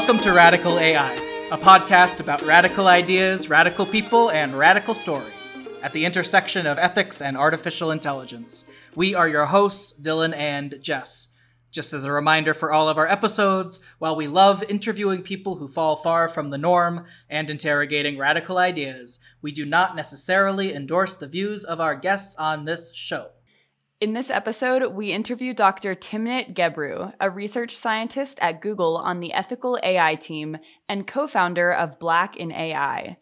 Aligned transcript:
Welcome 0.00 0.20
to 0.20 0.32
Radical 0.32 0.78
AI, 0.78 1.12
a 1.52 1.58
podcast 1.58 2.20
about 2.20 2.40
radical 2.40 2.88
ideas, 2.88 3.50
radical 3.50 3.84
people, 3.84 4.30
and 4.30 4.54
radical 4.54 4.94
stories 4.94 5.58
at 5.82 5.92
the 5.92 6.06
intersection 6.06 6.66
of 6.66 6.78
ethics 6.78 7.20
and 7.20 7.36
artificial 7.36 7.90
intelligence. 7.90 8.64
We 8.96 9.14
are 9.14 9.28
your 9.28 9.44
hosts, 9.44 10.00
Dylan 10.00 10.34
and 10.34 10.78
Jess. 10.80 11.36
Just 11.70 11.92
as 11.92 12.04
a 12.04 12.12
reminder 12.12 12.54
for 12.54 12.72
all 12.72 12.88
of 12.88 12.96
our 12.96 13.06
episodes, 13.06 13.84
while 13.98 14.16
we 14.16 14.26
love 14.26 14.64
interviewing 14.70 15.20
people 15.20 15.56
who 15.56 15.68
fall 15.68 15.96
far 15.96 16.28
from 16.28 16.48
the 16.48 16.56
norm 16.56 17.04
and 17.28 17.50
interrogating 17.50 18.16
radical 18.16 18.56
ideas, 18.56 19.20
we 19.42 19.52
do 19.52 19.66
not 19.66 19.96
necessarily 19.96 20.72
endorse 20.72 21.14
the 21.14 21.28
views 21.28 21.62
of 21.62 21.78
our 21.78 21.94
guests 21.94 22.34
on 22.36 22.64
this 22.64 22.90
show. 22.94 23.32
In 24.00 24.14
this 24.14 24.30
episode, 24.30 24.94
we 24.94 25.12
interview 25.12 25.52
Dr. 25.52 25.94
Timnit 25.94 26.54
Gebru, 26.54 27.12
a 27.20 27.28
research 27.28 27.76
scientist 27.76 28.38
at 28.40 28.62
Google 28.62 28.96
on 28.96 29.20
the 29.20 29.34
ethical 29.34 29.78
AI 29.82 30.14
team 30.14 30.56
and 30.88 31.06
co 31.06 31.26
founder 31.26 31.70
of 31.70 31.98
Black 31.98 32.34
in 32.34 32.50
AI. 32.50 33.18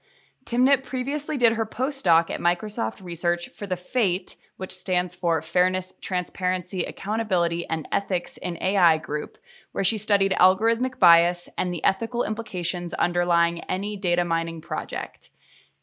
Timnit 0.46 0.84
previously 0.84 1.36
did 1.36 1.54
her 1.54 1.66
postdoc 1.66 2.30
at 2.30 2.38
Microsoft 2.38 3.02
Research 3.02 3.48
for 3.48 3.66
the 3.66 3.76
FATE, 3.76 4.36
which 4.56 4.70
stands 4.70 5.16
for 5.16 5.42
Fairness, 5.42 5.94
Transparency, 6.00 6.84
Accountability, 6.84 7.66
and 7.68 7.88
Ethics 7.90 8.36
in 8.36 8.56
AI 8.62 8.98
Group, 8.98 9.36
where 9.72 9.82
she 9.82 9.98
studied 9.98 10.36
algorithmic 10.38 11.00
bias 11.00 11.48
and 11.58 11.74
the 11.74 11.82
ethical 11.82 12.22
implications 12.22 12.94
underlying 12.94 13.62
any 13.62 13.96
data 13.96 14.24
mining 14.24 14.60
project. 14.60 15.30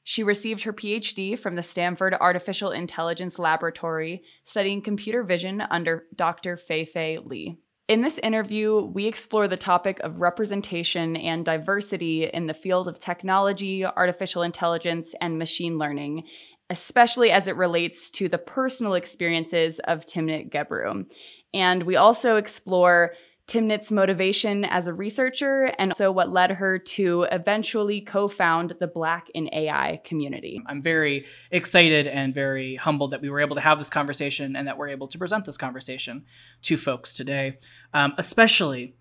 She 0.07 0.21
received 0.21 0.63
her 0.63 0.71
PhD 0.71 1.37
from 1.37 1.55
the 1.55 1.63
Stanford 1.63 2.13
Artificial 2.21 2.69
Intelligence 2.69 3.39
Laboratory, 3.39 4.21
studying 4.43 4.83
computer 4.83 5.23
vision 5.23 5.61
under 5.71 6.03
Dr. 6.15 6.57
Fei-Fei 6.57 7.17
Li. 7.17 7.57
In 7.87 8.01
this 8.01 8.19
interview, 8.19 8.81
we 8.81 9.07
explore 9.07 9.47
the 9.47 9.57
topic 9.57 9.99
of 10.01 10.21
representation 10.21 11.17
and 11.17 11.43
diversity 11.43 12.25
in 12.25 12.45
the 12.45 12.53
field 12.53 12.87
of 12.87 12.99
technology, 12.99 13.83
artificial 13.83 14.43
intelligence, 14.43 15.15
and 15.21 15.39
machine 15.39 15.79
learning, 15.79 16.25
especially 16.69 17.31
as 17.31 17.47
it 17.47 17.55
relates 17.55 18.11
to 18.11 18.29
the 18.29 18.37
personal 18.37 18.93
experiences 18.93 19.79
of 19.79 20.05
Timnit 20.05 20.51
Gebru. 20.51 21.11
And 21.51 21.81
we 21.81 21.95
also 21.95 22.35
explore 22.35 23.13
Timnit's 23.47 23.91
motivation 23.91 24.65
as 24.65 24.87
a 24.87 24.93
researcher 24.93 25.65
and 25.77 25.91
also 25.91 26.11
what 26.11 26.31
led 26.31 26.49
her 26.51 26.79
to 26.79 27.27
eventually 27.31 28.01
co 28.01 28.27
found 28.27 28.73
the 28.79 28.87
Black 28.87 29.29
in 29.35 29.49
AI 29.53 30.01
community. 30.03 30.61
I'm 30.65 30.81
very 30.81 31.25
excited 31.51 32.07
and 32.07 32.33
very 32.33 32.75
humbled 32.75 33.11
that 33.11 33.21
we 33.21 33.29
were 33.29 33.39
able 33.39 33.55
to 33.55 33.61
have 33.61 33.77
this 33.77 33.89
conversation 33.89 34.55
and 34.55 34.67
that 34.67 34.77
we're 34.77 34.89
able 34.89 35.07
to 35.07 35.17
present 35.19 35.45
this 35.45 35.57
conversation 35.57 36.25
to 36.63 36.75
folks 36.75 37.13
today, 37.13 37.59
um, 37.93 38.13
especially 38.17 38.95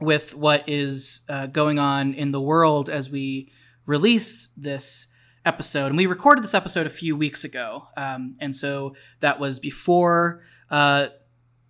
with 0.00 0.34
what 0.34 0.66
is 0.68 1.22
uh, 1.28 1.46
going 1.46 1.78
on 1.78 2.14
in 2.14 2.30
the 2.30 2.40
world 2.40 2.88
as 2.88 3.10
we 3.10 3.52
release 3.84 4.48
this 4.56 5.06
episode. 5.44 5.86
And 5.86 5.96
we 5.96 6.06
recorded 6.06 6.42
this 6.42 6.54
episode 6.54 6.86
a 6.86 6.90
few 6.90 7.14
weeks 7.14 7.44
ago. 7.44 7.88
Um, 7.96 8.34
and 8.40 8.54
so 8.54 8.96
that 9.20 9.38
was 9.38 9.60
before. 9.60 10.42
Uh, 10.70 11.08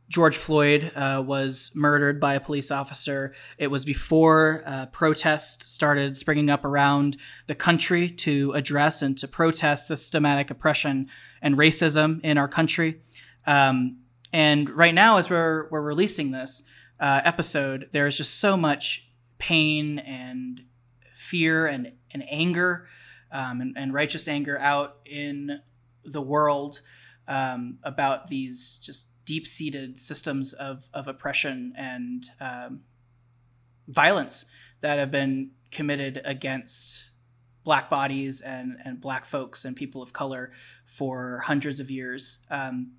George 0.09 0.37
Floyd 0.37 0.93
uh, 0.95 1.23
was 1.27 1.73
murdered 1.75 2.21
by 2.21 2.35
a 2.35 2.41
police 2.41 2.71
officer. 2.71 3.35
It 3.59 3.71
was 3.71 3.85
before 3.85 4.63
uh, 4.65 4.87
protests 4.87 5.67
started 5.67 6.17
springing 6.17 6.49
up 6.49 6.65
around 6.65 7.17
the 7.49 7.55
country 7.55 8.09
to 8.09 8.53
address 8.53 9.03
and 9.03 9.19
to 9.19 9.27
protest 9.27 9.89
systematic 9.89 10.51
oppression 10.51 11.09
and 11.43 11.57
racism 11.57 12.21
in 12.23 12.39
our 12.39 12.49
country. 12.49 13.01
Um, 13.47 13.99
and 14.33 14.71
right 14.71 14.95
now, 14.95 15.17
as 15.17 15.29
we're, 15.29 15.69
we're 15.71 15.83
releasing 15.83 16.31
this 16.31 16.63
uh, 17.01 17.23
episode, 17.25 17.89
there 17.91 18.07
is 18.07 18.17
just 18.17 18.39
so 18.39 18.57
much 18.57 19.09
pain 19.39 19.99
and 20.01 20.63
fear 21.13 21.67
and, 21.67 21.93
and 22.13 22.25
anger 22.31 22.87
um, 23.33 23.61
and, 23.61 23.77
and 23.77 23.93
righteous 23.93 24.29
anger 24.29 24.59
out 24.59 24.99
in 25.05 25.61
the 26.05 26.23
world 26.23 26.81
um, 27.27 27.79
about 27.83 28.29
these 28.29 28.79
just 28.79 29.09
deep 29.27 29.47
seated 29.47 29.99
systems 29.99 30.55
of, 30.55 30.89
of 30.95 31.09
oppression 31.09 31.75
and 31.77 32.25
um, 32.41 32.81
violence 33.89 34.47
that 34.81 34.99
have 34.99 35.11
been 35.11 35.51
committed 35.71 36.23
against 36.25 37.11
black 37.65 37.91
bodies 37.91 38.41
and, 38.41 38.79
and 38.85 39.01
black 39.01 39.27
folks 39.27 39.65
and 39.65 39.77
people 39.77 40.01
of 40.01 40.13
color 40.13 40.53
for 40.85 41.41
hundreds 41.41 41.81
of 41.81 41.91
years. 41.91 42.39
Um, 42.51 42.93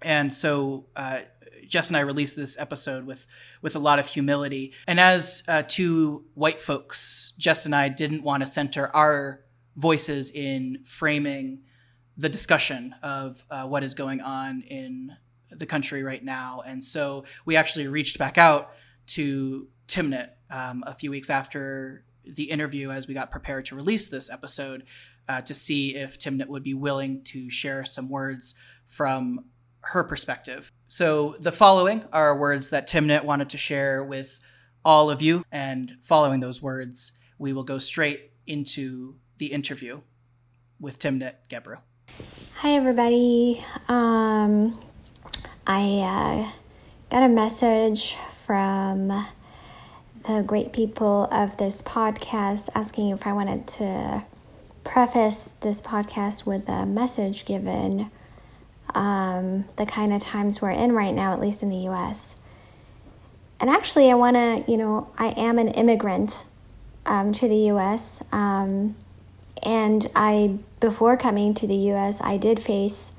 and 0.00 0.32
so 0.32 0.86
uh, 0.94 1.20
Jess 1.66 1.88
and 1.88 1.96
I 1.96 2.00
released 2.00 2.36
this 2.36 2.58
episode 2.58 3.04
with 3.04 3.26
with 3.62 3.74
a 3.74 3.80
lot 3.80 3.98
of 3.98 4.06
humility. 4.06 4.72
And 4.86 5.00
as 5.00 5.42
uh, 5.48 5.64
two 5.66 6.26
white 6.34 6.60
folks, 6.60 7.32
Jess 7.38 7.66
and 7.66 7.74
I 7.74 7.88
didn't 7.88 8.22
want 8.22 8.42
to 8.42 8.46
center 8.46 8.94
our 8.94 9.40
voices 9.74 10.30
in 10.30 10.78
framing 10.84 11.62
the 12.16 12.28
discussion 12.28 12.94
of 13.02 13.44
uh, 13.50 13.64
what 13.64 13.82
is 13.82 13.94
going 13.94 14.20
on 14.20 14.62
in 14.62 15.16
the 15.58 15.66
country 15.66 16.02
right 16.02 16.22
now. 16.22 16.62
And 16.66 16.82
so 16.82 17.24
we 17.44 17.56
actually 17.56 17.88
reached 17.88 18.18
back 18.18 18.38
out 18.38 18.70
to 19.08 19.68
Timnit 19.88 20.30
um, 20.50 20.84
a 20.86 20.94
few 20.94 21.10
weeks 21.10 21.30
after 21.30 22.04
the 22.24 22.44
interview 22.44 22.90
as 22.90 23.06
we 23.06 23.14
got 23.14 23.30
prepared 23.30 23.64
to 23.66 23.76
release 23.76 24.08
this 24.08 24.30
episode 24.30 24.84
uh, 25.28 25.40
to 25.42 25.54
see 25.54 25.94
if 25.94 26.18
Timnit 26.18 26.48
would 26.48 26.62
be 26.62 26.74
willing 26.74 27.22
to 27.24 27.50
share 27.50 27.84
some 27.84 28.08
words 28.08 28.54
from 28.86 29.44
her 29.80 30.02
perspective. 30.02 30.70
So 30.88 31.36
the 31.38 31.52
following 31.52 32.04
are 32.12 32.36
words 32.36 32.70
that 32.70 32.88
Timnit 32.88 33.24
wanted 33.24 33.50
to 33.50 33.58
share 33.58 34.04
with 34.04 34.40
all 34.84 35.10
of 35.10 35.22
you. 35.22 35.44
And 35.52 35.96
following 36.02 36.40
those 36.40 36.62
words, 36.62 37.20
we 37.38 37.52
will 37.52 37.64
go 37.64 37.78
straight 37.78 38.32
into 38.46 39.16
the 39.38 39.46
interview 39.46 40.00
with 40.80 40.98
Timnit 40.98 41.34
Gebru. 41.48 41.78
Hi, 42.56 42.76
everybody. 42.76 43.64
Um, 43.88 44.78
I 45.68 46.46
uh, 46.46 46.52
got 47.10 47.24
a 47.24 47.28
message 47.28 48.14
from 48.44 49.08
the 49.08 50.44
great 50.46 50.72
people 50.72 51.24
of 51.32 51.56
this 51.56 51.82
podcast 51.82 52.68
asking 52.72 53.08
if 53.08 53.26
I 53.26 53.32
wanted 53.32 53.66
to 53.66 54.24
preface 54.84 55.54
this 55.62 55.82
podcast 55.82 56.46
with 56.46 56.68
a 56.68 56.86
message 56.86 57.46
given 57.46 58.12
um, 58.94 59.64
the 59.74 59.86
kind 59.86 60.12
of 60.12 60.22
times 60.22 60.62
we're 60.62 60.70
in 60.70 60.92
right 60.92 61.12
now, 61.12 61.32
at 61.32 61.40
least 61.40 61.64
in 61.64 61.68
the 61.68 61.88
US. 61.88 62.36
And 63.58 63.68
actually, 63.68 64.08
I 64.08 64.14
want 64.14 64.36
to, 64.36 64.70
you 64.70 64.76
know, 64.76 65.10
I 65.18 65.30
am 65.30 65.58
an 65.58 65.68
immigrant 65.68 66.44
um, 67.06 67.32
to 67.32 67.48
the 67.48 67.70
US. 67.72 68.22
Um, 68.30 68.94
and 69.64 70.06
I, 70.14 70.58
before 70.78 71.16
coming 71.16 71.54
to 71.54 71.66
the 71.66 71.90
US, 71.90 72.20
I 72.20 72.36
did 72.36 72.60
face 72.60 73.15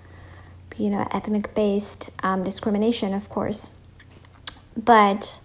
you 0.77 0.89
know, 0.89 1.07
ethnic 1.11 1.53
based 1.53 2.09
um, 2.23 2.43
discrimination, 2.43 3.13
of 3.13 3.29
course. 3.29 3.71
But 4.75 5.39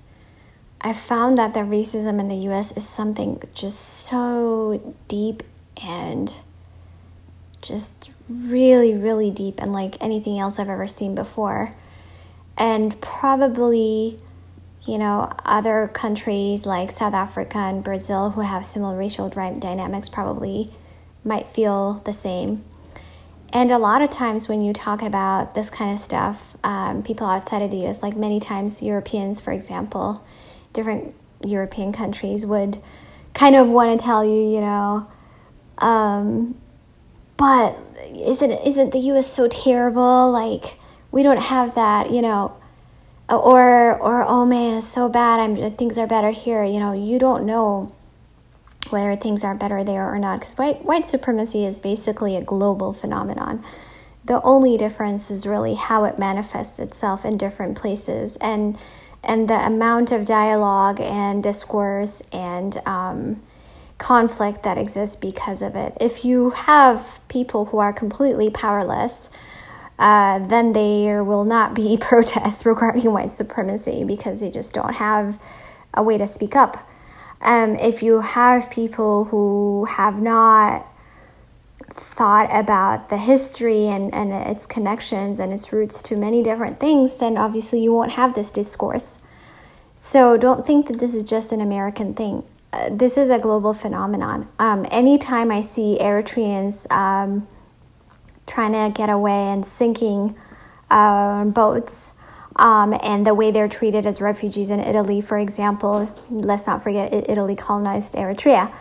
I 0.81 0.93
found 0.93 1.39
that 1.39 1.55
the 1.55 1.61
racism 1.61 2.21
in 2.21 2.29
the 2.29 2.37
US 2.51 2.73
is 2.77 2.89
something 2.89 3.41
just 3.55 3.79
so 3.79 4.95
deep 5.09 5.43
and 5.83 6.35
just 7.63 8.11
really, 8.29 8.95
really 8.95 9.31
deep, 9.31 9.61
and 9.61 9.73
like 9.73 9.97
anything 10.01 10.39
else 10.39 10.59
I've 10.59 10.69
ever 10.69 10.87
seen 10.87 11.15
before. 11.15 11.75
And 12.57 13.01
probably, 13.01 14.19
you 14.85 14.99
know, 14.99 15.33
other 15.45 15.89
countries 15.93 16.67
like 16.67 16.91
South 16.91 17.15
Africa 17.15 17.59
and 17.59 17.83
Brazil 17.85 18.31
who 18.31 18.41
have 18.41 18.67
similar 18.67 18.97
racial 18.97 19.29
dynamics 19.29 20.09
probably 20.09 20.73
might 21.25 21.47
feel 21.47 22.03
the 22.05 22.13
same. 22.13 22.65
And 23.53 23.71
a 23.71 23.79
lot 23.79 24.01
of 24.01 24.09
times 24.09 24.49
when 24.49 24.63
you 24.63 24.73
talk 24.73 25.03
about 25.03 25.55
this 25.55 25.69
kind 25.69 25.93
of 25.93 25.99
stuff, 25.99 26.57
um, 26.65 27.03
people 27.03 27.27
outside 27.27 27.61
of 27.61 27.71
the 27.71 27.87
US, 27.87 28.03
like 28.03 28.17
many 28.17 28.41
times 28.41 28.83
Europeans, 28.83 29.41
for 29.41 29.53
example, 29.53 30.25
different 30.73 31.15
European 31.45 31.93
countries 31.93 32.47
would 32.47 32.83
kind 33.35 33.55
of 33.55 33.69
want 33.69 33.99
to 33.99 34.03
tell 34.03 34.25
you, 34.25 34.55
you 34.55 34.61
know, 34.61 35.07
um, 35.79 36.55
but 37.37 37.79
isn't 38.15 38.53
isn't 38.53 38.93
the 38.93 39.01
U.S. 39.01 39.31
so 39.31 39.49
terrible? 39.49 40.31
Like 40.31 40.79
we 41.11 41.23
don't 41.23 41.41
have 41.41 41.75
that, 41.75 42.11
you 42.11 42.23
know, 42.23 42.57
or 43.29 43.99
or 43.99 44.25
oh 44.27 44.47
man, 44.47 44.79
it's 44.79 44.87
so 44.87 45.09
bad. 45.09 45.41
I'm 45.41 45.77
things 45.77 45.99
are 45.99 46.07
better 46.07 46.31
here. 46.31 46.65
You 46.65 46.79
know, 46.79 46.93
you 46.93 47.19
don't 47.19 47.45
know 47.45 47.89
whether 48.93 49.17
things 49.17 49.43
are 49.43 49.55
better 49.55 49.83
there 49.83 50.09
or 50.13 50.19
not, 50.19 50.41
because 50.41 50.55
white, 50.55 50.85
white 50.85 51.07
supremacy 51.07 51.65
is 51.65 51.81
basically 51.81 52.37
a 52.37 52.43
global 52.43 52.93
phenomenon. 52.93 53.65
The 54.25 54.41
only 54.43 54.77
difference 54.77 55.31
is 55.31 55.47
really 55.47 55.75
how 55.75 56.05
it 56.05 56.19
manifests 56.19 56.79
itself 56.79 57.25
in 57.25 57.37
different 57.37 57.77
places 57.77 58.37
and 58.37 58.81
and 59.25 59.49
the 59.49 59.67
amount 59.67 60.11
of 60.11 60.25
dialogue 60.25 61.01
and 61.01 61.43
discourse 61.43 62.23
and 62.33 62.77
um, 62.87 63.41
conflict 63.99 64.65
that 64.65 64.77
exists 64.77 65.15
because 65.15 65.63
of 65.63 65.77
it. 65.77 65.97
If 66.01 66.25
you 66.25 66.51
have 66.51 67.21
people 67.29 67.67
who 67.67 67.79
are 67.79 67.93
completely 67.93 68.51
powerless, 68.51 69.31
uh, 69.99 70.41
then 70.41 70.73
there 70.73 71.23
will 71.23 71.45
not 71.45 71.75
be 71.75 71.97
protests 72.01 72.67
regarding 72.67 73.13
white 73.13 73.33
supremacy 73.33 74.03
because 74.03 74.41
they 74.41 74.51
just 74.51 74.75
don't 74.75 74.97
have 74.97 75.41
a 75.95 76.03
way 76.03 76.19
to 76.19 76.27
speak 76.27 76.57
up. 76.57 76.77
Um, 77.43 77.77
if 77.77 78.03
you 78.03 78.21
have 78.21 78.71
people 78.71 79.25
who 79.25 79.87
have 79.87 80.23
not 80.23 80.87
thought 81.91 82.49
about 82.53 83.09
the 83.09 83.19
history 83.19 83.87
and, 83.87 84.15
and 84.15 84.33
its 84.33 84.65
connections 84.65 85.39
and 85.39 85.53
its 85.53 85.73
roots 85.73 86.01
to 86.03 86.17
many 86.17 86.43
different 86.43 86.81
things, 86.81 87.19
then 87.19 87.37
obviously 87.37 87.83
you 87.83 87.93
won't 87.93 88.13
have 88.13 88.35
this 88.35 88.51
discourse. 88.51 89.19
So 89.97 90.37
don't 90.37 90.67
think 90.67 90.87
that 90.87 90.99
this 90.99 91.15
is 91.15 91.25
just 91.25 91.53
an 91.53 91.61
American 91.61 92.15
thing. 92.15 92.45
Uh, 92.73 92.89
this 92.91 93.19
is 93.19 93.29
a 93.29 93.39
global 93.39 93.75
phenomenon. 93.75 94.49
Um, 94.59 94.87
anytime 94.91 95.53
I 95.53 95.61
see 95.61 95.99
Eritreans 96.01 96.91
um, 96.91 97.47
trying 98.47 98.73
to 98.73 98.93
get 98.97 99.11
away 99.11 99.49
and 99.49 99.65
sinking 99.65 100.37
uh, 100.91 101.45
boats, 101.45 102.15
um, 102.57 102.99
and 103.03 103.27
the 103.27 103.35
way 103.35 103.51
they're 103.51 103.69
treated 103.69 104.07
as 104.07 104.21
refugees 104.21 104.71
in 104.71 104.81
Italy, 104.81 105.21
for 105.21 105.39
example, 105.39 106.09
let's 106.31 106.67
not 106.67 106.83
forget 106.83 107.13
Italy 107.13 107.57
colonized 107.57 108.15
Eritrea. 108.15 108.75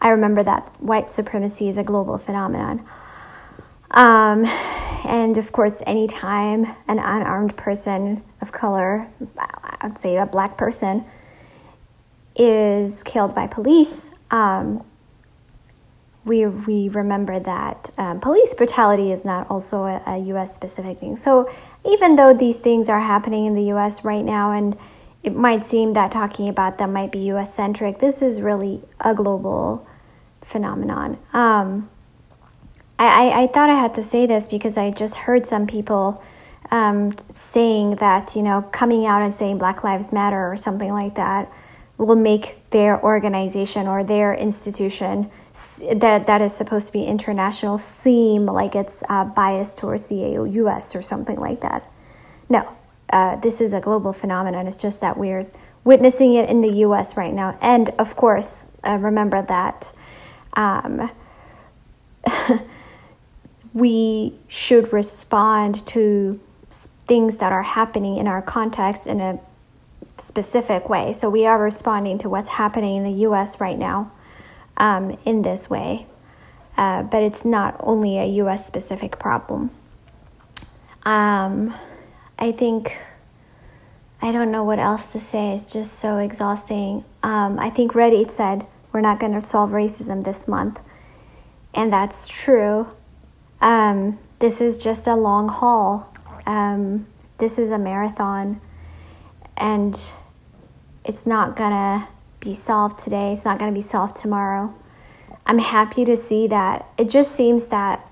I 0.00 0.10
remember 0.10 0.42
that 0.42 0.72
white 0.80 1.12
supremacy 1.12 1.68
is 1.68 1.76
a 1.76 1.82
global 1.82 2.18
phenomenon. 2.18 2.86
Um, 3.90 4.44
and 5.06 5.38
of 5.38 5.52
course, 5.52 5.82
anytime 5.86 6.66
an 6.86 6.98
unarmed 6.98 7.56
person 7.56 8.22
of 8.40 8.52
color, 8.52 9.10
I'd 9.80 9.98
say 9.98 10.16
a 10.16 10.26
black 10.26 10.56
person, 10.56 11.04
is 12.36 13.02
killed 13.02 13.34
by 13.34 13.46
police, 13.48 14.12
um, 14.30 14.86
we, 16.28 16.46
we 16.46 16.88
remember 16.88 17.40
that 17.40 17.90
um, 17.98 18.20
police 18.20 18.54
brutality 18.54 19.10
is 19.10 19.24
not 19.24 19.50
also 19.50 19.84
a, 19.84 20.02
a 20.06 20.18
US 20.34 20.54
specific 20.54 21.00
thing. 21.00 21.16
So 21.16 21.50
even 21.84 22.16
though 22.16 22.34
these 22.34 22.58
things 22.58 22.88
are 22.88 23.00
happening 23.00 23.46
in 23.46 23.54
the 23.54 23.72
US 23.72 24.04
right 24.04 24.24
now, 24.24 24.52
and 24.52 24.76
it 25.22 25.34
might 25.34 25.64
seem 25.64 25.94
that 25.94 26.12
talking 26.12 26.48
about 26.48 26.78
them 26.78 26.92
might 26.92 27.10
be 27.10 27.18
US 27.32 27.54
centric, 27.54 27.98
this 27.98 28.22
is 28.22 28.40
really 28.40 28.82
a 29.00 29.14
global 29.14 29.84
phenomenon. 30.42 31.18
Um, 31.32 31.88
I, 32.98 33.30
I, 33.30 33.42
I, 33.42 33.46
thought 33.46 33.70
I 33.70 33.74
had 33.74 33.94
to 33.94 34.02
say 34.02 34.26
this 34.26 34.48
because 34.48 34.76
I 34.76 34.90
just 34.90 35.16
heard 35.16 35.46
some 35.46 35.66
people 35.66 36.22
um, 36.70 37.14
saying 37.32 37.96
that, 37.96 38.34
you 38.36 38.42
know, 38.42 38.62
coming 38.72 39.06
out 39.06 39.22
and 39.22 39.34
saying 39.34 39.58
Black 39.58 39.82
Lives 39.82 40.12
Matter 40.12 40.50
or 40.50 40.56
something 40.56 40.92
like 40.92 41.14
that 41.14 41.50
will 41.96 42.16
make 42.16 42.70
their 42.70 43.02
organization 43.02 43.86
or 43.86 44.04
their 44.04 44.34
institution 44.34 45.30
that, 45.94 46.26
that 46.26 46.42
is 46.42 46.54
supposed 46.54 46.88
to 46.88 46.92
be 46.92 47.04
international 47.04 47.78
seem 47.78 48.46
like 48.46 48.74
it's 48.74 49.02
uh, 49.08 49.24
biased 49.24 49.76
towards 49.78 50.08
the 50.08 50.48
US 50.50 50.94
or 50.94 51.02
something 51.02 51.36
like 51.36 51.60
that. 51.60 51.88
No, 52.48 52.68
uh, 53.12 53.36
this 53.36 53.60
is 53.60 53.72
a 53.72 53.80
global 53.80 54.12
phenomenon. 54.12 54.66
It's 54.66 54.76
just 54.76 55.00
that 55.00 55.16
we're 55.16 55.48
witnessing 55.84 56.34
it 56.34 56.48
in 56.48 56.60
the 56.60 56.70
US 56.86 57.16
right 57.16 57.32
now. 57.32 57.58
And 57.60 57.90
of 57.98 58.16
course, 58.16 58.66
uh, 58.86 58.98
remember 59.00 59.42
that 59.42 59.92
um, 60.54 61.10
we 63.72 64.34
should 64.48 64.92
respond 64.92 65.86
to 65.86 66.40
things 66.70 67.38
that 67.38 67.52
are 67.52 67.62
happening 67.62 68.16
in 68.16 68.26
our 68.26 68.42
context 68.42 69.06
in 69.06 69.20
a 69.20 69.40
specific 70.18 70.88
way. 70.88 71.12
So 71.12 71.30
we 71.30 71.46
are 71.46 71.58
responding 71.58 72.18
to 72.18 72.28
what's 72.28 72.50
happening 72.50 72.96
in 72.96 73.04
the 73.04 73.26
US 73.26 73.60
right 73.60 73.78
now 73.78 74.12
um, 74.78 75.18
in 75.24 75.42
this 75.42 75.68
way. 75.68 76.06
Uh, 76.76 77.02
but 77.02 77.22
it's 77.22 77.44
not 77.44 77.76
only 77.80 78.18
a 78.18 78.24
US 78.42 78.66
specific 78.66 79.18
problem. 79.18 79.70
Um, 81.04 81.74
I 82.38 82.52
think, 82.52 82.96
I 84.22 84.32
don't 84.32 84.50
know 84.50 84.64
what 84.64 84.78
else 84.78 85.12
to 85.12 85.20
say. 85.20 85.54
It's 85.54 85.72
just 85.72 85.98
so 85.98 86.18
exhausting. 86.18 87.04
Um, 87.22 87.58
I 87.58 87.68
think 87.68 87.92
Reddit 87.92 88.30
said, 88.30 88.66
we're 88.92 89.00
not 89.00 89.20
going 89.20 89.32
to 89.38 89.44
solve 89.44 89.70
racism 89.70 90.24
this 90.24 90.48
month. 90.48 90.88
And 91.74 91.92
that's 91.92 92.26
true. 92.26 92.88
Um, 93.60 94.18
this 94.38 94.60
is 94.60 94.78
just 94.78 95.06
a 95.06 95.14
long 95.14 95.48
haul. 95.48 96.14
Um, 96.46 97.06
this 97.38 97.58
is 97.58 97.70
a 97.70 97.78
marathon 97.78 98.60
and 99.58 100.12
it's 101.04 101.26
not 101.26 101.56
gonna 101.56 102.08
be 102.40 102.54
solved 102.54 102.98
today, 102.98 103.32
it's 103.32 103.44
not 103.44 103.58
gonna 103.58 103.72
be 103.72 103.80
solved 103.80 104.16
tomorrow. 104.16 104.74
I'm 105.46 105.58
happy 105.58 106.04
to 106.04 106.16
see 106.16 106.46
that. 106.48 106.86
It 106.98 107.08
just 107.08 107.32
seems 107.32 107.68
that 107.68 108.10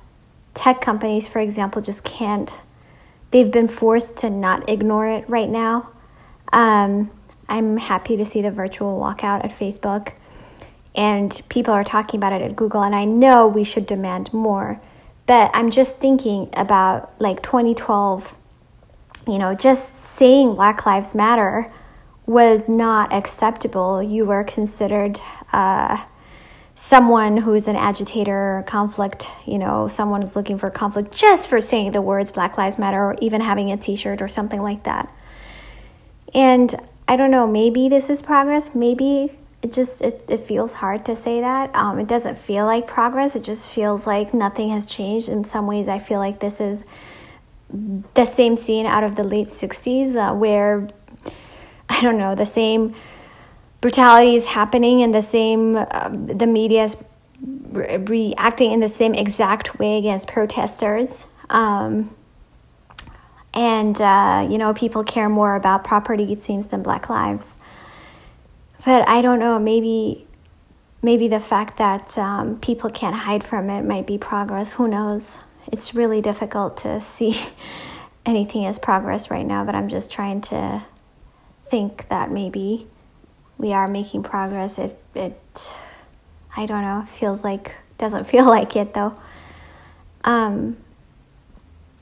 tech 0.54 0.80
companies, 0.80 1.28
for 1.28 1.38
example, 1.38 1.82
just 1.82 2.04
can't, 2.04 2.62
they've 3.30 3.50
been 3.50 3.68
forced 3.68 4.18
to 4.18 4.30
not 4.30 4.68
ignore 4.68 5.06
it 5.06 5.28
right 5.28 5.50
now. 5.50 5.92
Um, 6.52 7.10
I'm 7.48 7.76
happy 7.76 8.16
to 8.16 8.24
see 8.24 8.42
the 8.42 8.50
virtual 8.50 8.98
walkout 8.98 9.44
at 9.44 9.50
Facebook, 9.50 10.16
and 10.94 11.40
people 11.48 11.74
are 11.74 11.84
talking 11.84 12.18
about 12.18 12.32
it 12.32 12.42
at 12.42 12.56
Google, 12.56 12.82
and 12.82 12.94
I 12.94 13.04
know 13.04 13.46
we 13.46 13.64
should 13.64 13.86
demand 13.86 14.32
more. 14.32 14.80
But 15.26 15.50
I'm 15.54 15.70
just 15.70 15.96
thinking 15.96 16.48
about 16.54 17.12
like 17.20 17.42
2012 17.42 18.38
you 19.26 19.38
know, 19.38 19.54
just 19.54 19.94
saying 19.96 20.54
Black 20.54 20.86
Lives 20.86 21.14
Matter 21.14 21.70
was 22.26 22.68
not 22.68 23.12
acceptable. 23.12 24.02
You 24.02 24.26
were 24.26 24.44
considered 24.44 25.20
uh, 25.52 26.04
someone 26.74 27.38
who 27.38 27.54
is 27.54 27.68
an 27.68 27.76
agitator 27.76 28.64
conflict, 28.66 29.28
you 29.46 29.58
know, 29.58 29.88
someone 29.88 30.20
who's 30.20 30.36
looking 30.36 30.58
for 30.58 30.68
conflict 30.68 31.12
just 31.12 31.48
for 31.48 31.60
saying 31.60 31.92
the 31.92 32.02
words 32.02 32.32
Black 32.32 32.58
Lives 32.58 32.78
Matter 32.78 33.02
or 33.02 33.16
even 33.20 33.40
having 33.40 33.70
a 33.70 33.76
t 33.76 33.96
shirt 33.96 34.20
or 34.20 34.28
something 34.28 34.60
like 34.60 34.84
that. 34.84 35.10
And 36.34 36.74
I 37.08 37.16
don't 37.16 37.30
know, 37.30 37.46
maybe 37.46 37.88
this 37.88 38.10
is 38.10 38.20
progress. 38.20 38.74
Maybe 38.74 39.30
it 39.62 39.72
just 39.72 40.02
it, 40.02 40.24
it 40.28 40.40
feels 40.40 40.74
hard 40.74 41.04
to 41.06 41.16
say 41.16 41.40
that. 41.40 41.74
Um, 41.74 41.98
it 41.98 42.08
doesn't 42.08 42.36
feel 42.36 42.66
like 42.66 42.86
progress. 42.86 43.36
It 43.36 43.44
just 43.44 43.74
feels 43.74 44.06
like 44.06 44.34
nothing 44.34 44.68
has 44.70 44.84
changed. 44.84 45.28
In 45.28 45.44
some 45.44 45.66
ways, 45.66 45.88
I 45.88 45.98
feel 45.98 46.18
like 46.18 46.40
this 46.40 46.60
is 46.60 46.84
the 48.14 48.24
same 48.24 48.56
scene 48.56 48.86
out 48.86 49.02
of 49.02 49.16
the 49.16 49.24
late 49.24 49.48
60s 49.48 50.14
uh, 50.14 50.34
where 50.34 50.86
i 51.88 52.00
don't 52.02 52.18
know 52.18 52.34
the 52.34 52.46
same 52.46 52.94
brutality 53.80 54.34
is 54.34 54.44
happening 54.44 55.02
and 55.02 55.14
the 55.14 55.22
same 55.22 55.76
uh, 55.76 56.08
the 56.08 56.46
media 56.46 56.84
is 56.84 56.96
re- 57.40 57.96
reacting 57.98 58.70
in 58.70 58.80
the 58.80 58.88
same 58.88 59.14
exact 59.14 59.78
way 59.78 59.98
against 59.98 60.28
protesters. 60.28 61.26
Um, 61.50 62.14
and 63.54 63.98
uh, 64.00 64.46
you 64.50 64.58
know 64.58 64.74
people 64.74 65.04
care 65.04 65.28
more 65.28 65.54
about 65.54 65.84
property 65.84 66.32
it 66.32 66.42
seems 66.42 66.66
than 66.68 66.82
black 66.82 67.08
lives. 67.08 67.56
But 68.84 69.08
i 69.08 69.20
don't 69.20 69.38
know 69.40 69.58
maybe 69.58 70.26
maybe 71.02 71.28
the 71.28 71.40
fact 71.40 71.78
that 71.78 72.16
um, 72.18 72.58
people 72.60 72.90
can't 72.90 73.14
hide 73.14 73.44
from 73.44 73.70
it 73.70 73.84
might 73.84 74.06
be 74.06 74.18
progress 74.18 74.72
who 74.72 74.88
knows? 74.88 75.42
It's 75.72 75.94
really 75.94 76.20
difficult 76.20 76.76
to 76.78 77.00
see 77.14 77.34
anything 78.24 78.66
as 78.66 78.78
progress 78.78 79.30
right 79.30 79.46
now, 79.46 79.64
but 79.64 79.74
I'm 79.74 79.88
just 79.88 80.10
trying 80.10 80.40
to 80.42 80.84
think 81.70 82.08
that 82.08 82.30
maybe 82.30 82.86
we 83.58 83.72
are 83.72 83.86
making 83.86 84.22
progress. 84.22 84.78
It 84.78 84.98
it 85.14 85.72
I 86.56 86.66
don't 86.66 86.82
know, 86.82 87.04
feels 87.08 87.44
like 87.44 87.74
doesn't 87.98 88.24
feel 88.32 88.46
like 88.46 88.76
it 88.76 88.94
though. 88.94 89.12
Um 90.24 90.76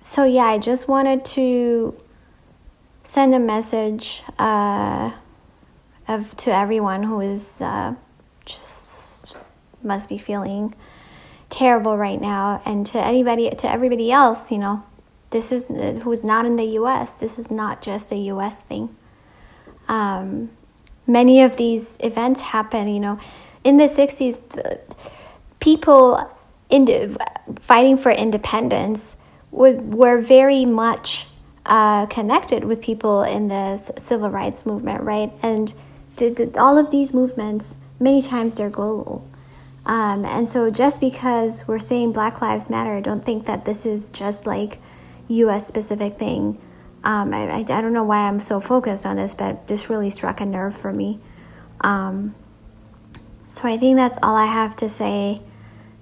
so 0.02 0.24
yeah, 0.24 0.44
I 0.44 0.58
just 0.58 0.86
wanted 0.86 1.24
to 1.36 1.96
send 3.04 3.34
a 3.34 3.38
message 3.38 4.22
uh, 4.38 5.10
of 6.08 6.36
to 6.38 6.54
everyone 6.54 7.04
who 7.04 7.20
is 7.20 7.62
uh, 7.62 7.94
just 8.44 9.36
must 9.82 10.08
be 10.08 10.18
feeling 10.18 10.74
terrible 11.50 11.96
right 11.96 12.20
now 12.20 12.60
and 12.64 12.86
to 12.86 12.98
anybody 12.98 13.48
to 13.50 13.70
everybody 13.70 14.10
else 14.10 14.50
you 14.50 14.58
know 14.58 14.82
this 15.30 15.52
is 15.52 15.66
who's 16.02 16.24
not 16.24 16.46
in 16.46 16.56
the 16.56 16.64
us 16.64 17.20
this 17.20 17.38
is 17.38 17.50
not 17.50 17.82
just 17.82 18.10
a 18.10 18.16
us 18.16 18.62
thing 18.62 18.94
um, 19.88 20.50
many 21.06 21.42
of 21.42 21.56
these 21.56 21.96
events 22.00 22.40
happen 22.40 22.88
you 22.88 23.00
know. 23.00 23.18
In 23.62 23.78
the 23.78 23.84
60s 23.84 24.40
people 25.60 26.30
in 26.68 27.16
fighting 27.60 27.96
for 27.96 28.10
independence 28.10 29.16
were, 29.50 29.72
were 29.72 30.20
very 30.20 30.64
much 30.64 31.26
uh, 31.66 32.04
connected 32.06 32.64
with 32.64 32.82
people 32.82 33.22
in 33.22 33.48
the 33.48 33.78
civil 33.98 34.28
rights 34.28 34.66
movement 34.66 35.02
right? 35.02 35.32
And 35.42 35.72
the, 36.16 36.28
the, 36.30 36.60
all 36.60 36.76
of 36.78 36.90
these 36.90 37.14
movements 37.14 37.74
many 37.98 38.20
times 38.22 38.56
they're 38.56 38.70
global. 38.70 39.24
Um, 39.86 40.24
and 40.24 40.48
so 40.48 40.70
just 40.70 41.00
because 41.00 41.68
we're 41.68 41.78
saying 41.78 42.12
Black 42.12 42.40
Lives 42.40 42.70
Matter, 42.70 43.00
don't 43.00 43.24
think 43.24 43.46
that 43.46 43.64
this 43.64 43.84
is 43.84 44.08
just 44.08 44.46
like 44.46 44.78
US 45.28 45.66
specific 45.66 46.18
thing. 46.18 46.58
Um, 47.04 47.34
I, 47.34 47.48
I, 47.48 47.58
I, 47.58 47.62
don't 47.62 47.92
know 47.92 48.02
why 48.02 48.20
I'm 48.20 48.40
so 48.40 48.60
focused 48.60 49.04
on 49.04 49.16
this, 49.16 49.34
but 49.34 49.68
this 49.68 49.90
really 49.90 50.08
struck 50.08 50.40
a 50.40 50.46
nerve 50.46 50.74
for 50.74 50.90
me. 50.90 51.20
Um, 51.82 52.34
so 53.46 53.68
I 53.68 53.76
think 53.76 53.96
that's 53.96 54.18
all 54.22 54.34
I 54.34 54.46
have 54.46 54.74
to 54.76 54.88
say 54.88 55.36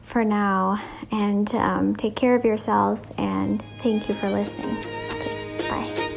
for 0.00 0.22
now. 0.22 0.80
And 1.10 1.52
um, 1.56 1.96
take 1.96 2.14
care 2.14 2.36
of 2.36 2.44
yourselves, 2.44 3.10
and 3.18 3.62
thank 3.82 4.08
you 4.08 4.14
for 4.14 4.30
listening. 4.30 4.76
Okay, 5.10 5.68
bye. 5.68 6.12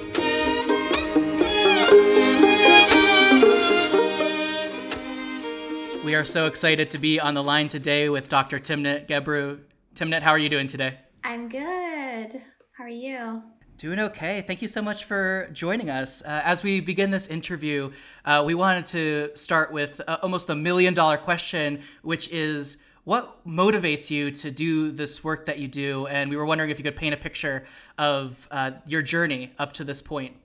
we 6.03 6.13
are 6.13 6.23
so 6.23 6.45
excited 6.45 6.91
to 6.91 6.99
be 6.99 7.19
on 7.19 7.33
the 7.33 7.43
line 7.43 7.67
today 7.67 8.07
with 8.07 8.29
Dr. 8.29 8.59
Timnit 8.59 9.07
Gebru. 9.07 9.59
Timnit, 9.95 10.21
how 10.21 10.31
are 10.31 10.37
you 10.37 10.49
doing 10.49 10.67
today? 10.67 10.99
I'm 11.23 11.49
good. 11.49 12.39
How 12.77 12.83
are 12.83 12.87
you? 12.87 13.41
Doing 13.77 13.99
okay. 13.99 14.41
Thank 14.41 14.61
you 14.61 14.69
so 14.69 14.81
much 14.81 15.03
for 15.03 15.49
joining 15.51 15.89
us. 15.89 16.23
Uh, 16.23 16.41
as 16.45 16.63
we 16.63 16.79
begin 16.79 17.11
this 17.11 17.27
interview, 17.27 17.91
uh, 18.23 18.41
we 18.45 18.55
wanted 18.55 18.87
to 18.87 19.31
start 19.33 19.73
with 19.73 19.99
uh, 20.07 20.17
almost 20.23 20.47
the 20.47 20.55
million 20.55 20.93
dollar 20.93 21.17
question, 21.17 21.81
which 22.01 22.29
is 22.29 22.81
what 23.03 23.45
motivates 23.45 24.09
you 24.09 24.31
to 24.31 24.49
do 24.49 24.91
this 24.91 25.25
work 25.25 25.47
that 25.47 25.59
you 25.59 25.67
do? 25.67 26.07
And 26.07 26.29
we 26.29 26.37
were 26.37 26.45
wondering 26.45 26.69
if 26.69 26.79
you 26.79 26.85
could 26.85 26.95
paint 26.95 27.13
a 27.13 27.17
picture 27.17 27.65
of 27.97 28.47
uh, 28.49 28.71
your 28.87 29.01
journey 29.01 29.51
up 29.59 29.73
to 29.73 29.83
this 29.83 30.01
point. 30.01 30.37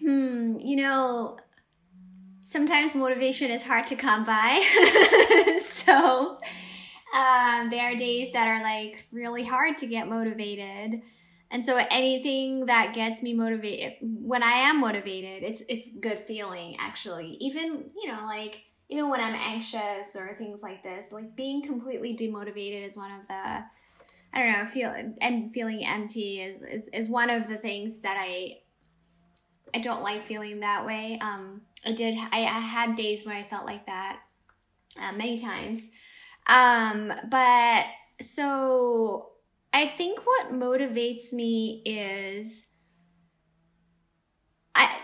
Hmm, 0.00 0.58
you 0.58 0.74
know, 0.74 1.38
sometimes 2.40 2.96
motivation 2.96 3.52
is 3.52 3.64
hard 3.64 3.86
to 3.86 3.94
come 3.94 4.24
by. 4.24 4.58
so 5.62 6.38
um, 7.14 7.70
there 7.70 7.92
are 7.92 7.94
days 7.94 8.32
that 8.32 8.48
are 8.48 8.60
like 8.60 9.06
really 9.12 9.44
hard 9.44 9.78
to 9.78 9.86
get 9.86 10.08
motivated. 10.08 11.02
And 11.50 11.64
so 11.64 11.78
anything 11.90 12.66
that 12.66 12.92
gets 12.94 13.22
me 13.22 13.32
motivated 13.32 13.94
when 14.00 14.42
I 14.42 14.52
am 14.68 14.80
motivated, 14.80 15.42
it's 15.42 15.62
it's 15.68 15.92
good 15.92 16.18
feeling 16.18 16.76
actually. 16.80 17.36
Even, 17.40 17.90
you 18.00 18.08
know, 18.08 18.24
like 18.24 18.64
even 18.88 19.08
when 19.10 19.20
I'm 19.20 19.34
anxious 19.34 20.16
or 20.16 20.34
things 20.34 20.62
like 20.62 20.82
this, 20.82 21.12
like 21.12 21.36
being 21.36 21.62
completely 21.62 22.16
demotivated 22.16 22.84
is 22.84 22.96
one 22.96 23.12
of 23.12 23.26
the 23.28 23.64
I 24.32 24.42
don't 24.42 24.52
know, 24.52 24.64
feel 24.64 24.92
and 25.20 25.52
feeling 25.52 25.86
empty 25.86 26.40
is, 26.40 26.60
is, 26.62 26.88
is 26.88 27.08
one 27.08 27.30
of 27.30 27.48
the 27.48 27.56
things 27.56 28.00
that 28.00 28.16
I 28.18 28.58
I 29.74 29.78
don't 29.78 30.02
like 30.02 30.22
feeling 30.22 30.60
that 30.60 30.86
way. 30.86 31.18
Um, 31.20 31.62
I 31.84 31.92
did. 31.92 32.18
I, 32.18 32.40
I 32.40 32.60
had 32.60 32.96
days 32.96 33.24
where 33.24 33.36
I 33.36 33.42
felt 33.44 33.66
like 33.66 33.86
that 33.86 34.20
uh, 35.00 35.12
many 35.12 35.38
times. 35.38 35.90
Um, 36.48 37.12
but 37.28 37.84
so 38.20 39.30
I 39.76 39.86
think 39.86 40.20
what 40.24 40.52
motivates 40.52 41.34
me 41.34 41.82
is 41.84 42.66
I. 44.74 44.98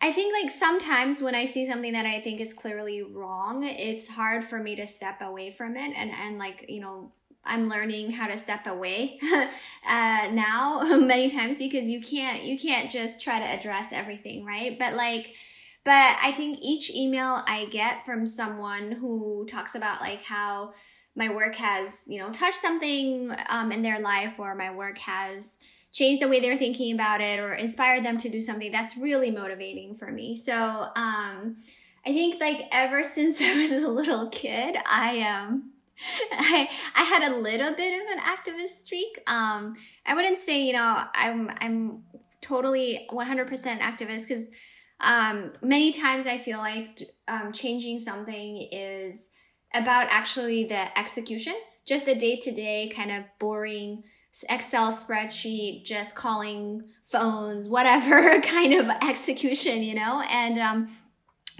I 0.00 0.12
think 0.12 0.34
like 0.40 0.50
sometimes 0.50 1.22
when 1.22 1.34
I 1.34 1.46
see 1.46 1.66
something 1.66 1.94
that 1.94 2.06
I 2.06 2.20
think 2.20 2.40
is 2.40 2.52
clearly 2.52 3.02
wrong, 3.02 3.64
it's 3.64 4.08
hard 4.08 4.44
for 4.44 4.58
me 4.58 4.76
to 4.76 4.86
step 4.86 5.22
away 5.22 5.50
from 5.50 5.76
it 5.76 5.92
and 5.96 6.10
and 6.10 6.36
like 6.36 6.66
you 6.68 6.80
know 6.80 7.12
I'm 7.44 7.66
learning 7.66 8.12
how 8.12 8.26
to 8.26 8.36
step 8.36 8.66
away 8.66 9.18
uh, 9.88 10.28
now 10.32 10.82
many 11.00 11.30
times 11.30 11.58
because 11.58 11.88
you 11.88 12.02
can't 12.02 12.44
you 12.44 12.58
can't 12.58 12.90
just 12.90 13.22
try 13.24 13.38
to 13.38 13.44
address 13.46 13.90
everything, 13.90 14.44
right? 14.44 14.78
But 14.78 14.92
like 14.96 15.34
but 15.84 16.18
I 16.22 16.32
think 16.32 16.58
each 16.60 16.94
email 16.94 17.42
I 17.46 17.64
get 17.70 18.04
from 18.04 18.26
someone 18.26 18.92
who 18.92 19.46
talks 19.48 19.74
about 19.74 20.02
like 20.02 20.22
how 20.22 20.74
my 21.18 21.28
work 21.28 21.56
has, 21.56 22.04
you 22.06 22.20
know, 22.20 22.30
touched 22.30 22.58
something 22.58 23.34
um, 23.48 23.72
in 23.72 23.82
their 23.82 23.98
life 23.98 24.38
or 24.38 24.54
my 24.54 24.72
work 24.72 24.98
has 24.98 25.58
changed 25.92 26.22
the 26.22 26.28
way 26.28 26.38
they're 26.38 26.56
thinking 26.56 26.94
about 26.94 27.20
it 27.20 27.40
or 27.40 27.54
inspired 27.54 28.04
them 28.04 28.16
to 28.18 28.28
do 28.28 28.40
something 28.40 28.70
that's 28.70 28.96
really 28.96 29.32
motivating 29.32 29.96
for 29.96 30.12
me. 30.12 30.36
So, 30.36 30.54
um, 30.54 31.56
I 32.06 32.12
think 32.12 32.40
like 32.40 32.62
ever 32.70 33.02
since 33.16 33.40
I 33.40 33.54
was 33.56 33.72
a 33.72 33.88
little 33.88 34.28
kid, 34.30 34.76
I 34.86 35.20
um 35.22 35.72
I 36.32 36.68
I 36.94 37.02
had 37.02 37.32
a 37.32 37.36
little 37.36 37.74
bit 37.74 38.00
of 38.00 38.08
an 38.12 38.20
activist 38.20 38.80
streak. 38.82 39.20
Um, 39.26 39.74
I 40.06 40.14
wouldn't 40.14 40.38
say 40.38 40.62
you 40.62 40.72
know 40.72 41.02
I'm 41.14 41.50
I'm 41.60 42.04
totally 42.40 43.08
100% 43.10 43.48
activist 43.80 44.28
because 44.28 44.48
um, 45.00 45.52
many 45.62 45.92
times 45.92 46.26
I 46.26 46.38
feel 46.38 46.58
like 46.58 47.02
um, 47.26 47.52
changing 47.52 47.98
something 47.98 48.68
is 48.70 49.30
about 49.74 50.08
actually 50.10 50.64
the 50.64 50.98
execution, 50.98 51.54
just 51.86 52.06
the 52.06 52.14
day 52.14 52.36
to 52.42 52.52
day 52.52 52.88
kind 52.94 53.10
of 53.10 53.24
boring 53.38 54.02
Excel 54.48 54.92
spreadsheet, 54.92 55.84
just 55.84 56.14
calling 56.14 56.82
phones, 57.02 57.68
whatever 57.68 58.40
kind 58.42 58.74
of 58.74 58.88
execution, 59.02 59.82
you 59.82 59.94
know, 59.94 60.22
and 60.28 60.58
um, 60.58 60.88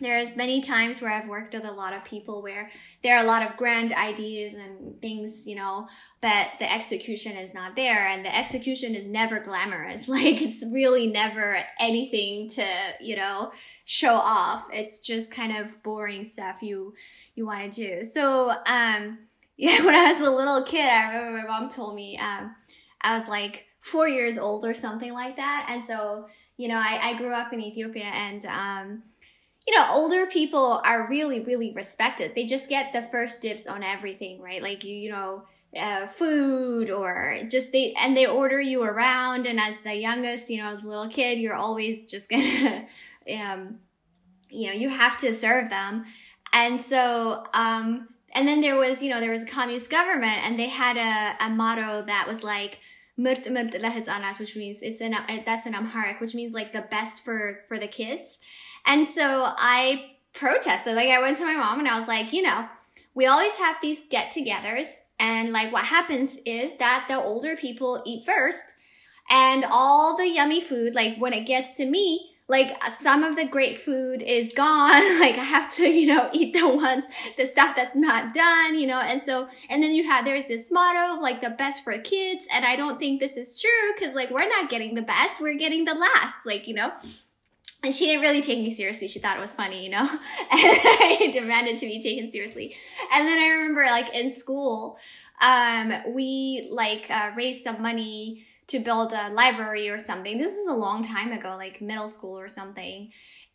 there's 0.01 0.37
many 0.37 0.61
times 0.61 1.01
where 1.01 1.11
I've 1.11 1.29
worked 1.29 1.55
with 1.55 1.65
a 1.65 1.73
lot 1.73 1.93
of 1.93 2.05
people 2.05 2.41
where 2.41 2.69
there 3.03 3.17
are 3.17 3.25
a 3.25 3.27
lot 3.27 3.43
of 3.43 3.57
grand 3.57 3.93
ideas 3.93 4.55
and 4.55 5.01
things, 5.03 5.47
you 5.47 5.57
know, 5.57 5.89
but 6.21 6.49
the 6.61 6.73
execution 6.73 7.37
is 7.37 7.53
not 7.53 7.75
there 7.75 8.07
and 8.07 8.25
the 8.25 8.35
execution 8.35 8.95
is 8.95 9.07
never 9.07 9.41
glamorous. 9.41 10.09
Like 10.19 10.43
it's 10.43 10.65
really 10.73 11.07
never 11.07 11.59
anything 11.81 12.49
to, 12.49 12.67
you 13.01 13.15
know, 13.15 13.53
show 13.85 14.15
off. 14.15 14.69
It's 14.73 14.99
just 14.99 15.31
kind 15.31 15.57
of 15.57 15.81
boring 15.83 16.25
stuff 16.25 16.61
you 16.63 16.95
you 17.35 17.47
want 17.47 17.73
to 17.73 17.87
do. 17.87 18.05
So, 18.05 18.51
um 18.67 19.19
yeah, 19.57 19.85
when 19.85 19.95
I 19.95 20.13
was 20.13 20.21
a 20.21 20.31
little 20.31 20.63
kid, 20.65 20.89
I 20.89 21.17
remember 21.17 21.39
my 21.39 21.45
mom 21.47 21.69
told 21.69 21.95
me 21.95 22.19
um 22.19 22.55
I 23.01 23.19
was 23.19 23.29
like 23.29 23.67
4 23.81 24.09
years 24.09 24.39
old 24.39 24.65
or 24.65 24.75
something 24.75 25.13
like 25.13 25.37
that. 25.37 25.67
And 25.71 25.85
so, 25.85 26.27
you 26.57 26.69
know, 26.69 26.77
I, 26.77 27.11
I 27.11 27.19
grew 27.19 27.33
up 27.33 27.53
in 27.53 27.61
Ethiopia 27.61 28.05
and 28.05 28.45
um 28.47 29.03
you 29.69 29.77
know, 29.77 29.87
older 29.91 30.25
people 30.25 30.81
are 30.83 31.07
really, 31.11 31.41
really 31.41 31.73
respected. 31.73 32.35
They 32.35 32.47
just 32.47 32.71
get 32.71 32.95
the 32.95 33.03
first 33.03 33.43
dibs 33.43 33.67
on 33.67 33.83
everything, 33.83 34.41
right? 34.41 34.63
Like 34.63 34.83
you, 34.83 34.97
you 34.97 35.11
know, 35.11 35.43
uh, 35.79 36.07
food 36.07 36.89
or 36.89 37.37
just 37.51 37.71
they 37.71 37.93
and 38.01 38.17
they 38.17 38.25
order 38.25 38.59
you 38.59 38.83
around. 38.83 39.45
And 39.45 39.61
as 39.61 39.77
the 39.81 39.95
youngest, 39.95 40.49
you 40.49 40.63
know, 40.63 40.71
as 40.71 40.87
a 40.87 40.89
little 40.89 41.09
kid, 41.09 41.39
you're 41.39 41.55
always 41.55 42.07
just 42.07 42.31
gonna, 42.31 42.87
um, 43.39 43.81
you 44.49 44.69
know, 44.69 44.73
you 44.73 44.89
have 44.89 45.19
to 45.19 45.35
serve 45.35 45.69
them. 45.69 46.07
And 46.55 46.81
so, 46.81 47.45
um, 47.53 48.09
and 48.33 48.49
then 48.49 48.63
there 48.63 48.77
was, 48.77 49.03
you 49.03 49.13
know, 49.13 49.21
there 49.21 49.31
was 49.31 49.43
a 49.43 49.47
communist 49.47 49.91
government, 49.91 50.47
and 50.47 50.59
they 50.59 50.71
had 50.71 50.97
a, 50.97 51.45
a 51.45 51.51
motto 51.51 52.07
that 52.07 52.25
was 52.27 52.43
like 52.43 52.81
which 53.19 54.57
means 54.57 54.81
it's 54.81 55.01
an 55.01 55.15
that's 55.45 55.67
in 55.67 55.75
Amharic, 55.75 56.21
which 56.21 56.35
means 56.35 56.55
like 56.55 56.73
the 56.73 56.83
best 56.83 57.23
for 57.23 57.65
for 57.69 57.77
the 57.77 57.89
kids. 57.89 58.39
And 58.87 59.07
so 59.07 59.45
I 59.47 60.13
protested. 60.33 60.95
Like 60.95 61.11
I 61.11 61.21
went 61.21 61.37
to 61.39 61.45
my 61.45 61.55
mom 61.55 61.79
and 61.79 61.89
I 61.89 61.99
was 61.99 62.09
like, 62.09 62.33
you 62.33 62.43
know, 62.43 62.69
we 63.15 63.27
always 63.27 63.57
have 63.59 63.77
these 63.83 64.03
get-togethers, 64.09 64.87
and 65.19 65.53
like 65.53 65.73
what 65.73 65.85
happens 65.85 66.39
is 66.47 66.77
that 66.77 67.07
the 67.09 67.17
older 67.17 67.57
people 67.57 68.01
eat 68.07 68.25
first, 68.25 68.63
and 69.31 69.65
all 69.69 70.17
the 70.17 70.29
yummy 70.29 70.61
food, 70.61 70.95
like 70.95 71.17
when 71.19 71.33
it 71.33 71.45
gets 71.45 71.73
to 71.79 71.87
me, 71.87 72.31
like 72.49 72.83
some 72.85 73.25
of 73.25 73.37
the 73.37 73.47
great 73.47 73.77
food 73.77 74.23
is 74.23 74.53
gone. 74.55 74.91
like 75.21 75.37
I 75.37 75.45
have 75.45 75.71
to, 75.75 75.87
you 75.87 76.07
know, 76.07 76.31
eat 76.33 76.55
the 76.55 76.67
ones, 76.67 77.07
the 77.37 77.45
stuff 77.45 77.77
that's 77.77 77.95
not 77.95 78.33
done, 78.33 78.79
you 78.79 78.87
know, 78.87 79.01
and 79.01 79.21
so, 79.21 79.49
and 79.69 79.83
then 79.83 79.93
you 79.93 80.05
have, 80.05 80.25
there's 80.25 80.47
this 80.47 80.71
motto 80.71 81.21
like 81.21 81.41
the 81.41 81.51
best 81.51 81.85
for 81.85 81.97
kids. 81.99 82.49
And 82.55 82.65
I 82.65 82.75
don't 82.75 82.99
think 82.99 83.21
this 83.21 83.37
is 83.37 83.61
true 83.61 83.93
because 83.95 84.15
like 84.15 84.31
we're 84.31 84.49
not 84.49 84.71
getting 84.71 84.95
the 84.95 85.03
best, 85.03 85.41
we're 85.41 85.59
getting 85.59 85.85
the 85.85 85.95
last, 85.95 86.47
like, 86.47 86.67
you 86.67 86.75
know, 86.75 86.93
and 87.85 87.95
she 87.95 88.07
didn't 88.07 88.23
really 88.23 88.43
take 88.43 88.59
me 88.59 88.73
seriously. 88.73 89.09
She 89.09 89.19
thought 89.19 89.37
it 89.37 89.41
was 89.41 89.53
funny, 89.53 89.85
you 89.85 89.91
know, 89.91 90.01
and 90.01 90.19
I 90.51 91.31
demanded 91.33 91.79
to 91.79 91.87
be 91.87 92.03
taken 92.03 92.29
seriously. 92.29 92.75
And 93.13 93.27
then 93.27 93.39
I 93.39 93.49
remember 93.49 93.85
like 93.85 94.15
in 94.15 94.31
school, 94.31 94.99
um, 95.41 95.93
we 96.09 96.67
like 96.71 97.07
uh, 97.11 97.31
raised 97.37 97.63
some 97.63 97.81
money 97.81 98.45
to 98.67 98.81
build 98.81 99.13
a 99.13 99.31
library 99.31 99.89
or 99.89 99.99
something. 99.99 100.37
This 100.37 100.57
was 100.57 100.69
a 100.69 100.79
long 100.79 101.03
time 101.03 101.33
ago, 101.33 101.57
like 101.57 101.81
middle 101.81 102.09
school 102.09 102.39
or 102.39 102.49
something. 102.49 103.11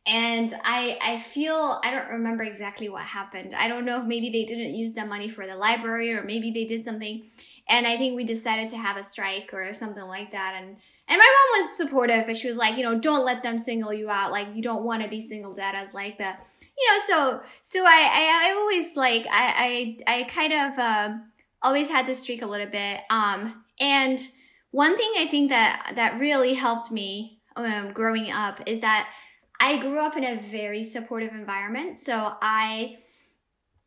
And 0.05 0.53
I 0.63 0.97
I 1.01 1.19
feel 1.19 1.79
I 1.83 1.91
don't 1.91 2.09
remember 2.09 2.43
exactly 2.43 2.89
what 2.89 3.03
happened. 3.03 3.53
I 3.53 3.67
don't 3.67 3.85
know 3.85 4.01
if 4.01 4.05
maybe 4.05 4.29
they 4.29 4.43
didn't 4.43 4.73
use 4.73 4.93
the 4.93 5.05
money 5.05 5.29
for 5.29 5.45
the 5.47 5.55
library 5.55 6.13
or 6.13 6.23
maybe 6.23 6.51
they 6.51 6.65
did 6.65 6.83
something 6.83 7.23
and 7.69 7.87
I 7.87 7.97
think 7.97 8.15
we 8.15 8.23
decided 8.23 8.69
to 8.69 8.77
have 8.77 8.97
a 8.97 9.03
strike 9.03 9.53
or 9.53 9.73
something 9.73 10.03
like 10.03 10.31
that. 10.31 10.55
And 10.57 10.67
and 11.07 11.17
my 11.17 11.17
mom 11.17 11.61
was 11.61 11.77
supportive, 11.77 12.25
but 12.25 12.37
she 12.37 12.47
was 12.47 12.57
like, 12.57 12.77
you 12.77 12.83
know, 12.83 12.99
don't 12.99 13.25
let 13.25 13.43
them 13.43 13.59
single 13.59 13.93
you 13.93 14.09
out. 14.09 14.31
Like 14.31 14.47
you 14.53 14.61
don't 14.61 14.83
want 14.83 15.03
to 15.03 15.09
be 15.09 15.21
singled 15.21 15.59
out 15.59 15.75
as 15.75 15.93
like 15.93 16.17
the, 16.17 16.35
you 16.77 16.89
know. 16.89 16.99
So 17.07 17.41
so 17.61 17.83
I 17.83 18.09
I, 18.11 18.49
I 18.49 18.53
always 18.57 18.95
like 18.95 19.25
I 19.29 19.97
I 20.07 20.19
I 20.19 20.23
kind 20.23 20.53
of 20.53 20.79
um, 20.79 21.31
always 21.61 21.89
had 21.89 22.05
this 22.05 22.21
streak 22.21 22.41
a 22.41 22.47
little 22.47 22.67
bit. 22.67 23.01
Um 23.09 23.63
and 23.79 24.19
one 24.71 24.97
thing 24.97 25.13
I 25.17 25.27
think 25.27 25.49
that 25.49 25.93
that 25.95 26.19
really 26.19 26.53
helped 26.55 26.91
me 26.91 27.39
um, 27.55 27.93
growing 27.93 28.31
up 28.31 28.59
is 28.65 28.79
that 28.79 29.13
I 29.59 29.77
grew 29.77 29.99
up 29.99 30.17
in 30.17 30.23
a 30.23 30.35
very 30.35 30.83
supportive 30.83 31.33
environment. 31.33 31.99
So 31.99 32.33
I 32.41 32.97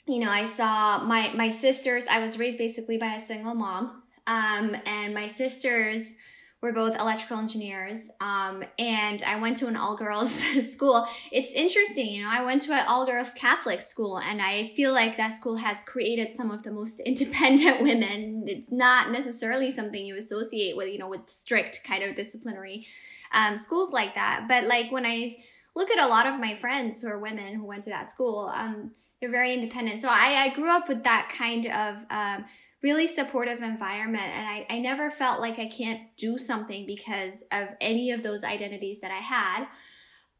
you 0.06 0.20
know, 0.20 0.30
I 0.30 0.44
saw 0.44 1.02
my 1.04 1.30
my 1.34 1.50
sisters. 1.50 2.06
I 2.10 2.20
was 2.20 2.38
raised 2.38 2.58
basically 2.58 2.98
by 2.98 3.14
a 3.14 3.20
single 3.20 3.54
mom, 3.54 4.02
um, 4.26 4.76
and 4.86 5.14
my 5.14 5.26
sisters 5.26 6.14
were 6.62 6.72
both 6.72 6.98
electrical 6.98 7.38
engineers. 7.38 8.10
Um, 8.20 8.64
and 8.78 9.22
I 9.24 9.38
went 9.38 9.58
to 9.58 9.66
an 9.66 9.76
all 9.76 9.96
girls 9.96 10.30
school. 10.72 11.06
It's 11.30 11.52
interesting, 11.52 12.06
you 12.06 12.22
know. 12.22 12.30
I 12.30 12.44
went 12.44 12.62
to 12.62 12.72
an 12.72 12.84
all 12.88 13.04
girls 13.04 13.34
Catholic 13.34 13.80
school, 13.82 14.18
and 14.18 14.40
I 14.40 14.68
feel 14.68 14.92
like 14.92 15.16
that 15.16 15.32
school 15.32 15.56
has 15.56 15.84
created 15.84 16.32
some 16.32 16.50
of 16.50 16.62
the 16.62 16.72
most 16.72 17.00
independent 17.06 17.82
women. 17.82 18.44
It's 18.46 18.72
not 18.72 19.10
necessarily 19.10 19.70
something 19.70 20.04
you 20.04 20.16
associate 20.16 20.76
with, 20.76 20.88
you 20.88 20.98
know, 20.98 21.08
with 21.08 21.28
strict 21.28 21.82
kind 21.84 22.02
of 22.02 22.14
disciplinary 22.14 22.86
um, 23.32 23.56
schools 23.58 23.92
like 23.92 24.14
that. 24.14 24.46
But 24.48 24.64
like 24.64 24.90
when 24.90 25.04
I 25.04 25.36
look 25.74 25.90
at 25.90 26.02
a 26.02 26.08
lot 26.08 26.26
of 26.26 26.40
my 26.40 26.54
friends 26.54 27.02
who 27.02 27.08
are 27.08 27.18
women 27.18 27.54
who 27.54 27.66
went 27.66 27.84
to 27.84 27.90
that 27.90 28.10
school, 28.10 28.50
um, 28.54 28.92
you're 29.26 29.32
very 29.32 29.52
independent. 29.52 29.98
So 29.98 30.08
I, 30.08 30.44
I 30.44 30.54
grew 30.54 30.70
up 30.70 30.88
with 30.88 31.02
that 31.02 31.32
kind 31.36 31.66
of 31.66 32.04
um, 32.10 32.44
really 32.80 33.08
supportive 33.08 33.60
environment, 33.60 34.22
and 34.22 34.46
I, 34.46 34.66
I 34.70 34.78
never 34.78 35.10
felt 35.10 35.40
like 35.40 35.58
I 35.58 35.66
can't 35.66 36.00
do 36.16 36.38
something 36.38 36.86
because 36.86 37.42
of 37.50 37.70
any 37.80 38.12
of 38.12 38.22
those 38.22 38.44
identities 38.44 39.00
that 39.00 39.10
I 39.10 39.18
had. 39.18 39.66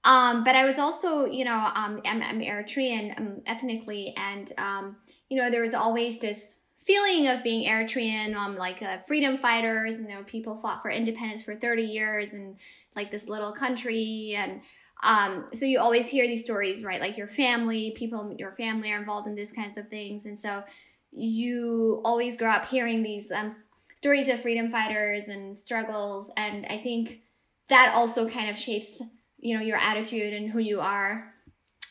Um, 0.05 0.45
but 0.45 0.55
I 0.55 0.65
was 0.65 0.79
also, 0.79 1.27
you 1.27 1.45
know, 1.45 1.57
um, 1.75 2.01
I'm, 2.07 2.23
I'm 2.23 2.39
Eritrean 2.39 3.19
um, 3.19 3.41
ethnically, 3.45 4.15
and 4.17 4.53
um, 4.57 4.97
you 5.29 5.37
know, 5.37 5.51
there 5.51 5.63
was 5.63 5.75
always 5.75 6.21
this 6.21 6.59
feeling 6.79 7.27
of 7.27 7.43
being 7.43 7.69
Eritrean, 7.69 8.37
um, 8.37 8.55
like 8.55 8.83
uh, 8.83 8.99
freedom 8.99 9.37
fighters. 9.37 9.99
You 9.99 10.07
know, 10.07 10.23
people 10.23 10.55
fought 10.55 10.81
for 10.81 10.93
independence 10.93 11.43
for 11.43 11.57
30 11.57 11.83
years, 11.83 12.35
and 12.35 12.57
like 12.95 13.11
this 13.11 13.29
little 13.29 13.51
country, 13.51 14.37
and 14.39 14.61
um, 15.03 15.47
so 15.53 15.67
you 15.67 15.79
always 15.79 16.11
hear 16.11 16.27
these 16.27 16.45
stories, 16.45 16.85
right? 16.85 17.01
Like 17.01 17.17
your 17.17 17.29
family, 17.29 17.93
people, 17.97 18.35
your 18.39 18.53
family 18.53 18.93
are 18.93 18.99
involved 18.99 19.27
in 19.27 19.35
these 19.35 19.53
kinds 19.53 19.79
of 19.79 19.89
things, 19.89 20.27
and 20.27 20.39
so 20.39 20.65
you 21.13 22.01
always 22.05 22.37
grow 22.37 22.51
up 22.51 22.67
hearing 22.67 23.03
these 23.03 23.31
um, 23.31 23.49
stories 23.95 24.29
of 24.29 24.41
freedom 24.41 24.71
fighters 24.71 25.29
and 25.29 25.57
struggles, 25.57 26.31
and 26.37 26.67
I 26.67 26.79
think 26.79 27.21
that 27.69 27.93
also 27.95 28.29
kind 28.29 28.49
of 28.49 28.57
shapes 28.57 29.03
you 29.39 29.55
know 29.55 29.63
your 29.63 29.79
attitude 29.79 30.33
and 30.33 30.51
who 30.51 30.59
you 30.59 30.81
are. 30.81 31.33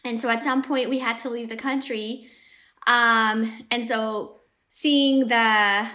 And 0.03 0.19
so 0.19 0.29
at 0.29 0.43
some 0.43 0.61
point 0.63 0.89
we 0.89 0.99
had 0.99 1.17
to 1.19 1.29
leave 1.29 1.49
the 1.49 1.55
country. 1.55 2.27
Um, 2.87 3.51
and 3.71 3.85
so 3.85 4.41
seeing 4.69 5.27
the 5.27 5.87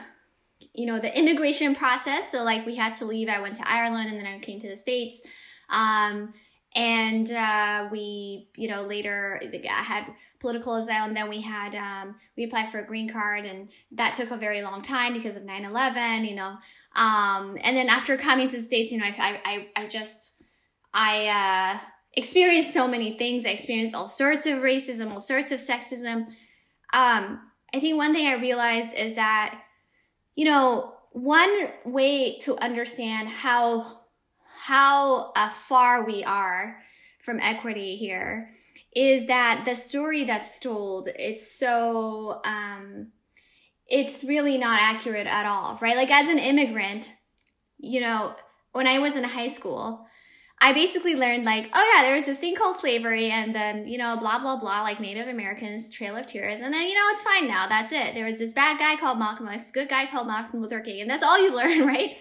you 0.75 0.87
know 0.87 0.99
the 0.99 1.17
immigration 1.19 1.75
process 1.75 2.31
so 2.31 2.43
like 2.43 2.65
we 2.65 2.77
had 2.77 2.95
to 2.95 3.05
leave 3.05 3.29
i 3.29 3.41
went 3.41 3.57
to 3.57 3.69
ireland 3.69 4.09
and 4.09 4.17
then 4.17 4.27
i 4.27 4.39
came 4.39 4.61
to 4.61 4.69
the 4.69 4.77
states. 4.77 5.23
Um, 5.69 6.33
and 6.77 7.33
uh, 7.33 7.89
we 7.91 8.49
you 8.57 8.69
know 8.69 8.83
later 8.83 9.41
I 9.43 9.69
had 9.69 10.07
political 10.39 10.77
asylum 10.77 11.15
then 11.15 11.29
we 11.29 11.41
had 11.41 11.75
um, 11.75 12.17
we 12.37 12.45
applied 12.45 12.69
for 12.69 12.79
a 12.79 12.87
green 12.87 13.09
card 13.09 13.45
and 13.45 13.71
that 13.93 14.15
took 14.15 14.31
a 14.31 14.37
very 14.37 14.63
long 14.63 14.83
time 14.83 15.13
because 15.13 15.37
of 15.37 15.43
9-11 15.43 16.29
you 16.29 16.37
know 16.37 16.57
um, 16.97 17.59
and 17.63 17.77
then 17.77 17.89
after 17.89 18.17
coming 18.17 18.49
to 18.49 18.57
the 18.57 18.63
states 18.63 18.93
you 18.93 18.99
know 18.99 19.05
i, 19.07 19.41
I, 19.45 19.83
I 19.83 19.87
just 19.87 20.41
I 20.93 21.77
uh, 21.77 21.89
experienced 22.15 22.75
so 22.75 22.89
many 22.89 23.13
things. 23.13 23.47
I 23.47 23.51
experienced 23.51 23.95
all 23.95 24.09
sorts 24.09 24.47
of 24.47 24.59
racism, 24.61 25.11
all 25.13 25.21
sorts 25.21 25.53
of 25.53 25.61
sexism. 25.61 26.27
Um, 26.93 27.41
I 27.73 27.79
think 27.79 27.97
one 27.97 28.13
thing 28.13 28.27
I 28.27 28.41
realized 28.41 28.99
is 28.99 29.15
that, 29.15 29.63
you 30.35 30.45
know, 30.45 30.95
one 31.13 31.69
way 31.85 32.39
to 32.41 32.57
understand 32.59 33.29
how 33.29 34.00
how 34.67 35.33
uh, 35.37 35.49
far 35.49 36.05
we 36.05 36.23
are 36.23 36.77
from 37.23 37.41
equity 37.41 37.97
here 37.97 38.51
is 38.95 39.27
that 39.27 39.63
the 39.65 39.75
story 39.75 40.25
that's 40.25 40.59
told 40.59 41.09
it's 41.19 41.51
so 41.51 42.41
um, 42.45 43.09
it's 43.89 44.23
really 44.23 44.59
not 44.59 44.81
accurate 44.83 45.27
at 45.27 45.47
all, 45.47 45.79
right? 45.81 45.97
Like 45.97 46.11
as 46.11 46.29
an 46.29 46.39
immigrant, 46.39 47.13
you 47.79 48.01
know, 48.01 48.35
when 48.73 48.87
I 48.87 48.99
was 48.99 49.17
in 49.17 49.25
high 49.25 49.49
school, 49.49 50.07
I 50.61 50.75
basically 50.75 51.15
learned 51.15 51.45
like, 51.45 51.71
oh 51.73 51.93
yeah, 51.95 52.03
there 52.03 52.15
was 52.15 52.27
this 52.27 52.39
thing 52.39 52.55
called 52.55 52.77
slavery, 52.77 53.31
and 53.31 53.55
then 53.55 53.89
you 53.89 53.97
know, 53.97 54.19
blah 54.19 54.39
blah 54.39 54.61
blah, 54.61 54.83
like 54.83 55.01
Native 55.01 55.27
Americans, 55.27 55.91
Trail 55.91 56.17
of 56.17 56.27
Tears, 56.27 56.61
and 56.61 56.73
then 56.75 56.87
you 56.87 56.95
know, 56.95 57.09
it's 57.13 57.23
fine 57.23 57.49
now. 57.49 57.67
That's 57.67 57.93
it. 57.93 58.15
There 58.15 58.27
was 58.27 58.39
this 58.39 58.53
bad 58.53 58.79
guy 58.79 58.97
called 58.97 59.19
Malcolm 59.19 59.49
X, 59.49 59.71
good 59.71 59.89
guy 59.89 60.05
called 60.05 60.27
malcolm 60.27 60.61
Luther 60.61 60.81
King, 60.81 61.01
and 61.01 61.11
that's 61.11 61.23
all 61.23 61.43
you 61.43 61.57
learn, 61.57 61.87
right? 61.87 62.19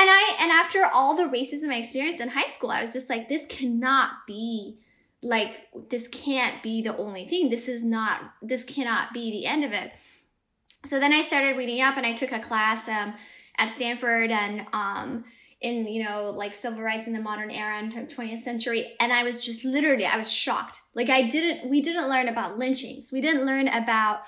And 0.00 0.08
I 0.08 0.36
and 0.42 0.52
after 0.52 0.84
all 0.84 1.16
the 1.16 1.24
racism 1.24 1.70
I 1.70 1.78
experienced 1.78 2.20
in 2.20 2.28
high 2.28 2.48
school, 2.48 2.70
I 2.70 2.80
was 2.80 2.92
just 2.92 3.10
like, 3.10 3.28
this 3.28 3.46
cannot 3.46 4.10
be 4.26 4.78
like 5.22 5.66
this 5.90 6.06
can't 6.06 6.62
be 6.62 6.82
the 6.82 6.96
only 6.96 7.26
thing. 7.26 7.50
This 7.50 7.68
is 7.68 7.82
not. 7.82 8.20
This 8.40 8.64
cannot 8.64 9.12
be 9.12 9.32
the 9.32 9.46
end 9.46 9.64
of 9.64 9.72
it. 9.72 9.92
So 10.84 11.00
then 11.00 11.12
I 11.12 11.22
started 11.22 11.56
reading 11.56 11.80
up, 11.80 11.96
and 11.96 12.06
I 12.06 12.12
took 12.12 12.30
a 12.30 12.38
class 12.38 12.88
um, 12.88 13.14
at 13.58 13.72
Stanford, 13.72 14.30
and 14.30 14.66
um, 14.72 15.24
in 15.60 15.86
you 15.86 16.04
know 16.04 16.32
like 16.36 16.54
civil 16.54 16.82
rights 16.82 17.06
in 17.06 17.12
the 17.12 17.20
modern 17.20 17.50
era 17.50 17.78
and 17.78 17.92
20th 17.92 18.38
century 18.38 18.92
and 19.00 19.12
i 19.12 19.24
was 19.24 19.44
just 19.44 19.64
literally 19.64 20.06
i 20.06 20.16
was 20.16 20.32
shocked 20.32 20.82
like 20.94 21.10
i 21.10 21.22
didn't 21.22 21.68
we 21.68 21.80
didn't 21.80 22.08
learn 22.08 22.28
about 22.28 22.56
lynchings 22.56 23.10
we 23.10 23.20
didn't 23.20 23.44
learn 23.44 23.66
about 23.66 24.20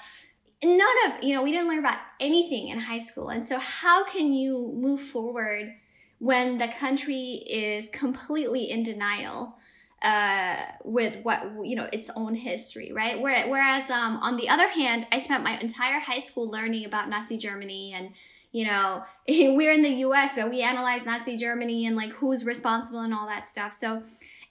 none 0.64 0.96
of 1.06 1.24
you 1.24 1.34
know 1.34 1.42
we 1.42 1.52
didn't 1.52 1.68
learn 1.68 1.78
about 1.78 1.98
anything 2.18 2.68
in 2.68 2.78
high 2.78 2.98
school 2.98 3.28
and 3.30 3.44
so 3.44 3.58
how 3.58 4.04
can 4.04 4.32
you 4.32 4.72
move 4.76 5.00
forward 5.00 5.72
when 6.18 6.58
the 6.58 6.68
country 6.68 7.42
is 7.48 7.88
completely 7.88 8.70
in 8.70 8.82
denial 8.82 9.56
uh, 10.02 10.56
with 10.84 11.18
what 11.22 11.42
you 11.62 11.76
know 11.76 11.88
its 11.92 12.10
own 12.16 12.34
history, 12.34 12.92
right? 12.92 13.20
Whereas 13.20 13.90
um, 13.90 14.16
on 14.18 14.36
the 14.36 14.48
other 14.48 14.68
hand, 14.68 15.06
I 15.12 15.18
spent 15.18 15.44
my 15.44 15.58
entire 15.58 16.00
high 16.00 16.20
school 16.20 16.48
learning 16.48 16.86
about 16.86 17.08
Nazi 17.10 17.36
Germany 17.36 17.92
and 17.94 18.12
you 18.52 18.64
know, 18.64 19.04
we're 19.28 19.72
in 19.72 19.82
the 19.82 19.94
US 20.06 20.36
where 20.36 20.48
we 20.48 20.62
analyze 20.62 21.04
Nazi 21.04 21.36
Germany 21.36 21.86
and 21.86 21.96
like 21.96 22.12
who's 22.12 22.44
responsible 22.44 23.00
and 23.00 23.14
all 23.14 23.26
that 23.26 23.48
stuff. 23.48 23.72
So 23.72 24.02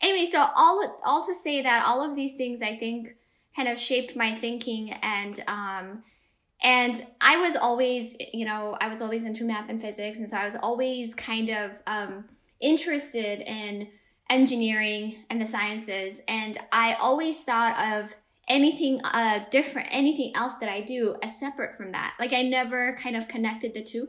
anyway, 0.02 0.26
so 0.26 0.46
all 0.56 1.00
all 1.06 1.26
to 1.26 1.34
say 1.34 1.62
that 1.62 1.84
all 1.86 2.04
of 2.04 2.16
these 2.16 2.36
things 2.36 2.62
I 2.62 2.76
think 2.76 3.16
kind 3.60 3.68
of 3.68 3.78
shaped 3.78 4.16
my 4.16 4.32
thinking 4.32 4.92
and 5.04 5.44
um 5.48 6.04
and 6.62 7.06
I 7.22 7.38
was 7.38 7.56
always, 7.56 8.18
you 8.34 8.44
know, 8.44 8.78
I 8.82 8.90
was 8.90 9.02
always 9.02 9.24
into 9.24 9.46
math 9.46 9.70
and 9.70 9.82
physics 9.82 10.20
and 10.20 10.30
so 10.30 10.38
I 10.38 10.46
was 10.46 10.56
always 10.56 11.14
kind 11.14 11.50
of 11.50 11.72
um 11.86 12.26
interested 12.62 13.42
in 13.46 13.90
engineering 14.30 15.16
and 15.30 15.42
the 15.42 15.46
sciences 15.46 16.22
and 16.30 16.58
I 16.72 16.96
always 17.02 17.44
thought 17.44 17.76
of 17.94 18.16
anything 18.48 19.02
uh, 19.04 19.44
different, 19.52 19.90
anything 19.92 20.32
else 20.36 20.56
that 20.56 20.70
I 20.70 20.80
do 20.82 21.18
as 21.22 21.38
separate 21.38 21.76
from 21.76 21.92
that. 21.92 22.16
Like 22.18 22.32
I 22.32 22.44
never 22.44 22.96
kind 22.96 23.16
of 23.18 23.28
connected 23.28 23.74
the 23.74 23.84
two. 23.84 24.08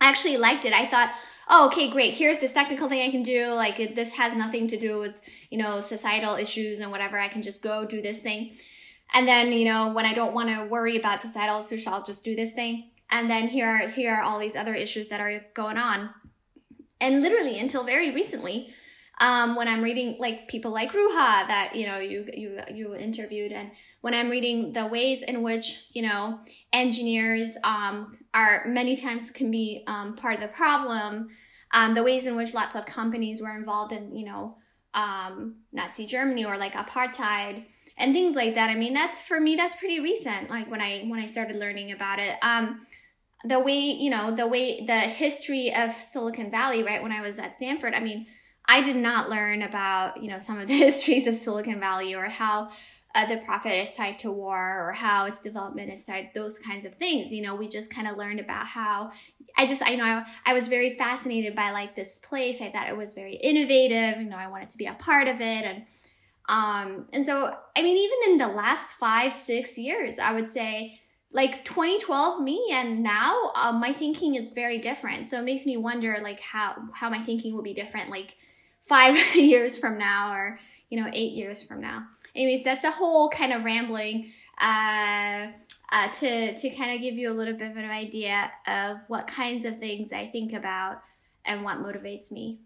I 0.00 0.08
actually 0.08 0.38
liked 0.38 0.64
it. 0.64 0.72
I 0.72 0.86
thought, 0.86 1.12
oh, 1.48 1.66
okay, 1.66 1.90
great. 1.90 2.14
Here's 2.14 2.38
this 2.38 2.52
technical 2.52 2.88
thing 2.88 3.06
I 3.06 3.10
can 3.10 3.22
do. 3.22 3.48
Like 3.48 3.80
it, 3.80 3.94
this 3.94 4.16
has 4.16 4.36
nothing 4.36 4.66
to 4.68 4.76
do 4.76 4.98
with, 4.98 5.20
you 5.50 5.58
know, 5.58 5.80
societal 5.80 6.36
issues 6.36 6.80
and 6.80 6.90
whatever. 6.90 7.18
I 7.18 7.28
can 7.28 7.42
just 7.42 7.62
go 7.62 7.84
do 7.84 8.00
this 8.00 8.20
thing. 8.20 8.56
And 9.14 9.28
then, 9.28 9.52
you 9.52 9.64
know, 9.64 9.92
when 9.92 10.06
I 10.06 10.14
don't 10.14 10.34
want 10.34 10.48
to 10.48 10.64
worry 10.64 10.96
about 10.96 11.22
societal 11.22 11.60
issues, 11.60 11.86
I'll 11.86 12.02
just 12.02 12.24
do 12.24 12.34
this 12.34 12.52
thing. 12.52 12.90
And 13.10 13.30
then 13.30 13.48
here 13.48 13.88
here 13.88 14.14
are 14.16 14.22
all 14.22 14.38
these 14.38 14.56
other 14.56 14.74
issues 14.74 15.08
that 15.08 15.20
are 15.20 15.44
going 15.54 15.78
on. 15.78 16.10
And 17.00 17.22
literally 17.22 17.58
until 17.58 17.84
very 17.84 18.14
recently, 18.14 18.72
um, 19.20 19.54
when 19.54 19.68
I'm 19.68 19.82
reading 19.82 20.16
like 20.18 20.48
people 20.48 20.72
like 20.72 20.92
Ruha 20.92 21.46
that 21.46 21.72
you 21.74 21.86
know 21.86 21.98
you 21.98 22.26
you 22.34 22.58
you 22.72 22.94
interviewed, 22.94 23.52
and 23.52 23.70
when 24.00 24.12
I'm 24.12 24.28
reading 24.28 24.72
the 24.72 24.86
ways 24.86 25.22
in 25.22 25.42
which 25.42 25.86
you 25.92 26.02
know 26.02 26.40
engineers 26.72 27.56
um, 27.62 28.18
are 28.32 28.64
many 28.66 28.96
times 28.96 29.30
can 29.30 29.50
be 29.50 29.84
um, 29.86 30.16
part 30.16 30.34
of 30.34 30.40
the 30.40 30.48
problem, 30.48 31.28
um, 31.72 31.94
the 31.94 32.02
ways 32.02 32.26
in 32.26 32.34
which 32.34 32.54
lots 32.54 32.74
of 32.74 32.86
companies 32.86 33.40
were 33.40 33.56
involved 33.56 33.92
in 33.92 34.16
you 34.16 34.26
know 34.26 34.56
um, 34.94 35.56
Nazi 35.72 36.06
Germany 36.06 36.44
or 36.44 36.58
like 36.58 36.72
apartheid 36.72 37.66
and 37.96 38.12
things 38.12 38.34
like 38.34 38.56
that. 38.56 38.70
I 38.70 38.74
mean, 38.74 38.94
that's 38.94 39.20
for 39.20 39.38
me 39.38 39.54
that's 39.54 39.76
pretty 39.76 40.00
recent. 40.00 40.50
Like 40.50 40.68
when 40.68 40.80
I 40.80 41.04
when 41.06 41.20
I 41.20 41.26
started 41.26 41.56
learning 41.56 41.92
about 41.92 42.18
it. 42.18 42.36
Um, 42.42 42.86
the 43.46 43.60
way 43.60 43.74
you 43.74 44.08
know 44.08 44.34
the 44.34 44.46
way 44.46 44.86
the 44.86 44.98
history 44.98 45.70
of 45.76 45.92
Silicon 45.92 46.50
Valley, 46.50 46.82
right? 46.82 47.02
When 47.02 47.12
I 47.12 47.20
was 47.20 47.38
at 47.38 47.54
Stanford, 47.54 47.94
I 47.94 48.00
mean 48.00 48.26
I 48.66 48.82
did 48.82 48.96
not 48.96 49.28
learn 49.28 49.62
about, 49.62 50.22
you 50.22 50.28
know, 50.28 50.38
some 50.38 50.58
of 50.58 50.66
the 50.68 50.76
histories 50.76 51.26
of 51.26 51.34
Silicon 51.34 51.80
Valley 51.80 52.14
or 52.14 52.28
how 52.28 52.70
uh, 53.14 53.26
the 53.26 53.36
profit 53.38 53.72
is 53.72 53.96
tied 53.96 54.18
to 54.18 54.30
war 54.30 54.88
or 54.88 54.92
how 54.92 55.26
its 55.26 55.38
development 55.38 55.92
is 55.92 56.04
tied 56.04 56.30
those 56.34 56.58
kinds 56.58 56.84
of 56.84 56.94
things. 56.94 57.32
You 57.32 57.42
know 57.42 57.54
we 57.54 57.68
just 57.68 57.94
kind 57.94 58.08
of 58.08 58.16
learned 58.16 58.40
about 58.40 58.66
how 58.66 59.12
i 59.56 59.66
just 59.66 59.82
i 59.86 59.94
know 59.94 60.04
I, 60.04 60.24
I, 60.46 60.52
was 60.52 60.66
very 60.66 60.90
fascinated 60.90 61.54
by 61.54 61.70
like 61.70 61.94
this 61.94 62.18
place. 62.18 62.60
I 62.60 62.70
thought 62.70 62.88
it 62.88 62.96
was 62.96 63.12
very 63.12 63.36
innovative. 63.36 64.20
You 64.20 64.28
know 64.28 64.36
i 64.36 64.48
wanted 64.48 64.70
to 64.70 64.78
be 64.78 64.86
a 64.86 64.94
part 64.94 65.28
of 65.28 65.40
it. 65.40 65.64
And 65.64 65.84
um 66.48 67.06
and 67.12 67.24
so 67.24 67.56
i 67.76 67.82
mean 67.82 67.96
even 67.96 68.32
in 68.32 68.38
the 68.38 68.48
last 68.48 68.96
five 68.96 69.32
six 69.32 69.78
years 69.78 70.18
i 70.18 70.30
would 70.30 70.48
say 70.48 71.00
like 71.32 71.64
2012 71.64 72.42
me 72.42 72.62
and 72.72 73.02
now 73.02 73.50
um, 73.56 73.80
my 73.80 73.92
thinking 73.92 74.36
is 74.36 74.50
very 74.50 74.78
different. 74.78 75.26
So 75.26 75.40
it 75.40 75.44
makes 75.44 75.66
me 75.66 75.76
wonder 75.76 76.16
like 76.22 76.40
how 76.40 76.76
how 76.94 77.10
my 77.10 77.18
thinking 77.18 77.54
will 77.54 77.62
be 77.62 77.74
different 77.74 78.08
like 78.08 78.36
five 78.84 79.16
years 79.34 79.76
from 79.76 79.98
now 79.98 80.32
or 80.32 80.58
you 80.90 81.00
know 81.00 81.10
eight 81.12 81.32
years 81.32 81.62
from 81.62 81.80
now. 81.80 82.06
Anyways 82.34 82.64
that's 82.64 82.84
a 82.84 82.90
whole 82.90 83.28
kind 83.30 83.52
of 83.52 83.64
rambling 83.64 84.30
uh, 84.60 85.48
uh, 85.92 86.08
to 86.08 86.54
to 86.54 86.70
kind 86.70 86.94
of 86.94 87.00
give 87.00 87.14
you 87.14 87.30
a 87.30 87.32
little 87.34 87.54
bit 87.54 87.70
of 87.70 87.76
an 87.76 87.90
idea 87.90 88.50
of 88.66 88.98
what 89.08 89.26
kinds 89.26 89.64
of 89.64 89.78
things 89.78 90.12
i 90.12 90.26
think 90.26 90.52
about 90.52 91.02
and 91.44 91.62
what 91.62 91.78
motivates 91.78 92.32
me 92.32 92.58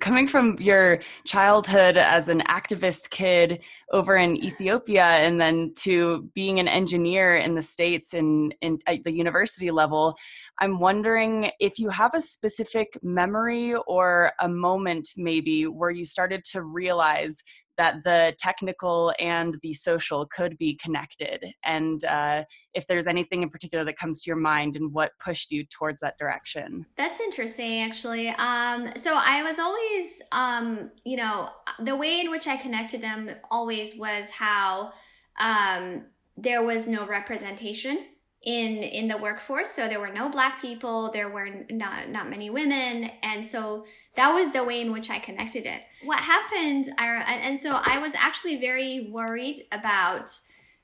coming 0.00 0.26
from 0.26 0.56
your 0.58 0.98
childhood 1.24 1.96
as 1.96 2.28
an 2.28 2.40
activist 2.42 3.10
kid 3.10 3.62
over 3.92 4.16
in 4.16 4.36
Ethiopia 4.36 5.04
and 5.04 5.40
then 5.40 5.72
to 5.76 6.28
being 6.34 6.58
an 6.58 6.66
engineer 6.66 7.36
in 7.36 7.54
the 7.54 7.62
States 7.62 8.12
in, 8.12 8.52
in 8.60 8.78
at 8.88 9.04
the 9.04 9.12
university 9.12 9.70
level, 9.70 10.16
I'm 10.58 10.80
wondering 10.80 11.50
if 11.60 11.78
you 11.78 11.90
have 11.90 12.12
a 12.14 12.20
specific 12.20 12.98
memory 13.02 13.74
or 13.86 14.32
a 14.40 14.48
moment 14.48 15.10
maybe 15.16 15.68
where 15.68 15.90
you 15.90 16.04
started 16.04 16.42
to 16.44 16.62
realize 16.62 17.40
that 17.82 18.04
the 18.04 18.32
technical 18.38 19.12
and 19.18 19.58
the 19.60 19.74
social 19.74 20.24
could 20.24 20.56
be 20.56 20.76
connected. 20.76 21.44
And 21.64 22.04
uh, 22.04 22.44
if 22.74 22.86
there's 22.86 23.08
anything 23.08 23.42
in 23.42 23.48
particular 23.48 23.82
that 23.84 23.96
comes 23.98 24.22
to 24.22 24.30
your 24.30 24.36
mind 24.36 24.76
and 24.76 24.92
what 24.92 25.10
pushed 25.18 25.50
you 25.50 25.64
towards 25.64 25.98
that 25.98 26.16
direction. 26.16 26.86
That's 26.96 27.18
interesting, 27.18 27.80
actually. 27.80 28.28
Um, 28.28 28.88
so 28.94 29.16
I 29.16 29.42
was 29.42 29.58
always, 29.58 30.22
um, 30.30 30.92
you 31.04 31.16
know, 31.16 31.48
the 31.80 31.96
way 31.96 32.20
in 32.20 32.30
which 32.30 32.46
I 32.46 32.56
connected 32.56 33.00
them 33.00 33.28
always 33.50 33.98
was 33.98 34.30
how 34.30 34.92
um, 35.40 36.04
there 36.36 36.62
was 36.62 36.86
no 36.86 37.04
representation 37.04 38.06
in 38.44 38.78
in 38.82 39.06
the 39.06 39.16
workforce 39.16 39.70
so 39.70 39.88
there 39.88 40.00
were 40.00 40.12
no 40.12 40.28
black 40.28 40.60
people 40.60 41.10
there 41.12 41.28
were 41.28 41.48
not 41.70 42.08
not 42.08 42.28
many 42.28 42.50
women 42.50 43.08
and 43.22 43.46
so 43.46 43.86
that 44.16 44.32
was 44.32 44.52
the 44.52 44.64
way 44.64 44.80
in 44.80 44.92
which 44.92 45.10
i 45.10 45.18
connected 45.18 45.64
it. 45.64 45.80
What 46.04 46.18
happened 46.18 46.88
and 46.98 47.58
so 47.58 47.80
i 47.84 47.98
was 47.98 48.14
actually 48.16 48.60
very 48.60 49.08
worried 49.10 49.56
about 49.70 50.36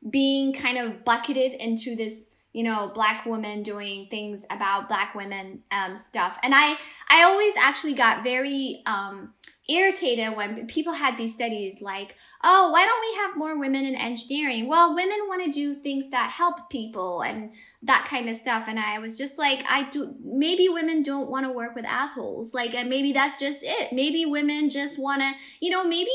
being 0.08 0.52
kind 0.52 0.78
of 0.78 1.04
bucketed 1.04 1.54
into 1.54 1.96
this 1.96 2.36
you 2.52 2.62
know 2.62 2.92
black 2.94 3.26
woman 3.26 3.62
doing 3.62 4.06
things 4.08 4.46
about 4.50 4.88
black 4.88 5.14
women 5.14 5.62
um, 5.72 5.96
stuff. 5.96 6.38
And 6.42 6.54
i 6.54 6.76
i 7.10 7.24
always 7.24 7.54
actually 7.56 7.94
got 7.94 8.22
very 8.22 8.82
um 8.86 9.34
irritated 9.68 10.34
when 10.34 10.66
people 10.66 10.94
had 10.94 11.16
these 11.16 11.34
studies 11.34 11.82
like, 11.82 12.16
oh, 12.44 12.70
why 12.70 12.84
don't 12.84 13.00
we 13.00 13.16
have 13.22 13.36
more 13.36 13.58
women 13.58 13.84
in 13.84 13.94
engineering? 13.94 14.68
Well, 14.68 14.94
women 14.94 15.18
want 15.26 15.44
to 15.44 15.50
do 15.50 15.74
things 15.74 16.10
that 16.10 16.30
help 16.30 16.70
people 16.70 17.22
and 17.22 17.50
that 17.82 18.06
kind 18.08 18.28
of 18.28 18.36
stuff. 18.36 18.66
And 18.68 18.78
I 18.78 18.98
was 18.98 19.18
just 19.18 19.38
like, 19.38 19.64
I 19.68 19.88
do, 19.90 20.14
maybe 20.22 20.68
women 20.68 21.02
don't 21.02 21.28
want 21.28 21.46
to 21.46 21.52
work 21.52 21.74
with 21.74 21.84
assholes. 21.84 22.54
Like, 22.54 22.74
and 22.74 22.88
maybe 22.88 23.12
that's 23.12 23.38
just 23.38 23.60
it. 23.62 23.92
Maybe 23.92 24.24
women 24.24 24.70
just 24.70 24.98
want 24.98 25.22
to, 25.22 25.32
you 25.60 25.70
know, 25.70 25.84
maybe 25.84 26.10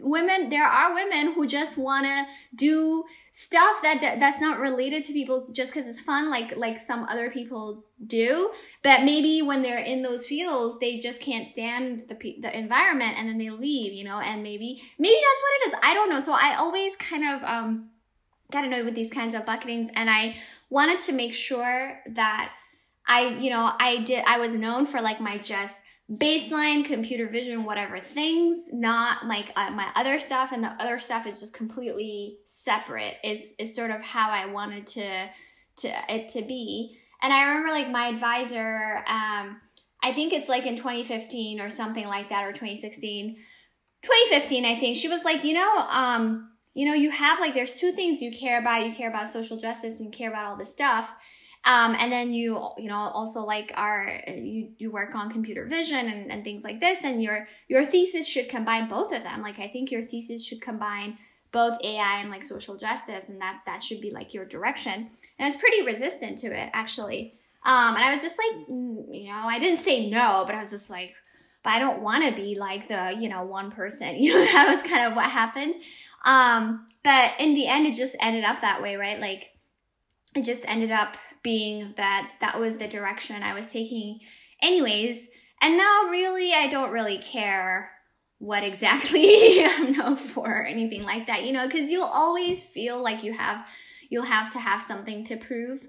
women, 0.00 0.50
there 0.50 0.66
are 0.66 0.94
women 0.94 1.32
who 1.32 1.46
just 1.46 1.78
want 1.78 2.06
to 2.06 2.26
do 2.54 3.04
stuff 3.36 3.82
that 3.82 4.00
that's 4.20 4.40
not 4.40 4.60
related 4.60 5.02
to 5.02 5.12
people 5.12 5.48
just 5.50 5.72
because 5.72 5.88
it's 5.88 5.98
fun 5.98 6.30
like 6.30 6.56
like 6.56 6.78
some 6.78 7.02
other 7.06 7.28
people 7.28 7.84
do 8.06 8.48
but 8.84 9.02
maybe 9.02 9.42
when 9.42 9.60
they're 9.60 9.80
in 9.80 10.02
those 10.02 10.24
fields 10.24 10.78
they 10.78 10.98
just 10.98 11.20
can't 11.20 11.44
stand 11.44 12.04
the 12.08 12.14
the 12.40 12.56
environment 12.56 13.18
and 13.18 13.28
then 13.28 13.36
they 13.36 13.50
leave 13.50 13.92
you 13.92 14.04
know 14.04 14.20
and 14.20 14.44
maybe 14.44 14.80
maybe 15.00 15.16
that's 15.16 15.42
what 15.42 15.53
it 15.54 15.68
is 15.68 15.74
i 15.82 15.94
don't 15.94 16.10
know. 16.10 16.20
So 16.20 16.32
i 16.32 16.56
always 16.58 16.96
kind 16.96 17.24
of 17.24 17.42
um 17.44 17.90
got 18.50 18.64
annoyed 18.64 18.84
with 18.84 18.94
these 18.94 19.10
kinds 19.10 19.34
of 19.34 19.46
bucketings 19.46 19.88
and 19.94 20.08
i 20.08 20.36
wanted 20.70 21.00
to 21.00 21.12
make 21.12 21.34
sure 21.34 22.00
that 22.10 22.52
i 23.06 23.28
you 23.28 23.50
know 23.50 23.72
i 23.80 23.98
did 23.98 24.22
i 24.26 24.38
was 24.38 24.52
known 24.52 24.86
for 24.86 25.00
like 25.00 25.20
my 25.20 25.38
just 25.38 25.78
baseline 26.10 26.84
computer 26.84 27.26
vision 27.26 27.64
whatever 27.64 27.98
things 27.98 28.68
not 28.72 29.26
like 29.26 29.50
uh, 29.56 29.70
my 29.70 29.88
other 29.96 30.18
stuff 30.18 30.52
and 30.52 30.62
the 30.62 30.68
other 30.78 30.98
stuff 30.98 31.26
is 31.26 31.40
just 31.40 31.54
completely 31.54 32.36
separate 32.44 33.16
is 33.24 33.54
is 33.58 33.74
sort 33.74 33.90
of 33.90 34.02
how 34.02 34.30
i 34.30 34.44
wanted 34.44 34.86
to 34.86 35.30
to 35.76 35.88
it 36.08 36.28
to 36.28 36.42
be. 36.42 36.98
And 37.22 37.32
i 37.32 37.44
remember 37.44 37.70
like 37.70 37.88
my 37.88 38.08
advisor 38.08 39.02
um 39.06 39.60
i 40.02 40.12
think 40.12 40.32
it's 40.32 40.48
like 40.48 40.66
in 40.66 40.76
2015 40.76 41.60
or 41.60 41.70
something 41.70 42.06
like 42.06 42.28
that 42.28 42.44
or 42.44 42.52
2016 42.52 43.36
2015 44.04 44.64
i 44.64 44.74
think 44.76 44.96
she 44.96 45.08
was 45.08 45.24
like 45.24 45.44
you 45.44 45.54
know 45.54 45.76
um 45.88 46.50
you 46.74 46.86
know 46.86 46.94
you 46.94 47.10
have 47.10 47.40
like 47.40 47.54
there's 47.54 47.76
two 47.76 47.92
things 47.92 48.20
you 48.20 48.32
care 48.32 48.60
about. 48.60 48.84
You 48.84 48.92
care 48.92 49.08
about 49.08 49.28
social 49.28 49.56
justice 49.56 50.00
and 50.00 50.06
you 50.06 50.10
care 50.10 50.28
about 50.28 50.46
all 50.46 50.56
this 50.56 50.70
stuff. 50.70 51.14
Um, 51.64 51.96
and 51.98 52.12
then 52.12 52.32
you 52.32 52.60
you 52.76 52.88
know 52.88 52.96
also 52.96 53.40
like 53.44 53.72
are 53.74 54.20
you 54.28 54.72
you 54.76 54.90
work 54.90 55.14
on 55.14 55.30
computer 55.30 55.64
vision 55.66 56.08
and, 56.08 56.30
and 56.30 56.44
things 56.44 56.62
like 56.62 56.80
this 56.80 57.04
and 57.04 57.22
your 57.22 57.46
your 57.68 57.84
thesis 57.84 58.28
should 58.28 58.48
combine 58.48 58.88
both 58.88 59.14
of 59.14 59.22
them. 59.22 59.40
Like 59.40 59.58
i 59.58 59.68
think 59.68 59.90
your 59.90 60.02
thesis 60.02 60.44
should 60.44 60.60
combine 60.60 61.16
both 61.52 61.78
ai 61.84 62.20
and 62.20 62.30
like 62.30 62.42
social 62.42 62.76
justice 62.76 63.28
and 63.28 63.40
that 63.40 63.62
that 63.64 63.82
should 63.82 64.00
be 64.00 64.10
like 64.10 64.34
your 64.34 64.44
direction. 64.44 64.92
And 64.92 65.10
i 65.40 65.44
was 65.44 65.56
pretty 65.56 65.82
resistant 65.82 66.38
to 66.38 66.48
it 66.48 66.70
actually. 66.74 67.38
Um, 67.64 67.94
and 67.94 68.04
i 68.04 68.10
was 68.10 68.20
just 68.20 68.38
like 68.38 68.68
mm, 68.68 69.06
you 69.10 69.28
know 69.28 69.44
i 69.46 69.58
didn't 69.58 69.78
say 69.78 70.10
no 70.10 70.42
but 70.44 70.54
i 70.54 70.58
was 70.58 70.70
just 70.70 70.90
like 70.90 71.14
but 71.64 71.70
i 71.70 71.78
don't 71.78 72.02
want 72.02 72.22
to 72.24 72.30
be 72.40 72.54
like 72.54 72.86
the 72.86 73.16
you 73.18 73.28
know 73.28 73.42
one 73.42 73.70
person 73.70 74.16
you 74.22 74.32
know 74.32 74.44
that 74.44 74.68
was 74.68 74.82
kind 74.88 75.06
of 75.06 75.16
what 75.16 75.28
happened 75.28 75.74
um, 76.26 76.86
but 77.02 77.32
in 77.38 77.52
the 77.52 77.66
end 77.66 77.86
it 77.86 77.94
just 77.94 78.16
ended 78.20 78.44
up 78.44 78.62
that 78.62 78.80
way 78.80 78.96
right 78.96 79.20
like 79.20 79.50
it 80.34 80.42
just 80.44 80.68
ended 80.68 80.90
up 80.90 81.16
being 81.44 81.92
that 81.96 82.32
that 82.40 82.58
was 82.58 82.78
the 82.78 82.88
direction 82.88 83.44
I 83.44 83.54
was 83.54 83.68
taking, 83.68 84.18
anyways. 84.60 85.28
And 85.62 85.76
now, 85.76 86.08
really, 86.10 86.52
I 86.52 86.66
don't 86.66 86.90
really 86.90 87.18
care 87.18 87.92
what 88.38 88.64
exactly 88.64 89.64
I'm 89.64 89.92
known 89.92 90.16
for 90.16 90.48
or 90.48 90.64
anything 90.64 91.04
like 91.04 91.28
that, 91.28 91.44
you 91.44 91.52
know, 91.52 91.66
because 91.66 91.90
you'll 91.90 92.02
always 92.02 92.64
feel 92.64 93.00
like 93.00 93.22
you 93.22 93.32
have 93.32 93.68
you'll 94.10 94.24
have 94.24 94.50
to 94.52 94.58
have 94.58 94.80
something 94.80 95.24
to 95.24 95.36
prove. 95.36 95.86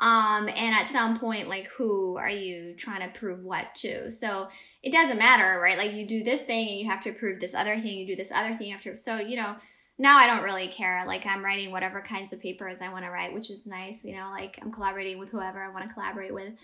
Um, 0.00 0.48
and 0.48 0.74
at 0.74 0.88
some 0.88 1.18
point, 1.18 1.48
like, 1.48 1.68
who 1.68 2.16
are 2.16 2.30
you 2.30 2.74
trying 2.76 3.02
to 3.02 3.18
prove 3.18 3.44
what 3.44 3.74
to? 3.76 4.10
So 4.10 4.48
it 4.82 4.92
doesn't 4.92 5.18
matter, 5.18 5.60
right? 5.60 5.78
Like, 5.78 5.92
you 5.92 6.06
do 6.06 6.24
this 6.24 6.42
thing 6.42 6.68
and 6.68 6.78
you 6.78 6.90
have 6.90 7.02
to 7.02 7.12
prove 7.12 7.38
this 7.38 7.54
other 7.54 7.78
thing, 7.78 7.98
you 7.98 8.06
do 8.06 8.16
this 8.16 8.32
other 8.32 8.54
thing 8.54 8.72
after. 8.72 8.96
So, 8.96 9.18
you 9.18 9.36
know, 9.36 9.54
now 9.98 10.18
I 10.18 10.26
don't 10.26 10.42
really 10.42 10.66
care. 10.66 11.04
Like 11.06 11.26
I'm 11.26 11.44
writing 11.44 11.70
whatever 11.70 12.00
kinds 12.00 12.32
of 12.32 12.40
papers 12.40 12.80
I 12.80 12.88
want 12.88 13.04
to 13.04 13.10
write, 13.10 13.34
which 13.34 13.50
is 13.50 13.66
nice. 13.66 14.04
You 14.04 14.16
know, 14.16 14.30
like 14.32 14.58
I'm 14.60 14.72
collaborating 14.72 15.18
with 15.18 15.30
whoever 15.30 15.62
I 15.62 15.70
want 15.70 15.86
to 15.86 15.94
collaborate 15.94 16.34
with. 16.34 16.54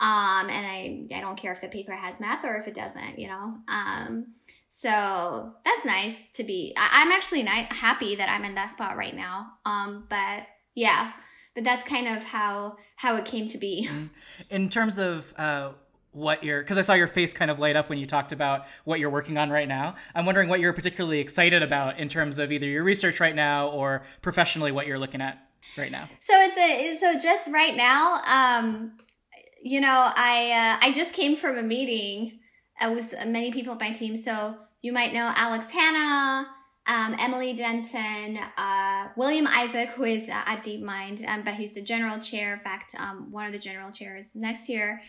Um, 0.00 0.48
and 0.48 0.64
I, 0.64 1.06
I 1.12 1.20
don't 1.20 1.36
care 1.36 1.50
if 1.50 1.60
the 1.60 1.68
paper 1.68 1.92
has 1.92 2.20
math 2.20 2.44
or 2.44 2.56
if 2.56 2.68
it 2.68 2.74
doesn't, 2.74 3.18
you 3.18 3.26
know. 3.26 3.56
Um, 3.66 4.34
so 4.68 5.52
that's 5.64 5.84
nice 5.84 6.30
to 6.32 6.44
be. 6.44 6.72
I, 6.76 7.02
am 7.02 7.10
actually 7.10 7.42
not 7.42 7.72
happy 7.72 8.14
that 8.14 8.28
I'm 8.28 8.44
in 8.44 8.54
that 8.54 8.70
spot 8.70 8.96
right 8.96 9.14
now. 9.14 9.48
Um, 9.66 10.06
but 10.08 10.46
yeah, 10.76 11.12
but 11.54 11.64
that's 11.64 11.82
kind 11.82 12.08
of 12.08 12.24
how 12.24 12.76
how 12.96 13.16
it 13.16 13.24
came 13.24 13.48
to 13.48 13.58
be. 13.58 13.88
Mm-hmm. 13.90 14.06
In 14.50 14.68
terms 14.68 14.98
of 14.98 15.32
uh, 15.36 15.72
what 16.12 16.42
you're 16.42 16.60
because 16.60 16.78
I 16.78 16.82
saw 16.82 16.94
your 16.94 17.06
face 17.06 17.34
kind 17.34 17.50
of 17.50 17.58
light 17.58 17.76
up 17.76 17.88
when 17.88 17.98
you 17.98 18.06
talked 18.06 18.32
about 18.32 18.66
what 18.84 19.00
you're 19.00 19.10
working 19.10 19.36
on 19.36 19.50
right 19.50 19.68
now. 19.68 19.94
I'm 20.14 20.26
wondering 20.26 20.48
what 20.48 20.60
you're 20.60 20.72
particularly 20.72 21.20
excited 21.20 21.62
about 21.62 21.98
in 21.98 22.08
terms 22.08 22.38
of 22.38 22.50
either 22.52 22.66
your 22.66 22.84
research 22.84 23.20
right 23.20 23.34
now 23.34 23.68
or 23.68 24.02
professionally 24.22 24.72
what 24.72 24.86
you're 24.86 24.98
looking 24.98 25.20
at 25.20 25.38
right 25.76 25.92
now. 25.92 26.08
So 26.20 26.32
it's 26.36 26.56
a 26.56 26.96
so 26.96 27.18
just 27.18 27.50
right 27.52 27.76
now, 27.76 28.20
um, 28.32 28.98
you 29.62 29.80
know, 29.80 30.10
I 30.14 30.78
uh, 30.82 30.86
I 30.86 30.92
just 30.92 31.14
came 31.14 31.36
from 31.36 31.58
a 31.58 31.62
meeting 31.62 32.40
uh, 32.80 32.92
with 32.94 33.14
many 33.26 33.52
people 33.52 33.72
on 33.72 33.78
my 33.78 33.90
team. 33.90 34.16
So 34.16 34.56
you 34.82 34.92
might 34.92 35.12
know 35.12 35.32
Alex 35.36 35.70
Hanna, 35.70 36.48
um, 36.88 37.14
Emily 37.20 37.52
Denton, 37.52 38.38
uh, 38.56 39.08
William 39.16 39.46
Isaac, 39.46 39.90
who 39.90 40.04
is 40.04 40.28
uh, 40.28 40.42
at 40.46 40.64
DeepMind, 40.64 41.28
um, 41.28 41.42
but 41.42 41.54
he's 41.54 41.74
the 41.74 41.82
general 41.82 42.18
chair. 42.18 42.54
In 42.54 42.58
fact, 42.58 42.94
um, 42.98 43.30
one 43.30 43.46
of 43.46 43.52
the 43.52 43.58
general 43.58 43.90
chairs 43.90 44.34
next 44.34 44.68
year 44.68 45.00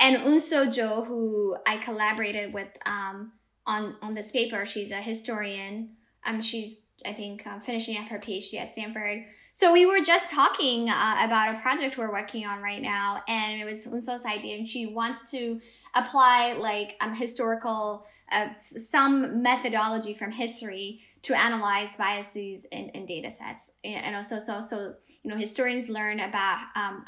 and 0.00 0.16
Eun 0.16 0.36
Seo 0.36 0.72
Jo, 0.72 1.04
who 1.04 1.56
I 1.66 1.76
collaborated 1.78 2.52
with 2.52 2.68
um, 2.86 3.32
on 3.66 3.96
on 4.02 4.14
this 4.14 4.30
paper. 4.30 4.64
She's 4.64 4.90
a 4.90 4.96
historian. 4.96 5.90
Um, 6.24 6.42
she's 6.42 6.86
I 7.04 7.12
think 7.12 7.46
um, 7.46 7.60
finishing 7.60 7.96
up 7.98 8.08
her 8.08 8.18
PhD 8.18 8.60
at 8.60 8.70
Stanford. 8.70 9.24
So 9.54 9.72
we 9.72 9.86
were 9.86 10.00
just 10.00 10.30
talking 10.30 10.88
uh, 10.88 11.16
about 11.20 11.56
a 11.56 11.58
project 11.58 11.98
we're 11.98 12.12
working 12.12 12.46
on 12.46 12.62
right 12.62 12.80
now, 12.80 13.22
and 13.28 13.60
it 13.60 13.64
was 13.64 13.86
Eun 13.86 13.96
Seo's 13.96 14.24
idea, 14.24 14.56
and 14.56 14.68
she 14.68 14.86
wants 14.86 15.30
to 15.32 15.60
apply 15.94 16.52
like 16.52 16.96
historical 17.16 18.06
uh, 18.30 18.48
some 18.58 19.42
methodology 19.42 20.14
from 20.14 20.30
history 20.30 21.00
to 21.28 21.38
analyze 21.38 21.94
biases 21.94 22.64
in, 22.72 22.88
in 22.90 23.04
data 23.04 23.30
sets. 23.30 23.72
And 23.84 24.16
also 24.16 24.38
so 24.38 24.62
so 24.62 24.94
you 25.22 25.30
know 25.30 25.36
historians 25.36 25.90
learn 25.90 26.20
about 26.20 26.64
um, 26.74 27.04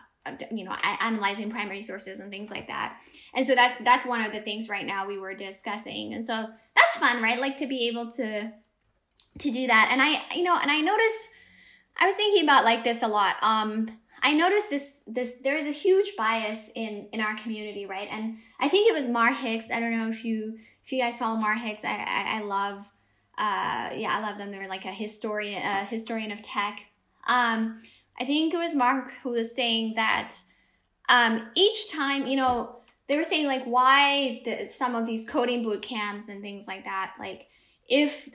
you 0.52 0.66
know 0.66 0.76
analyzing 1.00 1.50
primary 1.50 1.80
sources 1.80 2.20
and 2.20 2.30
things 2.30 2.50
like 2.50 2.66
that. 2.66 3.00
And 3.34 3.46
so 3.46 3.54
that's 3.54 3.80
that's 3.80 4.04
one 4.04 4.22
of 4.22 4.32
the 4.32 4.40
things 4.40 4.68
right 4.68 4.86
now 4.86 5.06
we 5.06 5.18
were 5.18 5.32
discussing. 5.32 6.12
And 6.12 6.26
so 6.26 6.50
that's 6.76 6.96
fun 6.96 7.22
right? 7.22 7.38
Like 7.38 7.56
to 7.58 7.66
be 7.66 7.88
able 7.88 8.10
to 8.12 8.52
to 9.38 9.50
do 9.50 9.66
that. 9.66 9.88
And 9.90 10.02
i 10.02 10.36
you 10.36 10.44
know 10.44 10.58
and 10.60 10.70
i 10.70 10.80
noticed 10.80 11.28
i 11.98 12.04
was 12.04 12.14
thinking 12.14 12.44
about 12.44 12.64
like 12.64 12.84
this 12.84 13.02
a 13.02 13.08
lot. 13.08 13.36
Um 13.40 13.88
i 14.22 14.34
noticed 14.34 14.68
this 14.68 15.02
this 15.06 15.38
there's 15.42 15.64
a 15.64 15.72
huge 15.72 16.14
bias 16.14 16.70
in 16.74 17.08
in 17.14 17.22
our 17.22 17.36
community 17.36 17.86
right? 17.86 18.08
And 18.10 18.36
i 18.60 18.68
think 18.68 18.90
it 18.90 18.92
was 18.92 19.08
mar 19.08 19.32
hicks. 19.32 19.70
I 19.70 19.80
don't 19.80 19.92
know 19.92 20.08
if 20.08 20.26
you 20.26 20.58
if 20.84 20.92
you 20.92 21.00
guys 21.00 21.18
follow 21.18 21.40
mar 21.40 21.54
hicks. 21.54 21.86
I 21.86 21.96
i, 21.96 22.36
I 22.36 22.40
love 22.42 22.92
uh 23.40 23.90
yeah 23.94 24.16
i 24.16 24.20
love 24.20 24.38
them. 24.38 24.50
They're 24.52 24.68
like 24.68 24.84
a 24.84 24.92
historian 24.92 25.62
a 25.62 25.84
historian 25.84 26.30
of 26.30 26.42
tech. 26.42 26.84
Um 27.26 27.80
I 28.20 28.24
think 28.24 28.52
it 28.52 28.58
was 28.58 28.74
Mar 28.74 29.10
who 29.22 29.30
was 29.30 29.54
saying 29.54 29.94
that 29.96 30.36
um, 31.08 31.42
each 31.54 31.90
time, 31.90 32.26
you 32.26 32.36
know, 32.36 32.76
they 33.08 33.16
were 33.16 33.24
saying 33.24 33.46
like 33.46 33.64
why 33.64 34.42
the, 34.44 34.68
some 34.68 34.94
of 34.94 35.06
these 35.06 35.28
coding 35.28 35.62
boot 35.62 35.82
camps 35.82 36.28
and 36.28 36.42
things 36.42 36.68
like 36.68 36.84
that, 36.84 37.14
like 37.18 37.48
if 37.88 38.28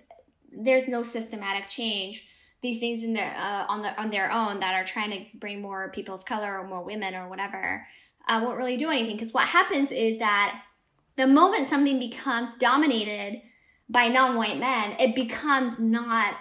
there's 0.52 0.88
no 0.88 1.02
systematic 1.02 1.68
change, 1.68 2.28
these 2.62 2.80
things 2.80 3.04
in 3.04 3.13
their 3.13 3.34
uh, 3.38 3.65
on 3.70 3.84
the 3.84 4.02
on 4.02 4.10
their 4.10 4.32
own 4.32 4.60
that 4.60 4.74
are 4.74 4.84
trying 4.84 5.12
to 5.12 5.24
bring 5.38 5.62
more 5.62 5.91
people 5.91 6.15
of 6.15 6.26
color 6.26 6.60
or 6.60 6.68
more 6.68 6.84
women 6.84 7.13
or 7.15 7.30
whatever 7.30 7.88
uh, 8.28 8.41
won't 8.44 8.58
really 8.58 8.76
do 8.76 8.89
anything. 8.89 9.15
Because 9.15 9.34
what 9.34 9.48
happens 9.48 9.91
is 9.91 10.18
that 10.18 10.63
the 11.15 11.28
moment 11.28 11.68
something 11.68 12.00
becomes 12.00 12.56
dominated 12.56 13.41
by 13.89 14.08
non-white 14.08 14.58
men, 14.58 14.95
it 15.00 15.15
becomes 15.15 15.80
not, 15.80 16.36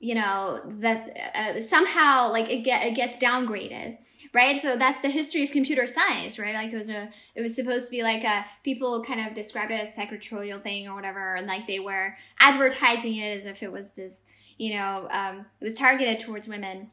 you 0.00 0.14
know, 0.14 0.60
that 0.78 1.16
uh, 1.34 1.60
somehow 1.60 2.30
like 2.32 2.50
it 2.50 2.62
get 2.64 2.86
it 2.86 2.94
gets 2.94 3.16
downgraded 3.16 3.98
right? 4.34 4.60
So 4.60 4.76
that's 4.76 5.00
the 5.00 5.08
history 5.08 5.42
of 5.42 5.50
computer 5.50 5.86
science 5.86 6.38
right? 6.38 6.54
Like 6.54 6.72
it 6.72 6.76
was 6.76 6.90
a 6.90 7.10
it 7.34 7.40
was 7.40 7.54
supposed 7.54 7.86
to 7.86 7.90
be 7.90 8.02
like 8.02 8.24
a 8.24 8.44
people 8.64 9.02
kind 9.02 9.26
of 9.26 9.34
described 9.34 9.70
it 9.70 9.80
as 9.80 9.94
secretarial 9.94 10.58
thing 10.58 10.88
or 10.88 10.94
whatever 10.94 11.34
and 11.34 11.46
like 11.46 11.66
they 11.66 11.80
were 11.80 12.16
advertising 12.40 13.16
it 13.16 13.36
as 13.36 13.46
if 13.46 13.62
it 13.62 13.72
was 13.72 13.90
this 13.90 14.24
you 14.58 14.74
know 14.74 15.08
um, 15.10 15.46
it 15.60 15.64
was 15.64 15.74
targeted 15.74 16.20
towards 16.20 16.48
women. 16.48 16.90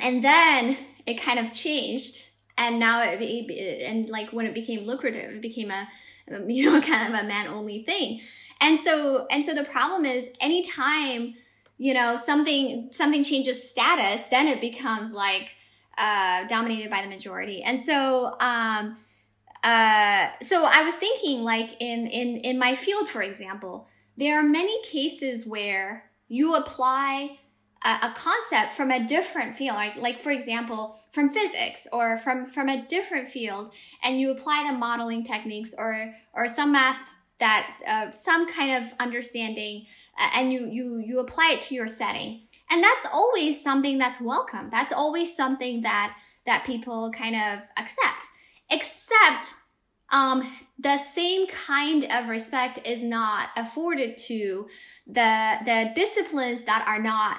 And 0.00 0.22
then 0.22 0.76
it 1.06 1.20
kind 1.20 1.38
of 1.38 1.52
changed 1.52 2.28
and 2.58 2.78
now 2.78 3.02
it, 3.02 3.82
and 3.82 4.08
like 4.08 4.30
when 4.30 4.46
it 4.46 4.54
became 4.54 4.86
lucrative 4.86 5.32
it 5.32 5.42
became 5.42 5.70
a 5.70 5.88
you 6.46 6.70
know 6.70 6.80
kind 6.80 7.14
of 7.14 7.20
a 7.20 7.26
man 7.26 7.48
only 7.48 7.82
thing 7.84 8.20
and 8.60 8.78
so 8.78 9.26
and 9.30 9.44
so 9.44 9.54
the 9.54 9.64
problem 9.64 10.04
is 10.04 10.28
anytime 10.40 11.34
you 11.78 11.94
know 11.94 12.16
something 12.16 12.88
something 12.92 13.22
changes 13.22 13.68
status 13.68 14.22
then 14.24 14.48
it 14.48 14.60
becomes 14.60 15.12
like 15.12 15.54
uh, 15.98 16.46
dominated 16.46 16.90
by 16.90 17.00
the 17.02 17.08
majority. 17.08 17.62
And 17.62 17.78
so 17.78 18.36
um 18.40 18.96
uh 19.64 20.28
so 20.42 20.66
i 20.66 20.82
was 20.82 20.94
thinking 20.94 21.42
like 21.42 21.70
in 21.80 22.06
in 22.06 22.36
in 22.36 22.58
my 22.58 22.74
field 22.74 23.08
for 23.08 23.22
example 23.22 23.88
there 24.18 24.38
are 24.38 24.42
many 24.42 24.80
cases 24.82 25.46
where 25.46 26.04
you 26.28 26.54
apply 26.54 27.38
a, 27.84 27.88
a 27.88 28.14
concept 28.14 28.74
from 28.74 28.90
a 28.90 29.04
different 29.06 29.56
field 29.56 29.74
like 29.74 29.96
like 29.96 30.18
for 30.18 30.30
example 30.30 31.00
from 31.10 31.30
physics 31.30 31.88
or 31.90 32.18
from 32.18 32.44
from 32.44 32.68
a 32.68 32.82
different 32.82 33.26
field 33.26 33.72
and 34.04 34.20
you 34.20 34.30
apply 34.30 34.62
the 34.70 34.76
modeling 34.76 35.24
techniques 35.24 35.74
or 35.76 36.12
or 36.34 36.46
some 36.46 36.72
math 36.72 37.15
that 37.38 37.78
uh, 37.86 38.10
some 38.10 38.48
kind 38.48 38.82
of 38.82 38.94
understanding 38.98 39.86
uh, 40.18 40.30
and 40.34 40.52
you 40.52 40.68
you 40.68 40.98
you 40.98 41.18
apply 41.18 41.52
it 41.54 41.62
to 41.62 41.74
your 41.74 41.88
setting. 41.88 42.40
And 42.70 42.82
that's 42.82 43.06
always 43.12 43.62
something 43.62 43.98
that's 43.98 44.20
welcome. 44.20 44.70
That's 44.70 44.92
always 44.92 45.36
something 45.36 45.82
that 45.82 46.18
that 46.46 46.64
people 46.64 47.10
kind 47.10 47.36
of 47.36 47.68
accept. 47.78 48.28
Except 48.70 49.54
um, 50.10 50.50
the 50.78 50.98
same 50.98 51.46
kind 51.48 52.06
of 52.10 52.28
respect 52.28 52.86
is 52.86 53.02
not 53.02 53.50
afforded 53.56 54.16
to 54.18 54.68
the 55.06 55.58
the 55.64 55.92
disciplines 55.94 56.62
that 56.62 56.84
are 56.86 57.02
not 57.02 57.38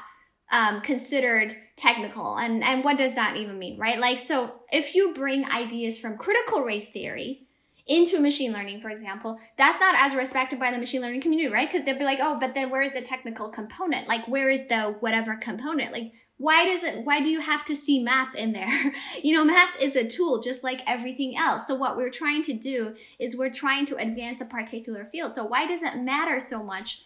um, 0.52 0.82
considered 0.82 1.56
technical. 1.76 2.38
And 2.38 2.64
and 2.64 2.84
what 2.84 2.98
does 2.98 3.16
that 3.16 3.38
even 3.38 3.58
mean 3.58 3.80
right? 3.80 4.00
Like 4.00 4.20
so 4.20 4.62
if 4.72 4.96
you 4.96 5.14
bring 5.14 5.50
ideas 5.50 5.98
from 5.98 6.18
critical 6.18 6.62
race 6.62 6.90
theory 6.90 7.47
into 7.88 8.20
machine 8.20 8.52
learning 8.52 8.80
for 8.80 8.90
example 8.90 9.40
that's 9.58 9.80
not 9.80 9.96
as 9.98 10.16
respected 10.16 10.60
by 10.60 10.72
the 10.72 10.78
machine 10.78 11.02
learning 11.02 11.22
community 11.22 11.52
right? 11.52 11.70
Because 11.70 11.86
they'll 11.86 11.98
be 11.98 12.04
like 12.04 12.20
oh 12.22 12.38
but 12.40 12.54
then 12.54 12.70
where 12.70 12.82
is 12.82 12.94
the 12.94 13.02
technical 13.02 13.50
component? 13.50 14.08
Like 14.08 14.28
where 14.28 14.50
is 14.50 14.68
the 14.68 14.96
whatever 15.00 15.36
component? 15.36 15.92
Like 15.92 16.12
why 16.38 16.66
does 16.66 16.84
it 16.84 17.04
why 17.04 17.20
do 17.20 17.30
you 17.30 17.42
have 17.42 17.66
to 17.66 17.76
see 17.76 18.04
math 18.04 18.36
in 18.36 18.54
there? 18.54 18.68
You 19.24 19.36
know 19.36 19.46
math 19.46 19.82
is 19.82 19.96
a 19.96 20.08
tool 20.08 20.42
just 20.42 20.64
like 20.64 20.82
everything 20.88 21.36
else. 21.38 21.68
So 21.68 21.76
what 21.76 21.98
we're 21.98 22.12
trying 22.12 22.44
to 22.44 22.54
do 22.54 22.96
is 23.20 23.38
we're 23.38 23.50
trying 23.50 23.86
to 23.88 23.96
advance 23.96 24.42
a 24.42 24.46
particular 24.46 25.06
field. 25.06 25.34
So 25.34 25.46
why 25.46 25.66
does 25.66 25.82
it 25.82 25.98
matter 25.98 26.40
so 26.40 26.64
much 26.64 27.02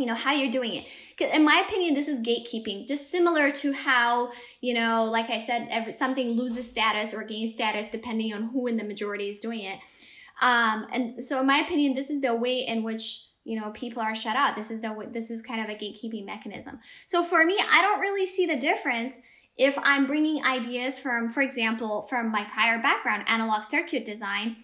you 0.00 0.06
know 0.06 0.14
how 0.14 0.32
you're 0.32 0.50
doing 0.50 0.74
it. 0.74 0.86
Because 1.16 1.36
in 1.36 1.44
my 1.44 1.62
opinion 1.66 1.94
this 1.94 2.08
is 2.08 2.20
gatekeeping 2.20 2.86
just 2.86 3.10
similar 3.10 3.50
to 3.52 3.72
how 3.72 4.32
you 4.60 4.74
know 4.74 5.04
like 5.04 5.30
i 5.30 5.38
said 5.38 5.68
every, 5.70 5.92
something 5.92 6.32
loses 6.32 6.68
status 6.68 7.12
or 7.14 7.22
gains 7.22 7.52
status 7.52 7.88
depending 7.88 8.32
on 8.32 8.44
who 8.44 8.66
in 8.66 8.76
the 8.76 8.84
majority 8.84 9.28
is 9.28 9.38
doing 9.38 9.60
it. 9.60 9.78
Um, 10.42 10.86
and 10.92 11.12
so 11.22 11.40
in 11.40 11.46
my 11.46 11.58
opinion 11.58 11.94
this 11.94 12.10
is 12.10 12.20
the 12.20 12.34
way 12.34 12.60
in 12.60 12.82
which 12.82 13.26
you 13.44 13.60
know 13.60 13.70
people 13.70 14.02
are 14.02 14.14
shut 14.14 14.36
out. 14.36 14.56
This 14.56 14.70
is 14.70 14.80
the 14.80 15.08
this 15.10 15.30
is 15.30 15.42
kind 15.42 15.60
of 15.60 15.68
a 15.68 15.74
gatekeeping 15.74 16.24
mechanism. 16.24 16.78
So 17.06 17.22
for 17.22 17.44
me 17.44 17.58
i 17.72 17.82
don't 17.82 18.00
really 18.00 18.26
see 18.26 18.46
the 18.46 18.56
difference 18.56 19.20
if 19.56 19.78
i'm 19.82 20.06
bringing 20.06 20.44
ideas 20.44 20.98
from 20.98 21.28
for 21.28 21.42
example 21.42 22.02
from 22.02 22.30
my 22.32 22.44
prior 22.44 22.80
background 22.80 23.24
analog 23.26 23.62
circuit 23.62 24.04
design 24.04 24.56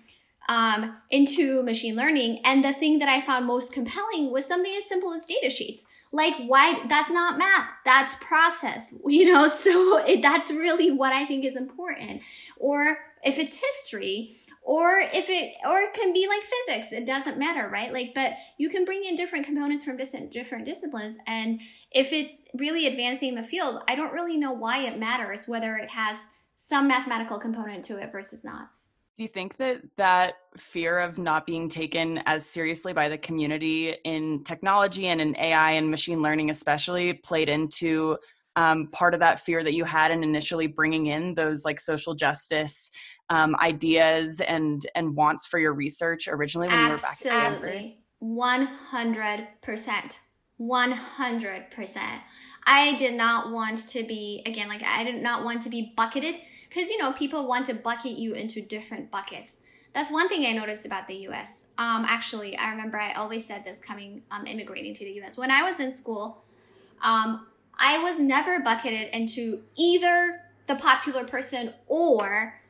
um, 0.48 0.96
into 1.10 1.62
machine 1.62 1.96
learning. 1.96 2.40
And 2.44 2.64
the 2.64 2.72
thing 2.72 2.98
that 3.00 3.08
I 3.08 3.20
found 3.20 3.46
most 3.46 3.72
compelling 3.72 4.30
was 4.30 4.46
something 4.46 4.72
as 4.76 4.88
simple 4.88 5.12
as 5.12 5.24
data 5.24 5.50
sheets. 5.50 5.84
Like, 6.12 6.34
why? 6.46 6.82
That's 6.88 7.10
not 7.10 7.38
math. 7.38 7.70
That's 7.84 8.14
process. 8.16 8.94
You 9.16 9.32
know, 9.32 9.48
so 9.48 10.04
it, 10.04 10.20
that's 10.20 10.50
really 10.50 10.90
what 10.90 11.12
I 11.12 11.24
think 11.24 11.44
is 11.44 11.56
important. 11.56 12.22
Or 12.58 12.98
if 13.24 13.38
it's 13.38 13.60
history, 13.60 14.36
or 14.66 14.98
if 14.98 15.30
it 15.30 15.54
or 15.64 15.78
it 15.78 15.94
can 15.94 16.12
be 16.12 16.26
like 16.26 16.42
physics 16.42 16.92
it 16.92 17.06
doesn't 17.06 17.38
matter 17.38 17.68
right 17.68 17.92
like 17.92 18.12
but 18.14 18.32
you 18.58 18.68
can 18.68 18.84
bring 18.84 19.04
in 19.04 19.14
different 19.14 19.46
components 19.46 19.84
from 19.84 19.96
different 19.96 20.32
different 20.32 20.64
disciplines 20.64 21.16
and 21.26 21.60
if 21.92 22.12
it's 22.12 22.44
really 22.54 22.86
advancing 22.86 23.36
the 23.36 23.42
field 23.44 23.80
i 23.88 23.94
don't 23.94 24.12
really 24.12 24.36
know 24.36 24.52
why 24.52 24.78
it 24.78 24.98
matters 24.98 25.46
whether 25.46 25.76
it 25.76 25.90
has 25.90 26.26
some 26.56 26.88
mathematical 26.88 27.38
component 27.38 27.84
to 27.84 27.96
it 27.96 28.10
versus 28.10 28.42
not 28.42 28.70
do 29.16 29.22
you 29.22 29.28
think 29.28 29.56
that 29.56 29.80
that 29.96 30.34
fear 30.58 30.98
of 30.98 31.18
not 31.18 31.46
being 31.46 31.70
taken 31.70 32.22
as 32.26 32.44
seriously 32.44 32.92
by 32.92 33.08
the 33.08 33.16
community 33.16 33.96
in 34.04 34.44
technology 34.44 35.06
and 35.06 35.22
in 35.22 35.34
AI 35.38 35.72
and 35.72 35.90
machine 35.90 36.20
learning, 36.20 36.50
especially, 36.50 37.14
played 37.14 37.48
into 37.48 38.18
um, 38.56 38.88
part 38.88 39.14
of 39.14 39.20
that 39.20 39.40
fear 39.40 39.62
that 39.62 39.72
you 39.72 39.84
had 39.84 40.10
in 40.10 40.22
initially 40.22 40.66
bringing 40.66 41.06
in 41.06 41.34
those 41.34 41.64
like 41.64 41.80
social 41.80 42.14
justice 42.14 42.90
um, 43.30 43.56
ideas 43.56 44.40
and 44.40 44.86
and 44.94 45.16
wants 45.16 45.46
for 45.46 45.58
your 45.58 45.72
research 45.72 46.28
originally 46.28 46.68
when 46.68 46.76
Absolutely. 46.76 47.30
you 47.30 47.32
were 47.32 47.40
back 47.40 47.52
at 47.52 47.60
Stanford? 47.60 47.92
One 48.18 48.62
hundred 48.62 49.48
percent. 49.62 50.20
100%. 50.58 52.00
I 52.66 52.94
did 52.96 53.14
not 53.14 53.50
want 53.52 53.86
to 53.88 54.02
be, 54.04 54.42
again, 54.46 54.68
like 54.68 54.82
I 54.82 55.04
did 55.04 55.22
not 55.22 55.44
want 55.44 55.60
to 55.62 55.68
be 55.68 55.92
bucketed 55.96 56.36
because 56.76 56.90
you 56.90 56.98
know 56.98 57.10
people 57.12 57.48
want 57.48 57.64
to 57.66 57.74
bucket 57.74 58.18
you 58.18 58.34
into 58.34 58.60
different 58.60 59.10
buckets. 59.10 59.60
That's 59.94 60.12
one 60.12 60.28
thing 60.28 60.44
i 60.44 60.52
noticed 60.52 60.84
about 60.84 61.08
the 61.08 61.14
us 61.14 61.68
um, 61.78 62.04
actually 62.06 62.54
i 62.58 62.70
remember 62.70 62.98
i 62.98 63.14
always 63.14 63.46
said 63.46 63.64
this 63.64 63.80
coming 63.80 64.20
um, 64.30 64.46
immigrating 64.46 64.92
to 64.92 65.04
the 65.06 65.12
us 65.22 65.38
when 65.38 65.50
i 65.50 65.62
was 65.62 65.80
in 65.80 65.90
school 65.90 66.44
um, 67.00 67.46
i 67.78 67.96
was 68.02 68.20
never 68.20 68.60
bucketed 68.60 69.08
into 69.16 69.62
either 69.74 70.42
the 70.66 70.74
popular 70.74 71.24
person 71.24 71.72
or 71.86 72.60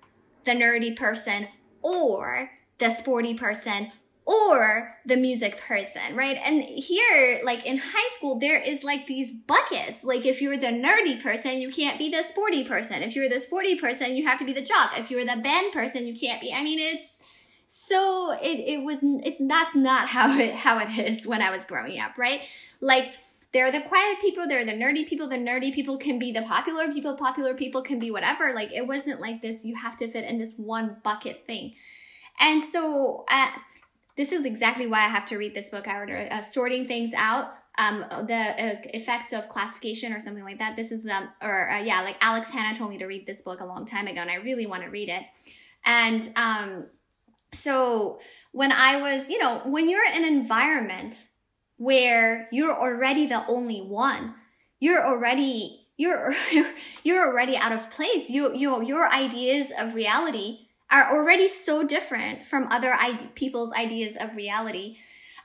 the 0.45 0.53
nerdy 0.53 0.95
person 0.95 1.49
or 1.83 2.49
the 2.79 2.91
sporty 2.91 3.35
person 3.35 3.91
or 4.27 4.93
the 5.05 5.17
music 5.17 5.57
person, 5.61 6.17
right? 6.17 6.37
And 6.45 6.61
here, 6.61 7.41
like 7.45 7.65
in 7.65 7.79
high 7.79 8.09
school, 8.09 8.39
there 8.41 8.59
is 8.59 8.83
like 8.83 9.07
these 9.07 9.31
buckets. 9.31 10.03
Like 10.03 10.27
if 10.27 10.43
you're 10.43 10.57
the 10.57 10.67
nerdy 10.67 11.23
person, 11.23 11.61
you 11.61 11.71
can't 11.71 11.97
be 11.97 12.11
the 12.11 12.25
sporty 12.25 12.65
person. 12.65 13.05
If 13.05 13.15
you're 13.15 13.29
the 13.29 13.39
sporty 13.39 13.79
person, 13.79 14.17
you 14.17 14.27
have 14.27 14.41
to 14.41 14.45
be 14.45 14.53
the 14.53 14.63
jock. 14.63 14.99
If 14.99 15.13
you're 15.13 15.25
the 15.25 15.41
band 15.41 15.73
person, 15.73 16.07
you 16.07 16.15
can't 16.15 16.41
be. 16.41 16.53
I 16.53 16.65
mean, 16.65 16.81
it's 16.81 17.23
so 17.69 18.33
it 18.43 18.59
it 18.59 18.83
was 18.83 19.01
it's 19.03 19.41
that's 19.47 19.77
not 19.77 20.09
how 20.17 20.37
it 20.37 20.55
how 20.55 20.81
it 20.81 20.99
is 20.99 21.25
when 21.25 21.41
I 21.41 21.51
was 21.51 21.65
growing 21.65 22.01
up, 22.01 22.19
right? 22.19 22.43
Like 22.81 23.13
there 23.53 23.65
are 23.65 23.71
the 23.71 23.83
quiet 23.83 24.21
people, 24.21 24.49
there 24.49 24.61
are 24.61 24.65
the 24.65 24.73
nerdy 24.73 25.07
people. 25.07 25.29
The 25.29 25.37
nerdy 25.37 25.73
people 25.73 25.99
can 25.99 26.19
be 26.19 26.33
the 26.33 26.43
popular 26.43 26.93
people. 26.93 27.15
Popular 27.15 27.55
people 27.55 27.81
can 27.81 28.01
be 28.01 28.11
whatever. 28.11 28.53
Like 28.53 28.73
it 28.75 28.89
wasn't 28.89 29.21
like 29.21 29.41
this. 29.41 29.65
You 29.65 29.77
have 29.77 29.97
to 29.99 30.09
fit 30.09 30.25
in 30.25 30.37
this 30.37 30.57
one 30.59 30.97
bucket 31.05 31.47
thing. 31.47 31.75
And 32.41 32.63
so, 32.63 33.25
uh, 33.31 33.49
this 34.17 34.33
is 34.33 34.45
exactly 34.45 34.87
why 34.87 34.99
I 34.99 35.09
have 35.09 35.27
to 35.27 35.37
read 35.37 35.55
this 35.55 35.69
book. 35.69 35.87
I 35.87 35.99
ordered 35.99 36.29
uh, 36.31 36.43
sorting 36.43 36.87
things 36.87 37.13
out. 37.15 37.53
Um, 37.79 38.07
the 38.27 38.35
uh, 38.35 38.77
effects 38.95 39.35
of 39.35 39.51
classification 39.51 40.15
or 40.15 40.21
something 40.21 40.45
like 40.45 40.59
that. 40.61 40.77
This 40.77 40.91
is 40.91 41.07
um, 41.07 41.29
or 41.43 41.71
uh, 41.71 41.81
yeah, 41.81 42.01
like 42.01 42.17
Alex 42.23 42.51
Hanna 42.51 42.77
told 42.77 42.91
me 42.91 42.99
to 42.99 43.07
read 43.07 43.27
this 43.27 43.43
book 43.43 43.61
a 43.61 43.67
long 43.67 43.85
time 43.85 44.07
ago, 44.07 44.23
and 44.23 44.31
I 44.31 44.37
really 44.37 44.65
want 44.65 44.83
to 44.83 44.89
read 44.89 45.11
it. 45.11 45.23
And 45.85 46.27
um, 46.37 46.87
so 47.53 48.19
when 48.53 48.73
I 48.73 49.01
was, 49.03 49.29
you 49.29 49.39
know, 49.39 49.61
when 49.67 49.91
you're 49.91 50.05
in 50.07 50.25
an 50.25 50.33
environment 50.33 51.23
where 51.77 52.49
you're 52.51 52.75
already 52.75 53.27
the 53.27 53.47
only 53.47 53.81
one, 53.81 54.35
you're 54.81 55.05
already 55.05 55.87
you're 55.99 56.35
you're 57.03 57.27
already 57.27 57.57
out 57.59 57.73
of 57.73 57.91
place. 57.91 58.31
You 58.31 58.55
you 58.55 58.83
your 58.83 59.13
ideas 59.13 59.71
of 59.79 59.95
reality 59.95 60.66
are 60.91 61.13
already 61.13 61.49
so 61.49 61.85
different 61.85 62.43
from 62.43 62.69
other 62.71 62.95
ide- 62.95 63.35
people's 63.35 63.73
ideas 63.73 64.17
of 64.17 64.37
reality. 64.37 64.97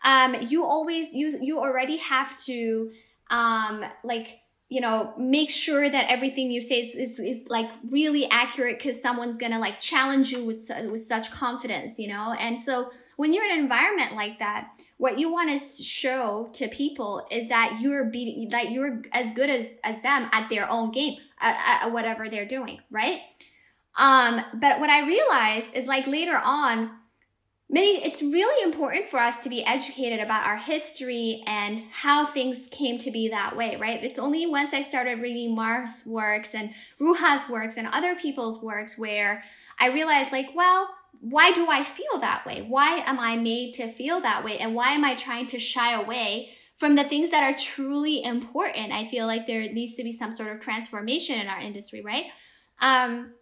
Um, 0.03 0.35
you 0.47 0.63
always 0.63 1.13
you 1.13 1.37
you 1.41 1.59
already 1.59 1.97
have 1.97 2.37
to 2.45 2.91
um, 3.29 3.85
like 4.03 4.39
you 4.69 4.81
know 4.81 5.13
make 5.17 5.49
sure 5.49 5.87
that 5.87 6.09
everything 6.09 6.49
you 6.49 6.61
say 6.61 6.79
is, 6.79 6.95
is, 6.95 7.19
is 7.19 7.47
like 7.49 7.69
really 7.89 8.27
accurate 8.29 8.79
because 8.79 9.01
someone's 9.01 9.37
gonna 9.37 9.59
like 9.59 9.79
challenge 9.79 10.31
you 10.31 10.45
with 10.45 10.71
with 10.89 11.01
such 11.01 11.31
confidence 11.31 11.99
you 11.99 12.07
know? 12.07 12.33
And 12.39 12.59
so 12.59 12.89
when 13.17 13.33
you're 13.33 13.43
in 13.45 13.51
an 13.51 13.59
environment 13.59 14.15
like 14.15 14.39
that 14.39 14.69
what 14.97 15.19
you 15.19 15.31
want 15.31 15.49
to 15.49 15.83
show 15.83 16.49
to 16.53 16.67
people 16.69 17.27
is 17.29 17.49
that 17.49 17.79
you're 17.81 18.05
beating 18.05 18.49
that 18.49 18.71
you're 18.71 19.01
as 19.11 19.33
good 19.33 19.49
as 19.49 19.67
as 19.83 20.01
them 20.01 20.29
at 20.31 20.49
their 20.49 20.69
own 20.69 20.91
game 20.91 21.19
at, 21.39 21.83
at 21.83 21.91
whatever 21.91 22.29
they're 22.29 22.45
doing 22.45 22.79
right 22.89 23.19
um, 23.97 24.41
but 24.53 24.79
what 24.79 24.89
I 24.89 25.05
realized 25.05 25.75
is 25.75 25.87
like 25.87 26.07
later 26.07 26.39
on, 26.43 26.91
many 27.71 28.03
it's 28.03 28.21
really 28.21 28.63
important 28.63 29.05
for 29.05 29.17
us 29.17 29.43
to 29.43 29.49
be 29.49 29.65
educated 29.65 30.19
about 30.19 30.45
our 30.45 30.57
history 30.57 31.41
and 31.47 31.81
how 31.91 32.25
things 32.25 32.67
came 32.71 32.97
to 32.99 33.09
be 33.09 33.29
that 33.29 33.55
way 33.55 33.77
right? 33.77 34.03
It's 34.03 34.19
only 34.19 34.45
once 34.45 34.73
i 34.73 34.81
started 34.81 35.21
reading 35.21 35.55
mar's 35.55 36.05
works 36.05 36.53
and 36.53 36.71
ruha's 36.99 37.49
works 37.49 37.77
and 37.77 37.87
other 37.91 38.13
people's 38.15 38.61
works 38.61 38.97
where 38.97 39.41
i 39.79 39.87
realized 39.87 40.31
like 40.31 40.49
well 40.53 40.89
why 41.21 41.51
do 41.51 41.67
i 41.69 41.83
feel 41.83 42.19
that 42.19 42.45
way? 42.45 42.65
Why 42.67 43.03
am 43.05 43.19
i 43.19 43.35
made 43.37 43.73
to 43.75 43.87
feel 43.87 44.19
that 44.21 44.43
way? 44.43 44.57
And 44.57 44.75
why 44.75 44.91
am 44.91 45.05
i 45.05 45.15
trying 45.15 45.45
to 45.47 45.59
shy 45.59 45.93
away 45.93 46.49
from 46.73 46.95
the 46.95 47.03
things 47.03 47.29
that 47.31 47.43
are 47.43 47.57
truly 47.57 48.23
important? 48.23 48.91
I 48.91 49.07
feel 49.07 49.27
like 49.27 49.45
there 49.45 49.61
needs 49.71 49.95
to 49.95 50.03
be 50.03 50.11
some 50.11 50.31
sort 50.31 50.51
of 50.51 50.59
transformation 50.59 51.39
in 51.39 51.47
our 51.47 51.59
industry 51.59 52.01
right? 52.01 52.25
Um 52.81 53.33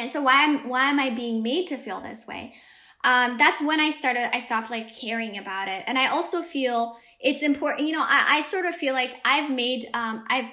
so 0.00 0.22
why 0.22 0.42
am 0.42 0.68
why 0.68 0.84
am 0.90 0.98
i 0.98 1.10
being 1.10 1.42
made 1.42 1.66
to 1.66 1.76
feel 1.76 2.00
this 2.00 2.26
way 2.26 2.52
um, 3.04 3.36
that's 3.36 3.60
when 3.60 3.80
I 3.80 3.90
started, 3.90 4.34
I 4.34 4.38
stopped 4.38 4.70
like 4.70 4.96
caring 4.96 5.38
about 5.38 5.68
it. 5.68 5.82
And 5.86 5.98
I 5.98 6.06
also 6.08 6.40
feel 6.40 6.96
it's 7.20 7.42
important, 7.42 7.86
you 7.86 7.92
know, 7.92 8.02
I, 8.02 8.38
I 8.38 8.42
sort 8.42 8.64
of 8.64 8.74
feel 8.74 8.94
like 8.94 9.20
I've 9.24 9.50
made, 9.50 9.88
um, 9.92 10.24
I've 10.28 10.48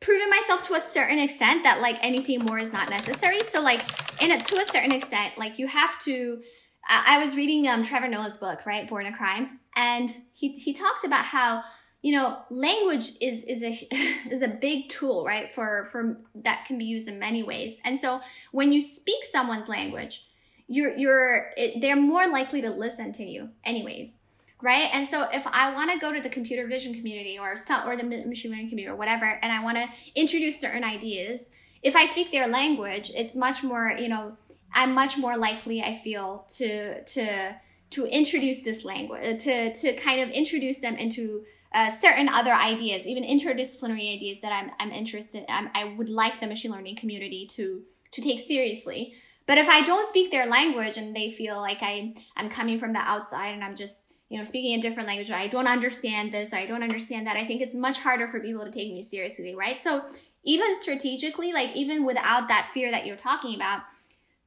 proven 0.00 0.28
myself 0.28 0.66
to 0.68 0.74
a 0.74 0.80
certain 0.80 1.18
extent 1.18 1.64
that 1.64 1.80
like 1.80 2.04
anything 2.04 2.40
more 2.40 2.58
is 2.58 2.72
not 2.72 2.90
necessary. 2.90 3.40
So 3.40 3.62
like 3.62 3.80
in 4.20 4.32
a, 4.32 4.38
to 4.38 4.56
a 4.56 4.64
certain 4.64 4.92
extent, 4.92 5.38
like 5.38 5.58
you 5.58 5.66
have 5.66 5.98
to, 6.00 6.42
I, 6.86 7.16
I 7.16 7.18
was 7.18 7.36
reading 7.36 7.66
um, 7.68 7.82
Trevor 7.82 8.08
Noah's 8.08 8.36
book, 8.36 8.66
right? 8.66 8.86
Born 8.86 9.06
a 9.06 9.16
Crime. 9.16 9.60
And 9.74 10.14
he, 10.34 10.50
he 10.52 10.74
talks 10.74 11.04
about 11.04 11.24
how, 11.24 11.62
you 12.04 12.12
know, 12.12 12.36
language 12.50 13.12
is, 13.22 13.44
is 13.44 13.62
a, 13.62 13.70
is 14.30 14.42
a 14.42 14.48
big 14.48 14.90
tool, 14.90 15.24
right? 15.24 15.50
For, 15.50 15.86
for 15.86 16.18
that 16.34 16.66
can 16.66 16.76
be 16.76 16.84
used 16.84 17.08
in 17.08 17.18
many 17.18 17.42
ways. 17.42 17.80
And 17.82 17.98
so 17.98 18.20
when 18.52 18.72
you 18.72 18.82
speak 18.82 19.24
someone's 19.24 19.70
language, 19.70 20.28
you're 20.66 20.96
you're 20.96 21.50
it, 21.56 21.80
they're 21.80 21.96
more 21.96 22.26
likely 22.26 22.62
to 22.62 22.70
listen 22.70 23.12
to 23.12 23.22
you 23.22 23.50
anyways 23.64 24.18
right 24.62 24.88
and 24.94 25.06
so 25.06 25.28
if 25.30 25.46
i 25.48 25.70
want 25.74 25.90
to 25.90 25.98
go 25.98 26.10
to 26.10 26.22
the 26.22 26.28
computer 26.30 26.66
vision 26.66 26.94
community 26.94 27.38
or 27.38 27.54
some 27.54 27.86
or 27.86 27.96
the 27.96 28.04
machine 28.26 28.50
learning 28.50 28.66
community 28.66 28.90
or 28.90 28.96
whatever 28.96 29.38
and 29.42 29.52
i 29.52 29.62
want 29.62 29.76
to 29.76 29.86
introduce 30.14 30.58
certain 30.58 30.82
ideas 30.82 31.50
if 31.82 31.94
i 31.94 32.06
speak 32.06 32.32
their 32.32 32.48
language 32.48 33.12
it's 33.14 33.36
much 33.36 33.62
more 33.62 33.94
you 33.98 34.08
know 34.08 34.34
i'm 34.72 34.94
much 34.94 35.18
more 35.18 35.36
likely 35.36 35.82
i 35.82 35.94
feel 35.94 36.46
to 36.48 37.04
to 37.04 37.54
to 37.90 38.06
introduce 38.06 38.62
this 38.62 38.84
language 38.84 39.42
to 39.42 39.72
to 39.74 39.94
kind 39.96 40.20
of 40.20 40.30
introduce 40.30 40.78
them 40.78 40.96
into 40.96 41.44
uh, 41.72 41.90
certain 41.90 42.28
other 42.28 42.52
ideas 42.52 43.06
even 43.06 43.24
interdisciplinary 43.24 44.14
ideas 44.14 44.40
that 44.40 44.52
i'm, 44.52 44.70
I'm 44.80 44.92
interested 44.92 45.44
I'm, 45.48 45.70
i 45.74 45.84
would 45.84 46.08
like 46.08 46.40
the 46.40 46.46
machine 46.46 46.70
learning 46.70 46.96
community 46.96 47.46
to 47.46 47.82
to 48.12 48.20
take 48.20 48.38
seriously 48.38 49.14
but 49.46 49.58
if 49.58 49.68
I 49.68 49.82
don't 49.82 50.06
speak 50.06 50.30
their 50.30 50.46
language 50.46 50.96
and 50.96 51.14
they 51.14 51.30
feel 51.30 51.56
like 51.56 51.82
I 51.82 52.14
I'm 52.36 52.48
coming 52.48 52.78
from 52.78 52.92
the 52.92 53.00
outside 53.00 53.50
and 53.50 53.62
I'm 53.62 53.74
just 53.74 54.12
you 54.28 54.38
know 54.38 54.44
speaking 54.44 54.78
a 54.78 54.82
different 54.82 55.06
language, 55.06 55.30
I 55.30 55.46
don't 55.46 55.68
understand 55.68 56.32
this, 56.32 56.52
I 56.52 56.66
don't 56.66 56.82
understand 56.82 57.26
that. 57.26 57.36
I 57.36 57.44
think 57.44 57.60
it's 57.60 57.74
much 57.74 57.98
harder 57.98 58.26
for 58.26 58.40
people 58.40 58.64
to 58.64 58.70
take 58.70 58.92
me 58.92 59.02
seriously, 59.02 59.54
right? 59.54 59.78
So 59.78 60.02
even 60.44 60.74
strategically, 60.80 61.52
like 61.52 61.74
even 61.76 62.04
without 62.04 62.48
that 62.48 62.66
fear 62.66 62.90
that 62.90 63.06
you're 63.06 63.16
talking 63.16 63.54
about, 63.54 63.82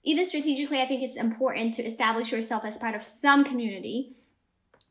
even 0.07 0.25
strategically, 0.25 0.81
I 0.81 0.85
think 0.85 1.03
it's 1.03 1.17
important 1.17 1.73
to 1.75 1.83
establish 1.83 2.31
yourself 2.31 2.65
as 2.65 2.77
part 2.77 2.95
of 2.95 3.03
some 3.03 3.43
community 3.43 4.15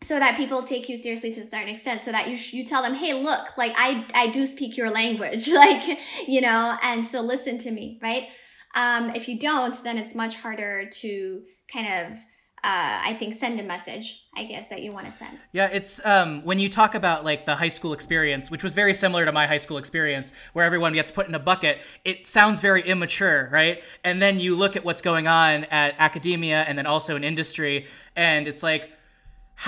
so 0.03 0.19
that 0.19 0.37
people 0.37 0.63
take 0.63 0.89
you 0.89 0.97
seriously 0.97 1.33
to 1.33 1.41
a 1.41 1.45
certain 1.45 1.71
extent 1.71 2.03
so 2.03 2.13
that 2.13 2.29
you 2.29 2.37
you 2.59 2.67
tell 2.67 2.83
them 2.83 2.95
hey 2.95 3.15
look 3.15 3.57
like 3.57 3.73
i 3.79 4.05
i 4.15 4.27
do 4.27 4.45
speak 4.45 4.77
your 4.77 4.91
language 4.91 5.51
like 5.53 5.99
you 6.29 6.43
know 6.43 6.77
and 6.83 7.03
so 7.03 7.23
listen 7.23 7.57
to 7.57 7.71
me 7.71 7.99
right? 8.03 8.29
Um, 8.77 9.11
if 9.15 9.29
you 9.29 9.39
don't, 9.39 9.75
then 9.83 9.99
it's 9.99 10.15
much 10.15 10.37
harder 10.37 10.89
to 11.01 11.43
kind 11.73 11.87
of, 11.87 12.19
uh, 12.65 13.01
I 13.05 13.15
think, 13.19 13.35
send 13.35 13.61
a 13.61 13.63
message, 13.63 14.25
I 14.35 14.45
guess, 14.45 14.69
that 14.69 14.83
you 14.83 14.91
want 14.91 15.07
to 15.07 15.13
send. 15.13 15.45
Yeah, 15.53 15.69
it's 15.73 16.05
um, 16.05 16.43
when 16.43 16.59
you 16.59 16.69
talk 16.69 16.95
about 16.95 17.25
like 17.25 17.45
the 17.45 17.55
high 17.55 17.69
school 17.69 17.93
experience, 17.93 18.51
which 18.51 18.65
was 18.65 18.75
very 18.75 18.95
similar 18.95 19.25
to 19.25 19.31
my 19.31 19.47
high 19.47 19.59
school 19.59 19.79
experience, 19.79 20.33
where 20.53 20.65
everyone 20.65 20.93
gets 20.95 21.11
put 21.11 21.29
in 21.29 21.35
a 21.35 21.39
bucket, 21.39 21.81
it 22.05 22.27
sounds 22.27 22.61
very 22.61 22.83
immature, 22.83 23.49
right? 23.53 23.85
And 24.03 24.21
then 24.21 24.41
you 24.41 24.57
look 24.57 24.75
at 24.75 24.85
what's 24.85 25.03
going 25.03 25.29
on 25.29 25.65
at 25.65 25.95
academia 25.99 26.63
and 26.63 26.77
then 26.77 26.87
also 26.87 27.15
in 27.15 27.25
industry, 27.25 27.87
and 28.17 28.49
it's 28.49 28.63
like, 28.63 28.91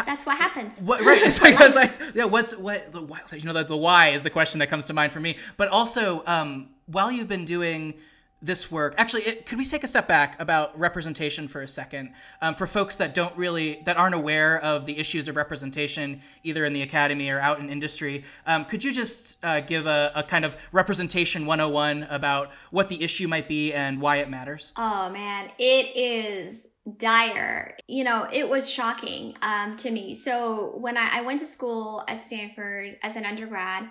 that's 0.05 0.27
what 0.27 0.37
happens. 0.37 0.81
What, 0.81 1.01
right? 1.03 1.21
It's 1.23 1.41
like, 1.41 1.55
it's 1.59 1.77
like, 1.77 1.93
yeah. 2.15 2.25
What's 2.25 2.57
what? 2.57 2.91
The, 2.93 3.37
you 3.37 3.45
know, 3.45 3.53
the, 3.53 3.65
the 3.65 3.77
why 3.77 4.09
is 4.09 4.23
the 4.23 4.31
question 4.31 4.59
that 4.59 4.69
comes 4.69 4.87
to 4.87 4.93
mind 4.93 5.13
for 5.13 5.21
me. 5.21 5.37
But 5.57 5.69
also, 5.69 6.23
um, 6.27 6.71
while 6.87 7.11
you've 7.13 7.29
been 7.29 7.45
doing 7.45 7.95
this 8.41 8.71
work. 8.71 8.95
Actually 8.97 9.23
it, 9.23 9.47
could 9.47 9.59
we 9.59 9.65
take 9.65 9.83
a 9.83 9.89
step 9.89 10.07
back 10.07 10.41
about 10.41 10.79
representation 10.79 11.49
for 11.49 11.63
a 11.63 11.69
second? 11.69 12.13
Um, 12.41 12.55
for 12.55 12.67
folks 12.67 12.97
that 12.97 13.15
don't 13.15 13.37
really 13.37 13.83
that 13.85 13.97
aren't 13.97 14.15
aware 14.15 14.63
of 14.63 14.87
the 14.87 14.99
issues 14.99 15.27
of 15.27 15.37
representation 15.37 16.21
either 16.45 16.65
in 16.65 16.73
the 16.73 16.83
academy 16.83 17.31
or 17.31 17.41
out 17.41 17.59
in 17.59 17.69
industry 17.69 18.25
um, 18.47 18.65
could 18.65 18.85
you 18.85 18.93
just 18.93 19.45
uh, 19.45 19.61
give 19.61 19.87
a, 19.87 20.13
a, 20.15 20.23
kind 20.23 20.45
of 20.45 20.57
representation 20.73 21.47
101 21.47 22.05
about 22.05 22.51
what 22.71 22.89
the 22.89 23.03
issue 23.03 23.27
might 23.27 23.49
be 23.49 23.73
and 23.73 24.01
why 24.01 24.17
it 24.17 24.31
matters? 24.31 24.73
Oh 24.77 25.11
man 25.11 25.51
it 25.59 25.97
is 25.97 26.69
dire. 26.97 27.77
You 27.89 28.05
know 28.05 28.29
it 28.33 28.49
was 28.49 28.71
shocking 28.71 29.37
um, 29.43 29.77
to 29.79 29.91
me. 29.91 30.15
So 30.15 30.77
when 30.79 30.97
I, 30.97 31.19
I 31.19 31.21
went 31.23 31.41
to 31.41 31.47
school 31.47 32.05
at 32.07 32.23
stanford 32.23 32.99
as 33.03 33.17
an 33.17 33.25
undergrad 33.25 33.89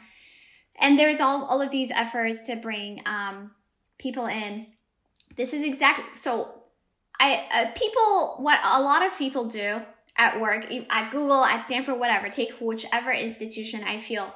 and 0.79 0.97
there's 0.97 1.19
all, 1.19 1.45
all 1.45 1.61
of 1.61 1.71
these 1.71 1.91
efforts 1.91 2.41
to 2.47 2.55
bring 2.55 3.01
um, 3.05 3.51
people 3.97 4.25
in. 4.27 4.67
This 5.35 5.53
is 5.53 5.65
exactly 5.65 6.05
so. 6.13 6.53
I 7.19 7.45
uh, 7.51 7.71
people 7.75 8.35
what 8.43 8.59
a 8.63 8.81
lot 8.81 9.05
of 9.05 9.17
people 9.17 9.45
do 9.45 9.81
at 10.17 10.39
work 10.39 10.71
at 10.89 11.11
Google 11.11 11.43
at 11.43 11.63
Stanford 11.63 11.99
whatever 11.99 12.29
take 12.29 12.51
whichever 12.59 13.11
institution 13.11 13.83
I 13.83 13.97
feel 13.97 14.33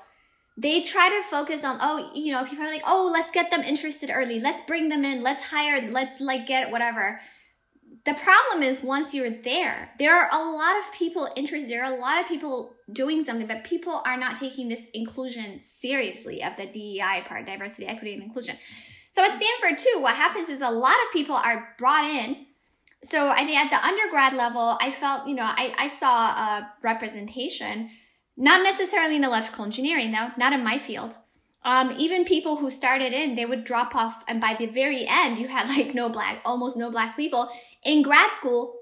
they 0.58 0.82
try 0.82 1.10
to 1.10 1.30
focus 1.30 1.64
on 1.64 1.78
oh 1.82 2.12
you 2.14 2.32
know 2.32 2.44
people 2.44 2.64
are 2.64 2.72
like 2.72 2.84
oh 2.86 3.10
let's 3.12 3.32
get 3.32 3.52
them 3.52 3.62
interested 3.62 4.12
early 4.14 4.40
let's 4.40 4.62
bring 4.62 4.90
them 4.90 5.06
in 5.06 5.22
let's 5.22 5.50
hire 5.50 5.90
let's 5.92 6.20
like 6.20 6.46
get 6.46 6.72
whatever 6.72 7.20
the 8.04 8.14
problem 8.16 8.64
is 8.64 8.82
once 8.84 9.14
you're 9.14 9.30
there 9.30 9.92
there 9.98 10.16
are 10.16 10.30
a 10.32 10.52
lot 10.52 10.78
of 10.78 10.92
people 10.94 11.30
interested 11.36 11.72
there 11.72 11.84
are 11.84 11.94
a 11.94 12.00
lot 12.00 12.20
of 12.20 12.28
people 12.28 12.74
doing 12.92 13.24
something 13.24 13.48
but 13.48 13.64
people 13.64 14.02
are 14.06 14.18
not 14.18 14.36
taking 14.36 14.68
this 14.68 14.88
inclusion 14.94 15.62
seriously 15.62 16.44
of 16.44 16.56
the 16.58 16.66
DEI 16.68 17.24
part 17.26 17.46
diversity 17.46 17.88
equity 17.88 18.14
and 18.14 18.24
inclusion 18.24 18.58
so 19.12 19.24
at 19.24 19.40
Stanford 19.40 19.78
too, 19.78 20.02
what 20.02 20.16
happens 20.16 20.50
is 20.50 20.62
a 20.62 20.72
lot 20.72 20.96
of 21.06 21.14
people 21.14 21.36
are 21.36 21.76
brought 21.78 22.06
in. 22.06 22.48
So 23.04 23.30
I 23.30 23.46
think 23.46 23.58
at 23.58 23.70
the 23.70 23.86
undergrad 23.86 24.34
level, 24.34 24.78
I 24.80 24.92
felt, 24.92 25.28
you 25.28 25.36
know, 25.36 25.44
I, 25.44 25.74
I 25.78 25.88
saw 25.88 26.30
a 26.30 26.74
representation, 26.82 27.90
not 28.38 28.64
necessarily 28.64 29.18
in 29.18 29.24
electrical 29.24 29.66
engineering 29.66 30.12
though, 30.12 30.30
not 30.38 30.54
in 30.54 30.64
my 30.64 30.78
field. 30.78 31.18
Um, 31.64 31.94
even 31.98 32.26
people 32.26 32.58
who 32.58 32.70
started 32.70 33.14
in, 33.14 33.36
they 33.36 33.46
would 33.46 33.66
drop 33.66 33.96
off, 33.96 34.24
and 34.28 34.42
by 34.42 34.56
the 34.56 34.66
very 34.66 35.06
end, 35.08 35.38
you 35.38 35.48
had 35.48 35.68
like 35.70 35.94
no 35.94 36.10
black, 36.10 36.42
almost 36.44 36.78
no 36.78 36.90
black 36.90 37.16
people. 37.16 37.50
In 37.86 38.02
grad 38.02 38.32
school, 38.34 38.80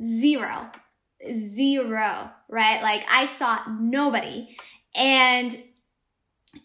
zero, 0.00 0.70
zero, 1.32 2.30
right? 2.48 2.82
Like 2.82 3.04
I 3.10 3.26
saw 3.26 3.60
nobody. 3.68 4.48
And 4.94 5.56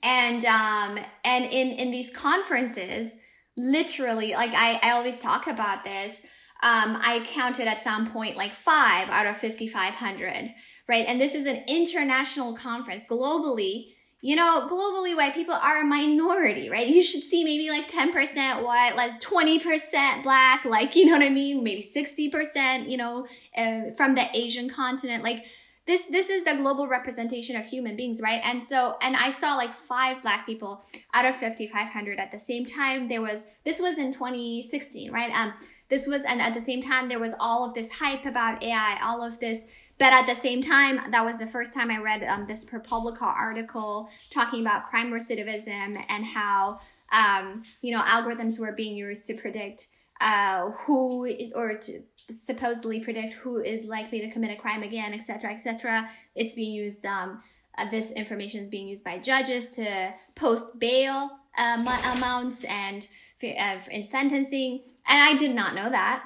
and 0.03 0.43
um 0.45 0.99
and 1.23 1.45
in 1.45 1.69
in 1.71 1.91
these 1.91 2.15
conferences 2.15 3.17
literally 3.57 4.33
like 4.33 4.53
i 4.53 4.79
i 4.83 4.91
always 4.91 5.19
talk 5.19 5.47
about 5.47 5.83
this 5.83 6.25
um 6.63 6.97
i 7.01 7.23
counted 7.25 7.67
at 7.67 7.79
some 7.79 8.09
point 8.09 8.35
like 8.35 8.51
five 8.51 9.09
out 9.09 9.27
of 9.27 9.37
5500 9.37 10.53
right? 10.87 11.05
And 11.07 11.19
this 11.19 11.35
is 11.35 11.45
an 11.45 11.63
international 11.67 12.53
conference 12.53 13.05
globally. 13.05 13.91
You 14.21 14.35
know 14.35 14.67
globally 14.67 15.15
white 15.15 15.35
people 15.35 15.53
are 15.53 15.77
a 15.77 15.83
minority 15.83 16.69
right? 16.69 16.87
You 16.87 17.03
should 17.03 17.21
see 17.21 17.43
maybe 17.43 17.69
like 17.69 17.87
10% 17.87 18.63
white 18.63 18.95
like 18.95 19.19
20% 19.21 20.23
black 20.23 20.65
like 20.65 20.95
you 20.95 21.05
know 21.05 21.11
what 21.11 21.21
i 21.21 21.29
mean? 21.29 21.63
Maybe 21.63 21.81
60% 21.81 22.89
you 22.89 22.97
know 22.97 23.27
uh, 23.55 23.91
from 23.95 24.15
the 24.15 24.25
asian 24.33 24.69
continent. 24.69 25.23
Like 25.23 25.45
this 25.87 26.05
this 26.05 26.29
is 26.29 26.43
the 26.43 26.55
global 26.55 26.87
representation 26.87 27.55
of 27.55 27.65
human 27.65 27.95
beings 27.95 28.21
right? 28.21 28.41
And 28.43 28.65
so 28.65 28.97
and 29.01 29.15
i 29.15 29.31
saw 29.31 29.55
like 29.55 29.71
five 29.71 30.21
black 30.21 30.45
people 30.45 30.83
out 31.13 31.25
of 31.25 31.35
5500 31.35 32.19
at 32.19 32.31
the 32.31 32.39
same 32.39 32.65
time. 32.65 33.07
There 33.07 33.21
was 33.21 33.45
this 33.63 33.79
was 33.79 33.97
in 33.97 34.13
2016 34.13 35.11
right? 35.11 35.31
Um 35.31 35.53
this 35.89 36.07
was 36.07 36.23
and 36.23 36.41
at 36.41 36.53
the 36.53 36.61
same 36.61 36.81
time 36.81 37.07
there 37.07 37.19
was 37.19 37.35
all 37.39 37.67
of 37.67 37.73
this 37.73 37.99
hype 37.99 38.25
about 38.25 38.63
ai 38.63 38.99
all 39.03 39.21
of 39.21 39.39
this. 39.39 39.65
But 39.97 40.11
at 40.11 40.27
the 40.27 40.35
same 40.35 40.61
time 40.61 40.99
that 41.11 41.23
was 41.23 41.39
the 41.39 41.47
first 41.47 41.73
time 41.73 41.91
i 41.91 41.97
read 41.97 42.23
um, 42.23 42.47
this 42.47 42.65
ProPublica 42.65 43.21
article 43.21 44.09
talking 44.29 44.61
about 44.61 44.89
crime 44.89 45.11
recidivism 45.11 46.03
and 46.09 46.25
how 46.25 46.79
um, 47.13 47.63
you 47.81 47.93
know 47.93 48.01
algorithms 48.01 48.59
were 48.59 48.73
being 48.73 48.95
used 48.95 49.25
to 49.27 49.35
predict 49.35 49.87
uh, 50.21 50.71
who 50.71 51.29
or 51.53 51.77
to 51.77 52.01
supposedly 52.29 52.99
predict 52.99 53.33
who 53.33 53.59
is 53.59 53.85
likely 53.85 54.21
to 54.21 54.31
commit 54.31 54.51
a 54.51 54.55
crime 54.55 54.83
again, 54.83 55.13
etc., 55.13 55.51
etc. 55.51 56.09
It's 56.35 56.55
being 56.55 56.73
used. 56.73 57.05
Um, 57.05 57.41
uh, 57.77 57.89
this 57.91 58.11
information 58.11 58.61
is 58.61 58.69
being 58.69 58.87
used 58.87 59.03
by 59.03 59.17
judges 59.17 59.67
to 59.75 60.13
post 60.35 60.79
bail 60.79 61.29
uh, 61.57 61.99
amounts 62.15 62.63
and 62.63 63.07
uh, 63.43 63.79
in 63.91 64.03
sentencing. 64.03 64.81
And 65.07 65.21
I 65.21 65.35
did 65.37 65.53
not 65.53 65.75
know 65.75 65.89
that. 65.89 66.23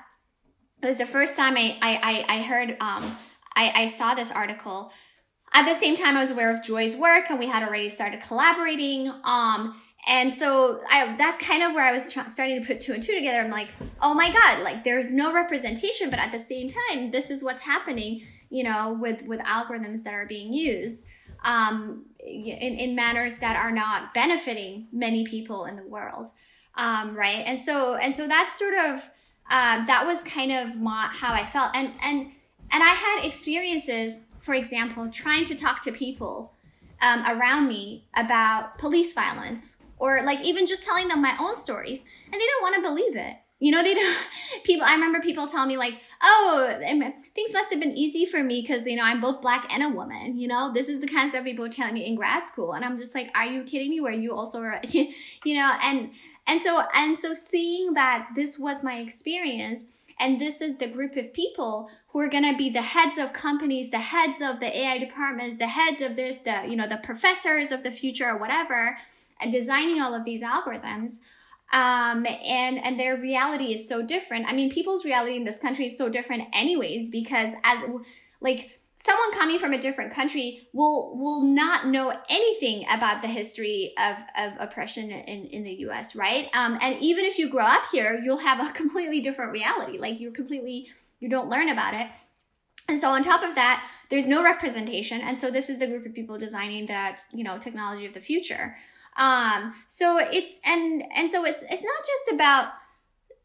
it 0.81 0.85
was 0.85 0.99
the 0.99 1.05
first 1.05 1.37
time 1.37 1.57
I 1.57 1.77
I 1.81 2.25
I, 2.29 2.43
heard 2.43 2.71
um 2.79 3.17
I, 3.55 3.71
I 3.75 3.85
saw 3.87 4.13
this 4.13 4.31
article. 4.31 4.93
At 5.53 5.65
the 5.65 5.73
same 5.73 5.95
time, 5.95 6.15
I 6.15 6.21
was 6.21 6.29
aware 6.29 6.53
of 6.53 6.63
Joy's 6.63 6.95
work, 6.95 7.25
and 7.29 7.39
we 7.39 7.47
had 7.47 7.63
already 7.63 7.89
started 7.89 8.21
collaborating. 8.21 9.09
Um, 9.23 9.81
and 10.10 10.34
so 10.34 10.82
I, 10.89 11.16
that's 11.18 11.38
kind 11.38 11.64
of 11.64 11.74
where 11.74 11.86
I 11.86 11.91
was 11.91 12.12
starting 12.12 12.60
to 12.60 12.68
put 12.68 12.80
two 12.80 12.93
and 12.93 13.01
two 13.01 13.14
together. 13.14 13.39
I'm 13.39 13.51
like, 13.51 13.70
oh 14.01 14.14
my 14.14 14.32
god, 14.32 14.64
like 14.64 14.84
there's 14.84 15.14
no 15.14 15.34
representation, 15.34 16.10
but 16.10 16.20
at 16.20 16.32
the 16.32 16.39
same 16.39 16.70
time, 16.70 17.12
this 17.12 17.30
is 17.30 17.43
what's 17.43 17.62
happening. 17.62 18.24
You 18.49 18.64
know, 18.64 18.97
with 18.99 19.24
with 19.24 19.39
algorithms 19.41 20.03
that 20.03 20.14
are 20.14 20.26
being 20.26 20.53
used 20.53 21.05
um, 21.45 22.05
in 22.20 22.76
in 22.76 22.95
manners 22.95 23.38
that 23.38 23.55
are 23.55 23.72
not 23.72 24.14
benefiting 24.14 24.88
many 24.91 25.24
people 25.24 25.66
in 25.66 25.76
the 25.76 25.84
world, 25.84 26.30
um, 26.76 27.16
right? 27.16 27.43
And 27.45 27.60
so 27.60 27.95
and 27.95 28.14
so 28.14 28.28
that's 28.28 28.57
sort 28.57 28.74
of 28.74 29.10
um, 29.49 29.86
that 29.88 30.05
was 30.05 30.24
kind 30.24 30.51
of 30.51 30.80
my, 30.80 31.10
how 31.12 31.34
I 31.34 31.45
felt. 31.45 31.76
And, 31.76 31.91
and, 32.03 32.28
and 32.72 32.84
I 32.84 32.93
had 32.93 33.26
experiences, 33.26 34.22
for 34.38 34.53
example, 34.53 35.10
trying 35.10 35.45
to 35.45 35.55
talk 35.55 35.82
to 35.84 35.91
people 35.91 36.53
um, 37.01 37.26
around 37.26 37.68
me 37.68 38.05
about 38.16 38.78
police 38.78 39.14
violence 39.14 39.78
or 40.00 40.24
like 40.24 40.41
even 40.41 40.66
just 40.66 40.84
telling 40.84 41.08
them 41.08 41.22
my 41.22 41.36
own 41.39 41.56
stories 41.56 42.00
and 42.26 42.34
they 42.34 42.39
don't 42.39 42.62
want 42.62 42.76
to 42.76 42.82
believe 42.82 43.16
it. 43.16 43.36
You 43.62 43.74
know, 43.74 43.84
they 43.84 43.93
don't, 43.93 44.18
people, 44.64 44.88
I 44.88 44.93
remember 44.93 45.20
people 45.20 45.45
telling 45.45 45.68
me 45.68 45.78
like, 45.78 46.02
oh, 46.24 46.78
things 47.36 47.54
must 47.54 47.72
have 47.72 47.80
been 47.82 47.97
easy 47.97 48.26
for 48.26 48.41
me 48.41 48.62
because, 48.62 48.88
you 48.88 48.95
know, 48.95 49.04
I'm 49.04 49.20
both 49.20 49.41
black 49.41 49.74
and 49.74 49.84
a 49.84 49.89
woman, 49.89 50.38
you 50.38 50.47
know, 50.47 50.72
this 50.74 50.88
is 50.88 51.02
the 51.02 51.08
kind 51.08 51.26
of 51.26 51.32
stuff 51.32 51.43
people 51.43 51.66
were 51.66 51.70
telling 51.70 51.93
me 51.93 52.06
in 52.06 52.16
grad 52.16 52.45
school. 52.45 52.72
And 52.72 52.86
I'm 52.86 52.97
just 52.97 53.14
like, 53.14 53.30
are 53.36 53.45
you 53.45 53.64
kidding 53.64 53.89
me? 53.89 54.00
Where 54.00 54.14
you 54.14 54.34
also 54.34 54.62
are, 54.62 54.80
you 54.91 55.56
know, 55.56 55.72
and, 55.84 56.12
and 56.50 56.60
so 56.60 56.84
and 56.95 57.16
so 57.16 57.32
seeing 57.32 57.93
that 57.93 58.30
this 58.36 58.58
was 58.58 58.84
my 58.84 58.95
experience 58.95 59.86
and 60.20 60.39
this 60.39 60.62
is 60.62 60.78
the 60.78 60.88
group 60.88 61.16
of 61.16 61.32
people 61.32 61.89
who 62.10 62.20
are 62.20 62.28
going 62.28 62.43
to 62.43 62.58
be 62.58 62.70
the 62.70 62.82
heads 62.82 63.18
of 63.18 63.32
companies 63.34 63.91
the 63.91 64.00
heads 64.00 64.41
of 64.41 64.60
the 64.60 64.78
ai 64.78 64.97
departments 64.97 65.60
the 65.60 65.68
heads 65.68 66.02
of 66.02 66.16
this 66.16 66.39
the 66.39 66.66
you 66.68 66.76
know 66.76 66.88
the 66.88 66.97
professors 66.97 67.72
of 67.72 67.84
the 67.84 67.91
future 67.91 68.28
or 68.28 68.38
whatever 68.38 68.97
designing 69.51 70.01
all 70.01 70.13
of 70.13 70.25
these 70.25 70.43
algorithms 70.43 71.17
um, 71.71 72.25
and 72.45 72.83
and 72.83 72.99
their 72.99 73.15
reality 73.17 73.73
is 73.73 73.87
so 73.87 74.05
different 74.05 74.49
i 74.49 74.53
mean 74.53 74.69
people's 74.69 75.05
reality 75.05 75.35
in 75.35 75.43
this 75.43 75.59
country 75.59 75.85
is 75.85 75.97
so 75.97 76.09
different 76.09 76.43
anyways 76.53 77.09
because 77.11 77.53
as 77.63 77.83
like 78.41 78.79
someone 78.99 79.31
coming 79.31 79.57
from 79.57 79.73
a 79.73 79.77
different 79.77 80.13
country 80.13 80.67
will 80.73 81.17
will 81.17 81.41
not 81.41 81.87
know 81.87 82.13
anything 82.29 82.85
about 82.91 83.21
the 83.21 83.27
history 83.27 83.93
of, 83.97 84.17
of 84.37 84.53
oppression 84.59 85.09
in, 85.09 85.45
in 85.45 85.63
the 85.63 85.73
US, 85.87 86.15
right? 86.15 86.49
Um, 86.53 86.77
and 86.81 86.99
even 86.99 87.25
if 87.25 87.37
you 87.39 87.49
grow 87.49 87.65
up 87.65 87.83
here, 87.91 88.19
you'll 88.21 88.39
have 88.39 88.59
a 88.59 88.71
completely 88.73 89.21
different 89.21 89.51
reality. 89.51 89.97
Like 89.97 90.19
you're 90.19 90.31
completely 90.31 90.89
you 91.19 91.29
don't 91.29 91.49
learn 91.49 91.69
about 91.69 91.93
it. 91.93 92.07
And 92.87 92.99
so 92.99 93.09
on 93.09 93.23
top 93.23 93.43
of 93.43 93.55
that, 93.55 93.87
there's 94.09 94.25
no 94.25 94.43
representation. 94.43 95.21
And 95.21 95.37
so 95.37 95.51
this 95.51 95.69
is 95.69 95.77
the 95.77 95.85
group 95.85 96.05
of 96.05 96.13
people 96.13 96.37
designing 96.39 96.87
that, 96.87 97.21
you 97.31 97.43
know, 97.43 97.59
technology 97.59 98.05
of 98.05 98.13
the 98.13 98.21
future. 98.21 98.77
Um, 99.18 99.74
so 99.88 100.18
it's 100.20 100.60
and 100.66 101.03
and 101.16 101.30
so 101.30 101.45
it's 101.45 101.64
it's 101.64 101.84
not 101.84 102.05
just 102.05 102.34
about 102.34 102.72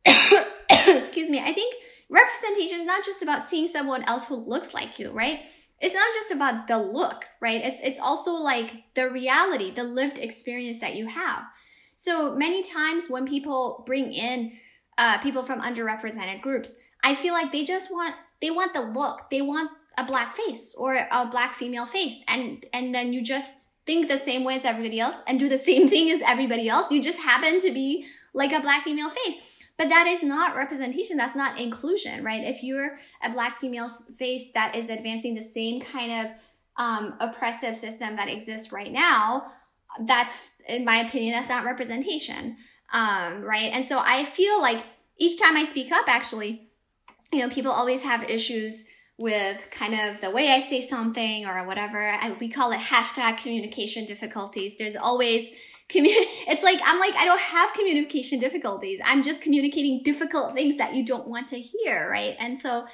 excuse 0.99 1.31
me, 1.31 1.41
I 1.41 1.53
think 1.53 1.75
representation 2.11 2.81
is 2.81 2.87
not 2.87 3.05
just 3.05 3.23
about 3.23 3.43
seeing 3.43 3.67
someone 3.67 4.05
else 4.05 4.27
who 4.27 4.37
looks 4.37 4.75
like 4.75 4.99
you, 4.99 5.11
right? 5.11 5.41
It's 5.81 5.95
not 5.95 6.13
just 6.15 6.31
about 6.31 6.69
the 6.69 6.79
look, 6.79 7.25
right? 7.41 7.61
It's 7.65 7.81
it's 7.81 7.99
also 7.99 8.33
like 8.33 8.85
the 8.95 9.11
reality, 9.11 9.71
the 9.71 9.85
lived 9.85 10.19
experience 10.19 10.81
that 10.81 10.95
you 10.95 11.07
have. 11.07 11.43
So 11.97 12.35
many 12.35 12.63
times 12.63 13.09
when 13.09 13.27
people 13.27 13.83
bring 13.87 14.13
in 14.13 14.53
uh, 14.99 15.19
people 15.19 15.43
from 15.43 15.61
underrepresented 15.61 16.41
groups, 16.41 16.79
I 17.03 17.15
feel 17.15 17.35
like 17.35 17.53
they 17.53 17.65
just 17.65 17.91
want 17.91 18.15
they 18.41 18.51
want 18.51 18.75
the 18.75 18.83
look, 18.83 19.31
they 19.31 19.43
want 19.43 19.71
a 19.97 20.05
black 20.05 20.33
face 20.33 20.75
or 20.77 20.95
a 20.95 21.27
black 21.27 21.53
female 21.53 21.87
face, 21.87 22.23
and 22.29 22.65
and 22.73 22.95
then 22.95 23.13
you 23.13 23.23
just 23.23 23.71
think 23.87 24.09
the 24.09 24.19
same 24.19 24.45
way 24.45 24.57
as 24.57 24.65
everybody 24.65 25.01
else 25.01 25.21
and 25.27 25.39
do 25.39 25.49
the 25.49 25.59
same 25.59 25.89
thing 25.89 26.11
as 26.11 26.23
everybody 26.23 26.69
else. 26.69 26.91
You 26.91 27.03
just 27.03 27.23
happen 27.23 27.61
to 27.61 27.71
be 27.73 28.07
like 28.33 28.53
a 28.53 28.61
black 28.61 28.83
female 28.83 29.11
face. 29.11 29.51
But 29.77 29.89
that 29.89 30.07
is 30.07 30.23
not 30.23 30.57
representation. 30.57 31.17
That's 31.17 31.35
not 31.35 31.61
inclusion, 31.61 32.23
right? 32.23 32.45
If 32.45 32.63
you're 32.63 32.99
a 33.23 33.31
black 33.31 33.59
female 33.59 33.89
face 33.89 34.53
that 34.53 34.77
is 34.77 34.89
advancing 34.89 35.35
the 35.35 35.43
same 35.43 35.81
kind 35.81 36.27
of 36.27 36.33
um, 36.77 37.15
oppressive 37.19 37.75
system 37.75 38.15
that 38.17 38.29
exists 38.29 38.73
right 38.73 38.93
now, 38.93 39.53
that's, 40.01 40.61
in 40.69 40.85
my 40.85 40.99
opinion, 40.99 41.33
that's 41.33 41.49
not 41.49 41.65
representation, 41.65 42.57
um, 42.93 43.43
right? 43.43 43.71
And 43.73 43.85
so 43.85 44.01
I 44.05 44.25
feel 44.25 44.61
like 44.61 44.85
each 45.19 45.41
time 45.41 45.57
I 45.57 45.65
speak 45.65 45.91
up, 45.91 46.09
actually, 46.09 46.69
you 47.33 47.41
know, 47.41 47.49
people 47.49 47.73
always 47.73 48.05
have 48.05 48.31
issues 48.31 48.85
with 49.17 49.69
kind 49.71 49.95
of 49.95 50.21
the 50.21 50.31
way 50.31 50.51
I 50.51 50.61
say 50.61 50.81
something 50.81 51.47
or 51.47 51.65
whatever. 51.65 52.11
I, 52.11 52.33
we 52.41 52.49
call 52.49 52.73
it 52.73 52.81
hashtag 52.81 53.39
communication 53.39 54.05
difficulties. 54.07 54.75
There's 54.77 54.97
always 54.97 55.49
commu- 55.89 56.07
it's 56.49 56.63
like 56.63 56.81
I'm 56.85 56.99
like 56.99 57.15
I 57.15 57.25
don't 57.25 57.41
have 57.41 57.73
communication 57.75 58.41
difficulties. 58.41 59.01
I'm 59.05 59.23
just 59.23 59.43
communicating 59.43 60.03
difficult 60.03 60.55
things 60.55 60.77
that 60.79 60.95
you 60.95 61.05
don't 61.05 61.29
want 61.29 61.49
to 61.49 61.61
hear, 61.61 62.09
right? 62.11 62.35
And 62.39 62.59
so 62.59 62.87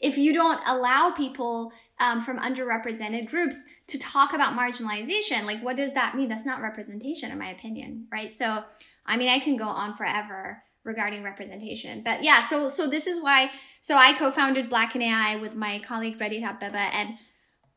if 0.00 0.18
you 0.18 0.32
don't 0.34 0.60
allow 0.66 1.12
people 1.12 1.72
um, 2.00 2.20
from 2.20 2.38
underrepresented 2.38 3.28
groups 3.28 3.62
to 3.86 3.98
talk 3.98 4.34
about 4.34 4.58
marginalization, 4.58 5.44
like 5.44 5.62
what 5.62 5.76
does 5.76 5.94
that 5.94 6.16
mean? 6.16 6.28
That's 6.28 6.44
not 6.44 6.60
representation, 6.60 7.30
in 7.30 7.38
my 7.38 7.50
opinion, 7.50 8.06
right? 8.10 8.30
So, 8.32 8.64
I 9.06 9.16
mean, 9.16 9.28
I 9.28 9.38
can 9.38 9.56
go 9.56 9.66
on 9.66 9.94
forever 9.94 10.62
regarding 10.84 11.22
representation, 11.22 12.02
but 12.02 12.24
yeah. 12.24 12.42
So, 12.42 12.68
so 12.68 12.86
this 12.86 13.06
is 13.06 13.22
why. 13.22 13.50
So 13.80 13.96
I 13.96 14.12
co-founded 14.12 14.68
Black 14.68 14.94
in 14.94 15.02
AI 15.02 15.36
with 15.36 15.54
my 15.54 15.80
colleague 15.80 16.18
Rediet 16.18 16.42
Abebe, 16.42 16.74
and 16.74 17.14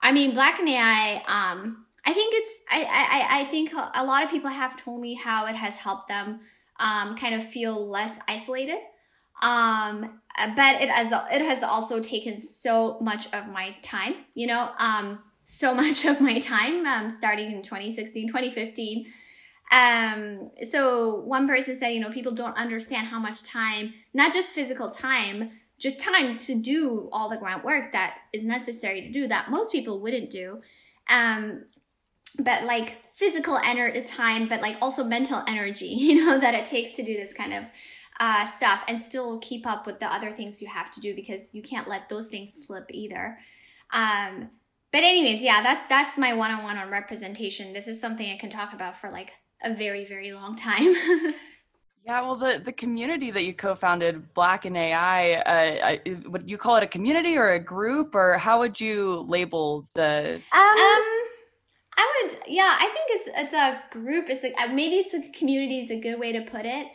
I 0.02 0.12
mean, 0.12 0.34
Black 0.34 0.60
in 0.60 0.68
AI. 0.68 1.24
Um, 1.28 1.86
I 2.06 2.14
think 2.14 2.34
it's 2.36 2.60
I, 2.70 2.84
I 2.84 3.42
I 3.42 3.44
think 3.46 3.74
a 3.74 4.06
lot 4.06 4.24
of 4.24 4.30
people 4.30 4.50
have 4.50 4.78
told 4.78 5.02
me 5.02 5.16
how 5.16 5.48
it 5.48 5.56
has 5.56 5.78
helped 5.78 6.08
them 6.08 6.40
um, 6.80 7.16
kind 7.16 7.36
of 7.36 7.44
feel 7.44 7.88
less 7.88 8.20
isolated. 8.28 8.78
Um, 9.42 10.22
but 10.56 10.82
it 10.82 10.90
has 10.90 11.12
it 11.12 11.42
has 11.42 11.64
also 11.64 12.00
taken 12.00 12.38
so 12.38 12.98
much 13.00 13.28
of 13.34 13.48
my 13.48 13.76
time, 13.82 14.16
you 14.34 14.48
know, 14.48 14.72
um, 14.78 15.20
so 15.44 15.74
much 15.84 16.06
of 16.06 16.22
my 16.22 16.40
time, 16.40 16.86
um, 16.86 17.10
starting 17.10 17.52
in 17.52 17.62
2016, 17.62 18.28
2015. 18.28 19.06
Um, 19.72 20.52
so 20.64 21.22
one 21.22 21.48
person 21.48 21.76
said, 21.76 21.90
you 21.90 22.00
know, 22.00 22.12
people 22.12 22.32
don't 22.32 22.58
understand 22.58 23.08
how 23.08 23.20
much 23.20 23.44
time, 23.44 23.94
not 24.14 24.32
just 24.32 24.54
physical 24.54 24.90
time, 24.90 25.52
just 25.80 26.00
time 26.00 26.38
to 26.38 26.56
do 26.62 27.10
all 27.12 27.30
the 27.30 27.38
groundwork 27.38 27.92
that 27.92 28.18
is 28.32 28.44
necessary 28.44 29.02
to 29.02 29.12
do 29.12 29.28
that 29.28 29.52
most 29.52 29.72
people 29.72 30.00
wouldn't 30.00 30.30
do. 30.30 30.62
Um, 31.10 31.66
but 32.40 32.64
like 32.64 33.02
physical 33.12 33.58
energy 33.64 34.02
time 34.04 34.48
but 34.48 34.62
like 34.62 34.78
also 34.82 35.04
mental 35.04 35.42
energy 35.48 35.88
you 35.98 36.26
know 36.26 36.40
that 36.40 36.54
it 36.54 36.66
takes 36.66 36.96
to 36.96 37.04
do 37.04 37.14
this 37.14 37.34
kind 37.34 37.54
of 37.54 37.64
uh, 38.20 38.46
stuff 38.46 38.82
and 38.88 39.00
still 39.00 39.40
keep 39.40 39.68
up 39.68 39.86
with 39.86 40.00
the 40.00 40.14
other 40.14 40.32
things 40.32 40.62
you 40.62 40.68
have 40.70 40.90
to 40.90 41.02
do 41.02 41.14
because 41.14 41.54
you 41.54 41.62
can't 41.62 41.88
let 41.88 42.08
those 42.08 42.28
things 42.28 42.66
slip 42.66 42.86
either 42.92 43.38
um, 43.94 44.50
but 44.92 45.04
anyways 45.04 45.44
yeah 45.44 45.62
that's 45.62 45.86
that's 45.88 46.18
my 46.18 46.34
one-on-one 46.34 46.78
on 46.78 46.90
representation 46.90 47.74
this 47.74 47.88
is 47.88 48.00
something 48.00 48.32
i 48.32 48.38
can 48.38 48.50
talk 48.50 48.74
about 48.74 48.96
for 48.96 49.12
like 49.12 49.34
a 49.66 49.74
very 49.74 50.06
very 50.06 50.32
long 50.32 50.56
time 50.56 50.94
Yeah, 52.06 52.22
well, 52.22 52.36
the, 52.36 52.62
the 52.64 52.72
community 52.72 53.32
that 53.32 53.46
you 53.46 53.54
co-founded, 53.54 54.32
Black 54.36 54.68
in 54.68 54.76
AI, 54.76 55.34
uh, 55.34 56.12
would 56.30 56.48
you 56.48 56.56
call 56.56 56.76
it 56.76 56.84
a 56.84 56.88
community 56.88 57.36
or 57.36 57.54
a 57.54 57.60
group, 57.60 58.14
or 58.14 58.38
how 58.38 58.60
would 58.60 58.80
you 58.80 59.26
label 59.28 59.88
the? 59.96 60.40
Um, 60.54 60.62
um 60.62 61.26
I 61.98 62.22
would, 62.22 62.38
yeah, 62.48 62.76
I 62.80 62.86
think 62.94 63.08
it's 63.10 63.30
it's 63.42 63.54
a 63.54 63.82
group. 63.90 64.30
It's 64.30 64.44
like 64.44 64.54
maybe 64.72 64.98
it's 64.98 65.16
a 65.16 65.32
community 65.32 65.80
is 65.80 65.90
a 65.90 66.00
good 66.00 66.20
way 66.20 66.32
to 66.32 66.42
put 66.42 66.66
it. 66.66 66.88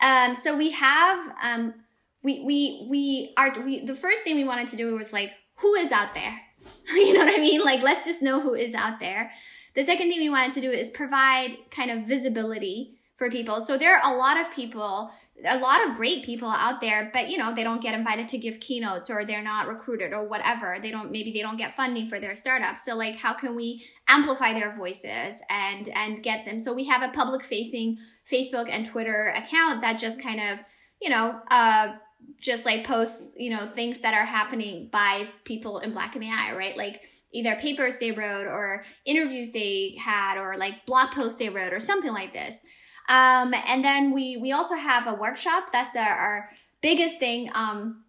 Um, 0.00 0.32
so 0.34 0.56
we 0.56 0.70
have 0.70 1.34
um, 1.42 1.74
we 2.22 2.44
we 2.44 2.86
we 2.88 3.34
are 3.36 3.52
we 3.64 3.84
the 3.84 3.96
first 3.96 4.22
thing 4.22 4.36
we 4.36 4.44
wanted 4.44 4.68
to 4.68 4.76
do 4.76 4.94
was 4.94 5.12
like 5.12 5.32
who 5.56 5.74
is 5.74 5.90
out 5.90 6.14
there, 6.14 6.38
you 6.94 7.14
know 7.14 7.24
what 7.24 7.36
I 7.36 7.40
mean? 7.40 7.64
Like 7.64 7.82
let's 7.82 8.06
just 8.06 8.22
know 8.22 8.40
who 8.40 8.54
is 8.54 8.74
out 8.74 9.00
there. 9.00 9.32
The 9.74 9.84
second 9.84 10.10
thing 10.10 10.20
we 10.20 10.28
wanted 10.28 10.52
to 10.52 10.60
do 10.60 10.70
is 10.70 10.90
provide 10.90 11.56
kind 11.70 11.90
of 11.90 12.06
visibility 12.06 12.98
for 13.14 13.30
people. 13.30 13.60
So 13.60 13.78
there 13.78 13.96
are 13.96 14.12
a 14.12 14.16
lot 14.16 14.40
of 14.40 14.50
people 14.52 15.12
a 15.46 15.58
lot 15.58 15.88
of 15.88 15.96
great 15.96 16.24
people 16.24 16.48
out 16.48 16.80
there 16.80 17.10
but 17.12 17.28
you 17.28 17.36
know 17.36 17.54
they 17.54 17.64
don't 17.64 17.80
get 17.80 17.94
invited 17.94 18.28
to 18.28 18.38
give 18.38 18.60
keynotes 18.60 19.10
or 19.10 19.24
they're 19.24 19.42
not 19.42 19.66
recruited 19.66 20.12
or 20.12 20.24
whatever. 20.24 20.78
They 20.80 20.90
don't 20.90 21.10
maybe 21.10 21.32
they 21.32 21.40
don't 21.40 21.56
get 21.56 21.74
funding 21.74 22.06
for 22.06 22.20
their 22.20 22.34
startups 22.34 22.84
so 22.84 22.96
like 22.96 23.16
how 23.16 23.32
can 23.32 23.54
we 23.54 23.84
amplify 24.08 24.52
their 24.52 24.70
voices 24.70 25.42
and 25.50 25.88
and 25.90 26.22
get 26.22 26.44
them? 26.44 26.60
So 26.60 26.72
we 26.72 26.84
have 26.84 27.02
a 27.02 27.12
public 27.12 27.42
facing 27.42 27.98
facebook 28.30 28.68
and 28.70 28.86
twitter 28.86 29.32
account 29.36 29.80
that 29.80 29.98
just 29.98 30.22
kind 30.22 30.40
of 30.40 30.62
you 31.00 31.10
know 31.10 31.40
uh 31.50 31.96
just 32.40 32.64
like 32.64 32.84
posts 32.84 33.34
you 33.36 33.50
know 33.50 33.68
things 33.74 34.00
that 34.02 34.14
are 34.14 34.24
happening 34.24 34.88
by 34.92 35.28
people 35.44 35.78
in 35.80 35.92
black 35.92 36.14
in 36.16 36.22
ai 36.22 36.52
right? 36.54 36.76
Like 36.76 37.02
either 37.32 37.56
papers 37.56 37.98
they 37.98 38.12
wrote 38.12 38.46
or 38.46 38.84
interviews 39.04 39.52
they 39.52 39.96
had 39.98 40.38
or 40.38 40.56
like 40.56 40.86
blog 40.86 41.10
posts 41.10 41.38
they 41.38 41.48
wrote 41.48 41.72
or 41.72 41.80
something 41.80 42.12
like 42.12 42.32
this. 42.32 42.60
Um, 43.08 43.54
and 43.68 43.84
then 43.84 44.12
we 44.12 44.36
we 44.36 44.52
also 44.52 44.76
have 44.76 45.06
a 45.06 45.14
workshop. 45.14 45.72
That's 45.72 45.92
the, 45.92 46.00
our 46.00 46.48
biggest 46.80 47.18
thing. 47.18 47.50
Um, 47.54 48.04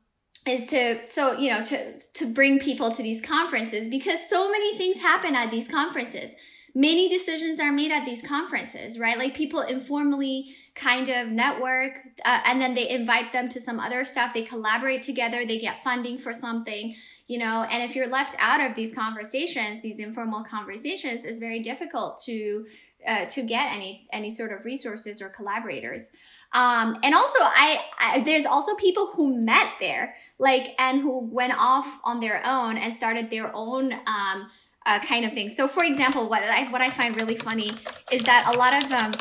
is 0.47 0.65
to 0.65 1.05
so 1.07 1.37
you 1.37 1.49
know 1.49 1.61
to 1.61 1.99
to 1.99 2.25
bring 2.25 2.59
people 2.59 2.91
to 2.91 3.01
these 3.01 3.21
conferences 3.21 3.87
because 3.87 4.29
so 4.29 4.51
many 4.51 4.77
things 4.77 5.01
happen 5.01 5.35
at 5.35 5.51
these 5.51 5.67
conferences. 5.67 6.35
Many 6.75 7.07
decisions 7.07 7.59
are 7.59 7.71
made 7.71 7.91
at 7.91 8.05
these 8.05 8.21
conferences 8.21 8.99
right? 8.99 9.17
Like 9.17 9.35
people 9.35 9.61
informally 9.61 10.55
kind 10.75 11.07
of 11.07 11.27
network 11.27 11.93
uh, 12.25 12.41
and 12.45 12.59
then 12.59 12.73
they 12.73 12.89
invite 12.89 13.31
them 13.31 13.47
to 13.49 13.59
some 13.59 13.79
other 13.79 14.03
stuff. 14.03 14.33
They 14.33 14.41
collaborate 14.41 15.01
together. 15.01 15.45
They 15.45 15.59
get 15.59 15.83
funding 15.83 16.17
for 16.17 16.33
something 16.33 16.95
you 17.27 17.39
know 17.39 17.65
and 17.71 17.83
if 17.83 17.95
you're 17.95 18.07
left 18.07 18.35
out 18.39 18.61
of 18.61 18.75
these 18.75 18.93
conversations 18.93 19.81
these 19.81 19.99
informal 19.99 20.43
conversations 20.43 21.25
it's 21.25 21.39
very 21.39 21.59
difficult 21.59 22.21
to 22.23 22.65
uh, 23.05 23.25
to 23.25 23.43
get 23.43 23.71
any 23.73 24.07
any 24.11 24.29
sort 24.29 24.51
of 24.51 24.65
resources 24.65 25.21
or 25.21 25.29
collaborators. 25.29 26.11
Um, 26.53 26.95
and 27.03 27.15
also 27.15 27.39
I, 27.41 27.81
I 27.99 28.19
there's 28.21 28.45
also 28.45 28.75
people 28.75 29.07
who 29.07 29.43
met 29.43 29.67
there 29.79 30.15
like 30.39 30.75
and 30.79 31.01
who 31.01 31.19
went 31.19 31.53
off 31.57 31.99
on 32.03 32.19
their 32.19 32.41
own 32.45 32.77
and 32.77 32.93
started 32.93 33.29
their 33.29 33.51
own 33.53 33.93
um, 33.93 34.49
uh, 34.85 34.99
kind 34.99 35.25
of 35.25 35.33
thing. 35.33 35.49
So 35.49 35.67
for 35.67 35.83
example 35.83 36.29
what 36.29 36.43
i 36.43 36.69
what 36.71 36.81
i 36.81 36.89
find 36.89 37.19
really 37.19 37.35
funny 37.35 37.71
is 38.11 38.23
that 38.23 38.51
a 38.53 38.57
lot 38.57 38.83
of 38.83 38.91
um, 38.91 39.11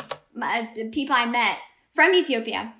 the 0.75 0.89
people 0.89 1.15
i 1.17 1.25
met 1.25 1.57
from 1.91 2.13
ethiopia 2.13 2.73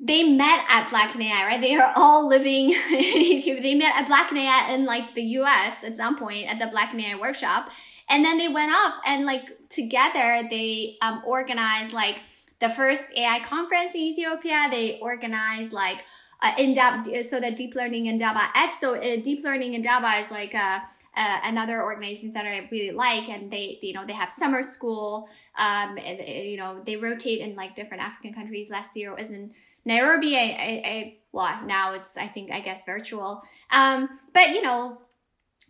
they 0.00 0.22
met 0.30 0.64
at 0.68 0.88
Black 0.90 1.14
in 1.14 1.22
AI, 1.22 1.46
right? 1.46 1.60
They 1.60 1.74
are 1.76 1.92
all 1.96 2.28
living. 2.28 2.74
They 2.90 3.74
met 3.74 3.96
at 3.96 4.06
Black 4.06 4.30
in 4.30 4.38
AI 4.38 4.74
in 4.74 4.84
like 4.84 5.14
the 5.14 5.22
US 5.22 5.82
at 5.84 5.96
some 5.96 6.16
point 6.16 6.48
at 6.48 6.58
the 6.58 6.68
Black 6.68 6.94
in 6.94 7.00
AI 7.00 7.16
workshop. 7.16 7.70
And 8.08 8.24
then 8.24 8.38
they 8.38 8.48
went 8.48 8.72
off 8.72 9.00
and 9.06 9.26
like 9.26 9.68
together 9.68 10.46
they 10.48 10.96
um, 11.02 11.22
organized 11.26 11.92
like 11.92 12.20
the 12.60 12.68
first 12.68 13.06
AI 13.16 13.40
conference 13.40 13.94
in 13.94 14.00
Ethiopia. 14.00 14.68
They 14.70 14.98
organized 15.00 15.72
like 15.72 16.04
uh, 16.40 16.52
Indaba, 16.58 17.24
so 17.24 17.40
the 17.40 17.50
deep 17.50 17.74
learning 17.74 18.06
in 18.06 18.14
Indaba 18.14 18.50
X. 18.54 18.80
So 18.80 18.94
uh, 18.94 19.16
deep 19.16 19.44
learning 19.44 19.74
in 19.74 19.82
Indaba 19.82 20.20
is 20.20 20.30
like 20.30 20.54
uh, 20.54 20.80
uh, 21.16 21.40
another 21.44 21.82
organization 21.82 22.32
that 22.34 22.46
I 22.46 22.68
really 22.70 22.92
like, 22.92 23.28
and 23.28 23.50
they, 23.50 23.78
you 23.82 23.92
know, 23.92 24.06
they 24.06 24.12
have 24.12 24.30
summer 24.30 24.62
school. 24.62 25.28
Um, 25.58 25.98
and, 25.98 26.20
you 26.46 26.56
know, 26.56 26.80
they 26.86 26.96
rotate 26.96 27.40
in 27.40 27.56
like 27.56 27.74
different 27.74 28.04
African 28.04 28.32
countries. 28.32 28.70
Last 28.70 28.96
year 28.96 29.12
was 29.14 29.32
in 29.32 29.52
Nairobi. 29.88 30.36
I, 30.36 30.82
I, 30.84 31.16
well, 31.32 31.64
now 31.64 31.94
it's 31.94 32.16
I 32.16 32.26
think 32.28 32.52
I 32.52 32.60
guess 32.60 32.84
virtual. 32.84 33.42
Um, 33.72 34.08
but 34.32 34.50
you 34.50 34.62
know, 34.62 35.00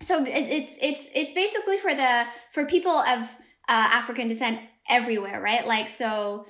so 0.01 0.23
it, 0.25 0.29
it's 0.29 0.77
it's 0.83 1.09
it's 1.15 1.33
basically 1.33 1.79
for 1.79 1.95
the 1.95 2.27
for 2.53 2.67
people 2.67 2.93
of 2.93 3.21
uh, 3.69 3.89
African 3.93 4.29
descent 4.29 4.61
everywhere, 4.91 5.41
right? 5.41 5.67
Like 5.67 5.89
so 5.89 6.47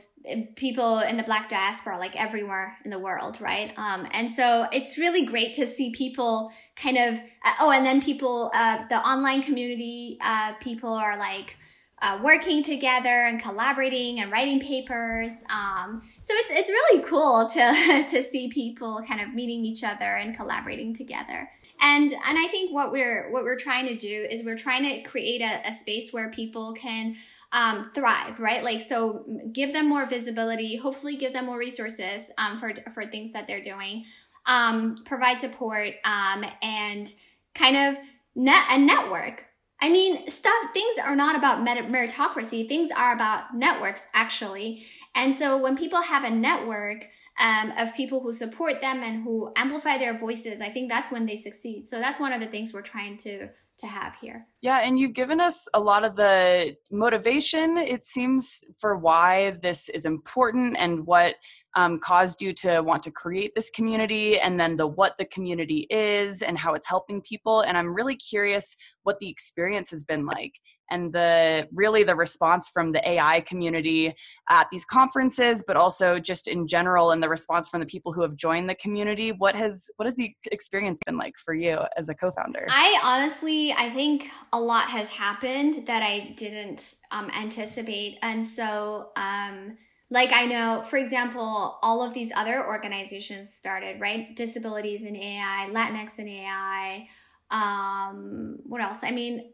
people 0.56 0.98
in 0.98 1.16
the 1.16 1.22
black 1.22 1.48
diaspora 1.48 1.96
like 1.96 2.20
everywhere 2.20 2.76
in 2.84 2.90
the 2.90 2.98
world 2.98 3.40
right 3.40 3.72
um, 3.78 4.06
and 4.12 4.30
so 4.30 4.66
it's 4.72 4.98
really 4.98 5.24
great 5.24 5.52
to 5.52 5.64
see 5.64 5.90
people 5.92 6.52
kind 6.76 6.98
of 6.98 7.14
uh, 7.44 7.52
oh 7.60 7.70
and 7.70 7.86
then 7.86 8.02
people 8.02 8.50
uh, 8.52 8.84
the 8.88 8.98
online 8.98 9.42
community 9.42 10.18
uh, 10.20 10.52
people 10.54 10.92
are 10.92 11.16
like 11.18 11.56
uh, 12.00 12.20
working 12.22 12.62
together 12.62 13.26
and 13.26 13.40
collaborating 13.40 14.20
and 14.20 14.30
writing 14.30 14.60
papers. 14.60 15.42
Um, 15.50 16.00
so 16.20 16.34
it's 16.36 16.50
it's 16.50 16.68
really 16.68 17.02
cool 17.02 17.48
to 17.48 18.04
to 18.10 18.22
see 18.22 18.48
people 18.48 19.02
kind 19.06 19.20
of 19.20 19.34
meeting 19.34 19.64
each 19.64 19.82
other 19.82 20.16
and 20.16 20.36
collaborating 20.36 20.94
together. 20.94 21.48
And 21.80 22.10
and 22.10 22.38
I 22.38 22.48
think 22.50 22.72
what 22.72 22.92
we're 22.92 23.30
what 23.30 23.44
we're 23.44 23.58
trying 23.58 23.86
to 23.88 23.96
do 23.96 24.26
is 24.30 24.44
we're 24.44 24.56
trying 24.56 24.84
to 24.84 25.02
create 25.08 25.40
a, 25.40 25.68
a 25.68 25.72
space 25.72 26.12
where 26.12 26.30
people 26.30 26.72
can 26.72 27.16
um, 27.52 27.84
thrive, 27.84 28.40
right? 28.40 28.62
Like 28.62 28.82
so, 28.82 29.24
give 29.52 29.72
them 29.72 29.88
more 29.88 30.06
visibility. 30.06 30.76
Hopefully, 30.76 31.16
give 31.16 31.32
them 31.32 31.46
more 31.46 31.58
resources 31.58 32.30
um, 32.38 32.58
for 32.58 32.72
for 32.92 33.06
things 33.06 33.32
that 33.32 33.46
they're 33.46 33.62
doing. 33.62 34.04
Um, 34.46 34.96
provide 35.04 35.40
support 35.40 35.94
um, 36.04 36.44
and 36.62 37.12
kind 37.54 37.76
of 37.76 37.98
net 38.34 38.64
a 38.70 38.78
network 38.78 39.44
I 39.80 39.90
mean, 39.90 40.28
stuff, 40.28 40.52
things 40.74 40.96
are 41.04 41.14
not 41.14 41.36
about 41.36 41.64
meritocracy. 41.64 42.68
Things 42.68 42.90
are 42.90 43.14
about 43.14 43.54
networks, 43.54 44.08
actually. 44.12 44.86
And 45.14 45.34
so 45.34 45.56
when 45.56 45.76
people 45.76 46.02
have 46.02 46.24
a 46.24 46.30
network 46.30 47.06
um, 47.38 47.72
of 47.78 47.94
people 47.94 48.20
who 48.20 48.32
support 48.32 48.80
them 48.80 49.02
and 49.02 49.22
who 49.22 49.52
amplify 49.56 49.98
their 49.98 50.18
voices, 50.18 50.60
I 50.60 50.68
think 50.68 50.90
that's 50.90 51.12
when 51.12 51.26
they 51.26 51.36
succeed. 51.36 51.88
So 51.88 52.00
that's 52.00 52.18
one 52.18 52.32
of 52.32 52.40
the 52.40 52.46
things 52.46 52.72
we're 52.72 52.82
trying 52.82 53.16
to 53.18 53.48
to 53.78 53.86
have 53.86 54.16
here. 54.16 54.44
Yeah, 54.60 54.80
and 54.82 54.98
you've 54.98 55.12
given 55.12 55.40
us 55.40 55.68
a 55.72 55.78
lot 55.78 56.04
of 56.04 56.16
the 56.16 56.76
motivation, 56.90 57.76
it 57.76 58.04
seems, 58.04 58.64
for 58.78 58.96
why 58.96 59.56
this 59.62 59.88
is 59.90 60.04
important 60.04 60.76
and 60.76 61.06
what 61.06 61.36
um, 61.76 62.00
caused 62.00 62.42
you 62.42 62.52
to 62.54 62.80
want 62.80 63.04
to 63.04 63.12
create 63.12 63.54
this 63.54 63.70
community, 63.70 64.40
and 64.40 64.58
then 64.58 64.76
the 64.76 64.86
what 64.86 65.16
the 65.16 65.26
community 65.26 65.86
is 65.90 66.42
and 66.42 66.58
how 66.58 66.74
it's 66.74 66.88
helping 66.88 67.22
people. 67.22 67.60
And 67.60 67.78
I'm 67.78 67.94
really 67.94 68.16
curious 68.16 68.76
what 69.04 69.20
the 69.20 69.28
experience 69.28 69.90
has 69.90 70.02
been 70.02 70.26
like 70.26 70.54
and 70.90 71.12
the 71.12 71.68
really 71.72 72.02
the 72.02 72.14
response 72.14 72.68
from 72.68 72.92
the 72.92 73.08
AI 73.08 73.40
community 73.42 74.14
at 74.48 74.66
these 74.70 74.84
conferences, 74.84 75.62
but 75.66 75.76
also 75.76 76.18
just 76.18 76.48
in 76.48 76.66
general 76.66 77.10
and 77.10 77.22
the 77.22 77.28
response 77.28 77.68
from 77.68 77.80
the 77.80 77.86
people 77.86 78.12
who 78.12 78.22
have 78.22 78.36
joined 78.36 78.68
the 78.68 78.74
community. 78.76 79.32
What 79.32 79.54
has 79.54 79.90
what 79.96 80.06
has 80.06 80.16
the 80.16 80.32
experience 80.50 81.00
been 81.04 81.16
like 81.16 81.34
for 81.36 81.54
you 81.54 81.80
as 81.96 82.08
a 82.08 82.14
co-founder? 82.14 82.66
I 82.70 82.98
honestly, 83.02 83.72
I 83.72 83.90
think 83.90 84.30
a 84.52 84.60
lot 84.60 84.88
has 84.88 85.10
happened 85.10 85.86
that 85.86 86.02
I 86.02 86.32
didn't 86.36 86.94
um, 87.10 87.30
anticipate, 87.36 88.18
and 88.22 88.46
so. 88.46 89.10
Um, 89.16 89.78
like 90.10 90.32
I 90.32 90.46
know, 90.46 90.84
for 90.88 90.96
example, 90.96 91.78
all 91.82 92.02
of 92.02 92.14
these 92.14 92.32
other 92.34 92.66
organizations 92.66 93.52
started, 93.52 94.00
right? 94.00 94.34
Disabilities 94.34 95.04
in 95.04 95.14
AI, 95.14 95.68
Latinx 95.70 96.18
in 96.18 96.28
AI. 96.28 97.08
Um, 97.50 98.58
what 98.64 98.80
else? 98.80 99.04
I 99.04 99.10
mean, 99.10 99.52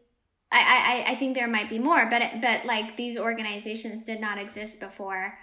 I, 0.51 1.03
I, 1.07 1.11
I 1.11 1.15
think 1.15 1.35
there 1.35 1.47
might 1.47 1.69
be 1.69 1.79
more, 1.79 2.07
but 2.09 2.41
but 2.41 2.65
like 2.65 2.95
these 2.95 3.17
organizations 3.17 4.03
did 4.03 4.21
not 4.21 4.37
exist 4.37 4.79
before, 4.79 5.33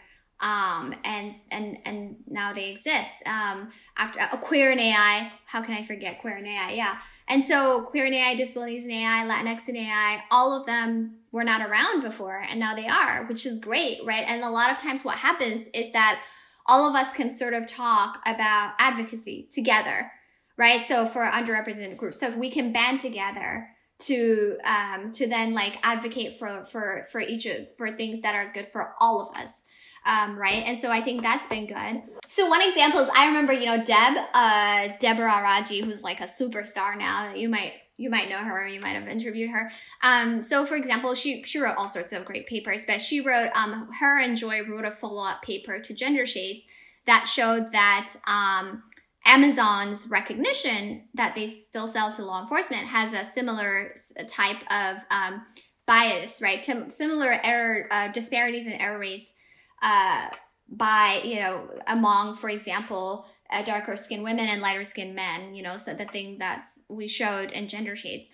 um, 0.43 0.95
and 1.05 1.37
and 1.51 1.79
and 1.85 2.17
now 2.27 2.53
they 2.53 2.69
exist. 2.69 3.23
Um, 3.27 3.71
after 3.97 4.21
uh, 4.21 4.37
queer 4.37 4.71
and 4.71 4.81
AI, 4.81 5.33
how 5.47 5.63
can 5.63 5.75
I 5.75 5.83
forget 5.83 6.21
queer 6.21 6.37
and 6.37 6.47
AI? 6.47 6.73
Yeah, 6.73 6.99
and 7.29 7.43
so 7.43 7.83
queer 7.85 8.07
and 8.07 8.15
AI, 8.15 8.35
disabilities 8.35 8.83
and 8.83 8.93
AI, 8.93 9.25
Latinx 9.27 9.69
and 9.69 9.77
AI, 9.77 10.23
all 10.31 10.53
of 10.53 10.67
them 10.67 11.19
were 11.31 11.45
not 11.45 11.63
around 11.63 12.03
before, 12.03 12.45
and 12.51 12.59
now 12.59 12.75
they 12.75 12.89
are, 12.89 13.25
which 13.27 13.47
is 13.47 13.61
great, 13.61 14.01
right? 14.05 14.25
And 14.27 14.43
a 14.43 14.51
lot 14.51 14.71
of 14.71 14.79
times, 14.79 15.05
what 15.05 15.17
happens 15.17 15.69
is 15.69 15.93
that 15.93 16.21
all 16.67 16.89
of 16.89 16.97
us 16.97 17.13
can 17.13 17.31
sort 17.31 17.55
of 17.55 17.67
talk 17.67 18.21
about 18.27 18.75
advocacy 18.79 19.49
together, 19.51 20.11
right? 20.59 20.81
So 20.81 21.07
for 21.07 21.25
underrepresented 21.25 21.97
groups, 21.97 22.19
so 22.19 22.27
if 22.27 22.37
we 22.37 22.51
can 22.51 22.73
band 22.73 22.99
together 22.99 23.69
to 24.01 24.59
um, 24.65 25.13
to 25.13 25.29
then 25.29 25.55
like 25.55 25.79
advocate 25.85 26.33
for 26.37 26.65
for 26.65 27.05
for 27.13 27.21
each 27.21 27.47
of 27.47 27.73
for 27.77 27.93
things 27.93 28.23
that 28.23 28.35
are 28.35 28.53
good 28.53 28.67
for 28.67 28.95
all 28.99 29.21
of 29.21 29.37
us 29.37 29.63
um, 30.05 30.37
right? 30.37 30.65
And 30.67 30.77
so 30.77 30.91
i 30.91 31.01
think 31.01 31.23
that's 31.23 31.47
been 31.47 31.67
good. 31.67 32.03
So 32.29 32.49
one 32.49 32.63
example 32.63 33.01
is 33.01 33.09
i 33.15 33.27
remember 33.27 33.53
you 33.53 33.67
know 33.67 33.85
deb 33.85 34.17
uh, 34.35 34.89
deborah 34.99 35.43
raji 35.43 35.81
who's 35.83 36.03
like 36.03 36.21
a 36.21 36.25
superstar 36.25 36.97
now. 36.97 37.35
You 37.35 37.49
might 37.49 37.75
you 37.97 38.11
might 38.11 38.29
know 38.29 38.39
her 38.39 38.65
or 38.65 38.67
you 38.67 38.81
might 38.81 38.97
have 38.97 39.09
interviewed 39.09 39.51
her. 39.51 39.71
Um, 40.03 40.43
so 40.43 40.65
for 40.65 40.77
example 40.77 41.15
she 41.15 41.43
she 41.43 41.59
wrote 41.59 41.77
all 41.77 41.89
sorts 41.89 42.13
of 42.13 42.25
great 42.25 42.47
papers 42.47 42.85
but 42.87 43.01
she 43.01 43.21
wrote 43.21 43.51
um, 43.55 43.89
her 44.01 44.19
and 44.19 44.37
joy 44.37 44.63
wrote 44.65 44.85
a 44.85 44.91
follow-up 44.91 45.43
paper 45.43 45.79
to 45.79 45.95
gender 45.95 46.27
shades 46.27 46.65
that 47.07 47.25
showed 47.25 47.73
that 47.73 48.15
um, 48.27 48.85
Amazon's 49.25 50.09
Rekognition 50.09 51.03
that 51.15 51.35
they 51.35 51.47
still 51.47 51.87
sell 51.87 52.13
to 52.13 52.25
law 52.25 52.41
enforcement 52.41 52.83
has 52.83 53.13
a 53.13 53.25
similar 53.25 53.95
type 54.29 54.63
of 54.71 54.99
um, 55.11 55.43
bias, 55.87 56.43
right? 56.43 56.63
To 56.65 56.91
similar 56.91 57.39
error 57.45 57.87
uh, 57.91 58.09
disparities 58.09 58.67
in 58.67 58.73
error 58.75 58.99
rates 58.99 59.35
uh, 59.83 60.29
by 60.69 61.21
you 61.25 61.37
know 61.37 61.69
among, 61.87 62.37
for 62.37 62.49
example, 62.49 63.27
uh, 63.51 63.63
darker 63.63 63.97
skinned 63.97 64.25
women 64.25 64.49
and 64.49 64.63
lighter 64.63 64.85
skinned 64.85 65.15
men. 65.15 65.55
You 65.55 65.63
know, 65.63 65.77
so 65.77 65.95
the 65.95 66.07
thing 66.07 66.39
that's 66.39 66.85
we 66.89 67.09
showed 67.09 67.53
in 67.53 67.69
gender 67.69 67.97
shades. 67.97 68.31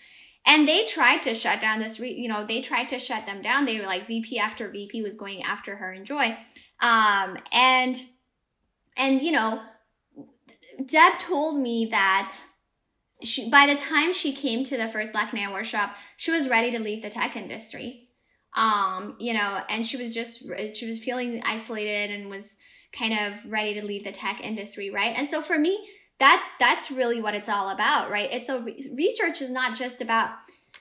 And 0.46 0.66
they 0.66 0.86
tried 0.86 1.22
to 1.24 1.34
shut 1.34 1.61
down 1.61 1.78
this, 1.78 2.01
re- 2.01 2.14
you 2.14 2.26
know, 2.26 2.46
they 2.46 2.62
tried 2.62 2.88
to 2.90 2.99
shut 2.99 3.26
them 3.26 3.42
down. 3.42 3.66
They 3.66 3.80
were 3.80 3.86
like 3.86 4.07
VP 4.07 4.38
after 4.38 4.70
VP 4.70 5.03
was 5.03 5.16
going 5.16 5.42
after 5.42 5.76
her 5.76 5.92
and 5.92 6.07
Joy, 6.07 6.36
um, 6.80 7.36
and 7.53 8.01
and 8.96 9.20
you 9.20 9.32
know 9.32 9.61
Deb 10.84 11.18
told 11.18 11.61
me 11.61 11.86
that 11.86 12.40
she, 13.22 13.51
by 13.51 13.66
the 13.66 13.74
time 13.74 14.12
she 14.12 14.32
came 14.32 14.64
to 14.64 14.76
the 14.76 14.86
first 14.86 15.12
Black 15.12 15.34
AI 15.34 15.53
workshop, 15.53 15.96
she 16.16 16.30
was 16.30 16.49
ready 16.49 16.70
to 16.70 16.78
leave 16.78 17.03
the 17.03 17.11
tech 17.11 17.36
industry. 17.36 18.07
Um, 18.57 19.16
you 19.18 19.34
know, 19.34 19.61
and 19.68 19.86
she 19.86 19.96
was 19.96 20.14
just 20.14 20.44
she 20.74 20.86
was 20.86 20.99
feeling 20.99 21.42
isolated 21.44 22.11
and 22.11 22.30
was 22.30 22.57
kind 22.92 23.12
of 23.14 23.51
ready 23.51 23.74
to 23.74 23.84
leave 23.84 24.05
the 24.05 24.12
tech 24.12 24.40
industry, 24.44 24.90
right? 24.90 25.16
And 25.16 25.26
so 25.26 25.42
for 25.42 25.59
me, 25.59 25.86
that's 26.18 26.57
that's 26.57 26.90
really 26.90 27.20
what 27.20 27.34
it's 27.34 27.49
all 27.49 27.68
about, 27.68 28.11
right? 28.11 28.32
It's 28.32 28.49
a 28.49 28.61
research 28.94 29.40
is 29.40 29.51
not 29.51 29.76
just 29.76 30.01
about 30.01 30.30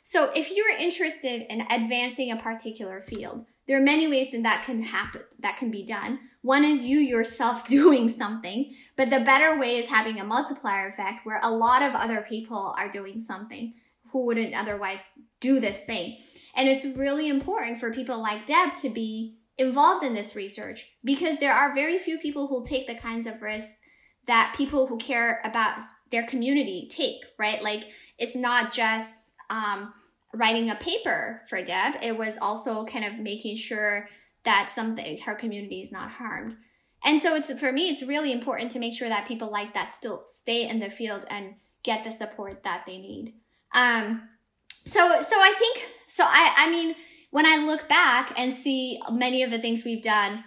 So 0.02 0.32
if 0.36 0.56
you're 0.56 0.78
interested 0.78 1.52
in 1.52 1.68
advancing 1.70 2.32
a 2.32 2.38
particular 2.38 3.02
field, 3.02 3.46
there 3.68 3.78
are 3.78 3.82
many 3.82 4.08
ways 4.08 4.32
that 4.32 4.44
that 4.44 4.64
can 4.66 4.82
happen, 4.82 5.22
that 5.40 5.58
can 5.58 5.70
be 5.70 5.84
done. 5.84 6.20
One 6.42 6.64
is 6.64 6.84
you 6.84 7.00
yourself 7.00 7.68
doing 7.80 8.08
something, 8.08 8.74
but 8.96 9.10
the 9.10 9.20
better 9.20 9.60
way 9.60 9.76
is 9.76 9.90
having 9.90 10.20
a 10.20 10.24
multiplier 10.24 10.88
effect 10.88 11.26
where 11.26 11.42
a 11.44 11.52
lot 11.52 11.84
of 11.84 11.94
other 11.94 12.22
people 12.22 12.74
are 12.78 12.90
doing 12.90 13.20
something 13.20 13.74
who 14.12 14.26
wouldn't 14.26 14.56
otherwise 14.56 15.12
do 15.42 15.60
this 15.60 15.84
thing. 15.84 16.18
And 16.58 16.68
it's 16.68 16.98
really 16.98 17.30
important 17.30 17.80
for 17.80 17.94
people 17.94 18.20
like 18.20 18.48
Deb 18.48 18.76
to 18.78 18.90
be 18.90 19.38
involved 19.58 20.04
in 20.04 20.14
this 20.14 20.36
research 20.36 20.92
because 21.04 21.38
there 21.38 21.54
are 21.54 21.74
very 21.74 21.98
few 22.00 22.18
people 22.18 22.48
who 22.48 22.66
take 22.66 22.88
the 22.88 22.96
kinds 22.96 23.28
of 23.28 23.42
risks 23.42 23.78
that 24.26 24.56
people 24.58 24.88
who 24.88 24.98
care 24.98 25.40
about 25.44 25.80
their 26.12 26.26
community 26.26 26.88
take, 26.90 27.22
right? 27.38 27.62
Like 27.64 27.92
it's 28.18 28.36
not 28.36 28.74
just 28.74 29.36
um, 29.50 29.94
writing 30.34 30.70
a 30.70 30.76
paper 30.76 31.42
for 31.48 31.64
Deb, 31.64 31.96
it 32.02 32.18
was 32.18 32.38
also 32.38 32.86
kind 32.86 33.06
of 33.06 33.20
making 33.20 33.58
sure 33.58 34.10
that 34.44 34.72
something 34.72 35.18
her 35.20 35.36
community 35.36 35.82
is 35.82 35.92
not 35.92 36.12
harmed. 36.12 36.58
And 37.04 37.22
so 37.22 37.36
it's 37.36 37.58
for 37.60 37.72
me, 37.72 37.90
it's 37.90 38.04
really 38.04 38.32
important 38.32 38.72
to 38.72 38.80
make 38.80 38.94
sure 38.96 39.10
that 39.10 39.28
people 39.28 39.52
like 39.52 39.74
that 39.74 39.92
still 39.92 40.24
stay 40.26 40.68
in 40.68 40.80
the 40.80 40.90
field 40.90 41.26
and 41.30 41.56
get 41.84 42.04
the 42.04 42.12
support 42.12 42.64
that 42.64 42.86
they 42.86 42.98
need. 42.98 43.34
Um, 43.74 44.28
so 44.86 45.22
so 45.22 45.36
I 45.36 45.54
think 45.58 45.90
so 46.08 46.24
I 46.26 46.54
I 46.58 46.72
mean 46.72 46.96
when 47.32 47.46
I 47.46 47.58
look 47.58 47.88
back 47.90 48.38
and 48.40 48.54
see 48.54 49.00
many 49.12 49.44
of 49.44 49.52
the 49.52 49.60
things 49.60 49.84
we've 49.84 50.04
done, 50.04 50.44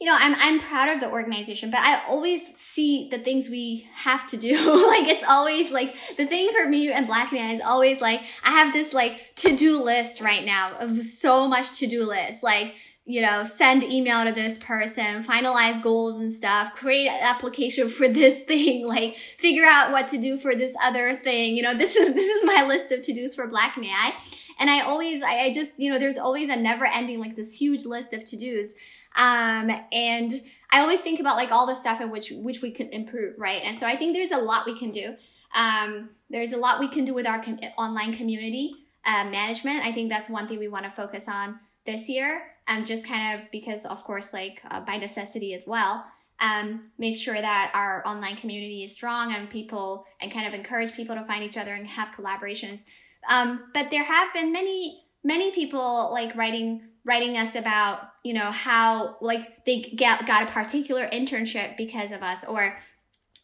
you 0.00 0.06
know, 0.06 0.16
I'm 0.18 0.34
I'm 0.38 0.60
proud 0.60 0.88
of 0.88 1.00
the 1.00 1.10
organization, 1.10 1.70
but 1.70 1.80
I 1.80 2.02
always 2.08 2.42
see 2.42 3.08
the 3.10 3.18
things 3.18 3.48
we 3.48 3.88
have 3.94 4.28
to 4.30 4.36
do. 4.36 4.52
like 4.88 5.08
it's 5.08 5.24
always 5.24 5.70
like 5.70 5.96
the 6.16 6.26
thing 6.26 6.50
for 6.50 6.68
me 6.68 6.90
and 6.92 7.06
Black 7.06 7.32
Man 7.32 7.50
is 7.50 7.60
always 7.60 8.00
like 8.00 8.22
I 8.44 8.50
have 8.50 8.72
this 8.72 8.92
like 8.92 9.34
to-do 9.36 9.82
list 9.82 10.20
right 10.20 10.44
now 10.44 10.72
of 10.78 11.00
so 11.02 11.48
much 11.48 11.78
to-do 11.78 12.04
list. 12.04 12.42
Like, 12.42 12.76
you 13.06 13.22
know, 13.22 13.44
send 13.44 13.84
email 13.84 14.24
to 14.24 14.32
this 14.32 14.58
person, 14.58 15.22
finalize 15.22 15.82
goals 15.82 16.16
and 16.16 16.32
stuff, 16.32 16.74
create 16.74 17.06
an 17.06 17.20
application 17.22 17.88
for 17.88 18.08
this 18.20 18.42
thing, 18.42 18.86
like 18.86 19.14
figure 19.14 19.64
out 19.64 19.92
what 19.92 20.08
to 20.08 20.18
do 20.18 20.36
for 20.36 20.54
this 20.56 20.76
other 20.82 21.14
thing. 21.14 21.56
You 21.56 21.62
know, 21.62 21.74
this 21.74 21.94
is 21.94 22.14
this 22.14 22.28
is 22.28 22.44
my 22.44 22.66
list 22.66 22.90
of 22.90 23.02
to-dos 23.02 23.36
for 23.36 23.46
Black 23.46 23.78
AI. 23.78 24.12
And 24.58 24.70
I 24.70 24.80
always 24.80 25.22
I, 25.22 25.42
I 25.42 25.52
just, 25.52 25.78
you 25.78 25.90
know, 25.90 25.98
there's 25.98 26.18
always 26.18 26.48
a 26.48 26.56
never 26.56 26.86
ending 26.86 27.20
like 27.20 27.36
this 27.36 27.54
huge 27.54 27.84
list 27.84 28.12
of 28.12 28.24
to-dos. 28.24 28.74
Um, 29.16 29.70
and 29.92 30.32
I 30.70 30.80
always 30.80 31.00
think 31.00 31.20
about 31.20 31.36
like 31.36 31.52
all 31.52 31.66
the 31.66 31.74
stuff 31.74 32.00
in 32.00 32.10
which 32.10 32.32
which 32.36 32.62
we 32.62 32.70
can 32.70 32.88
improve, 32.88 33.34
right? 33.38 33.62
And 33.64 33.76
so 33.78 33.86
I 33.86 33.96
think 33.96 34.14
there's 34.14 34.32
a 34.32 34.38
lot 34.38 34.66
we 34.66 34.78
can 34.78 34.90
do. 34.90 35.16
Um, 35.54 36.10
there's 36.30 36.52
a 36.52 36.56
lot 36.56 36.80
we 36.80 36.88
can 36.88 37.04
do 37.04 37.14
with 37.14 37.26
our 37.26 37.40
com- 37.42 37.60
online 37.78 38.12
community 38.12 38.74
uh, 39.04 39.24
management. 39.30 39.84
I 39.86 39.92
think 39.92 40.10
that's 40.10 40.28
one 40.28 40.48
thing 40.48 40.58
we 40.58 40.68
want 40.68 40.84
to 40.84 40.90
focus 40.90 41.28
on 41.28 41.60
this 41.86 42.08
year. 42.08 42.42
Um, 42.66 42.84
just 42.84 43.06
kind 43.06 43.38
of 43.38 43.50
because, 43.52 43.84
of 43.84 44.02
course, 44.04 44.32
like 44.32 44.62
uh, 44.70 44.80
by 44.80 44.96
necessity 44.96 45.54
as 45.54 45.64
well. 45.66 46.04
Um, 46.40 46.90
make 46.98 47.16
sure 47.16 47.40
that 47.40 47.70
our 47.74 48.02
online 48.04 48.36
community 48.36 48.82
is 48.82 48.92
strong 48.92 49.32
and 49.32 49.48
people 49.48 50.04
and 50.20 50.32
kind 50.32 50.46
of 50.46 50.54
encourage 50.54 50.92
people 50.94 51.14
to 51.14 51.22
find 51.22 51.44
each 51.44 51.56
other 51.56 51.74
and 51.74 51.86
have 51.86 52.10
collaborations. 52.12 52.82
Um, 53.30 53.70
but 53.72 53.90
there 53.90 54.04
have 54.04 54.32
been 54.32 54.52
many, 54.52 55.04
many 55.22 55.50
people 55.50 56.10
like 56.12 56.34
writing 56.36 56.88
writing 57.06 57.36
us 57.36 57.54
about 57.54 58.08
you 58.22 58.32
know 58.32 58.50
how 58.50 59.16
like 59.20 59.64
they 59.66 59.80
get 59.80 60.26
got 60.26 60.42
a 60.42 60.46
particular 60.46 61.06
internship 61.08 61.76
because 61.76 62.12
of 62.12 62.22
us 62.22 62.44
or 62.44 62.74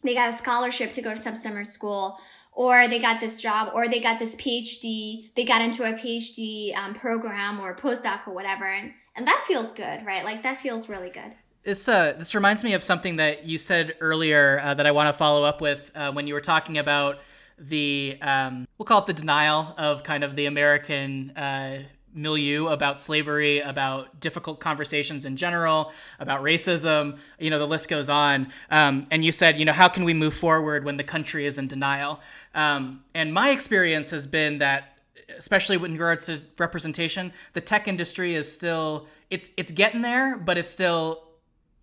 they 0.02 0.14
got 0.14 0.30
a 0.30 0.32
scholarship 0.32 0.92
to 0.92 1.02
go 1.02 1.14
to 1.14 1.20
some 1.20 1.36
summer 1.36 1.62
school 1.62 2.18
or 2.52 2.88
they 2.88 2.98
got 2.98 3.20
this 3.20 3.40
job 3.40 3.70
or 3.74 3.86
they 3.86 4.00
got 4.00 4.18
this 4.18 4.34
phd 4.36 5.34
they 5.34 5.44
got 5.44 5.60
into 5.60 5.84
a 5.84 5.92
phd 5.92 6.74
um, 6.74 6.94
program 6.94 7.60
or 7.60 7.76
postdoc 7.76 8.26
or 8.26 8.32
whatever 8.32 8.64
and, 8.64 8.94
and 9.14 9.26
that 9.26 9.44
feels 9.46 9.72
good 9.72 9.90
right? 10.06 10.24
Like 10.24 10.42
that 10.42 10.58
feels 10.58 10.88
really 10.88 11.10
good. 11.10 11.32
This 11.62 11.88
uh, 11.88 12.14
this 12.16 12.34
reminds 12.34 12.64
me 12.64 12.72
of 12.72 12.82
something 12.82 13.16
that 13.16 13.44
you 13.44 13.58
said 13.58 13.94
earlier 14.00 14.60
uh, 14.64 14.74
that 14.74 14.86
I 14.86 14.92
want 14.92 15.08
to 15.08 15.12
follow 15.12 15.44
up 15.44 15.60
with 15.60 15.90
uh, 15.94 16.10
when 16.12 16.26
you 16.26 16.34
were 16.34 16.40
talking 16.40 16.78
about 16.78 17.18
the 17.61 18.16
um, 18.22 18.66
we'll 18.78 18.86
call 18.86 19.02
it 19.02 19.06
the 19.06 19.12
denial 19.12 19.74
of 19.76 20.02
kind 20.02 20.24
of 20.24 20.34
the 20.34 20.46
American 20.46 21.30
uh, 21.36 21.82
milieu 22.12 22.66
about 22.66 22.98
slavery, 22.98 23.61
about 23.61 24.18
difficult 24.18 24.58
conversations 24.58 25.26
in 25.26 25.36
general, 25.36 25.92
about 26.18 26.42
racism. 26.42 27.18
You 27.38 27.50
know, 27.50 27.58
the 27.58 27.66
list 27.66 27.88
goes 27.88 28.08
on. 28.08 28.52
Um, 28.70 29.04
and 29.11 29.24
you 29.24 29.30
said, 29.30 29.58
you 29.58 29.64
know, 29.64 29.72
how 29.72 29.88
can 29.88 30.04
we 30.04 30.14
move 30.14 30.34
forward 30.34 30.84
when 30.84 30.96
the 30.96 31.04
country 31.04 31.46
is 31.46 31.58
in 31.58 31.68
denial? 31.68 32.20
Um, 32.54 33.04
and 33.14 33.32
my 33.32 33.50
experience 33.50 34.11
has 34.11 34.26
been 34.26 34.58
that, 34.58 34.98
especially 35.38 35.76
in 35.76 35.92
regards 35.92 36.26
to 36.26 36.40
representation, 36.58 37.32
the 37.52 37.61
tech 37.61 37.86
industry 37.86 38.34
is 38.34 38.50
still 38.50 39.06
it's 39.28 39.50
it's 39.56 39.70
getting 39.70 40.02
there, 40.02 40.36
but 40.36 40.58
it's 40.58 40.70
still 40.70 41.22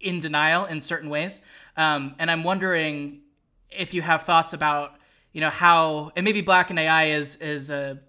in 0.02 0.20
denial 0.20 0.66
in 0.66 0.82
certain 0.82 1.10
ways. 1.10 1.44
Um, 1.78 2.16
and 2.20 2.30
I'm 2.30 2.44
wondering 2.44 3.22
if 3.70 3.94
you 3.94 4.02
have 4.02 4.24
thoughts 4.24 4.54
about 4.54 4.97
you 5.38 5.42
know 5.42 5.52
how 5.52 6.12
and 6.16 6.26
maybe 6.26 6.42
Black 6.42 6.72
in 6.72 6.80
AI 6.80 7.10
is 7.10 7.36
is 7.36 7.70
a 7.70 8.00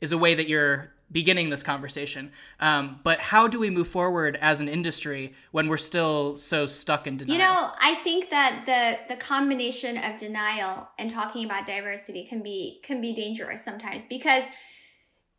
is 0.00 0.12
a 0.12 0.18
way 0.18 0.36
that 0.36 0.48
you're 0.48 0.92
beginning 1.10 1.50
this 1.50 1.64
conversation. 1.64 2.30
Um, 2.60 3.00
but 3.02 3.18
how 3.18 3.48
do 3.48 3.58
we 3.58 3.70
move 3.70 3.88
forward 3.88 4.38
as 4.40 4.60
an 4.60 4.68
industry 4.68 5.34
when 5.50 5.66
we're 5.66 5.78
still 5.78 6.38
so 6.38 6.66
stuck 6.66 7.08
in 7.08 7.16
denial? 7.16 7.32
You 7.32 7.44
know, 7.44 7.72
I 7.80 7.96
think 7.96 8.30
that 8.30 8.62
the 8.66 9.12
the 9.12 9.20
combination 9.20 9.98
of 9.98 10.16
denial 10.16 10.88
and 10.96 11.10
talking 11.10 11.44
about 11.44 11.66
diversity 11.66 12.24
can 12.24 12.40
be 12.40 12.80
can 12.84 13.00
be 13.00 13.12
dangerous 13.12 13.64
sometimes 13.64 14.06
because 14.06 14.44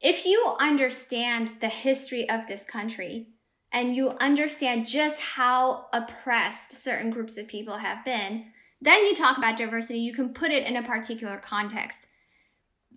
if 0.02 0.26
you 0.26 0.54
understand 0.60 1.54
the 1.62 1.70
history 1.70 2.30
of 2.30 2.46
this 2.48 2.66
country 2.66 3.28
and 3.72 3.96
you 3.96 4.10
understand 4.20 4.86
just 4.86 5.22
how 5.22 5.86
oppressed 5.94 6.74
certain 6.74 7.10
groups 7.10 7.38
of 7.38 7.48
people 7.48 7.78
have 7.78 8.04
been, 8.04 8.48
then 8.82 9.06
you 9.06 9.16
talk 9.16 9.38
about 9.38 9.58
diversity, 9.58 10.00
you 10.00 10.14
can 10.14 10.34
put 10.34 10.52
it 10.52 10.68
in 10.68 10.76
a 10.76 10.84
particular 10.84 11.38
context. 11.38 12.08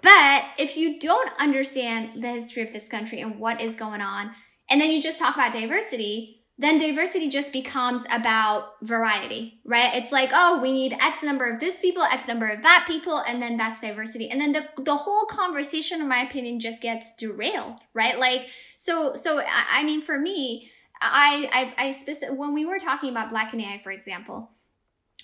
But 0.03 0.45
if 0.59 0.77
you 0.77 0.99
don't 0.99 1.31
understand 1.41 2.23
the 2.23 2.29
history 2.29 2.63
of 2.63 2.73
this 2.73 2.89
country 2.89 3.21
and 3.21 3.39
what 3.39 3.61
is 3.61 3.75
going 3.75 4.01
on, 4.01 4.33
and 4.71 4.81
then 4.81 4.91
you 4.91 5.01
just 5.01 5.19
talk 5.19 5.35
about 5.35 5.53
diversity, 5.53 6.41
then 6.61 6.77
diversity 6.77 7.31
just 7.31 7.55
becomes 7.55 8.07
about 8.13 8.75
variety, 8.83 9.61
right? 9.65 9.97
It's 9.97 10.13
like, 10.13 10.31
oh, 10.35 10.61
we 10.61 10.73
need 10.73 10.93
X 10.93 11.23
number 11.23 11.51
of 11.51 11.59
this 11.59 11.81
people, 11.81 12.03
X 12.03 12.29
number 12.29 12.47
of 12.47 12.63
that 12.63 12.85
people, 12.87 13.23
and 13.27 13.41
then 13.41 13.57
that's 13.57 13.81
diversity. 13.81 14.29
And 14.29 14.39
then 14.39 14.53
the, 14.53 14.69
the 14.77 14.95
whole 14.95 15.25
conversation, 15.25 16.03
in 16.03 16.09
my 16.09 16.19
opinion, 16.19 16.61
just 16.61 16.83
gets 16.83 17.17
derailed, 17.17 17.81
right? 17.95 18.19
Like, 18.19 18.51
so, 18.77 19.15
so, 19.15 19.43
I 19.71 19.83
mean, 19.85 20.03
for 20.03 20.19
me, 20.19 20.71
I, 21.01 21.49
I, 21.79 21.87
I 21.87 21.91
specific, 21.93 22.39
when 22.39 22.53
we 22.53 22.67
were 22.67 22.79
talking 22.79 23.11
about 23.11 23.31
Black 23.31 23.55
in 23.55 23.61
AI, 23.63 23.79
for 23.79 23.91
example, 23.91 24.51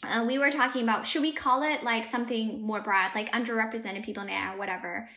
uh, 0.02 0.24
we 0.26 0.38
were 0.38 0.50
talking 0.50 0.82
about 0.82 1.06
should 1.06 1.22
we 1.22 1.32
call 1.32 1.62
it 1.62 1.82
like 1.82 2.04
something 2.04 2.62
more 2.62 2.80
broad, 2.80 3.14
like 3.14 3.32
underrepresented 3.32 4.04
people 4.04 4.22
in 4.22 4.30
AI 4.30 4.54
or 4.54 4.58
whatever. 4.58 5.08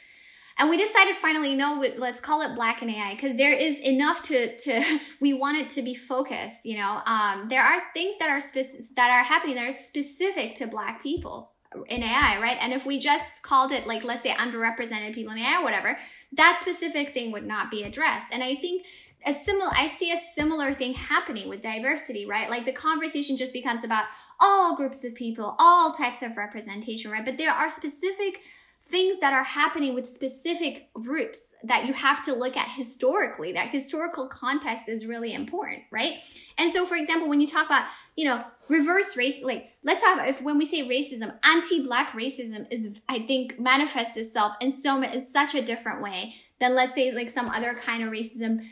And 0.57 0.69
we 0.69 0.75
decided 0.77 1.15
finally, 1.15 1.55
no, 1.55 1.81
let's 1.97 2.19
call 2.19 2.41
it 2.41 2.53
Black 2.53 2.81
in 2.81 2.89
AI 2.89 3.15
because 3.15 3.37
there 3.37 3.53
is 3.53 3.79
enough 3.79 4.21
to 4.23 4.57
to 4.57 4.99
we 5.21 5.33
want 5.33 5.57
it 5.57 5.69
to 5.71 5.81
be 5.81 5.95
focused. 5.95 6.65
You 6.65 6.77
know, 6.77 7.01
um, 7.05 7.47
there 7.47 7.63
are 7.63 7.79
things 7.93 8.17
that 8.17 8.29
are 8.29 8.41
specific 8.41 8.95
that 8.95 9.09
are 9.09 9.23
happening 9.23 9.55
that 9.55 9.67
are 9.67 9.73
specific 9.73 10.55
to 10.55 10.67
Black 10.67 11.01
people 11.01 11.51
in 11.87 12.03
AI, 12.03 12.39
right? 12.41 12.57
And 12.59 12.73
if 12.73 12.85
we 12.85 12.99
just 12.99 13.43
called 13.43 13.71
it 13.71 13.87
like 13.87 14.03
let's 14.03 14.23
say 14.23 14.31
underrepresented 14.31 15.13
people 15.13 15.31
in 15.33 15.39
AI 15.39 15.61
or 15.61 15.63
whatever, 15.63 15.97
that 16.33 16.57
specific 16.59 17.13
thing 17.13 17.31
would 17.31 17.45
not 17.45 17.71
be 17.71 17.83
addressed. 17.83 18.33
And 18.33 18.43
I 18.43 18.55
think 18.55 18.85
a 19.25 19.33
similar 19.33 19.71
I 19.73 19.87
see 19.87 20.11
a 20.11 20.17
similar 20.17 20.73
thing 20.73 20.93
happening 20.93 21.47
with 21.47 21.61
diversity, 21.61 22.25
right? 22.25 22.49
Like 22.49 22.65
the 22.65 22.73
conversation 22.73 23.37
just 23.37 23.53
becomes 23.53 23.83
about 23.83 24.05
all 24.39 24.75
groups 24.75 25.03
of 25.03 25.15
people, 25.15 25.55
all 25.59 25.91
types 25.91 26.21
of 26.21 26.37
representation, 26.37 27.11
right? 27.11 27.25
But 27.25 27.37
there 27.37 27.51
are 27.51 27.69
specific 27.69 28.39
things 28.81 29.19
that 29.19 29.33
are 29.33 29.43
happening 29.43 29.93
with 29.93 30.07
specific 30.07 30.89
groups 30.93 31.53
that 31.63 31.85
you 31.85 31.93
have 31.93 32.23
to 32.23 32.33
look 32.33 32.55
at 32.55 32.69
historically. 32.69 33.51
That 33.51 33.69
historical 33.69 34.27
context 34.27 34.87
is 34.87 35.05
really 35.05 35.33
important, 35.33 35.83
right? 35.91 36.13
And 36.57 36.71
so, 36.71 36.85
for 36.85 36.95
example, 36.95 37.27
when 37.27 37.41
you 37.41 37.47
talk 37.47 37.65
about, 37.65 37.85
you 38.15 38.25
know, 38.25 38.41
reverse 38.69 39.17
race, 39.17 39.43
like 39.43 39.73
let's 39.83 40.03
have 40.03 40.25
if 40.27 40.41
when 40.41 40.57
we 40.57 40.65
say 40.65 40.87
racism, 40.87 41.37
anti-black 41.43 42.11
racism 42.13 42.71
is, 42.71 42.99
I 43.07 43.19
think, 43.19 43.59
manifests 43.59 44.17
itself 44.17 44.55
in 44.61 44.71
so 44.71 45.01
in 45.01 45.21
such 45.21 45.55
a 45.55 45.61
different 45.61 46.01
way 46.01 46.35
than 46.59 46.75
let's 46.75 46.95
say 46.95 47.11
like 47.11 47.29
some 47.29 47.49
other 47.49 47.73
kind 47.73 48.03
of 48.03 48.11
racism 48.11 48.65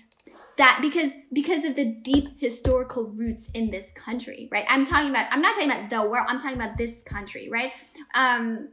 that 0.58 0.80
because 0.82 1.14
because 1.32 1.64
of 1.64 1.76
the 1.76 1.86
deep 1.86 2.40
historical 2.40 3.06
roots 3.06 3.50
in 3.52 3.70
this 3.72 3.92
country 3.94 4.48
right 4.52 4.66
i'm 4.70 4.86
talking 4.86 5.10
about 5.10 5.28
i'm 5.32 5.42
not 5.42 5.54
talking 5.56 5.70
about 5.70 5.90
the 5.90 6.02
world 6.02 6.26
i'm 6.28 6.40
talking 6.40 6.58
about 6.58 6.78
this 6.78 7.04
country 7.04 7.50
right 7.50 7.74
um 8.14 8.70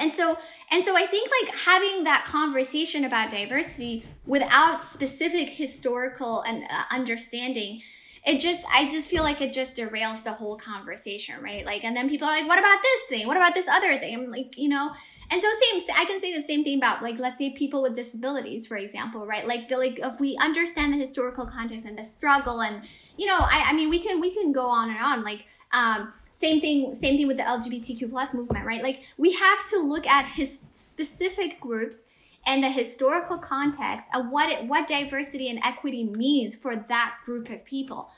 and 0.00 0.12
so 0.12 0.36
and 0.70 0.82
so 0.82 0.96
i 0.96 1.06
think 1.06 1.30
like 1.42 1.54
having 1.54 2.04
that 2.04 2.24
conversation 2.26 3.04
about 3.04 3.30
diversity 3.30 4.04
without 4.26 4.80
specific 4.80 5.48
historical 5.48 6.42
and 6.42 6.64
uh, 6.64 6.84
understanding 6.90 7.80
it 8.26 8.40
just 8.40 8.64
I 8.72 8.88
just 8.88 9.10
feel 9.10 9.22
like 9.22 9.40
it 9.40 9.52
just 9.52 9.76
derails 9.76 10.22
the 10.22 10.32
whole 10.32 10.56
conversation, 10.56 11.42
right? 11.42 11.64
Like, 11.64 11.84
and 11.84 11.94
then 11.94 12.08
people 12.08 12.26
are 12.26 12.30
like, 12.30 12.48
"What 12.48 12.58
about 12.58 12.78
this 12.82 13.02
thing? 13.10 13.26
What 13.26 13.36
about 13.36 13.54
this 13.54 13.68
other 13.68 13.98
thing?" 13.98 14.14
I'm 14.14 14.30
like, 14.30 14.56
you 14.56 14.68
know. 14.68 14.92
And 15.34 15.42
so 15.42 15.48
same 15.62 15.96
I 15.96 16.04
can 16.04 16.20
say 16.20 16.32
the 16.32 16.40
same 16.40 16.62
thing 16.62 16.78
about 16.78 17.02
like 17.02 17.18
let's 17.18 17.38
say 17.38 17.50
people 17.50 17.82
with 17.82 17.96
disabilities, 17.96 18.68
for 18.68 18.76
example, 18.76 19.26
right? 19.26 19.44
Like 19.44 19.68
the, 19.68 19.76
like 19.76 19.98
if 19.98 20.20
we 20.20 20.36
understand 20.36 20.92
the 20.92 20.96
historical 20.96 21.44
context 21.44 21.86
and 21.86 21.98
the 21.98 22.04
struggle, 22.04 22.62
and 22.62 22.88
you 23.18 23.26
know, 23.26 23.38
I, 23.38 23.64
I 23.70 23.72
mean, 23.72 23.90
we 23.90 23.98
can 23.98 24.20
we 24.20 24.32
can 24.32 24.52
go 24.52 24.66
on 24.66 24.90
and 24.90 24.98
on. 25.00 25.24
Like 25.24 25.46
um, 25.72 26.12
same 26.30 26.60
thing 26.60 26.94
same 26.94 27.16
thing 27.16 27.26
with 27.26 27.36
the 27.36 27.42
LGBTQ 27.42 28.10
plus 28.10 28.32
movement, 28.32 28.64
right? 28.64 28.80
Like 28.80 29.02
we 29.18 29.32
have 29.32 29.68
to 29.70 29.80
look 29.80 30.06
at 30.06 30.24
his 30.24 30.68
specific 30.72 31.60
groups 31.60 32.04
and 32.46 32.62
the 32.62 32.70
historical 32.70 33.38
context 33.38 34.06
of 34.14 34.28
what 34.28 34.48
it, 34.52 34.64
what 34.68 34.86
diversity 34.86 35.50
and 35.50 35.58
equity 35.64 36.04
means 36.04 36.54
for 36.54 36.76
that 36.76 37.16
group 37.24 37.50
of 37.50 37.64
people. 37.64 38.08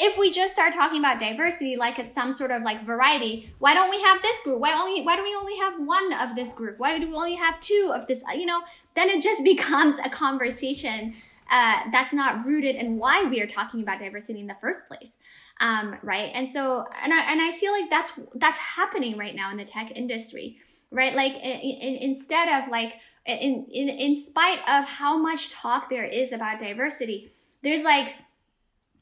If 0.00 0.18
we 0.18 0.30
just 0.30 0.52
start 0.52 0.72
talking 0.74 0.98
about 0.98 1.18
diversity 1.18 1.76
like 1.76 1.98
it's 1.98 2.12
some 2.12 2.32
sort 2.32 2.50
of 2.50 2.62
like 2.62 2.82
variety, 2.82 3.52
why 3.58 3.74
don't 3.74 3.90
we 3.90 4.02
have 4.02 4.20
this 4.22 4.42
group? 4.42 4.60
Why 4.60 4.72
only 4.72 5.02
why 5.02 5.16
do 5.16 5.22
we 5.22 5.34
only 5.34 5.56
have 5.58 5.74
one 5.78 6.12
of 6.14 6.34
this 6.34 6.52
group? 6.52 6.78
Why 6.78 6.98
do 6.98 7.08
we 7.08 7.14
only 7.14 7.34
have 7.36 7.60
two 7.60 7.92
of 7.94 8.06
this? 8.06 8.22
You 8.34 8.46
know, 8.46 8.62
then 8.94 9.08
it 9.08 9.22
just 9.22 9.44
becomes 9.52 9.98
a 9.98 10.10
conversation 10.10 11.14
uh, 11.50 11.80
that's 11.90 12.12
not 12.12 12.44
rooted 12.44 12.76
in 12.76 12.98
why 12.98 13.24
we 13.24 13.40
are 13.40 13.46
talking 13.46 13.80
about 13.82 13.98
diversity 13.98 14.40
in 14.40 14.46
the 14.46 14.56
first 14.60 14.86
place 14.86 15.16
um, 15.60 15.96
right 16.02 16.30
and 16.34 16.48
so 16.48 16.86
and 17.02 17.12
I, 17.12 17.32
and 17.32 17.40
I 17.40 17.52
feel 17.52 17.72
like 17.72 17.90
that's 17.90 18.12
that's 18.34 18.58
happening 18.58 19.16
right 19.16 19.34
now 19.34 19.50
in 19.50 19.56
the 19.56 19.64
tech 19.64 19.96
industry 19.96 20.58
right 20.90 21.14
like 21.14 21.34
in, 21.34 21.60
in, 21.60 21.96
instead 21.96 22.62
of 22.62 22.68
like 22.68 23.00
in, 23.26 23.66
in 23.70 23.88
in 23.88 24.16
spite 24.16 24.58
of 24.68 24.84
how 24.84 25.16
much 25.16 25.50
talk 25.50 25.90
there 25.90 26.04
is 26.04 26.32
about 26.32 26.58
diversity 26.58 27.30
there's 27.62 27.82
like 27.82 28.16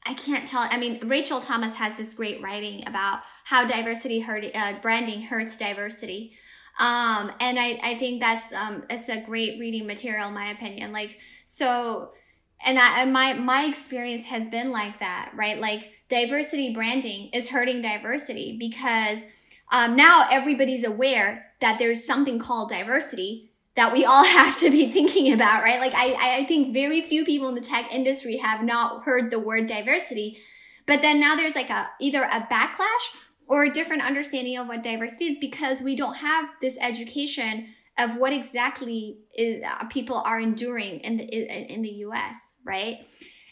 i 0.07 0.13
can't 0.13 0.47
tell. 0.47 0.65
I 0.69 0.77
mean 0.77 0.99
rachel 1.07 1.39
thomas 1.39 1.75
has 1.75 1.97
this 1.97 2.13
great 2.13 2.41
writing 2.41 2.87
about 2.87 3.19
how 3.47 3.65
diversity 3.65 4.19
hurt 4.19 4.45
uh, 4.53 4.73
branding 4.81 5.21
hurts 5.21 5.57
diversity. 5.57 6.33
Um, 6.79 7.31
and 7.39 7.57
I, 7.57 7.79
I 7.81 7.95
think 7.95 8.21
that's 8.21 8.53
um, 8.53 8.83
it's 8.89 9.09
a 9.09 9.21
great 9.21 9.59
reading 9.59 9.87
material 9.87 10.27
in 10.27 10.33
my 10.33 10.51
opinion. 10.51 10.91
Like 10.91 11.19
so 11.45 12.11
and 12.65 12.77
I, 12.77 13.03
and 13.03 13.13
my 13.13 13.33
my 13.33 13.63
experience 13.63 14.25
has 14.25 14.49
been 14.49 14.71
like 14.71 14.99
that 14.99 15.31
right? 15.33 15.59
Like 15.59 15.91
diversity 16.09 16.73
branding 16.73 17.29
is 17.33 17.49
hurting 17.49 17.81
diversity 17.81 18.57
because 18.59 19.25
um, 19.71 19.95
now 19.95 20.27
everybody's 20.31 20.85
aware 20.85 21.45
that 21.59 21.79
there's 21.79 22.05
something 22.05 22.39
called 22.39 22.69
diversity 22.69 23.46
that 23.77 23.93
we 23.93 24.03
all 24.03 24.25
have 24.39 24.59
to 24.59 24.69
be 24.69 24.91
thinking 24.91 25.31
about, 25.31 25.63
right? 25.63 25.79
Like 25.79 25.93
I, 25.95 26.39
I 26.39 26.45
think 26.45 26.73
very 26.73 26.99
few 26.99 27.23
people 27.23 27.47
in 27.47 27.55
the 27.55 27.61
tech 27.61 27.93
industry 27.93 28.35
have 28.37 28.63
not 28.63 29.03
heard 29.03 29.31
the 29.31 29.39
word 29.39 29.67
diversity. 29.67 30.39
But 30.85 31.01
then 31.01 31.19
now 31.19 31.35
there's 31.35 31.55
like 31.55 31.69
a 31.69 31.89
either 32.01 32.23
a 32.23 32.47
backlash 32.51 33.15
or 33.47 33.63
a 33.63 33.69
different 33.69 34.05
understanding 34.05 34.57
of 34.57 34.67
what 34.67 34.83
diversity 34.83 35.25
is 35.25 35.37
because 35.37 35.81
we 35.81 35.95
don't 35.95 36.17
have 36.17 36.49
this 36.61 36.77
education 36.81 37.67
of 37.97 38.17
what 38.17 38.33
exactly 38.33 39.19
is 39.37 39.63
uh, 39.63 39.85
people 39.85 40.17
are 40.17 40.39
enduring 40.39 40.99
in 40.99 41.17
the 41.17 41.23
in 41.25 41.81
the 41.81 41.89
US, 42.05 42.53
right? 42.65 42.99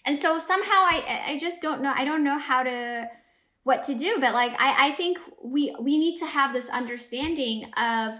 And 0.06 0.18
so 0.18 0.40
somehow 0.40 0.72
I 0.72 1.24
I 1.30 1.38
just 1.38 1.62
don't 1.62 1.82
know 1.82 1.94
I 1.96 2.06
don't 2.06 2.24
know 2.24 2.40
how 2.40 2.64
to 2.64 3.10
what 3.64 3.84
to 3.84 3.96
do, 3.96 4.18
but 4.20 4.34
like 4.34 4.54
I 4.60 4.88
I 4.88 4.92
think 4.92 5.20
we 5.44 5.76
we 5.80 5.98
need 5.98 6.18
to 6.18 6.26
have 6.26 6.54
this 6.54 6.70
understanding 6.70 7.66
of 7.78 8.20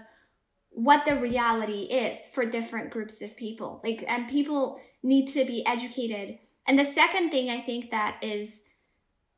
what 0.76 1.06
the 1.06 1.16
reality 1.16 1.84
is 1.84 2.26
for 2.26 2.44
different 2.44 2.90
groups 2.90 3.22
of 3.22 3.34
people. 3.34 3.80
Like, 3.82 4.04
and 4.06 4.28
people 4.28 4.78
need 5.02 5.26
to 5.28 5.46
be 5.46 5.66
educated. 5.66 6.38
And 6.68 6.78
the 6.78 6.84
second 6.84 7.30
thing 7.30 7.48
I 7.48 7.60
think 7.60 7.90
that 7.90 8.18
is 8.20 8.64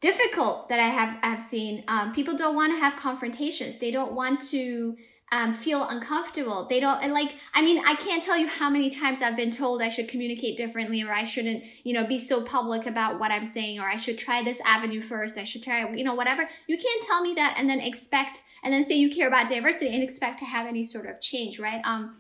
difficult 0.01 0.69
that 0.69 0.81
I 0.81 0.89
have 0.89 1.23
have 1.23 1.41
seen, 1.41 1.85
um, 1.87 2.13
people 2.13 2.37
don't 2.37 2.57
want 2.57 2.73
to 2.73 2.81
have 2.81 2.97
confrontations. 2.97 3.79
They 3.79 3.93
don't 3.93 4.15
want 4.15 4.41
to 4.51 4.97
um, 5.31 5.53
feel 5.53 5.87
uncomfortable. 5.87 6.65
They 6.65 6.81
don't, 6.81 7.01
and 7.05 7.13
like, 7.13 7.37
I 7.55 7.63
mean, 7.63 7.85
I 7.87 7.95
can't 7.95 8.25
tell 8.25 8.37
you 8.37 8.49
how 8.49 8.69
many 8.69 8.91
times 8.91 9.23
I've 9.23 9.37
been 9.37 9.53
told 9.53 9.81
I 9.81 9.91
should 9.91 10.09
communicate 10.09 10.57
differently 10.57 11.05
or 11.05 11.13
I 11.13 11.23
shouldn't, 11.23 11.63
you 11.85 11.93
know, 11.93 12.05
be 12.05 12.19
so 12.19 12.43
public 12.43 12.85
about 12.87 13.21
what 13.21 13.31
I'm 13.31 13.47
saying 13.47 13.79
or 13.79 13.87
I 13.87 13.97
should 13.97 14.19
try 14.19 14.43
this 14.43 14.61
avenue 14.63 15.03
first. 15.03 15.39
I 15.39 15.45
should 15.45 15.63
try, 15.63 15.89
you 15.95 16.03
know, 16.03 16.15
whatever. 16.15 16.49
You 16.67 16.79
can't 16.79 17.05
tell 17.05 17.23
me 17.23 17.35
that 17.35 17.55
and 17.59 17.71
then 17.71 17.81
expect, 17.81 18.43
and 18.63 18.73
then 18.73 18.85
say 18.85 18.95
you 18.95 19.15
care 19.15 19.29
about 19.29 19.49
diversity 19.49 19.95
and 19.95 20.03
expect 20.03 20.39
to 20.41 20.45
have 20.45 20.67
any 20.67 20.85
sort 20.85 21.07
of 21.07 21.21
change, 21.21 21.59
right? 21.59 21.81
Um, 21.85 22.15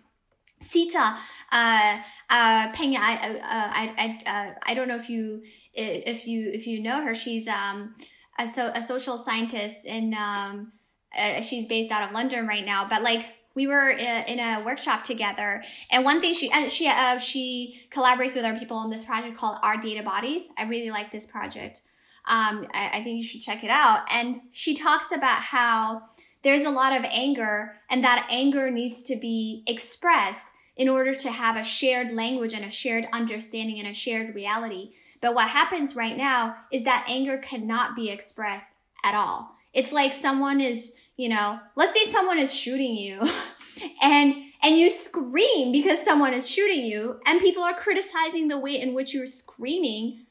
Seeta, 0.63 1.17
uh, 1.53 1.99
uh, 2.01 2.01
I, 2.31 3.39
uh, 3.43 3.49
I, 3.51 3.95
I, 3.97 4.31
uh, 4.31 4.55
I 4.67 4.75
don't 4.75 4.89
know 4.89 4.97
if 4.97 5.09
you, 5.09 5.43
if 5.73 6.27
you, 6.27 6.51
if 6.53 6.67
you 6.67 6.83
know 6.83 7.03
her. 7.03 7.15
She's 7.15 7.47
um, 7.47 7.95
a, 8.39 8.49
so, 8.49 8.71
a 8.75 8.83
social 8.83 9.19
scientist 9.19 9.87
and 9.87 10.15
um, 10.15 10.73
uh, 11.17 11.41
she's 11.41 11.67
based 11.67 11.91
out 11.91 12.09
of 12.09 12.15
London 12.15 12.47
right 12.47 12.65
now, 12.65 12.87
but 12.89 13.03
like 13.03 13.27
we 13.55 13.67
were 13.67 13.93
uh, 13.93 14.23
in 14.29 14.39
a 14.39 14.63
workshop 14.65 15.03
together. 15.03 15.63
And 15.91 16.05
one 16.05 16.21
thing 16.21 16.33
she 16.33 16.49
and 16.53 16.71
she 16.71 16.87
uh, 16.87 17.19
she 17.19 17.81
collaborates 17.91 18.37
with 18.37 18.45
other 18.45 18.57
people 18.57 18.77
on 18.77 18.89
this 18.89 19.05
project 19.05 19.37
called 19.37 19.59
our 19.63 19.77
data 19.77 20.05
bodies. 20.05 20.49
I 20.57 20.65
really 20.65 20.91
like 20.91 21.11
this 21.11 21.27
project. 21.27 21.83
Um, 22.25 22.67
I, 22.73 22.91
I, 22.93 23.03
think 23.03 23.17
you 23.17 23.25
should 23.25 23.41
check 23.41 23.65
it 23.65 23.71
out. 23.71 24.01
And 24.13 24.43
she 24.53 24.75
talks 24.75 25.13
about 25.13 25.41
how 25.41 26.03
there's 26.43 26.65
a 26.65 26.71
lot 26.71 26.97
of 26.97 27.05
anger 27.11 27.77
and 27.91 28.03
that 28.05 28.29
anger 28.31 28.71
needs 28.71 29.03
to 29.03 29.17
be 29.17 29.63
expressed 29.67 30.53
in 30.77 30.89
order 30.89 31.13
to 31.13 31.31
have 31.31 31.57
a 31.57 31.65
shared 31.65 32.13
language 32.13 32.53
and 32.53 32.65
a 32.65 32.71
shared 32.71 33.09
understanding 33.13 33.79
and 33.79 33.89
a 33.89 33.95
shared 33.95 34.35
reality 34.35 34.93
but 35.21 35.35
what 35.35 35.49
happens 35.49 35.97
right 35.97 36.17
now 36.17 36.57
is 36.73 36.85
that 36.85 37.07
anger 37.09 37.39
cannot 37.39 37.97
be 37.97 38.11
expressed 38.11 38.69
at 39.05 39.15
all 39.15 39.59
it's 39.73 39.93
like 39.93 40.13
someone 40.13 40.61
is, 40.61 40.99
you 41.17 41.29
know, 41.29 41.61
let's 41.77 41.99
say 41.99 42.11
someone 42.11 42.39
is 42.39 42.55
shooting 42.55 42.97
you 42.97 43.21
and 44.03 44.35
and 44.63 44.77
you 44.77 44.91
scream 44.91 45.71
because 45.71 46.03
someone 46.03 46.35
is 46.35 46.49
shooting 46.49 46.85
you 46.85 47.21
and 47.27 47.41
people 47.41 47.63
are 47.63 47.75
criticizing 47.75 48.49
the 48.49 48.59
way 48.59 48.81
in 48.81 48.93
which 48.93 49.15
you're 49.15 49.27
screaming 49.27 50.27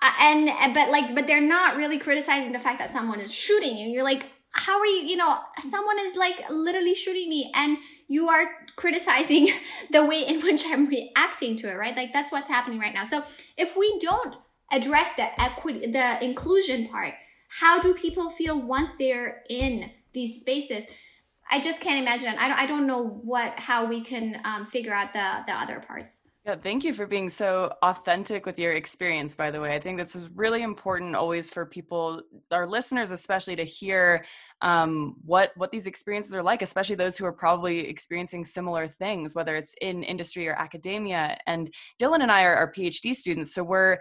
uh, 0.00 0.12
and 0.20 0.74
but 0.74 0.90
like 0.90 1.12
but 1.14 1.26
they're 1.26 1.40
not 1.40 1.76
really 1.76 1.98
criticizing 1.98 2.52
the 2.52 2.58
fact 2.58 2.78
that 2.78 2.90
someone 2.90 3.20
is 3.20 3.34
shooting 3.34 3.76
you. 3.76 3.88
You're 3.88 4.04
like 4.04 4.26
how 4.54 4.78
are 4.78 4.86
you, 4.86 5.02
you 5.02 5.16
know, 5.16 5.38
someone 5.58 5.98
is 6.00 6.16
like 6.16 6.48
literally 6.48 6.94
shooting 6.94 7.28
me 7.28 7.50
and 7.54 7.76
you 8.06 8.28
are 8.28 8.46
criticizing 8.76 9.48
the 9.90 10.04
way 10.04 10.22
in 10.26 10.40
which 10.42 10.62
I'm 10.66 10.86
reacting 10.86 11.56
to 11.58 11.70
it, 11.70 11.74
right? 11.74 11.96
Like 11.96 12.12
that's 12.12 12.30
what's 12.30 12.48
happening 12.48 12.78
right 12.78 12.94
now. 12.94 13.04
So 13.04 13.24
if 13.56 13.76
we 13.76 13.98
don't 13.98 14.36
address 14.70 15.14
the 15.14 15.40
equity, 15.40 15.90
the 15.90 16.24
inclusion 16.24 16.86
part, 16.88 17.14
how 17.60 17.80
do 17.80 17.94
people 17.94 18.30
feel 18.30 18.60
once 18.60 18.90
they're 18.98 19.42
in 19.50 19.90
these 20.12 20.40
spaces? 20.40 20.86
I 21.50 21.60
just 21.60 21.80
can't 21.80 22.00
imagine. 22.00 22.34
I 22.38 22.48
don't, 22.48 22.58
I 22.58 22.66
don't 22.66 22.86
know 22.86 23.04
what 23.04 23.58
how 23.58 23.86
we 23.86 24.00
can 24.00 24.40
um, 24.44 24.64
figure 24.64 24.94
out 24.94 25.12
the 25.12 25.44
the 25.46 25.52
other 25.52 25.80
parts. 25.80 26.22
Yeah, 26.46 26.56
thank 26.56 26.84
you 26.84 26.92
for 26.92 27.06
being 27.06 27.30
so 27.30 27.72
authentic 27.82 28.44
with 28.44 28.58
your 28.58 28.72
experience, 28.74 29.34
by 29.34 29.50
the 29.50 29.58
way. 29.62 29.74
I 29.74 29.78
think 29.78 29.96
this 29.96 30.14
is 30.14 30.28
really 30.34 30.62
important 30.62 31.16
always 31.16 31.48
for 31.48 31.64
people, 31.64 32.20
our 32.52 32.66
listeners 32.66 33.12
especially, 33.12 33.56
to 33.56 33.64
hear 33.64 34.26
um, 34.60 35.16
what 35.24 35.52
what 35.56 35.72
these 35.72 35.86
experiences 35.86 36.34
are 36.34 36.42
like, 36.42 36.60
especially 36.60 36.96
those 36.96 37.16
who 37.16 37.24
are 37.24 37.32
probably 37.32 37.88
experiencing 37.88 38.44
similar 38.44 38.86
things, 38.86 39.34
whether 39.34 39.56
it's 39.56 39.74
in 39.80 40.02
industry 40.02 40.46
or 40.46 40.52
academia. 40.52 41.38
And 41.46 41.70
Dylan 41.98 42.20
and 42.20 42.30
I 42.30 42.42
are, 42.44 42.56
are 42.56 42.70
PhD 42.70 43.14
students, 43.14 43.54
so 43.54 43.64
we're 43.64 43.96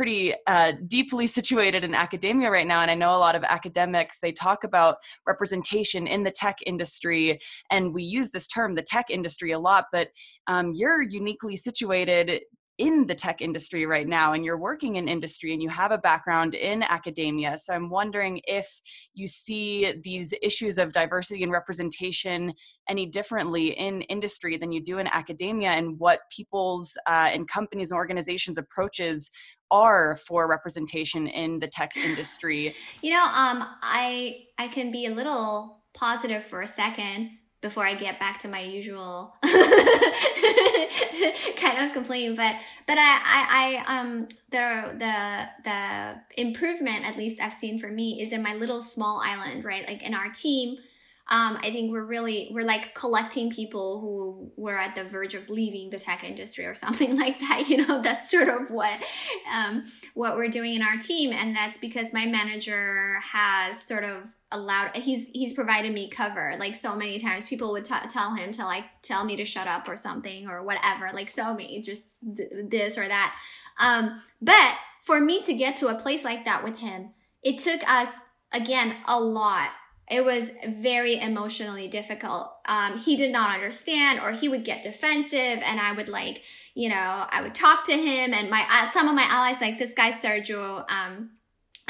pretty 0.00 0.32
uh, 0.46 0.72
deeply 0.86 1.26
situated 1.26 1.84
in 1.84 1.94
academia 1.94 2.50
right 2.50 2.66
now 2.66 2.80
and 2.80 2.90
i 2.90 2.94
know 2.94 3.14
a 3.14 3.20
lot 3.20 3.36
of 3.36 3.44
academics 3.44 4.18
they 4.18 4.32
talk 4.32 4.64
about 4.64 4.96
representation 5.26 6.06
in 6.06 6.22
the 6.22 6.30
tech 6.30 6.56
industry 6.64 7.38
and 7.70 7.92
we 7.92 8.02
use 8.02 8.30
this 8.30 8.46
term 8.46 8.74
the 8.74 8.80
tech 8.80 9.10
industry 9.10 9.52
a 9.52 9.58
lot 9.58 9.84
but 9.92 10.08
um, 10.46 10.72
you're 10.74 11.02
uniquely 11.02 11.54
situated 11.54 12.40
in 12.80 13.06
the 13.06 13.14
tech 13.14 13.42
industry 13.42 13.84
right 13.84 14.08
now 14.08 14.32
and 14.32 14.42
you're 14.42 14.58
working 14.58 14.96
in 14.96 15.06
industry 15.06 15.52
and 15.52 15.62
you 15.62 15.68
have 15.68 15.92
a 15.92 15.98
background 15.98 16.54
in 16.54 16.82
academia. 16.82 17.58
So 17.58 17.74
I'm 17.74 17.90
wondering 17.90 18.40
if 18.44 18.80
you 19.12 19.28
see 19.28 19.92
these 20.02 20.32
issues 20.40 20.78
of 20.78 20.94
diversity 20.94 21.42
and 21.42 21.52
representation 21.52 22.54
any 22.88 23.04
differently 23.04 23.78
in 23.78 24.00
industry 24.02 24.56
than 24.56 24.72
you 24.72 24.82
do 24.82 24.96
in 24.96 25.06
academia 25.08 25.72
and 25.72 25.98
what 25.98 26.20
people's 26.34 26.96
uh, 27.06 27.28
and 27.30 27.46
companies 27.46 27.90
and 27.90 27.98
organizations 27.98 28.56
approaches 28.56 29.30
are 29.70 30.16
for 30.16 30.48
representation 30.48 31.26
in 31.26 31.58
the 31.58 31.68
tech 31.68 31.94
industry? 31.98 32.74
You 33.02 33.10
know, 33.12 33.22
um, 33.22 33.62
I 33.82 34.46
I 34.58 34.68
can 34.68 34.90
be 34.90 35.04
a 35.04 35.10
little 35.10 35.82
positive 35.92 36.44
for 36.44 36.62
a 36.62 36.66
second 36.66 37.30
before 37.60 37.84
I 37.84 37.94
get 37.94 38.18
back 38.18 38.38
to 38.40 38.48
my 38.48 38.60
usual 38.60 39.34
kind 41.56 41.78
of 41.86 41.92
complaint. 41.92 42.36
But 42.36 42.54
but 42.86 42.96
I, 42.98 43.20
I, 43.24 43.84
I 43.86 43.98
um 44.00 44.28
the 44.50 44.94
the 44.98 45.48
the 45.64 46.40
improvement 46.40 47.06
at 47.06 47.16
least 47.16 47.40
I've 47.40 47.52
seen 47.52 47.78
for 47.78 47.88
me 47.88 48.20
is 48.22 48.32
in 48.32 48.42
my 48.42 48.54
little 48.54 48.82
small 48.82 49.20
island, 49.24 49.64
right? 49.64 49.86
Like 49.86 50.02
in 50.02 50.14
our 50.14 50.30
team, 50.30 50.78
Um, 51.32 51.58
I 51.62 51.70
think 51.70 51.92
we're 51.92 52.04
really 52.04 52.48
we're 52.52 52.64
like 52.66 52.92
collecting 52.94 53.50
people 53.52 54.00
who 54.00 54.50
were 54.56 54.76
at 54.76 54.96
the 54.96 55.04
verge 55.04 55.34
of 55.34 55.48
leaving 55.48 55.90
the 55.90 55.98
tech 55.98 56.24
industry 56.24 56.64
or 56.66 56.74
something 56.84 57.16
like 57.16 57.38
that. 57.38 57.68
You 57.68 57.86
know, 57.86 58.02
that's 58.02 58.28
sort 58.30 58.48
of 58.48 58.70
what 58.70 58.98
um, 59.54 59.84
what 60.14 60.34
we're 60.36 60.48
doing 60.48 60.74
in 60.74 60.82
our 60.82 60.96
team, 60.96 61.32
and 61.32 61.54
that's 61.54 61.78
because 61.78 62.12
my 62.12 62.26
manager 62.26 63.20
has 63.22 63.80
sort 63.86 64.02
of 64.04 64.34
allowed 64.52 64.96
he's 64.96 65.28
he's 65.28 65.52
provided 65.52 65.92
me 65.92 66.08
cover 66.08 66.54
like 66.58 66.74
so 66.74 66.96
many 66.96 67.18
times. 67.18 67.46
People 67.46 67.72
would 67.72 67.84
t- 67.84 67.94
tell 68.08 68.34
him 68.34 68.52
to 68.52 68.64
like 68.64 68.84
tell 69.02 69.24
me 69.24 69.36
to 69.36 69.44
shut 69.44 69.66
up 69.66 69.88
or 69.88 69.96
something 69.96 70.48
or 70.48 70.62
whatever 70.62 71.10
like 71.12 71.30
so 71.30 71.54
me 71.54 71.80
just 71.82 72.16
this 72.22 72.98
or 72.98 73.06
that. 73.06 73.36
Um 73.78 74.20
but 74.42 74.74
for 75.00 75.20
me 75.20 75.42
to 75.42 75.54
get 75.54 75.76
to 75.78 75.88
a 75.88 75.94
place 75.94 76.24
like 76.24 76.44
that 76.44 76.64
with 76.64 76.80
him 76.80 77.10
it 77.42 77.58
took 77.58 77.88
us 77.90 78.18
again 78.52 78.96
a 79.06 79.18
lot. 79.20 79.70
It 80.10 80.24
was 80.24 80.50
very 80.66 81.20
emotionally 81.20 81.86
difficult. 81.86 82.52
Um, 82.66 82.98
he 82.98 83.14
did 83.14 83.30
not 83.30 83.54
understand, 83.54 84.18
or 84.20 84.32
he 84.32 84.48
would 84.48 84.64
get 84.64 84.82
defensive, 84.82 85.38
and 85.38 85.78
I 85.78 85.92
would 85.92 86.08
like, 86.08 86.42
you 86.74 86.88
know, 86.88 87.26
I 87.30 87.42
would 87.42 87.54
talk 87.54 87.84
to 87.84 87.92
him, 87.92 88.34
and 88.34 88.50
my 88.50 88.66
uh, 88.68 88.88
some 88.90 89.08
of 89.08 89.14
my 89.14 89.24
allies, 89.28 89.60
like 89.60 89.78
this 89.78 89.94
guy 89.94 90.10
Sergio 90.10 90.84
um, 90.90 91.30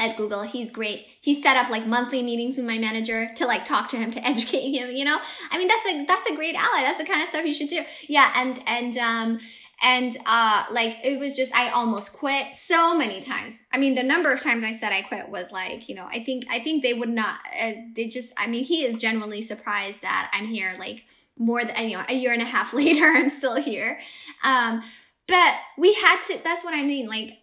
at 0.01 0.17
Google, 0.17 0.41
he's 0.41 0.71
great. 0.71 1.07
He 1.21 1.33
set 1.33 1.55
up 1.55 1.69
like 1.69 1.85
monthly 1.85 2.23
meetings 2.23 2.57
with 2.57 2.65
my 2.65 2.79
manager 2.79 3.31
to 3.35 3.45
like 3.45 3.63
talk 3.65 3.89
to 3.89 3.97
him 3.97 4.11
to 4.11 4.25
educate 4.27 4.71
him. 4.71 4.95
You 4.95 5.05
know, 5.05 5.19
I 5.51 5.57
mean, 5.57 5.67
that's 5.67 5.85
a 5.87 6.05
that's 6.05 6.29
a 6.29 6.35
great 6.35 6.55
ally. 6.55 6.81
That's 6.81 6.97
the 6.97 7.05
kind 7.05 7.21
of 7.21 7.29
stuff 7.29 7.45
you 7.45 7.53
should 7.53 7.69
do. 7.69 7.81
Yeah, 8.09 8.33
and 8.35 8.61
and 8.65 8.97
um, 8.97 9.39
and 9.83 10.15
uh 10.25 10.65
like 10.71 10.97
it 11.03 11.19
was 11.19 11.35
just 11.35 11.53
i 11.55 11.69
almost 11.69 12.13
quit 12.13 12.55
so 12.55 12.95
many 12.95 13.19
times 13.19 13.61
i 13.73 13.77
mean 13.77 13.95
the 13.95 14.03
number 14.03 14.31
of 14.31 14.41
times 14.41 14.63
i 14.63 14.71
said 14.71 14.91
i 14.91 15.01
quit 15.01 15.29
was 15.29 15.51
like 15.51 15.89
you 15.89 15.95
know 15.95 16.05
i 16.05 16.23
think 16.23 16.45
i 16.51 16.59
think 16.59 16.83
they 16.83 16.93
would 16.93 17.09
not 17.09 17.39
uh, 17.59 17.71
they 17.95 18.05
just 18.05 18.31
i 18.37 18.47
mean 18.47 18.63
he 18.63 18.85
is 18.85 19.01
genuinely 19.01 19.41
surprised 19.41 20.01
that 20.01 20.29
i'm 20.33 20.45
here 20.45 20.75
like 20.77 21.05
more 21.37 21.63
than 21.63 21.89
you 21.89 21.97
know 21.97 22.03
a 22.09 22.13
year 22.13 22.31
and 22.31 22.41
a 22.41 22.45
half 22.45 22.73
later 22.75 23.05
i'm 23.05 23.29
still 23.29 23.55
here 23.55 23.99
um 24.43 24.83
but 25.27 25.55
we 25.77 25.93
had 25.93 26.21
to 26.21 26.37
that's 26.43 26.63
what 26.63 26.75
i 26.75 26.83
mean 26.83 27.07
like 27.07 27.40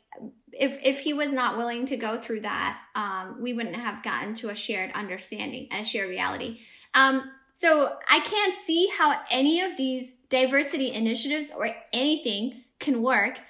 if 0.58 0.78
if 0.82 1.00
he 1.00 1.12
was 1.12 1.32
not 1.32 1.56
willing 1.56 1.86
to 1.86 1.96
go 1.96 2.18
through 2.18 2.40
that 2.40 2.78
um 2.94 3.36
we 3.40 3.52
wouldn't 3.52 3.76
have 3.76 4.02
gotten 4.02 4.34
to 4.34 4.48
a 4.48 4.54
shared 4.54 4.90
understanding 4.92 5.68
a 5.72 5.84
shared 5.84 6.08
reality 6.08 6.60
um 6.94 7.30
so 7.58 7.96
I 8.08 8.20
can't 8.20 8.54
see 8.54 8.88
how 8.96 9.20
any 9.32 9.60
of 9.62 9.76
these 9.76 10.12
diversity 10.30 10.92
initiatives 10.92 11.50
or 11.50 11.74
anything 11.92 12.62
can 12.78 13.02
work 13.02 13.40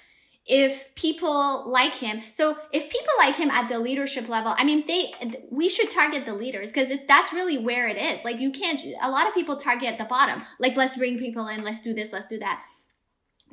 if 0.47 0.95
people 0.95 1.69
like 1.69 1.93
him. 1.93 2.21
So 2.31 2.57
if 2.73 2.89
people 2.89 3.13
like 3.19 3.35
him 3.35 3.51
at 3.51 3.69
the 3.69 3.77
leadership 3.77 4.27
level, 4.27 4.55
I 4.57 4.63
mean, 4.63 4.83
they 4.87 5.13
we 5.51 5.69
should 5.69 5.91
target 5.91 6.25
the 6.25 6.33
leaders 6.33 6.71
because 6.71 6.91
that's 7.07 7.31
really 7.31 7.59
where 7.59 7.87
it 7.87 7.97
is. 7.97 8.25
Like 8.25 8.39
you 8.39 8.51
can't. 8.51 8.81
A 8.99 9.11
lot 9.11 9.27
of 9.27 9.35
people 9.35 9.57
target 9.57 9.99
the 9.99 10.05
bottom. 10.05 10.41
Like 10.57 10.75
let's 10.75 10.97
bring 10.97 11.19
people 11.19 11.47
in. 11.47 11.63
Let's 11.63 11.81
do 11.81 11.93
this. 11.93 12.11
Let's 12.11 12.29
do 12.29 12.39
that. 12.39 12.65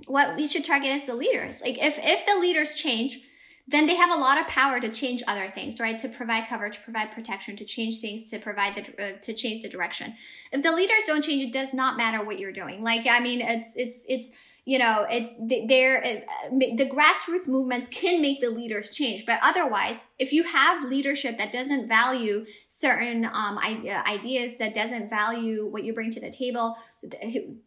What 0.07 0.36
we 0.36 0.48
should 0.48 0.64
target 0.64 0.88
is 0.88 1.04
the 1.04 1.14
leaders. 1.14 1.61
Like 1.61 1.76
if 1.76 1.98
if 1.98 2.24
the 2.24 2.40
leaders 2.40 2.76
change 2.76 3.20
then 3.68 3.86
they 3.86 3.96
have 3.96 4.12
a 4.12 4.20
lot 4.20 4.38
of 4.38 4.46
power 4.46 4.78
to 4.78 4.88
change 4.88 5.22
other 5.26 5.48
things, 5.48 5.80
right? 5.80 5.98
To 6.00 6.08
provide 6.08 6.46
cover, 6.48 6.70
to 6.70 6.80
provide 6.80 7.10
protection, 7.10 7.56
to 7.56 7.64
change 7.64 7.98
things, 7.98 8.30
to 8.30 8.38
provide 8.38 8.76
the 8.76 9.04
uh, 9.04 9.18
to 9.22 9.34
change 9.34 9.62
the 9.62 9.68
direction. 9.68 10.14
If 10.52 10.62
the 10.62 10.72
leaders 10.72 11.04
don't 11.06 11.22
change, 11.22 11.42
it 11.42 11.52
does 11.52 11.74
not 11.74 11.96
matter 11.96 12.24
what 12.24 12.38
you're 12.38 12.52
doing. 12.52 12.82
Like 12.82 13.06
I 13.10 13.20
mean, 13.20 13.40
it's 13.40 13.74
it's 13.76 14.04
it's 14.08 14.30
you 14.66 14.78
know 14.80 15.06
it's 15.08 15.32
there 15.38 16.04
uh, 16.04 16.48
the 16.50 16.90
grassroots 16.90 17.48
movements 17.48 17.88
can 17.88 18.20
make 18.20 18.40
the 18.40 18.50
leaders 18.50 18.90
change 18.90 19.24
but 19.24 19.38
otherwise 19.40 20.04
if 20.18 20.32
you 20.32 20.42
have 20.42 20.82
leadership 20.82 21.38
that 21.38 21.52
doesn't 21.52 21.86
value 21.86 22.44
certain 22.66 23.24
um, 23.26 23.58
ideas 23.58 24.58
that 24.58 24.74
doesn't 24.74 25.08
value 25.08 25.66
what 25.66 25.84
you 25.84 25.94
bring 25.94 26.10
to 26.10 26.18
the 26.18 26.30
table 26.30 26.76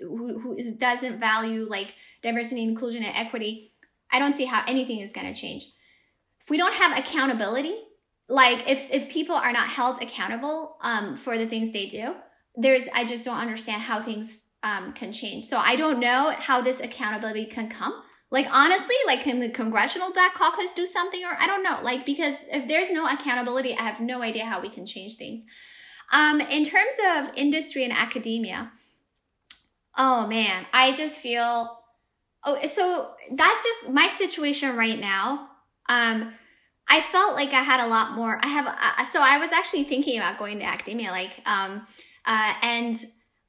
who, 0.01 0.39
who 0.39 0.55
is, 0.57 0.73
doesn't 0.73 1.19
value 1.19 1.65
like 1.69 1.95
diversity 2.21 2.63
inclusion 2.63 3.01
and 3.01 3.15
equity 3.15 3.71
i 4.11 4.19
don't 4.19 4.33
see 4.33 4.45
how 4.45 4.61
anything 4.67 4.99
is 4.99 5.13
going 5.13 5.25
to 5.25 5.39
change 5.39 5.71
we 6.49 6.57
don't 6.57 6.73
have 6.73 6.97
accountability, 6.97 7.75
like 8.27 8.69
if 8.69 8.93
if 8.93 9.09
people 9.09 9.35
are 9.35 9.51
not 9.51 9.69
held 9.69 10.01
accountable 10.01 10.77
um, 10.81 11.15
for 11.15 11.37
the 11.37 11.45
things 11.45 11.71
they 11.71 11.85
do, 11.85 12.15
there's 12.55 12.87
I 12.93 13.05
just 13.05 13.25
don't 13.25 13.37
understand 13.37 13.81
how 13.81 14.01
things 14.01 14.45
um, 14.63 14.93
can 14.93 15.11
change. 15.11 15.45
So 15.45 15.57
I 15.57 15.75
don't 15.75 15.99
know 15.99 16.33
how 16.37 16.61
this 16.61 16.79
accountability 16.79 17.45
can 17.45 17.69
come. 17.69 17.93
Like 18.31 18.47
honestly, 18.51 18.95
like 19.07 19.21
can 19.21 19.39
the 19.39 19.49
Congressional 19.49 20.13
Black 20.13 20.35
Caucus 20.35 20.73
do 20.73 20.85
something, 20.85 21.23
or 21.23 21.35
I 21.39 21.47
don't 21.47 21.63
know. 21.63 21.79
Like 21.81 22.05
because 22.05 22.35
if 22.51 22.67
there's 22.67 22.91
no 22.91 23.07
accountability, 23.07 23.75
I 23.75 23.83
have 23.83 23.99
no 23.99 24.21
idea 24.21 24.45
how 24.45 24.61
we 24.61 24.69
can 24.69 24.85
change 24.85 25.15
things. 25.15 25.45
Um, 26.11 26.41
in 26.41 26.63
terms 26.63 26.95
of 27.15 27.31
industry 27.35 27.83
and 27.83 27.93
academia, 27.93 28.71
oh 29.97 30.27
man, 30.27 30.65
I 30.73 30.93
just 30.93 31.19
feel. 31.19 31.77
Oh, 32.45 32.57
so 32.67 33.15
that's 33.33 33.63
just 33.65 33.89
my 33.89 34.07
situation 34.07 34.77
right 34.77 34.97
now 34.97 35.49
um, 35.89 36.33
I 36.89 37.01
felt 37.01 37.35
like 37.35 37.53
I 37.53 37.61
had 37.61 37.85
a 37.85 37.87
lot 37.87 38.13
more. 38.13 38.39
I 38.43 38.47
have, 38.47 38.67
uh, 38.67 39.05
so 39.05 39.21
I 39.21 39.37
was 39.37 39.51
actually 39.51 39.83
thinking 39.83 40.17
about 40.17 40.39
going 40.39 40.59
to 40.59 40.65
academia, 40.65 41.11
like, 41.11 41.39
um, 41.45 41.85
uh, 42.25 42.53
and 42.63 42.95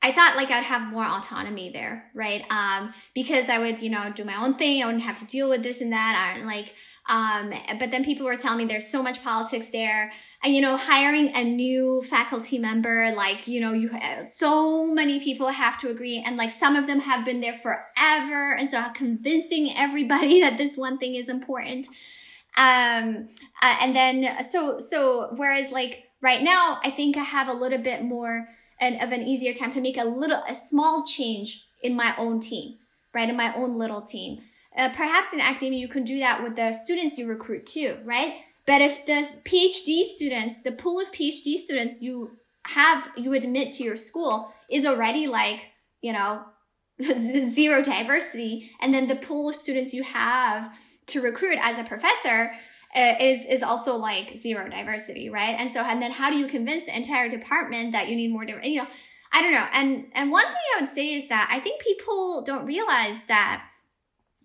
I 0.03 0.13
thought 0.13 0.37
like 0.37 0.51
I'd 0.51 0.65
have 0.65 0.91
more 0.91 1.05
autonomy 1.05 1.71
there, 1.71 2.11
right? 2.15 2.45
Um, 2.51 2.93
because 3.15 3.49
I 3.49 3.59
would, 3.59 3.81
you 3.81 3.91
know, 3.91 4.13
do 4.15 4.25
my 4.25 4.37
own 4.37 4.55
thing. 4.55 4.83
I 4.83 4.87
wouldn't 4.87 5.05
have 5.05 5.19
to 5.21 5.27
deal 5.27 5.49
with 5.49 5.63
this 5.63 5.81
and 5.81 5.93
that. 5.93 6.35
And 6.37 6.47
like, 6.47 6.75
um, 7.09 7.53
but 7.79 7.91
then 7.91 8.05
people 8.05 8.25
were 8.25 8.37
telling 8.37 8.59
me 8.59 8.65
there's 8.65 8.91
so 8.91 9.03
much 9.03 9.23
politics 9.23 9.69
there. 9.71 10.11
And, 10.43 10.55
you 10.55 10.63
know, 10.63 10.77
hiring 10.77 11.37
a 11.37 11.45
new 11.45 12.03
faculty 12.03 12.59
member, 12.59 13.13
like, 13.15 13.47
you 13.47 13.61
know, 13.61 13.73
you 13.73 13.89
have, 13.89 14.29
so 14.29 14.87
many 14.95 15.21
people 15.21 15.49
have 15.49 15.79
to 15.81 15.91
agree. 15.91 16.23
And 16.25 16.37
like 16.37 16.51
some 16.51 16.77
of 16.77 16.87
them 16.87 17.01
have 17.01 17.25
been 17.25 17.41
there 17.41 17.53
forever. 17.53 18.55
And 18.57 18.69
so 18.69 18.83
convincing 18.95 19.73
everybody 19.77 20.41
that 20.41 20.57
this 20.57 20.77
one 20.77 20.99
thing 20.99 21.15
is 21.15 21.29
important 21.29 21.87
um 22.59 23.29
uh, 23.63 23.77
and 23.81 23.95
then 23.95 24.45
so 24.45 24.79
so 24.79 25.33
whereas 25.37 25.73
like 25.73 26.05
right 26.21 26.43
now 26.43 26.79
i 26.85 26.91
think 26.91 27.17
i 27.17 27.23
have 27.23 27.49
a 27.49 27.53
little 27.53 27.79
bit 27.79 28.03
more 28.03 28.49
and 28.81 29.03
of 29.03 29.13
an 29.13 29.23
easier 29.23 29.53
time 29.53 29.71
to 29.71 29.81
make 29.81 29.99
a 29.99 30.05
little 30.05 30.43
a 30.49 30.55
small 30.55 31.05
change 31.05 31.67
in 31.83 31.95
my 31.95 32.15
own 32.17 32.41
team 32.41 32.79
right 33.15 33.29
in 33.29 33.37
my 33.37 33.55
own 33.55 33.77
little 33.77 34.03
team. 34.03 34.41
Uh, 34.77 34.89
perhaps 34.91 35.33
in 35.33 35.41
academia 35.41 35.79
you 35.79 35.89
can 35.89 36.05
do 36.05 36.19
that 36.19 36.43
with 36.43 36.57
the 36.57 36.73
students 36.73 37.19
you 37.19 37.27
recruit 37.27 37.67
too 37.67 37.99
right? 38.05 38.35
But 38.67 38.83
if 38.83 39.05
the 39.05 39.27
phd 39.45 40.03
students 40.03 40.63
the 40.63 40.73
pool 40.73 41.01
of 41.01 41.11
phd 41.11 41.57
students 41.57 42.01
you 42.01 42.39
have 42.67 43.09
you 43.17 43.33
admit 43.33 43.73
to 43.73 43.83
your 43.83 43.97
school 43.97 44.53
is 44.71 44.87
already 44.87 45.27
like 45.27 45.71
you 46.03 46.13
know 46.13 46.45
zero 47.03 47.83
diversity 47.83 48.71
and 48.81 48.95
then 48.95 49.09
the 49.09 49.17
pool 49.17 49.49
of 49.49 49.57
students 49.57 49.93
you 49.93 50.05
have 50.05 50.73
to 51.11 51.21
recruit 51.21 51.59
as 51.61 51.79
a 51.79 51.85
professor 51.85 52.53
uh, 52.95 53.15
is 53.21 53.45
is 53.45 53.63
also 53.63 53.97
like 53.97 54.37
zero 54.37 54.69
diversity, 54.69 55.31
right? 55.31 55.57
And 55.59 55.71
so, 55.71 55.83
and 55.83 56.03
then 56.03 56.11
how 56.11 56.31
do 56.31 56.37
you 56.37 56.47
convince 56.47 56.85
the 56.85 56.97
entire 56.97 57.29
department 57.29 57.93
that 57.93 58.09
you 58.09 58.17
need 58.17 58.33
more? 58.33 58.45
You 58.45 58.83
know, 58.83 58.87
I 59.33 59.43
don't 59.43 59.53
know. 59.53 59.67
And 59.73 60.07
and 60.15 60.31
one 60.33 60.47
thing 60.47 60.57
I 60.77 60.81
would 60.81 60.89
say 60.89 61.15
is 61.15 61.29
that 61.29 61.49
I 61.53 61.61
think 61.61 61.81
people 61.81 62.43
don't 62.43 62.67
realize 62.67 63.25
that 63.25 63.65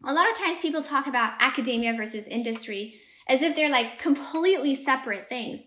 a 0.03 0.13
lot 0.13 0.29
of 0.29 0.37
times 0.37 0.59
people 0.59 0.81
talk 0.81 1.07
about 1.07 1.33
academia 1.39 1.93
versus 1.93 2.27
industry 2.27 2.95
as 3.27 3.41
if 3.41 3.55
they're 3.55 3.71
like 3.71 3.97
completely 3.97 4.75
separate 4.75 5.27
things. 5.27 5.65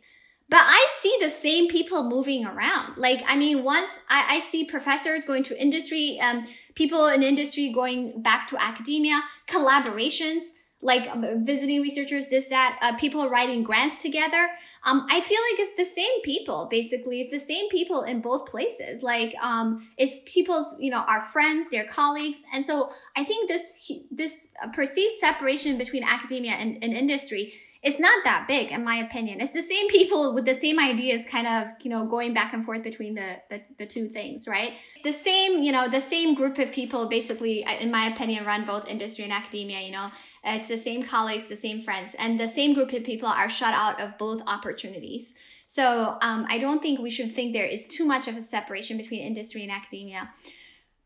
But 0.50 0.62
I 0.62 0.86
see 0.98 1.14
the 1.20 1.28
same 1.28 1.68
people 1.68 2.08
moving 2.08 2.46
around. 2.46 2.96
Like, 2.96 3.22
I 3.26 3.36
mean, 3.36 3.64
once 3.64 4.00
I, 4.08 4.36
I 4.36 4.38
see 4.38 4.64
professors 4.64 5.26
going 5.26 5.42
to 5.42 5.60
industry, 5.60 6.18
um, 6.22 6.46
people 6.74 7.06
in 7.08 7.22
industry 7.22 7.70
going 7.70 8.22
back 8.22 8.46
to 8.48 8.62
academia, 8.62 9.20
collaborations 9.46 10.44
like 10.80 11.08
um, 11.10 11.44
visiting 11.44 11.82
researchers, 11.82 12.28
this, 12.28 12.48
that, 12.48 12.78
uh, 12.82 12.96
people 12.96 13.28
writing 13.28 13.62
grants 13.62 14.00
together. 14.00 14.48
Um, 14.84 15.06
I 15.10 15.20
feel 15.20 15.38
like 15.50 15.58
it's 15.58 15.74
the 15.74 15.84
same 15.84 16.22
people, 16.22 16.68
basically. 16.70 17.20
It's 17.20 17.32
the 17.32 17.40
same 17.40 17.68
people 17.68 18.02
in 18.02 18.20
both 18.20 18.46
places. 18.46 19.02
Like, 19.02 19.34
um, 19.42 19.88
it's 19.96 20.20
people's, 20.24 20.76
you 20.78 20.90
know, 20.90 21.00
our 21.00 21.20
friends, 21.20 21.68
their 21.70 21.84
colleagues. 21.84 22.44
And 22.54 22.64
so 22.64 22.92
I 23.16 23.24
think 23.24 23.48
this, 23.48 23.90
this 24.10 24.48
perceived 24.72 25.16
separation 25.16 25.78
between 25.78 26.04
academia 26.04 26.52
and, 26.52 26.82
and 26.82 26.92
industry 26.94 27.52
it's 27.82 28.00
not 28.00 28.24
that 28.24 28.48
big 28.48 28.72
in 28.72 28.84
my 28.84 28.96
opinion. 28.96 29.40
It's 29.40 29.52
the 29.52 29.62
same 29.62 29.88
people 29.88 30.34
with 30.34 30.44
the 30.44 30.54
same 30.54 30.80
ideas 30.80 31.24
kind 31.24 31.46
of 31.46 31.68
you 31.80 31.90
know 31.90 32.06
going 32.06 32.34
back 32.34 32.52
and 32.52 32.64
forth 32.64 32.82
between 32.82 33.14
the, 33.14 33.40
the, 33.50 33.62
the 33.78 33.86
two 33.86 34.08
things 34.08 34.48
right? 34.48 34.78
The 35.04 35.12
same 35.12 35.62
you 35.62 35.70
know 35.70 35.88
the 35.88 36.00
same 36.00 36.34
group 36.34 36.58
of 36.58 36.72
people 36.72 37.08
basically 37.08 37.64
in 37.80 37.90
my 37.90 38.06
opinion 38.06 38.44
run 38.44 38.64
both 38.64 38.88
industry 38.88 39.24
and 39.24 39.32
academia 39.32 39.80
you 39.80 39.92
know? 39.92 40.10
It's 40.44 40.68
the 40.68 40.76
same 40.76 41.02
colleagues 41.02 41.48
the 41.48 41.56
same 41.56 41.80
friends 41.82 42.16
and 42.18 42.38
the 42.38 42.48
same 42.48 42.74
group 42.74 42.92
of 42.92 43.04
people 43.04 43.28
are 43.28 43.48
shut 43.48 43.74
out 43.74 44.00
of 44.00 44.18
both 44.18 44.42
opportunities. 44.46 45.34
So 45.66 46.18
um, 46.20 46.46
i 46.48 46.58
don't 46.58 46.82
think 46.82 46.98
we 47.00 47.10
should 47.10 47.32
think 47.32 47.54
there 47.54 47.64
is 47.64 47.86
too 47.86 48.04
much 48.04 48.26
of 48.26 48.36
a 48.36 48.42
separation 48.42 48.96
between 48.96 49.22
industry 49.22 49.62
and 49.62 49.70
academia. 49.70 50.30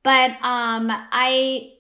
But 0.03 0.31
um, 0.43 0.91
i 1.13 1.73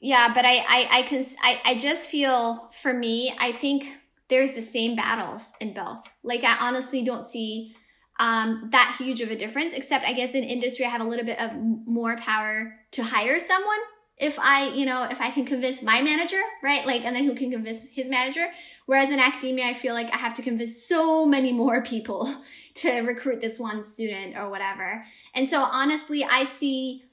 yeah 0.00 0.32
but 0.34 0.44
i 0.44 0.56
i 0.68 0.88
i 0.98 1.02
can 1.02 1.24
I, 1.42 1.60
I 1.64 1.74
just 1.76 2.10
feel 2.10 2.70
for 2.72 2.92
me 2.92 3.32
i 3.38 3.52
think 3.52 4.01
there's 4.32 4.52
the 4.52 4.62
same 4.62 4.96
battles 4.96 5.52
in 5.60 5.74
both. 5.74 6.08
Like 6.22 6.42
I 6.42 6.56
honestly 6.58 7.04
don't 7.04 7.26
see 7.26 7.76
um, 8.18 8.68
that 8.70 8.96
huge 8.98 9.20
of 9.20 9.30
a 9.30 9.36
difference. 9.36 9.74
Except 9.74 10.06
I 10.06 10.14
guess 10.14 10.34
in 10.34 10.42
industry, 10.42 10.86
I 10.86 10.88
have 10.88 11.02
a 11.02 11.04
little 11.04 11.26
bit 11.26 11.38
of 11.38 11.52
more 11.86 12.16
power 12.16 12.74
to 12.92 13.02
hire 13.02 13.38
someone 13.38 13.78
if 14.16 14.38
I, 14.38 14.68
you 14.68 14.86
know, 14.86 15.04
if 15.04 15.20
I 15.20 15.30
can 15.30 15.44
convince 15.44 15.82
my 15.82 16.00
manager, 16.00 16.40
right? 16.62 16.86
Like, 16.86 17.04
and 17.04 17.14
then 17.14 17.24
who 17.24 17.34
can 17.34 17.50
convince 17.50 17.84
his 17.84 18.08
manager. 18.08 18.46
Whereas 18.86 19.10
in 19.10 19.20
academia, 19.20 19.66
I 19.66 19.74
feel 19.74 19.92
like 19.92 20.10
I 20.14 20.16
have 20.16 20.34
to 20.34 20.42
convince 20.42 20.82
so 20.82 21.26
many 21.26 21.52
more 21.52 21.82
people 21.92 22.34
to 22.76 23.00
recruit 23.00 23.42
this 23.42 23.60
one 23.60 23.84
student 23.84 24.38
or 24.38 24.48
whatever. 24.48 25.04
And 25.34 25.46
so 25.46 25.60
honestly, 25.60 26.24
I 26.24 26.44
see 26.44 27.04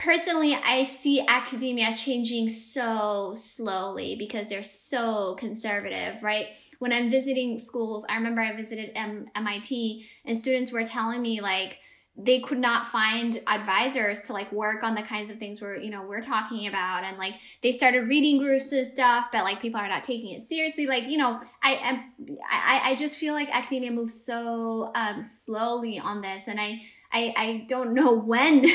personally, 0.00 0.54
I 0.54 0.84
see 0.84 1.20
academia 1.28 1.94
changing 1.94 2.48
so 2.48 3.34
slowly 3.34 4.16
because 4.16 4.48
they're 4.48 4.64
so 4.64 5.34
conservative, 5.34 6.22
right? 6.22 6.48
When 6.78 6.92
I'm 6.92 7.10
visiting 7.10 7.58
schools, 7.58 8.06
I 8.08 8.16
remember 8.16 8.40
I 8.40 8.52
visited 8.52 8.92
M- 8.96 9.26
MIT 9.36 10.06
and 10.24 10.36
students 10.36 10.72
were 10.72 10.84
telling 10.84 11.20
me 11.20 11.40
like, 11.40 11.78
they 12.16 12.40
could 12.40 12.58
not 12.58 12.86
find 12.86 13.40
advisors 13.46 14.20
to 14.26 14.32
like 14.32 14.50
work 14.52 14.82
on 14.82 14.94
the 14.94 15.00
kinds 15.00 15.30
of 15.30 15.38
things 15.38 15.62
we're 15.62 15.76
you 15.76 15.90
know 15.90 16.02
we're 16.02 16.20
talking 16.20 16.66
about. 16.66 17.04
And 17.04 17.16
like 17.16 17.34
they 17.62 17.72
started 17.72 18.08
reading 18.08 18.38
groups 18.38 18.72
and 18.72 18.86
stuff 18.86 19.28
but 19.32 19.44
like 19.44 19.62
people 19.62 19.80
are 19.80 19.88
not 19.88 20.02
taking 20.02 20.34
it 20.34 20.42
seriously. 20.42 20.86
Like 20.86 21.08
you 21.08 21.16
know 21.16 21.40
i 21.62 21.78
am 21.82 22.36
I, 22.50 22.80
I 22.90 22.94
just 22.96 23.16
feel 23.16 23.32
like 23.32 23.48
academia 23.56 23.92
moves 23.92 24.22
so 24.22 24.90
um, 24.94 25.22
slowly 25.22 25.98
on 25.98 26.20
this. 26.20 26.48
And 26.48 26.60
i 26.60 26.82
i, 27.12 27.32
I 27.36 27.64
don't 27.68 27.94
know 27.94 28.14
when 28.32 28.66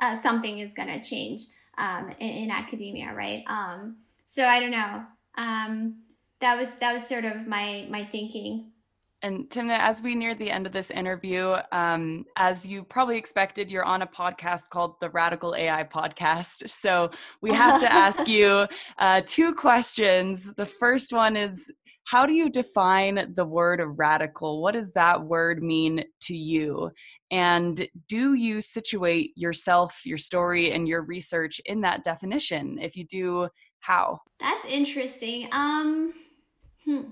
uh, 0.00 0.16
something 0.16 0.58
is 0.58 0.74
going 0.74 0.88
to 0.88 1.00
change 1.00 1.42
um, 1.78 2.10
in, 2.20 2.30
in, 2.30 2.50
academia 2.50 3.12
right 3.12 3.44
um, 3.46 3.96
so 4.24 4.46
i 4.46 4.60
don't 4.60 4.70
know 4.70 5.04
um, 5.38 5.96
that 6.40 6.56
was 6.56 6.76
that 6.76 6.92
was 6.92 7.06
sort 7.06 7.24
of 7.24 7.46
my 7.46 7.86
my 7.90 8.02
thinking 8.04 8.72
and 9.22 9.48
Timnit, 9.48 9.78
as 9.78 10.02
we 10.02 10.14
near 10.14 10.34
the 10.34 10.50
end 10.50 10.66
of 10.66 10.72
this 10.72 10.90
interview, 10.90 11.56
um, 11.72 12.26
as 12.36 12.66
you 12.66 12.84
probably 12.84 13.16
expected, 13.16 13.70
you're 13.70 13.84
on 13.84 14.02
a 14.02 14.06
podcast 14.06 14.68
called 14.68 15.00
the 15.00 15.10
Radical 15.10 15.54
AI 15.56 15.84
Podcast. 15.84 16.68
So 16.68 17.10
we 17.40 17.52
have 17.52 17.80
to 17.80 17.92
ask 17.92 18.28
you 18.28 18.66
uh, 18.98 19.22
two 19.26 19.54
questions. 19.54 20.54
The 20.54 20.66
first 20.66 21.12
one 21.12 21.34
is 21.36 21.72
How 22.06 22.24
do 22.24 22.32
you 22.32 22.48
define 22.48 23.34
the 23.34 23.44
word 23.44 23.82
radical? 23.84 24.62
What 24.62 24.72
does 24.72 24.92
that 24.92 25.24
word 25.24 25.62
mean 25.62 26.04
to 26.22 26.36
you? 26.36 26.90
And 27.30 27.88
do 28.08 28.34
you 28.34 28.60
situate 28.60 29.32
yourself, 29.36 30.02
your 30.04 30.18
story, 30.18 30.72
and 30.72 30.86
your 30.86 31.02
research 31.02 31.60
in 31.66 31.80
that 31.82 32.04
definition? 32.04 32.78
If 32.80 32.96
you 32.96 33.04
do, 33.04 33.48
how? 33.80 34.20
That's 34.40 34.64
interesting. 34.66 35.48
Um, 35.52 36.14
hmm 36.84 37.02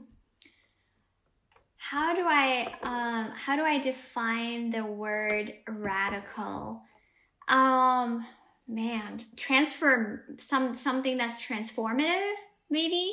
how 1.91 2.15
do 2.15 2.25
I 2.27 2.75
um, 2.83 3.31
how 3.37 3.57
do 3.57 3.63
I 3.63 3.79
define 3.79 4.71
the 4.71 4.85
word 4.85 5.53
radical? 5.69 6.81
Um, 7.49 8.27
man, 8.67 9.23
transform 9.37 10.21
some 10.39 10.75
something 10.75 11.19
that's 11.19 11.45
transformative, 11.45 12.33
maybe. 12.71 13.13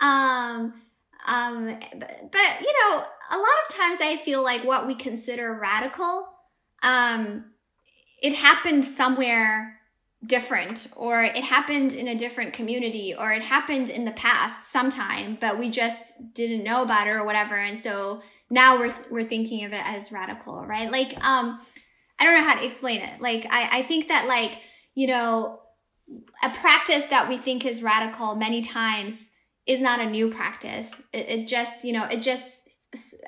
Um, 0.00 0.81
um, 1.26 1.78
but, 1.96 2.32
but 2.32 2.60
you 2.60 2.72
know, 2.72 3.04
a 3.30 3.36
lot 3.36 3.48
of 3.68 3.74
times 3.74 4.00
I 4.02 4.16
feel 4.16 4.42
like 4.42 4.64
what 4.64 4.86
we 4.86 4.94
consider 4.94 5.54
radical, 5.54 6.28
um, 6.82 7.44
it 8.22 8.34
happened 8.34 8.84
somewhere 8.84 9.80
different 10.24 10.88
or 10.96 11.22
it 11.22 11.36
happened 11.36 11.94
in 11.94 12.08
a 12.08 12.14
different 12.14 12.52
community 12.52 13.14
or 13.18 13.32
it 13.32 13.42
happened 13.42 13.90
in 13.90 14.04
the 14.04 14.12
past 14.12 14.70
sometime 14.70 15.36
but 15.40 15.58
we 15.58 15.68
just 15.68 16.14
didn't 16.32 16.62
know 16.62 16.82
about 16.82 17.08
it 17.08 17.10
or 17.10 17.24
whatever 17.24 17.56
and 17.56 17.76
so 17.76 18.22
now 18.48 18.78
we're 18.78 18.94
we're 19.10 19.24
thinking 19.24 19.64
of 19.64 19.72
it 19.72 19.84
as 19.84 20.12
radical 20.12 20.64
right? 20.64 20.92
Like 20.92 21.12
um 21.24 21.60
i 22.20 22.24
don't 22.24 22.34
know 22.34 22.48
how 22.48 22.56
to 22.56 22.64
explain 22.64 23.00
it. 23.00 23.20
Like 23.20 23.46
i 23.50 23.78
i 23.78 23.82
think 23.82 24.08
that 24.08 24.28
like 24.28 24.60
you 24.94 25.08
know 25.08 25.58
a 26.44 26.50
practice 26.50 27.06
that 27.06 27.28
we 27.28 27.36
think 27.36 27.64
is 27.64 27.82
radical 27.82 28.36
many 28.36 28.62
times 28.62 29.31
is 29.66 29.80
not 29.80 30.00
a 30.00 30.06
new 30.06 30.28
practice 30.30 31.02
it, 31.12 31.28
it 31.28 31.48
just 31.48 31.84
you 31.84 31.92
know 31.92 32.04
it 32.06 32.22
just 32.22 32.68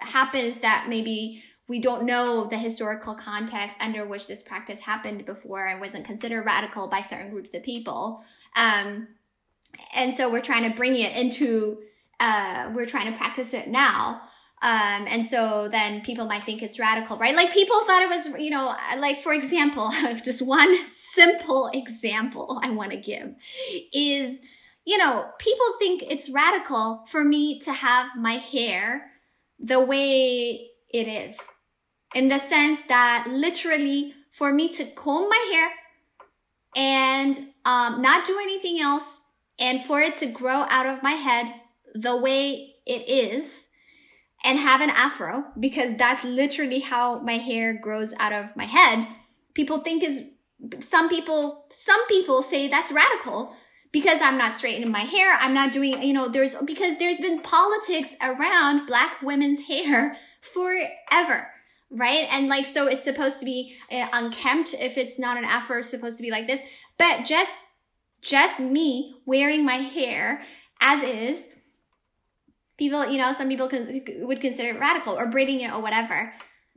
happens 0.00 0.58
that 0.58 0.86
maybe 0.88 1.42
we 1.66 1.78
don't 1.78 2.04
know 2.04 2.44
the 2.44 2.58
historical 2.58 3.14
context 3.14 3.76
under 3.80 4.04
which 4.04 4.26
this 4.26 4.42
practice 4.42 4.80
happened 4.80 5.24
before 5.24 5.66
and 5.66 5.80
wasn't 5.80 6.04
considered 6.04 6.44
radical 6.44 6.88
by 6.88 7.00
certain 7.00 7.30
groups 7.30 7.54
of 7.54 7.62
people. 7.62 8.22
Um, 8.54 9.08
and 9.94 10.14
so 10.14 10.30
we're 10.30 10.42
trying 10.42 10.70
to 10.70 10.76
bring 10.76 10.94
it 10.94 11.16
into, 11.16 11.78
uh, 12.20 12.70
we're 12.74 12.86
trying 12.86 13.10
to 13.10 13.18
practice 13.18 13.54
it 13.54 13.68
now. 13.68 14.20
Um, 14.60 15.06
and 15.08 15.26
so 15.26 15.68
then 15.68 16.02
people 16.02 16.26
might 16.26 16.44
think 16.44 16.62
it's 16.62 16.78
radical, 16.78 17.16
right? 17.16 17.34
Like 17.34 17.52
people 17.52 17.80
thought 17.86 18.02
it 18.02 18.08
was, 18.08 18.28
you 18.42 18.50
know, 18.50 18.74
like 18.98 19.20
for 19.20 19.32
example, 19.32 19.90
just 20.24 20.46
one 20.46 20.76
simple 20.84 21.70
example 21.72 22.60
I 22.62 22.70
want 22.70 22.90
to 22.90 22.96
give 22.98 23.34
is, 23.92 24.46
you 24.84 24.98
know, 24.98 25.26
people 25.38 25.66
think 25.78 26.02
it's 26.02 26.30
radical 26.30 27.04
for 27.08 27.24
me 27.24 27.58
to 27.60 27.72
have 27.72 28.16
my 28.16 28.34
hair 28.34 29.10
the 29.58 29.80
way 29.80 30.68
it 30.92 31.08
is 31.08 31.40
in 32.14 32.28
the 32.28 32.38
sense 32.38 32.80
that 32.88 33.26
literally 33.28 34.14
for 34.30 34.52
me 34.52 34.68
to 34.68 34.84
comb 34.84 35.28
my 35.28 35.50
hair 35.52 35.70
and 36.76 37.36
um, 37.64 38.02
not 38.02 38.26
do 38.26 38.38
anything 38.38 38.80
else 38.80 39.22
and 39.58 39.80
for 39.80 40.00
it 40.00 40.16
to 40.18 40.26
grow 40.26 40.66
out 40.68 40.86
of 40.86 41.02
my 41.02 41.12
head 41.12 41.54
the 41.94 42.16
way 42.16 42.74
it 42.86 43.08
is 43.08 43.68
and 44.44 44.58
have 44.58 44.80
an 44.80 44.90
afro 44.90 45.44
because 45.58 45.96
that's 45.96 46.24
literally 46.24 46.80
how 46.80 47.20
my 47.20 47.34
hair 47.34 47.78
grows 47.80 48.12
out 48.18 48.32
of 48.32 48.54
my 48.56 48.64
head. 48.64 49.06
People 49.54 49.78
think 49.78 50.02
is 50.02 50.30
some 50.80 51.08
people 51.08 51.66
some 51.70 52.06
people 52.06 52.42
say 52.42 52.68
that's 52.68 52.92
radical 52.92 53.54
because 53.94 54.20
i'm 54.20 54.36
not 54.36 54.52
straightening 54.52 54.90
my 54.90 55.00
hair 55.00 55.38
i'm 55.40 55.54
not 55.54 55.72
doing 55.72 56.02
you 56.02 56.12
know 56.12 56.28
there's 56.28 56.54
because 56.66 56.98
there's 56.98 57.20
been 57.20 57.40
politics 57.40 58.14
around 58.20 58.86
black 58.86 59.22
women's 59.22 59.66
hair 59.68 60.18
forever 60.42 61.48
right? 61.94 62.26
And 62.32 62.48
like, 62.48 62.66
so 62.66 62.86
it's 62.86 63.04
supposed 63.04 63.40
to 63.40 63.46
be 63.46 63.76
uh, 63.90 64.08
unkempt. 64.12 64.74
If 64.74 64.98
it's 64.98 65.18
not 65.18 65.38
an 65.38 65.44
afro, 65.44 65.78
it's 65.78 65.90
supposed 65.90 66.16
to 66.18 66.22
be 66.22 66.30
like 66.30 66.46
this. 66.46 66.60
But 66.98 67.24
just, 67.24 67.54
just 68.20 68.60
me 68.60 69.14
wearing 69.26 69.64
my 69.64 69.74
hair 69.74 70.42
as 70.80 71.02
is, 71.02 71.48
people, 72.76 73.08
you 73.08 73.18
know, 73.18 73.32
some 73.32 73.48
people 73.48 73.68
can, 73.68 74.02
would 74.26 74.40
consider 74.40 74.70
it 74.70 74.80
radical 74.80 75.14
or 75.14 75.26
braiding 75.26 75.60
it 75.60 75.72
or 75.72 75.80
whatever. 75.80 76.32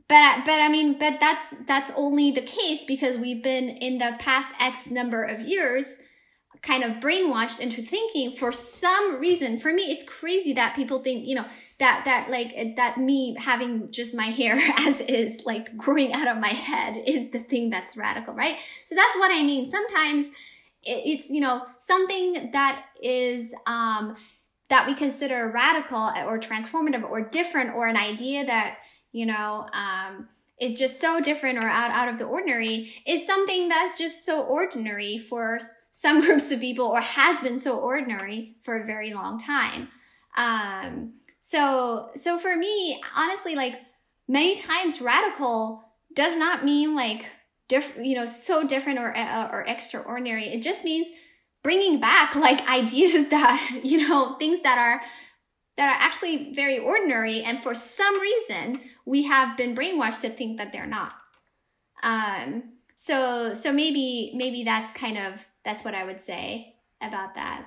But, 0.08 0.44
but 0.46 0.60
I 0.60 0.68
mean, 0.68 0.98
but 0.98 1.20
that's, 1.20 1.52
that's 1.66 1.90
only 1.96 2.30
the 2.30 2.40
case 2.40 2.84
because 2.84 3.18
we've 3.18 3.42
been 3.42 3.68
in 3.68 3.98
the 3.98 4.16
past 4.18 4.54
X 4.60 4.90
number 4.90 5.22
of 5.22 5.40
years 5.40 5.98
kind 6.62 6.82
of 6.82 6.92
brainwashed 6.94 7.60
into 7.60 7.82
thinking 7.82 8.32
for 8.32 8.52
some 8.52 9.18
reason. 9.18 9.58
For 9.58 9.72
me 9.72 9.82
it's 9.84 10.04
crazy 10.04 10.52
that 10.54 10.76
people 10.76 11.00
think 11.00 11.26
you 11.26 11.34
know 11.34 11.44
that 11.78 12.02
that 12.04 12.28
like 12.30 12.76
that 12.76 12.98
me 12.98 13.36
having 13.38 13.90
just 13.90 14.14
my 14.14 14.26
hair 14.26 14.54
as 14.78 15.00
is 15.02 15.42
like 15.46 15.76
growing 15.76 16.12
out 16.12 16.28
of 16.28 16.38
my 16.38 16.48
head 16.48 17.02
is 17.06 17.30
the 17.30 17.40
thing 17.40 17.70
that's 17.70 17.96
radical 17.96 18.34
right? 18.34 18.58
So 18.86 18.94
that's 18.94 19.16
what 19.16 19.30
i 19.32 19.42
mean. 19.42 19.66
Sometimes 19.66 20.30
it's 20.84 21.30
you 21.30 21.40
know 21.40 21.66
something 21.78 22.50
that 22.52 22.84
is 23.02 23.54
um 23.66 24.16
that 24.68 24.86
we 24.86 24.94
consider 24.94 25.50
radical 25.50 26.10
or 26.26 26.38
transformative 26.38 27.02
or 27.08 27.22
different 27.22 27.74
or 27.74 27.86
an 27.86 27.96
idea 27.96 28.44
that 28.46 28.78
you 29.12 29.26
know 29.26 29.66
um 29.72 30.28
is 30.60 30.78
just 30.78 31.00
so 31.00 31.20
different 31.20 31.58
or 31.58 31.68
out, 31.68 31.90
out 31.90 32.08
of 32.08 32.18
the 32.18 32.24
ordinary 32.24 32.90
is 33.06 33.26
something 33.26 33.68
that's 33.68 33.98
just 33.98 34.24
so 34.24 34.42
ordinary 34.42 35.18
for 35.18 35.58
some 35.92 36.20
groups 36.24 36.50
of 36.50 36.60
people 36.60 36.86
or 36.86 37.00
has 37.00 37.40
been 37.40 37.58
so 37.58 37.78
ordinary 37.78 38.56
for 38.60 38.76
a 38.76 38.84
very 38.84 39.12
long 39.14 39.38
time 39.38 39.88
um 40.36 41.12
so, 41.48 42.10
so 42.14 42.36
for 42.36 42.54
me, 42.54 43.00
honestly, 43.16 43.54
like 43.54 43.80
many 44.28 44.54
times 44.54 45.00
radical 45.00 45.82
does 46.12 46.36
not 46.36 46.62
mean 46.62 46.94
like 46.94 47.24
different, 47.68 48.06
you 48.06 48.16
know, 48.16 48.26
so 48.26 48.66
different 48.66 48.98
or, 48.98 49.16
uh, 49.16 49.48
or 49.50 49.62
extraordinary. 49.62 50.44
It 50.44 50.60
just 50.60 50.84
means 50.84 51.08
bringing 51.62 52.00
back 52.00 52.36
like 52.36 52.68
ideas 52.68 53.30
that, 53.30 53.80
you 53.82 54.06
know, 54.06 54.36
things 54.38 54.60
that 54.60 54.76
are, 54.76 55.00
that 55.78 55.96
are 55.96 56.02
actually 56.02 56.52
very 56.52 56.78
ordinary. 56.78 57.42
And 57.42 57.62
for 57.62 57.74
some 57.74 58.20
reason, 58.20 58.80
we 59.06 59.22
have 59.22 59.56
been 59.56 59.74
brainwashed 59.74 60.20
to 60.22 60.28
think 60.28 60.58
that 60.58 60.72
they're 60.72 60.86
not. 60.86 61.14
Um, 62.02 62.64
so, 62.96 63.54
so 63.54 63.72
maybe, 63.72 64.32
maybe 64.34 64.64
that's 64.64 64.92
kind 64.92 65.16
of, 65.16 65.46
that's 65.64 65.84
what 65.84 65.94
I 65.94 66.04
would 66.04 66.20
say 66.20 66.74
about 67.00 67.36
that. 67.36 67.66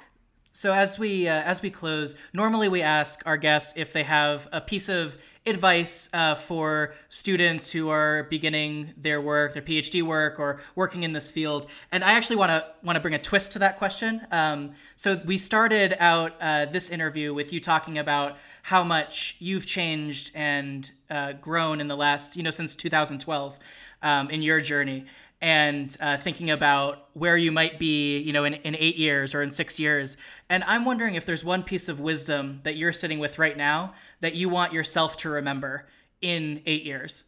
So 0.54 0.74
as 0.74 1.00
we 1.00 1.30
uh, 1.30 1.42
as 1.44 1.62
we 1.62 1.70
close, 1.70 2.18
normally 2.34 2.68
we 2.68 2.82
ask 2.82 3.22
our 3.26 3.38
guests 3.38 3.74
if 3.78 3.94
they 3.94 4.04
have 4.04 4.50
a 4.52 4.60
piece 4.60 4.90
of 4.90 5.16
advice 5.46 6.10
uh, 6.14 6.36
for 6.36 6.94
students 7.08 7.72
who 7.72 7.90
are 7.90 8.24
beginning 8.24 8.94
their 8.98 9.22
work, 9.22 9.54
their 9.54 9.62
PhD 9.62 10.04
work, 10.04 10.40
or 10.40 10.60
working 10.76 11.04
in 11.04 11.14
this 11.14 11.32
field. 11.32 11.68
And 11.92 12.04
I 12.04 12.12
actually 12.12 12.36
want 12.36 12.50
to 12.50 12.68
want 12.84 12.98
to 12.98 13.00
bring 13.00 13.14
a 13.14 13.20
twist 13.20 13.54
to 13.54 13.60
that 13.60 13.78
question. 13.78 14.28
Um, 14.30 14.72
so 14.98 15.22
we 15.26 15.38
started 15.38 15.96
out 16.00 16.34
uh, 16.42 16.66
this 16.66 16.90
interview 16.90 17.34
with 17.34 17.54
you 17.54 17.62
talking 17.62 17.98
about 17.98 18.38
how 18.64 18.84
much 18.84 19.38
you've 19.40 19.66
changed 19.66 20.32
and 20.36 20.92
uh, 21.10 21.32
grown 21.34 21.80
in 21.80 21.88
the 21.88 21.98
last, 21.98 22.36
you 22.36 22.44
know, 22.44 22.52
since 22.52 22.76
2012 22.76 23.58
um, 24.04 24.30
in 24.30 24.42
your 24.42 24.60
journey 24.60 25.06
and 25.42 25.98
uh, 26.00 26.18
thinking 26.18 26.52
about 26.52 27.08
where 27.14 27.36
you 27.36 27.52
might 27.52 27.80
be, 27.80 28.20
you 28.20 28.32
know, 28.32 28.44
in, 28.44 28.54
in 28.56 28.76
eight 28.76 28.96
years 28.98 29.34
or 29.34 29.42
in 29.42 29.50
six 29.50 29.80
years. 29.80 30.18
And 30.52 30.66
I'm 30.66 30.84
wondering 30.84 31.16
if 31.16 31.26
there's 31.26 31.46
one 31.46 31.64
piece 31.64 31.88
of 31.88 32.02
wisdom 32.02 32.60
that 32.64 32.76
you're 32.76 32.92
sitting 32.92 33.20
with 33.20 33.40
right 33.40 33.56
now 33.56 33.94
that 34.20 34.36
you 34.36 34.50
want 34.50 34.74
yourself 34.74 35.16
to 35.18 35.30
remember 35.30 35.88
in 36.22 36.62
eight 36.66 36.84
years. 36.84 37.24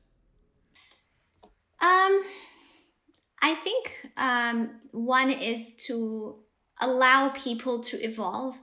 Um, 1.82 2.22
I 3.42 3.56
think 3.56 4.10
um, 4.18 4.72
one 4.92 5.30
is 5.32 5.72
to 5.88 6.38
allow 6.82 7.30
people 7.30 7.80
to 7.84 8.06
evolve. 8.06 8.60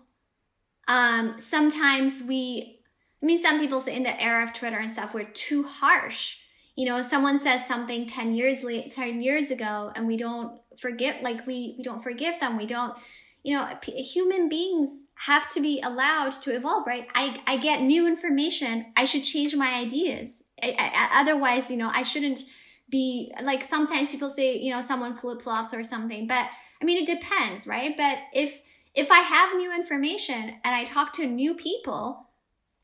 Um, 0.87 1.37
sometimes 1.39 2.23
we, 2.23 2.81
I 3.23 3.27
mean, 3.27 3.39
some 3.39 3.61
people 3.61 3.81
say 3.81 3.97
in 3.97 4.03
the 4.03 4.23
era 4.23 4.45
of 4.45 4.53
Twitter 4.53 4.77
and 4.77 4.91
stuff, 4.91 5.15
we're 5.15 5.25
too 5.25 5.63
harsh 5.63 6.37
you 6.77 6.87
know 6.87 7.03
someone 7.03 7.39
says 7.39 7.67
something 7.67 8.07
10 8.07 8.33
years 8.33 8.65
late 8.65 8.91
10 8.91 9.21
years 9.21 9.51
ago 9.51 9.93
and 9.95 10.07
we 10.07 10.17
don't 10.17 10.61
forgive 10.79 11.17
like 11.21 11.47
we 11.47 11.75
we 11.77 11.83
don't 11.83 12.03
forgive 12.03 12.41
them 12.41 12.57
we 12.57 12.65
don't 12.65 12.97
you 13.43 13.57
know 13.57 13.69
human 13.83 14.49
beings 14.49 15.05
have 15.15 15.49
to 15.49 15.61
be 15.61 15.81
allowed 15.83 16.33
to 16.33 16.55
evolve 16.55 16.87
right 16.87 17.09
i 17.15 17.41
i 17.47 17.57
get 17.57 17.83
new 17.83 18.07
information 18.07 18.93
i 18.97 19.05
should 19.05 19.25
change 19.25 19.55
my 19.55 19.81
ideas 19.81 20.43
I, 20.63 20.77
I, 20.79 21.21
otherwise 21.21 21.71
you 21.71 21.77
know 21.77 21.91
i 21.93 22.03
shouldn't 22.03 22.41
be 22.89 23.33
like 23.43 23.63
sometimes 23.63 24.11
people 24.11 24.31
say 24.31 24.57
you 24.59 24.73
know 24.73 24.81
someone 24.81 25.13
flip-flops 25.13 25.73
or 25.73 25.83
something 25.83 26.27
but 26.27 26.49
i 26.81 26.85
mean 26.85 27.03
it 27.03 27.07
depends 27.07 27.67
right 27.67 27.97
but 27.97 28.19
if 28.35 28.63
if 28.95 29.11
i 29.11 29.19
have 29.19 29.57
new 29.57 29.75
information 29.75 30.51
and 30.65 30.75
i 30.75 30.85
talk 30.85 31.13
to 31.15 31.27
new 31.27 31.55
people 31.55 32.27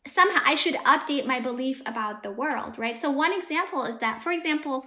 somehow 0.07 0.41
I 0.45 0.55
should 0.55 0.75
update 0.77 1.27
my 1.27 1.41
belief 1.41 1.83
about 1.87 2.23
the 2.23 2.31
world, 2.31 2.79
right? 2.79 2.97
So 2.97 3.11
one 3.11 3.33
example 3.33 3.85
is 3.85 3.99
that, 3.99 4.23
for 4.23 4.33
example, 4.33 4.87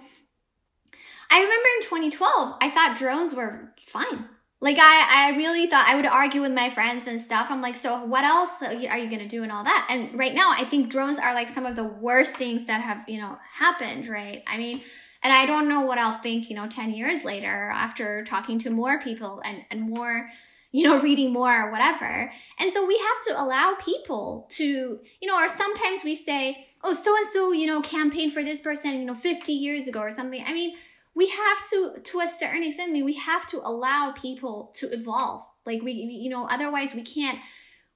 I 1.30 1.40
remember 1.40 1.68
in 1.76 2.10
2012, 2.10 2.56
I 2.60 2.70
thought 2.70 2.98
drones 2.98 3.34
were 3.34 3.72
fine. 3.80 4.26
Like 4.62 4.76
I, 4.78 5.30
I 5.32 5.36
really 5.36 5.66
thought 5.66 5.88
I 5.88 5.96
would 5.96 6.04
argue 6.04 6.42
with 6.42 6.52
my 6.52 6.68
friends 6.68 7.06
and 7.06 7.20
stuff. 7.20 7.46
I'm 7.50 7.62
like, 7.62 7.76
so 7.76 8.04
what 8.04 8.24
else 8.24 8.62
are 8.62 8.74
you, 8.74 9.18
to 9.18 9.26
do 9.26 9.42
and 9.42 9.50
all 9.50 9.64
that? 9.64 9.86
And 9.90 10.16
right 10.18 10.34
now, 10.34 10.52
I 10.54 10.64
think 10.64 10.90
drones 10.90 11.18
are 11.18 11.32
like 11.32 11.48
some 11.48 11.64
of 11.64 11.76
the 11.76 11.84
worst 11.84 12.36
things 12.36 12.66
that 12.66 12.82
have, 12.82 13.04
you 13.08 13.20
know, 13.20 13.38
happened, 13.54 14.06
right? 14.06 14.42
I 14.46 14.58
mean, 14.58 14.82
and 15.22 15.32
I 15.32 15.46
don't 15.46 15.68
know 15.68 15.82
what 15.82 15.96
I'll 15.96 16.18
think, 16.18 16.50
you 16.50 16.56
know, 16.56 16.66
10 16.66 16.92
years 16.92 17.24
later 17.24 17.70
after 17.70 18.22
talking 18.24 18.58
to 18.60 18.70
more 18.70 19.00
people 19.00 19.40
and, 19.46 19.64
and 19.70 19.80
more, 19.80 20.28
you 20.72 20.84
know, 20.84 21.00
reading 21.02 21.32
more 21.32 21.68
or 21.68 21.70
whatever. 21.70 22.30
And 22.60 22.70
so 22.70 22.86
we 22.86 22.98
have 22.98 23.22
to 23.28 23.42
allow 23.42 23.76
people 23.80 24.46
to, 24.50 24.64
you 24.64 25.28
know, 25.28 25.42
or 25.42 25.48
sometimes 25.48 26.04
we 26.04 26.14
say, 26.14 26.66
oh, 26.84 26.92
so 26.92 27.16
and 27.16 27.26
so, 27.26 27.52
you 27.52 27.66
know, 27.66 27.80
campaigned 27.80 28.34
for 28.34 28.42
this 28.42 28.60
person, 28.60 28.98
you 28.98 29.06
know, 29.06 29.14
50 29.14 29.52
years 29.52 29.88
ago 29.88 30.00
or 30.00 30.10
something. 30.10 30.42
I 30.46 30.52
mean, 30.52 30.76
we 31.14 31.28
have 31.28 31.68
to, 31.70 31.96
to 32.02 32.20
a 32.20 32.28
certain 32.28 32.64
extent, 32.64 32.90
I 32.90 32.92
mean, 32.92 33.04
we 33.04 33.14
have 33.14 33.46
to 33.48 33.60
allow 33.64 34.12
people 34.12 34.72
to 34.76 34.86
evolve. 34.92 35.44
Like 35.66 35.82
we, 35.82 35.92
you 35.92 36.30
know, 36.30 36.46
otherwise 36.46 36.94
we 36.94 37.02
can't, 37.02 37.38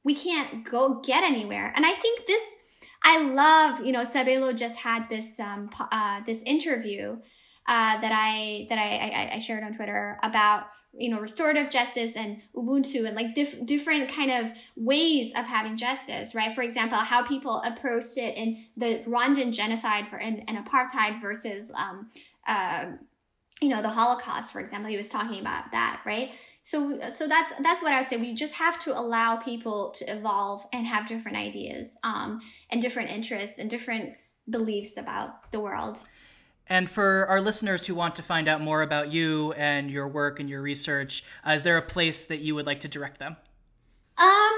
we 0.02 0.14
can't 0.14 0.64
go 0.64 1.00
get 1.00 1.24
anywhere. 1.24 1.72
And 1.74 1.86
I 1.86 1.92
think 1.92 2.26
this, 2.26 2.42
I 3.02 3.22
love, 3.22 3.84
you 3.84 3.92
know, 3.92 4.04
Sabelo 4.04 4.56
just 4.56 4.78
had 4.80 5.08
this, 5.08 5.38
um, 5.40 5.70
uh, 5.78 6.20
this 6.26 6.42
interview 6.42 7.18
uh, 7.66 8.00
that 8.00 8.12
I 8.12 8.66
that 8.68 8.78
I, 8.78 9.32
I, 9.32 9.36
I 9.36 9.38
shared 9.38 9.64
on 9.64 9.74
Twitter 9.74 10.18
about 10.22 10.66
you 10.96 11.10
know 11.10 11.18
restorative 11.18 11.70
justice 11.70 12.16
and 12.16 12.40
ubuntu 12.54 13.06
and 13.06 13.16
like 13.16 13.34
diff- 13.34 13.64
different 13.64 14.08
kind 14.08 14.30
of 14.30 14.52
ways 14.76 15.32
of 15.36 15.44
having 15.44 15.76
justice 15.76 16.34
right 16.34 16.52
for 16.52 16.62
example 16.62 16.98
how 16.98 17.22
people 17.22 17.60
approached 17.62 18.16
it 18.16 18.36
in 18.36 18.64
the 18.76 19.00
rwandan 19.06 19.52
genocide 19.52 20.06
for 20.06 20.18
and, 20.18 20.48
apartheid 20.48 21.20
versus 21.20 21.72
um, 21.74 22.08
uh, 22.46 22.86
you 23.60 23.68
know 23.68 23.82
the 23.82 23.88
holocaust 23.88 24.52
for 24.52 24.60
example 24.60 24.90
he 24.90 24.96
was 24.96 25.08
talking 25.08 25.40
about 25.40 25.70
that 25.72 26.00
right 26.04 26.32
so 26.62 26.98
so 27.12 27.28
that's 27.28 27.52
that's 27.60 27.82
what 27.82 27.92
i 27.92 28.00
would 28.00 28.08
say 28.08 28.16
we 28.16 28.34
just 28.34 28.54
have 28.54 28.78
to 28.78 28.98
allow 28.98 29.36
people 29.36 29.90
to 29.90 30.04
evolve 30.06 30.66
and 30.72 30.86
have 30.86 31.06
different 31.06 31.36
ideas 31.36 31.96
um, 32.04 32.40
and 32.70 32.82
different 32.82 33.10
interests 33.10 33.58
and 33.58 33.70
different 33.70 34.14
beliefs 34.48 34.96
about 34.96 35.50
the 35.52 35.60
world 35.60 36.06
and 36.66 36.88
for 36.88 37.26
our 37.26 37.40
listeners 37.40 37.86
who 37.86 37.94
want 37.94 38.16
to 38.16 38.22
find 38.22 38.48
out 38.48 38.60
more 38.60 38.82
about 38.82 39.12
you 39.12 39.52
and 39.52 39.90
your 39.90 40.08
work 40.08 40.40
and 40.40 40.48
your 40.48 40.62
research, 40.62 41.22
uh, 41.46 41.52
is 41.52 41.62
there 41.62 41.76
a 41.76 41.82
place 41.82 42.24
that 42.24 42.40
you 42.40 42.54
would 42.54 42.66
like 42.66 42.80
to 42.80 42.88
direct 42.88 43.18
them? 43.18 43.36
Um, 44.16 44.52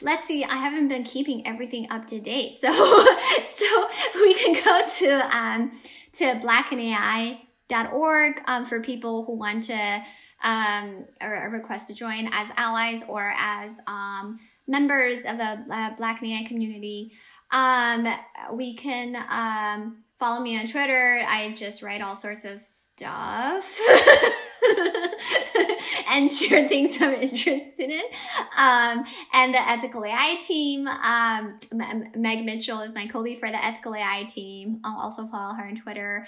let's 0.00 0.24
see. 0.24 0.44
I 0.44 0.56
haven't 0.56 0.88
been 0.88 1.04
keeping 1.04 1.46
everything 1.46 1.88
up 1.90 2.06
to 2.06 2.20
date, 2.20 2.52
so 2.52 2.72
so 3.54 3.88
we 4.14 4.34
can 4.34 4.64
go 4.64 4.82
to 4.88 5.36
um 5.36 5.72
to 6.14 6.24
blackinai.org 6.40 8.42
um, 8.46 8.64
for 8.64 8.80
people 8.80 9.24
who 9.24 9.34
want 9.34 9.64
to 9.64 10.02
um 10.44 11.04
or 11.20 11.50
request 11.50 11.86
to 11.86 11.94
join 11.94 12.28
as 12.32 12.50
allies 12.56 13.04
or 13.08 13.32
as 13.36 13.80
um 13.86 14.40
members 14.66 15.24
of 15.24 15.38
the 15.38 15.64
uh, 15.70 15.94
Black 15.96 16.22
in 16.22 16.28
AI 16.28 16.44
community. 16.44 17.12
Um, 17.50 18.06
we 18.52 18.74
can 18.74 19.16
um 19.30 20.04
follow 20.16 20.40
me 20.40 20.58
on 20.58 20.66
Twitter. 20.66 21.20
I 21.26 21.52
just 21.56 21.82
write 21.82 22.00
all 22.00 22.16
sorts 22.16 22.44
of 22.44 22.60
stuff 22.60 23.78
and 26.12 26.30
share 26.30 26.68
things 26.68 27.00
I'm 27.00 27.14
interested 27.14 27.90
in. 27.90 28.02
Um, 28.58 29.04
and 29.34 29.54
the 29.54 29.60
ethical 29.68 30.04
AI 30.04 30.38
team, 30.40 30.86
um, 30.86 31.58
Meg 32.16 32.44
Mitchell 32.44 32.80
is 32.80 32.94
my 32.94 33.06
co-lead 33.06 33.38
for 33.38 33.50
the 33.50 33.64
ethical 33.64 33.94
AI 33.94 34.24
team. 34.28 34.80
I'll 34.84 35.00
also 35.00 35.26
follow 35.26 35.54
her 35.54 35.64
on 35.64 35.76
Twitter. 35.76 36.24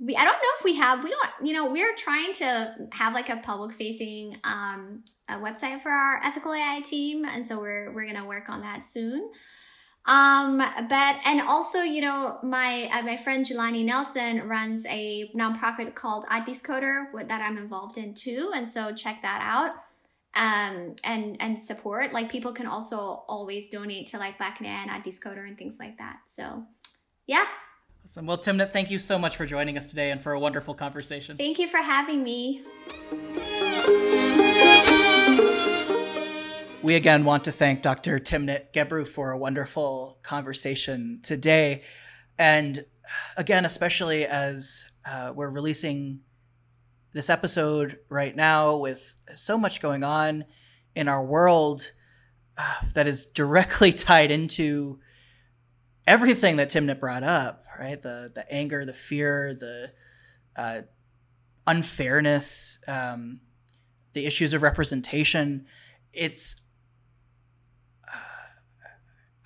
We, 0.00 0.14
I 0.14 0.24
don't 0.24 0.34
know 0.34 0.48
if 0.58 0.64
we 0.64 0.76
have, 0.76 1.02
we 1.02 1.10
don't, 1.10 1.46
you 1.46 1.52
know, 1.54 1.70
we're 1.70 1.94
trying 1.96 2.32
to 2.34 2.88
have 2.92 3.14
like 3.14 3.30
a 3.30 3.38
public 3.38 3.72
facing 3.72 4.36
um, 4.44 5.02
website 5.30 5.82
for 5.82 5.90
our 5.90 6.20
ethical 6.24 6.52
AI 6.52 6.80
team. 6.84 7.24
And 7.24 7.44
so 7.44 7.58
we're, 7.58 7.92
we're 7.92 8.04
going 8.04 8.16
to 8.16 8.24
work 8.24 8.48
on 8.48 8.60
that 8.60 8.86
soon. 8.86 9.30
Um, 10.08 10.56
but 10.56 11.20
and 11.26 11.42
also, 11.42 11.82
you 11.82 12.00
know, 12.00 12.38
my 12.42 12.88
uh, 12.92 13.02
my 13.02 13.18
friend 13.18 13.44
Jelani 13.44 13.84
Nelson 13.84 14.48
runs 14.48 14.86
a 14.86 15.30
nonprofit 15.36 15.94
called 15.94 16.24
Addis 16.30 16.62
Coder 16.62 17.06
that 17.28 17.42
I'm 17.42 17.58
involved 17.58 17.98
in 17.98 18.14
too, 18.14 18.50
and 18.54 18.66
so 18.66 18.92
check 18.92 19.20
that 19.20 19.42
out. 19.44 19.74
Um, 20.34 20.96
and 21.04 21.36
and 21.40 21.62
support 21.62 22.12
like 22.12 22.30
people 22.30 22.52
can 22.52 22.66
also 22.66 23.24
always 23.28 23.68
donate 23.68 24.06
to 24.08 24.18
like 24.18 24.38
Black 24.38 24.60
in 24.60 24.66
AI 24.66 24.82
and 24.82 24.90
Addis 24.90 25.22
Coder 25.22 25.46
and 25.46 25.58
things 25.58 25.76
like 25.78 25.98
that. 25.98 26.20
So, 26.26 26.64
yeah. 27.26 27.44
Awesome. 28.02 28.24
Well, 28.24 28.38
Timnit, 28.38 28.72
thank 28.72 28.90
you 28.90 28.98
so 28.98 29.18
much 29.18 29.36
for 29.36 29.44
joining 29.44 29.76
us 29.76 29.90
today 29.90 30.10
and 30.10 30.20
for 30.20 30.32
a 30.32 30.40
wonderful 30.40 30.72
conversation. 30.72 31.36
Thank 31.36 31.58
you 31.58 31.68
for 31.68 31.78
having 31.78 32.22
me. 32.22 32.62
We 36.80 36.94
again 36.94 37.24
want 37.24 37.44
to 37.46 37.52
thank 37.52 37.82
Dr. 37.82 38.20
Timnit 38.20 38.72
Gebru 38.72 39.06
for 39.06 39.32
a 39.32 39.38
wonderful 39.38 40.20
conversation 40.22 41.18
today. 41.24 41.82
And 42.38 42.84
again, 43.36 43.64
especially 43.64 44.24
as 44.24 44.92
uh, 45.04 45.32
we're 45.34 45.50
releasing 45.50 46.20
this 47.12 47.28
episode 47.30 47.98
right 48.08 48.34
now 48.36 48.76
with 48.76 49.16
so 49.34 49.58
much 49.58 49.82
going 49.82 50.04
on 50.04 50.44
in 50.94 51.08
our 51.08 51.24
world 51.24 51.90
uh, 52.56 52.76
that 52.94 53.08
is 53.08 53.26
directly 53.26 53.92
tied 53.92 54.30
into 54.30 55.00
everything 56.06 56.58
that 56.58 56.70
Timnit 56.70 57.00
brought 57.00 57.24
up, 57.24 57.64
right? 57.76 58.00
The, 58.00 58.30
the 58.32 58.50
anger, 58.52 58.84
the 58.84 58.92
fear, 58.92 59.52
the 59.52 59.90
uh, 60.54 60.80
unfairness, 61.66 62.78
um, 62.86 63.40
the 64.12 64.26
issues 64.26 64.52
of 64.52 64.62
representation. 64.62 65.66
It's 66.12 66.66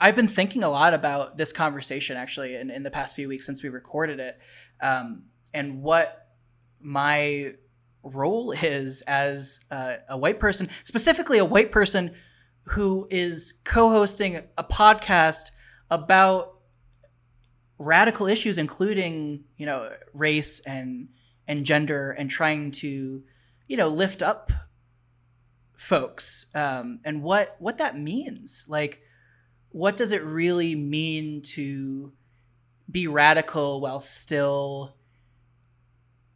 I've 0.02 0.16
been 0.16 0.26
thinking 0.26 0.64
a 0.64 0.68
lot 0.68 0.94
about 0.94 1.36
this 1.36 1.52
conversation 1.52 2.16
actually 2.16 2.56
in, 2.56 2.70
in 2.70 2.82
the 2.82 2.90
past 2.90 3.14
few 3.14 3.28
weeks 3.28 3.46
since 3.46 3.62
we 3.62 3.68
recorded 3.68 4.18
it, 4.18 4.36
um, 4.82 5.26
and 5.54 5.80
what 5.80 6.26
my 6.80 7.52
role 8.02 8.50
is 8.50 9.02
as 9.06 9.60
uh, 9.70 9.94
a 10.08 10.18
white 10.18 10.40
person, 10.40 10.68
specifically 10.82 11.38
a 11.38 11.44
white 11.44 11.70
person 11.70 12.12
who 12.70 13.06
is 13.12 13.60
co-hosting 13.64 14.42
a 14.58 14.64
podcast 14.64 15.52
about 15.88 16.60
radical 17.78 18.26
issues, 18.26 18.58
including 18.58 19.44
you 19.56 19.66
know 19.66 19.88
race 20.14 20.58
and 20.66 21.10
and 21.46 21.64
gender, 21.64 22.10
and 22.10 22.28
trying 22.28 22.72
to 22.72 23.22
you 23.68 23.76
know 23.76 23.86
lift 23.86 24.20
up 24.20 24.50
folks 25.76 26.46
um, 26.56 26.98
and 27.04 27.22
what 27.22 27.54
what 27.60 27.78
that 27.78 27.96
means. 27.96 28.66
Like, 28.68 29.00
what 29.72 29.96
does 29.96 30.12
it 30.12 30.22
really 30.22 30.74
mean 30.74 31.42
to 31.42 32.12
be 32.90 33.06
radical 33.06 33.80
while 33.80 34.00
still 34.00 34.96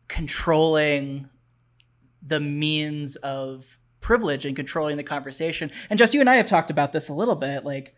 controlling 0.08 1.28
the 2.22 2.40
means 2.40 3.16
of 3.16 3.78
privilege 4.00 4.44
and 4.44 4.54
controlling 4.54 4.96
the 4.96 5.02
conversation. 5.02 5.70
And 5.90 5.98
just 5.98 6.14
you 6.14 6.20
and 6.20 6.30
I 6.30 6.36
have 6.36 6.46
talked 6.46 6.70
about 6.70 6.92
this 6.92 7.08
a 7.08 7.12
little 7.12 7.34
bit. 7.34 7.64
Like 7.64 7.94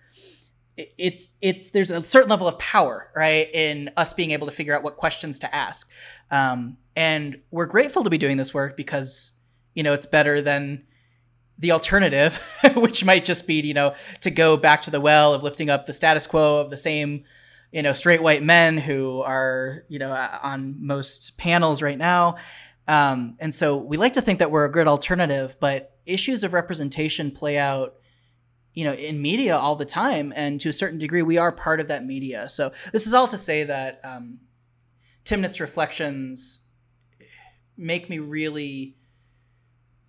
it's 0.76 1.36
it's 1.40 1.70
there's 1.70 1.90
a 1.90 2.02
certain 2.04 2.30
level 2.30 2.46
of 2.48 2.58
power, 2.58 3.10
right, 3.14 3.48
in 3.52 3.90
us 3.96 4.14
being 4.14 4.30
able 4.30 4.46
to 4.46 4.52
figure 4.52 4.74
out 4.74 4.82
what 4.82 4.96
questions 4.96 5.38
to 5.40 5.54
ask. 5.54 5.90
Um, 6.30 6.78
and 6.94 7.40
we're 7.50 7.66
grateful 7.66 8.04
to 8.04 8.10
be 8.10 8.18
doing 8.18 8.36
this 8.36 8.54
work 8.54 8.76
because 8.76 9.40
you 9.74 9.82
know 9.82 9.92
it's 9.92 10.06
better 10.06 10.40
than 10.40 10.84
the 11.58 11.72
alternative, 11.72 12.40
which 12.76 13.04
might 13.04 13.24
just 13.24 13.46
be 13.46 13.60
you 13.60 13.74
know 13.74 13.94
to 14.20 14.30
go 14.30 14.56
back 14.56 14.82
to 14.82 14.90
the 14.90 15.00
well 15.00 15.34
of 15.34 15.42
lifting 15.42 15.70
up 15.70 15.86
the 15.86 15.92
status 15.92 16.26
quo 16.26 16.60
of 16.60 16.70
the 16.70 16.76
same 16.76 17.24
you 17.72 17.82
know 17.82 17.92
straight 17.92 18.22
white 18.22 18.42
men 18.42 18.78
who 18.78 19.20
are 19.20 19.84
you 19.88 19.98
know 19.98 20.12
on 20.42 20.76
most 20.78 21.36
panels 21.36 21.82
right 21.82 21.98
now 21.98 22.36
um, 22.88 23.34
and 23.38 23.54
so 23.54 23.76
we 23.76 23.98
like 23.98 24.14
to 24.14 24.22
think 24.22 24.38
that 24.38 24.50
we're 24.50 24.64
a 24.64 24.72
good 24.72 24.88
alternative, 24.88 25.56
but 25.60 25.98
issues 26.06 26.42
of 26.42 26.54
representation 26.54 27.30
play 27.30 27.58
out, 27.58 27.96
you 28.72 28.82
know, 28.82 28.94
in 28.94 29.20
media 29.20 29.58
all 29.58 29.76
the 29.76 29.84
time, 29.84 30.32
and 30.34 30.58
to 30.62 30.70
a 30.70 30.72
certain 30.72 30.98
degree, 30.98 31.20
we 31.20 31.36
are 31.36 31.52
part 31.52 31.80
of 31.80 31.88
that 31.88 32.06
media. 32.06 32.48
So 32.48 32.72
this 32.92 33.06
is 33.06 33.12
all 33.12 33.28
to 33.28 33.36
say 33.36 33.62
that 33.64 34.00
um, 34.02 34.40
Timnit's 35.24 35.60
reflections 35.60 36.64
make 37.76 38.08
me 38.08 38.18
really 38.18 38.96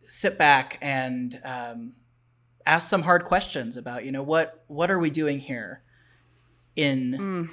sit 0.10 0.40
back 0.40 0.80
and 0.82 1.40
um, 1.46 1.94
ask 2.66 2.90
some 2.90 3.04
hard 3.04 3.24
questions 3.26 3.78
about, 3.78 4.04
you 4.04 4.12
know, 4.12 4.24
what 4.24 4.64
what 4.68 4.90
are 4.92 5.00
we 5.00 5.12
doing 5.12 5.40
here 5.40 5.84
in 6.76 7.12
mm. 7.12 7.50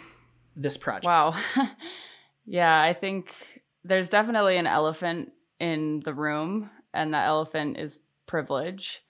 this 0.56 0.76
project? 0.76 1.06
Wow. 1.06 1.34
yeah, 2.46 2.80
I 2.80 2.94
think 2.94 3.62
there's 3.84 4.08
definitely 4.08 4.56
an 4.56 4.66
elephant 4.66 5.32
in 5.60 6.00
the 6.00 6.14
room, 6.14 6.70
and 6.92 7.14
that 7.14 7.26
elephant 7.26 7.76
is 7.78 7.98
privilege, 8.26 9.02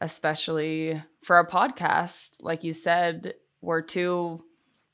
especially 0.00 1.02
for 1.20 1.38
a 1.40 1.46
podcast. 1.46 2.36
Like 2.42 2.62
you 2.62 2.72
said, 2.72 3.34
we're 3.60 3.82
two 3.82 4.44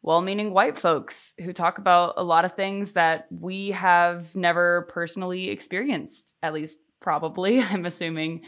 well 0.00 0.22
meaning 0.22 0.52
white 0.52 0.78
folks 0.78 1.34
who 1.42 1.52
talk 1.52 1.78
about 1.78 2.14
a 2.16 2.24
lot 2.24 2.46
of 2.46 2.52
things 2.52 2.92
that 2.92 3.26
we 3.30 3.70
have 3.70 4.34
never 4.34 4.88
personally 4.90 5.50
experienced, 5.50 6.32
at 6.42 6.54
least 6.54 6.78
probably. 7.04 7.60
I'm 7.62 7.84
assuming 7.84 8.40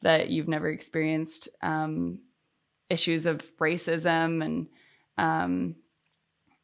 that 0.00 0.30
you've 0.30 0.48
never 0.48 0.68
experienced 0.68 1.48
um, 1.60 2.20
issues 2.88 3.26
of 3.26 3.38
racism 3.58 4.42
and 4.42 4.68
um, 5.18 5.74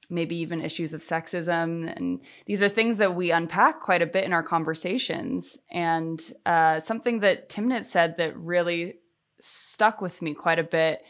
maybe 0.09 0.37
even 0.37 0.63
issues 0.63 0.95
of 0.95 1.01
sexism. 1.01 1.95
And 1.95 2.21
these 2.47 2.63
are 2.63 2.69
things 2.69 2.99
that 2.99 3.15
we 3.15 3.33
unpack 3.33 3.81
quite 3.81 4.01
a 4.01 4.07
bit 4.07 4.25
in 4.25 4.33
our 4.33 4.43
conversations. 4.43 5.59
And 5.71 6.21
uh, 6.47 6.81
something 6.81 7.21
that 7.21 7.49
Timnit 7.49 7.85
said 7.85 8.17
that 8.17 8.37
really 8.37 8.95
stuck 9.41 10.01
with 10.01 10.23
me 10.23 10.35
quite 10.35 10.59
a 10.59 10.65
bit 10.65 11.03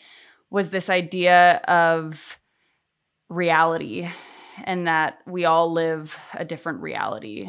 was 0.49 0.71
this 0.71 0.89
idea 0.89 1.57
of 1.69 2.39
reality 3.29 4.09
and 4.65 4.87
that 4.87 5.19
we 5.27 5.45
all 5.45 5.71
live 5.71 6.19
a 6.35 6.45
different 6.45 6.81
reality. 6.81 7.49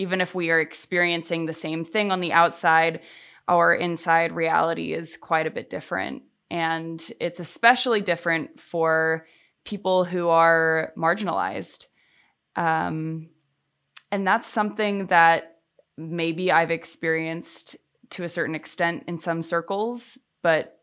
Even 0.00 0.22
if 0.22 0.34
we 0.34 0.50
are 0.50 0.60
experiencing 0.60 1.44
the 1.44 1.52
same 1.52 1.84
thing 1.84 2.10
on 2.10 2.20
the 2.20 2.32
outside, 2.32 3.00
our 3.46 3.74
inside 3.74 4.32
reality 4.32 4.94
is 4.94 5.18
quite 5.18 5.46
a 5.46 5.50
bit 5.50 5.68
different. 5.68 6.22
And 6.50 6.98
it's 7.20 7.38
especially 7.38 8.00
different 8.00 8.58
for 8.58 9.26
people 9.64 10.04
who 10.04 10.30
are 10.30 10.94
marginalized. 10.96 11.84
Um, 12.56 13.28
and 14.10 14.26
that's 14.26 14.48
something 14.48 15.06
that 15.06 15.58
maybe 15.98 16.50
I've 16.50 16.70
experienced 16.70 17.76
to 18.10 18.24
a 18.24 18.28
certain 18.28 18.54
extent 18.54 19.04
in 19.06 19.18
some 19.18 19.42
circles, 19.42 20.16
but 20.42 20.78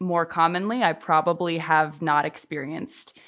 more 0.00 0.26
commonly, 0.26 0.82
I 0.82 0.92
probably 0.92 1.58
have 1.58 2.02
not 2.02 2.26
experienced, 2.26 3.18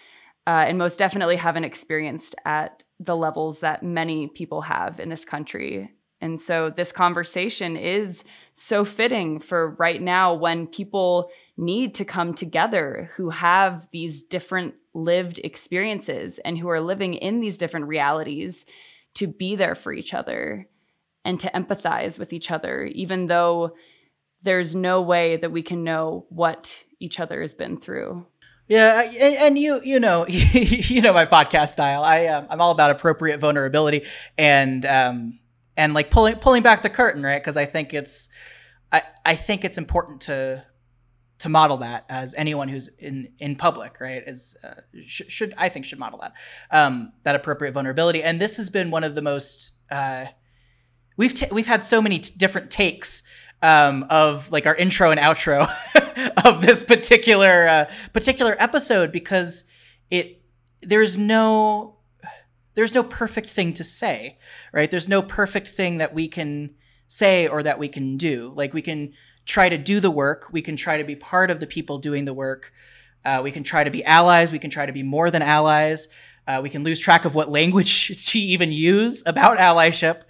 uh, 0.46 0.64
and 0.68 0.76
most 0.76 0.98
definitely 0.98 1.36
haven't 1.36 1.64
experienced 1.64 2.34
at 2.44 2.84
the 3.05 3.16
levels 3.16 3.61
that 3.61 3.83
many 3.83 4.29
people 4.29 4.62
have 4.62 5.01
in 5.01 5.09
this 5.09 5.24
country. 5.24 5.91
And 6.20 6.41
so, 6.41 6.70
this 6.70 6.93
conversation 6.93 7.77
is 7.77 8.23
so 8.55 8.85
fitting 8.85 9.39
for 9.39 9.70
right 9.70 10.01
now 10.01 10.35
when 10.35 10.66
people 10.66 11.31
need 11.57 11.95
to 11.97 12.05
come 12.05 12.35
together 12.35 13.09
who 13.16 13.31
have 13.31 13.89
these 13.91 14.23
different 14.23 14.74
lived 14.95 15.41
experiences 15.43 16.39
and 16.39 16.59
who 16.59 16.69
are 16.69 16.81
living 16.81 17.15
in 17.15 17.41
these 17.41 17.59
different 17.59 17.87
realities 17.87 18.65
to 19.15 19.27
be 19.27 19.57
there 19.57 19.74
for 19.74 19.93
each 19.93 20.15
other 20.15 20.69
and 21.24 21.39
to 21.41 21.51
empathize 21.51 22.19
with 22.19 22.33
each 22.33 22.51
other, 22.51 22.85
even 22.85 23.27
though 23.27 23.74
there's 24.43 24.74
no 24.74 25.01
way 25.01 25.37
that 25.37 25.53
we 25.53 25.62
can 25.62 25.85
know 25.85 26.27
what 26.29 26.85
each 26.99 27.20
other 27.20 27.41
has 27.41 27.55
been 27.55 27.79
through. 27.79 28.27
Yeah, 28.73 29.03
and 29.43 29.59
you 29.59 29.82
you 29.85 30.01
know 30.01 30.27
you 30.28 31.03
know 31.03 31.12
my 31.12 31.27
podcast 31.27 31.69
style. 31.69 32.03
I 32.03 32.24
um, 32.28 32.47
I'm 32.49 32.62
all 32.62 32.70
about 32.70 32.90
appropriate 32.90 33.39
vulnerability 33.39 34.07
and 34.39 34.86
um 34.86 35.40
and 35.77 35.93
like 35.93 36.11
pulling 36.11 36.36
pulling 36.36 36.62
back 36.62 36.81
the 36.81 36.89
curtain, 36.89 37.23
right? 37.23 37.39
Because 37.39 37.59
I 37.59 37.66
think 37.66 37.93
it's 37.93 38.31
I 38.90 39.03
I 39.27 39.35
think 39.35 39.66
it's 39.66 39.77
important 39.77 40.23
to 40.23 40.65
to 41.40 41.49
model 41.51 41.77
that 41.78 42.07
as 42.09 42.35
anyone 42.35 42.69
who's 42.69 42.89
in 42.89 43.35
in 43.39 43.57
public, 43.57 44.01
right? 44.01 44.23
Is 44.27 44.57
uh, 44.65 44.81
sh- 45.05 45.28
should 45.28 45.53
I 45.59 45.69
think 45.69 45.85
should 45.85 45.99
model 45.99 46.20
that 46.20 46.32
um, 46.70 47.12
that 47.24 47.35
appropriate 47.35 47.73
vulnerability. 47.73 48.23
And 48.23 48.40
this 48.40 48.57
has 48.57 48.70
been 48.70 48.90
one 48.90 49.05
of 49.05 49.15
the 49.15 49.20
most 49.20 49.74
uh, 49.90 50.28
we've 51.19 51.35
t- 51.35 51.49
we've 51.53 51.66
had 51.66 51.85
so 51.85 52.01
many 52.01 52.20
t- 52.20 52.32
different 52.39 52.70
takes 52.70 53.23
um, 53.61 54.07
of 54.09 54.51
like 54.51 54.66
our 54.66 54.74
intro 54.74 55.11
and 55.11 55.20
outro 55.20 55.69
of 56.44 56.62
this 56.62 56.84
particular 56.84 57.68
uh, 57.68 57.84
particular 58.12 58.56
episode 58.59 59.12
because 59.12 59.64
it 60.10 60.42
there's 60.80 61.16
no 61.16 61.98
there's 62.74 62.94
no 62.94 63.02
perfect 63.02 63.48
thing 63.48 63.72
to 63.74 63.84
say, 63.84 64.38
right? 64.72 64.90
There's 64.90 65.09
no 65.09 65.22
perfect 65.22 65.68
thing 65.68 65.98
that 65.98 66.14
we 66.14 66.28
can 66.28 66.74
say 67.06 67.46
or 67.46 67.62
that 67.62 67.78
we 67.78 67.88
can 67.88 68.16
do. 68.16 68.52
Like 68.56 68.72
we 68.72 68.82
can 68.82 69.12
try 69.44 69.68
to 69.68 69.76
do 69.76 70.00
the 70.00 70.10
work. 70.10 70.48
We 70.52 70.62
can 70.62 70.76
try 70.76 70.98
to 70.98 71.04
be 71.04 71.16
part 71.16 71.50
of 71.50 71.60
the 71.60 71.66
people 71.66 71.98
doing 71.98 72.24
the 72.24 72.34
work. 72.34 72.72
Uh, 73.24 73.40
we 73.42 73.50
can 73.50 73.62
try 73.62 73.84
to 73.84 73.90
be 73.90 74.04
allies. 74.04 74.52
We 74.52 74.59
can 74.59 74.70
try 74.70 74.86
to 74.86 74.92
be 74.92 75.02
more 75.02 75.30
than 75.30 75.42
allies. 75.42 76.09
Uh, 76.46 76.60
we 76.62 76.70
can 76.70 76.82
lose 76.82 76.98
track 76.98 77.24
of 77.24 77.34
what 77.34 77.50
language 77.50 78.26
to 78.30 78.38
even 78.38 78.72
use 78.72 79.22
about 79.26 79.59
allyship. 79.59 80.22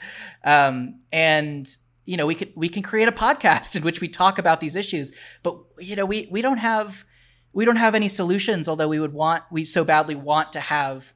Um, 0.45 1.01
and 1.13 1.67
you 2.05 2.17
know, 2.17 2.27
we 2.27 2.35
could 2.35 2.53
we 2.55 2.69
can 2.69 2.83
create 2.83 3.09
a 3.09 3.13
podcast 3.13 3.77
in 3.77 3.83
which 3.83 4.01
we 4.01 4.09
talk 4.09 4.39
about 4.39 4.61
these 4.61 4.77
issues. 4.77 5.13
But 5.43 5.59
you 5.79 5.97
know, 5.97 6.07
we 6.07 6.29
we 6.31 6.43
don't 6.43 6.59
have 6.59 7.05
we 7.53 7.65
don't 7.65 7.77
have 7.77 7.95
any 7.95 8.09
solutions. 8.09 8.69
Although 8.69 8.89
we 8.89 9.01
would 9.01 9.13
want 9.13 9.45
we 9.51 9.65
so 9.65 9.85
badly 9.85 10.15
want 10.15 10.53
to 10.53 10.61
have 10.61 11.15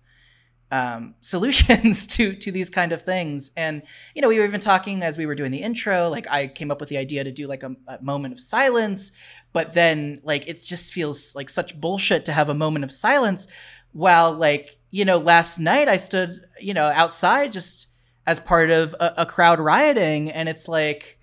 um, 0.70 1.14
solutions 1.20 2.06
to 2.08 2.34
to 2.34 2.52
these 2.52 2.70
kind 2.70 2.92
of 2.92 3.02
things. 3.02 3.50
And 3.56 3.82
you 4.14 4.22
know, 4.22 4.28
we 4.28 4.38
were 4.38 4.44
even 4.44 4.60
talking 4.60 5.02
as 5.02 5.18
we 5.18 5.26
were 5.26 5.34
doing 5.34 5.50
the 5.50 5.62
intro. 5.62 6.08
Like, 6.08 6.30
I 6.30 6.46
came 6.46 6.70
up 6.70 6.80
with 6.80 6.88
the 6.88 6.98
idea 6.98 7.24
to 7.24 7.32
do 7.32 7.46
like 7.46 7.62
a, 7.62 7.74
a 7.88 8.02
moment 8.02 8.32
of 8.32 8.40
silence, 8.40 9.12
but 9.52 9.74
then 9.74 10.20
like 10.22 10.46
it 10.46 10.62
just 10.64 10.92
feels 10.92 11.34
like 11.34 11.50
such 11.50 11.80
bullshit 11.80 12.24
to 12.26 12.32
have 12.32 12.48
a 12.48 12.54
moment 12.54 12.84
of 12.84 12.92
silence. 12.92 13.48
While 13.92 14.32
like 14.32 14.78
you 14.90 15.04
know, 15.04 15.18
last 15.18 15.58
night 15.58 15.88
I 15.88 15.96
stood 15.96 16.42
you 16.60 16.74
know 16.74 16.86
outside 16.94 17.50
just 17.52 17.95
as 18.27 18.40
part 18.40 18.70
of 18.70 18.94
a, 19.01 19.15
a 19.19 19.27
crowd 19.27 19.61
rioting, 19.61 20.31
and 20.31 20.48
it's 20.48 20.69
like 20.69 21.19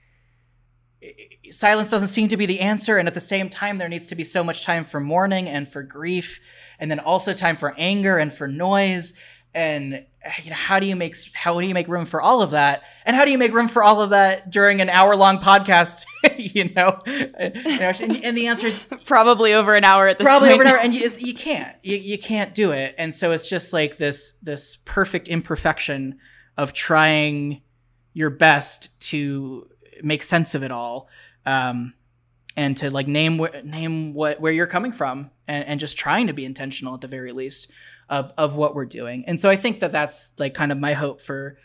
silence 1.51 1.91
doesn't 1.91 2.07
seem 2.07 2.29
to 2.29 2.37
be 2.37 2.45
the 2.45 2.61
answer 2.61 2.97
and 2.97 3.07
at 3.09 3.13
the 3.13 3.19
same 3.19 3.49
time 3.49 3.77
there 3.77 3.89
needs 3.89 4.07
to 4.07 4.15
be 4.15 4.23
so 4.23 4.41
much 4.41 4.63
time 4.63 4.85
for 4.85 5.01
mourning 5.01 5.49
and 5.49 5.67
for 5.67 5.83
grief 5.83 6.39
and 6.79 6.89
then 6.89 6.97
also 6.97 7.33
time 7.33 7.57
for 7.57 7.75
anger 7.77 8.17
and 8.17 8.33
for 8.33 8.47
noise 8.47 9.13
and 9.53 10.05
you 10.41 10.49
know 10.49 10.55
how 10.55 10.79
do 10.79 10.85
you 10.85 10.95
make 10.95 11.15
how 11.33 11.59
do 11.59 11.67
you 11.67 11.73
make 11.73 11.87
room 11.87 12.05
for 12.05 12.21
all 12.21 12.41
of 12.41 12.51
that? 12.51 12.83
And 13.05 13.15
how 13.15 13.25
do 13.25 13.31
you 13.31 13.37
make 13.37 13.53
room 13.53 13.67
for 13.67 13.83
all 13.83 14.01
of 14.01 14.11
that 14.11 14.49
during 14.49 14.81
an 14.81 14.89
hour 14.89 15.15
long 15.15 15.39
podcast? 15.39 16.05
You 16.35 16.73
know? 16.73 16.99
And, 17.05 18.23
and, 18.23 18.37
the 18.37 18.47
answer 18.47 18.67
is 18.67 18.85
probably 19.05 19.53
over 19.53 19.75
an 19.75 19.83
hour 19.83 20.07
at 20.07 20.17
this 20.17 20.25
probably 20.25 20.49
point. 20.49 20.61
over 20.61 20.69
an 20.69 20.75
hour 20.75 20.79
and 20.79 20.93
you, 20.93 21.09
you 21.19 21.33
can't. 21.33 21.75
You, 21.83 21.95
you 21.97 22.17
can't 22.17 22.53
do 22.55 22.71
it. 22.71 22.95
And 22.97 23.13
so 23.13 23.31
it's 23.31 23.47
just 23.49 23.71
like 23.71 23.97
this 23.97 24.33
this 24.41 24.77
perfect 24.85 25.27
imperfection 25.27 26.19
of 26.57 26.73
trying 26.73 27.61
your 28.13 28.29
best 28.29 28.99
to 29.09 29.67
make 30.01 30.23
sense 30.23 30.55
of 30.55 30.63
it 30.63 30.71
all 30.71 31.09
um, 31.45 31.93
and 32.55 32.77
to 32.77 32.91
like 32.91 33.07
name 33.07 33.39
wh- 33.39 33.63
name 33.63 34.13
what 34.13 34.39
where 34.39 34.51
you're 34.51 34.67
coming 34.67 34.91
from 34.91 35.31
and, 35.47 35.65
and 35.65 35.79
just 35.79 35.97
trying 35.97 36.27
to 36.27 36.33
be 36.33 36.45
intentional 36.45 36.93
at 36.93 37.01
the 37.01 37.07
very 37.07 37.31
least 37.31 37.71
of 38.09 38.31
of 38.37 38.55
what 38.55 38.75
we're 38.75 38.85
doing. 38.85 39.23
And 39.25 39.39
so 39.39 39.49
I 39.49 39.55
think 39.55 39.79
that 39.79 39.91
that's 39.91 40.33
like 40.39 40.53
kind 40.53 40.71
of 40.71 40.77
my 40.77 40.93
hope 40.93 41.21
for 41.21 41.57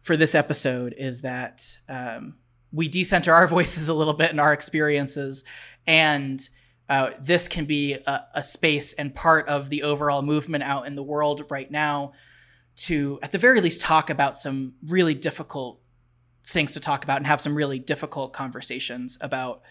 for 0.00 0.16
this 0.16 0.34
episode 0.34 0.94
is 0.96 1.22
that 1.22 1.78
um, 1.88 2.36
we 2.72 2.88
decenter 2.88 3.32
our 3.32 3.46
voices 3.56 3.88
a 3.88 3.94
little 3.94 4.14
bit 4.14 4.30
and 4.30 4.40
our 4.40 4.52
experiences, 4.52 5.44
and 5.86 6.40
uh, 6.88 7.10
this 7.20 7.48
can 7.48 7.64
be 7.64 7.94
a, 7.94 8.24
a 8.34 8.42
space 8.42 8.92
and 8.94 9.14
part 9.14 9.48
of 9.48 9.70
the 9.70 9.82
overall 9.82 10.22
movement 10.22 10.64
out 10.64 10.86
in 10.86 10.94
the 10.94 11.02
world 11.02 11.42
right 11.50 11.70
now 11.70 12.12
to, 12.76 13.18
at 13.22 13.32
the 13.32 13.38
very 13.38 13.60
least, 13.60 13.80
talk 13.80 14.10
about 14.10 14.36
some 14.36 14.74
really 14.86 15.14
difficult 15.14 15.80
things 16.46 16.72
to 16.72 16.80
talk 16.80 17.04
about 17.04 17.18
and 17.18 17.26
have 17.26 17.40
some 17.40 17.54
really 17.54 17.78
difficult 17.78 18.32
conversations 18.32 19.16
about 19.20 19.62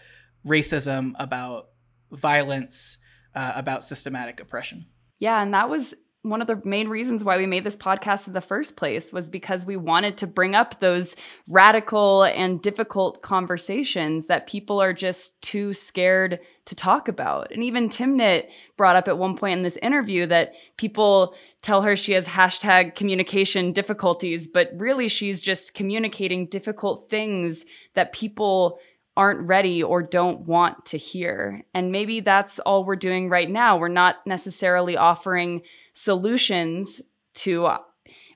racism, 0.46 1.12
about 1.18 1.68
violence, 2.10 2.98
uh, 3.34 3.52
about 3.54 3.84
systematic 3.84 4.40
oppression. 4.40 4.86
Yeah, 5.18 5.42
and 5.42 5.54
that 5.54 5.68
was 5.68 5.94
one 6.22 6.40
of 6.40 6.46
the 6.46 6.60
main 6.64 6.88
reasons 6.88 7.24
why 7.24 7.36
we 7.36 7.46
made 7.46 7.64
this 7.64 7.76
podcast 7.76 8.28
in 8.28 8.32
the 8.32 8.40
first 8.40 8.76
place 8.76 9.12
was 9.12 9.28
because 9.28 9.66
we 9.66 9.76
wanted 9.76 10.16
to 10.18 10.26
bring 10.28 10.54
up 10.54 10.78
those 10.78 11.16
radical 11.48 12.22
and 12.22 12.62
difficult 12.62 13.22
conversations 13.22 14.28
that 14.28 14.46
people 14.46 14.80
are 14.80 14.92
just 14.92 15.40
too 15.42 15.72
scared 15.72 16.38
to 16.64 16.76
talk 16.76 17.08
about. 17.08 17.50
And 17.50 17.64
even 17.64 17.88
Timnit 17.88 18.48
brought 18.76 18.94
up 18.94 19.08
at 19.08 19.18
one 19.18 19.36
point 19.36 19.58
in 19.58 19.62
this 19.62 19.78
interview 19.78 20.26
that 20.26 20.54
people 20.76 21.34
tell 21.60 21.82
her 21.82 21.96
she 21.96 22.12
has 22.12 22.28
hashtag 22.28 22.94
communication 22.94 23.72
difficulties, 23.72 24.46
but 24.46 24.70
really 24.76 25.08
she's 25.08 25.42
just 25.42 25.74
communicating 25.74 26.46
difficult 26.46 27.10
things 27.10 27.64
that 27.94 28.12
people 28.12 28.78
aren't 29.16 29.46
ready 29.46 29.82
or 29.82 30.02
don't 30.02 30.46
want 30.46 30.86
to 30.86 30.96
hear. 30.96 31.64
And 31.74 31.92
maybe 31.92 32.20
that's 32.20 32.60
all 32.60 32.84
we're 32.84 32.96
doing 32.96 33.28
right 33.28 33.50
now. 33.50 33.76
We're 33.76 33.88
not 33.88 34.24
necessarily 34.24 34.96
offering 34.96 35.62
solutions 35.92 37.00
to, 37.34 37.68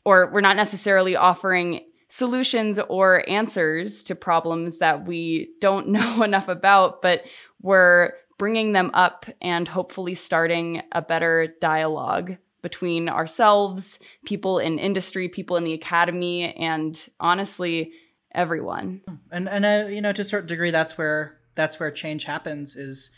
or 0.05 0.31
we're 0.33 0.41
not 0.41 0.57
necessarily 0.57 1.17
offering 1.17 1.81
solutions 2.09 2.79
or 2.89 3.29
answers 3.29 4.03
to 4.05 4.15
problems 4.15 4.79
that 4.79 5.07
we 5.07 5.51
don't 5.61 5.89
know 5.97 6.23
enough 6.23 6.49
about, 6.49 7.03
but 7.03 7.25
we're 7.63 8.13
bringing 8.39 8.73
them 8.73 8.91
up 8.95 9.27
and 9.41 9.67
hopefully 9.67 10.15
starting 10.15 10.83
a 10.93 11.03
better 11.03 11.49
dialogue 11.61 12.37
between 12.63 13.09
ourselves, 13.09 13.99
people 14.25 14.59
in 14.59 14.79
industry, 14.79 15.29
people 15.29 15.57
in 15.57 15.65
the 15.65 15.73
academy, 15.73 16.53
and 16.55 17.09
honestly, 17.21 17.93
everyone. 18.33 19.01
And 19.31 19.49
and 19.49 19.65
uh, 19.65 19.87
you 19.89 20.01
know, 20.01 20.13
to 20.13 20.23
a 20.23 20.25
certain 20.25 20.49
degree, 20.49 20.71
that's 20.71 20.99
where 20.99 21.39
that's 21.55 21.79
where 21.79 21.91
change 21.91 22.25
happens 22.25 22.77
is 22.77 23.15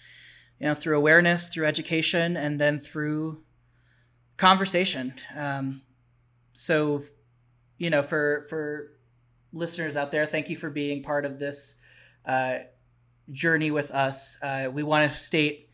you 0.60 0.66
know 0.66 0.74
through 0.74 0.98
awareness, 0.98 1.48
through 1.48 1.66
education, 1.66 2.36
and 2.36 2.60
then 2.60 2.78
through 2.78 3.43
conversation. 4.39 5.12
Um, 5.36 5.82
so, 6.52 7.02
you 7.77 7.90
know, 7.90 8.02
for 8.02 8.47
for 8.48 8.93
listeners 9.52 9.97
out 9.97 10.10
there, 10.10 10.24
thank 10.24 10.48
you 10.48 10.56
for 10.56 10.70
being 10.70 11.02
part 11.02 11.27
of 11.27 11.39
this 11.39 11.81
uh, 12.27 12.59
journey 13.31 13.70
with 13.70 13.90
us. 13.90 14.43
Uh, 14.43 14.70
we 14.73 14.82
want 14.82 15.10
to 15.10 15.16
state 15.16 15.69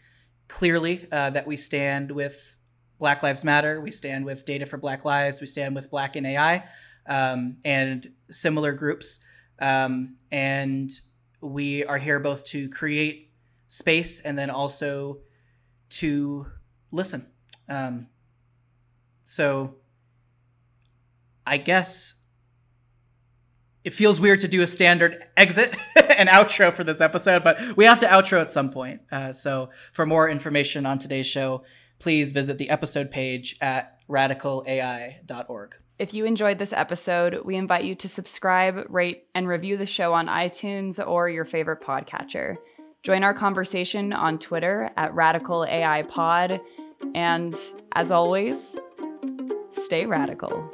clearly 0.49 1.07
uh, 1.13 1.31
that 1.31 1.47
we 1.47 1.57
stand 1.57 2.11
with 2.11 2.59
Black 2.99 3.23
Lives 3.23 3.45
Matter. 3.45 3.81
We 3.81 3.91
stand 3.91 4.25
with 4.25 4.45
Data 4.45 4.67
for 4.67 4.79
Black 4.79 5.05
Lives. 5.05 5.41
We 5.41 5.47
stand 5.47 5.75
with 5.75 5.91
Black 5.91 6.17
in 6.17 6.27
AI 6.27 6.65
um, 7.07 7.57
and 7.65 8.09
similar 8.31 8.73
groups. 8.73 9.25
Um, 9.61 10.17
and 10.33 10.91
we 11.41 11.85
are 11.85 11.99
here 11.99 12.21
both 12.21 12.45
to 12.45 12.69
create 12.69 13.31
space 13.69 14.21
and 14.21 14.37
then 14.37 14.51
also 14.51 15.19
to 15.91 16.47
listen. 16.91 17.27
Um, 17.69 18.09
so 19.25 19.77
I 21.47 21.57
guess 21.57 22.15
it 23.85 23.93
feels 23.93 24.19
weird 24.19 24.41
to 24.41 24.49
do 24.49 24.63
a 24.63 24.67
standard 24.67 25.25
exit 25.37 25.77
and 25.97 26.29
outro 26.29 26.73
for 26.73 26.85
this 26.85 27.01
episode, 27.01 27.45
but 27.45 27.77
we 27.77 27.85
have 27.85 28.01
to 28.01 28.07
outro 28.07 28.41
at 28.41 28.51
some 28.51 28.71
point. 28.71 29.03
Uh, 29.13 29.33
so 29.33 29.71
for 29.93 30.07
more 30.07 30.29
information 30.29 30.87
on 30.87 30.99
today's 30.99 31.27
show, 31.27 31.63
please 31.99 32.33
visit 32.33 32.59
the 32.59 32.71
episode 32.71 33.11
page 33.11 33.57
at 33.61 33.99
radicalai.org. 34.09 35.77
If 35.99 36.13
you 36.13 36.25
enjoyed 36.25 36.59
this 36.59 36.73
episode, 36.73 37.43
we 37.45 37.57
invite 37.57 37.85
you 37.85 37.95
to 37.97 38.09
subscribe, 38.09 38.87
rate, 38.89 39.25
and 39.35 39.47
review 39.47 39.77
the 39.77 39.87
show 39.87 40.13
on 40.13 40.27
iTunes 40.27 41.05
or 41.05 41.29
your 41.29 41.45
favorite 41.45 41.81
podcatcher. 41.81 42.57
Join 43.05 43.23
our 43.23 43.35
conversation 43.35 44.13
on 44.13 44.39
Twitter 44.39 44.91
at 44.97 45.15
Radical 45.15 45.65
AI 45.65 46.03
Pod. 46.03 46.61
And 47.15 47.55
as 47.93 48.11
always, 48.11 48.77
Stay 49.75 50.07
radical. 50.07 50.71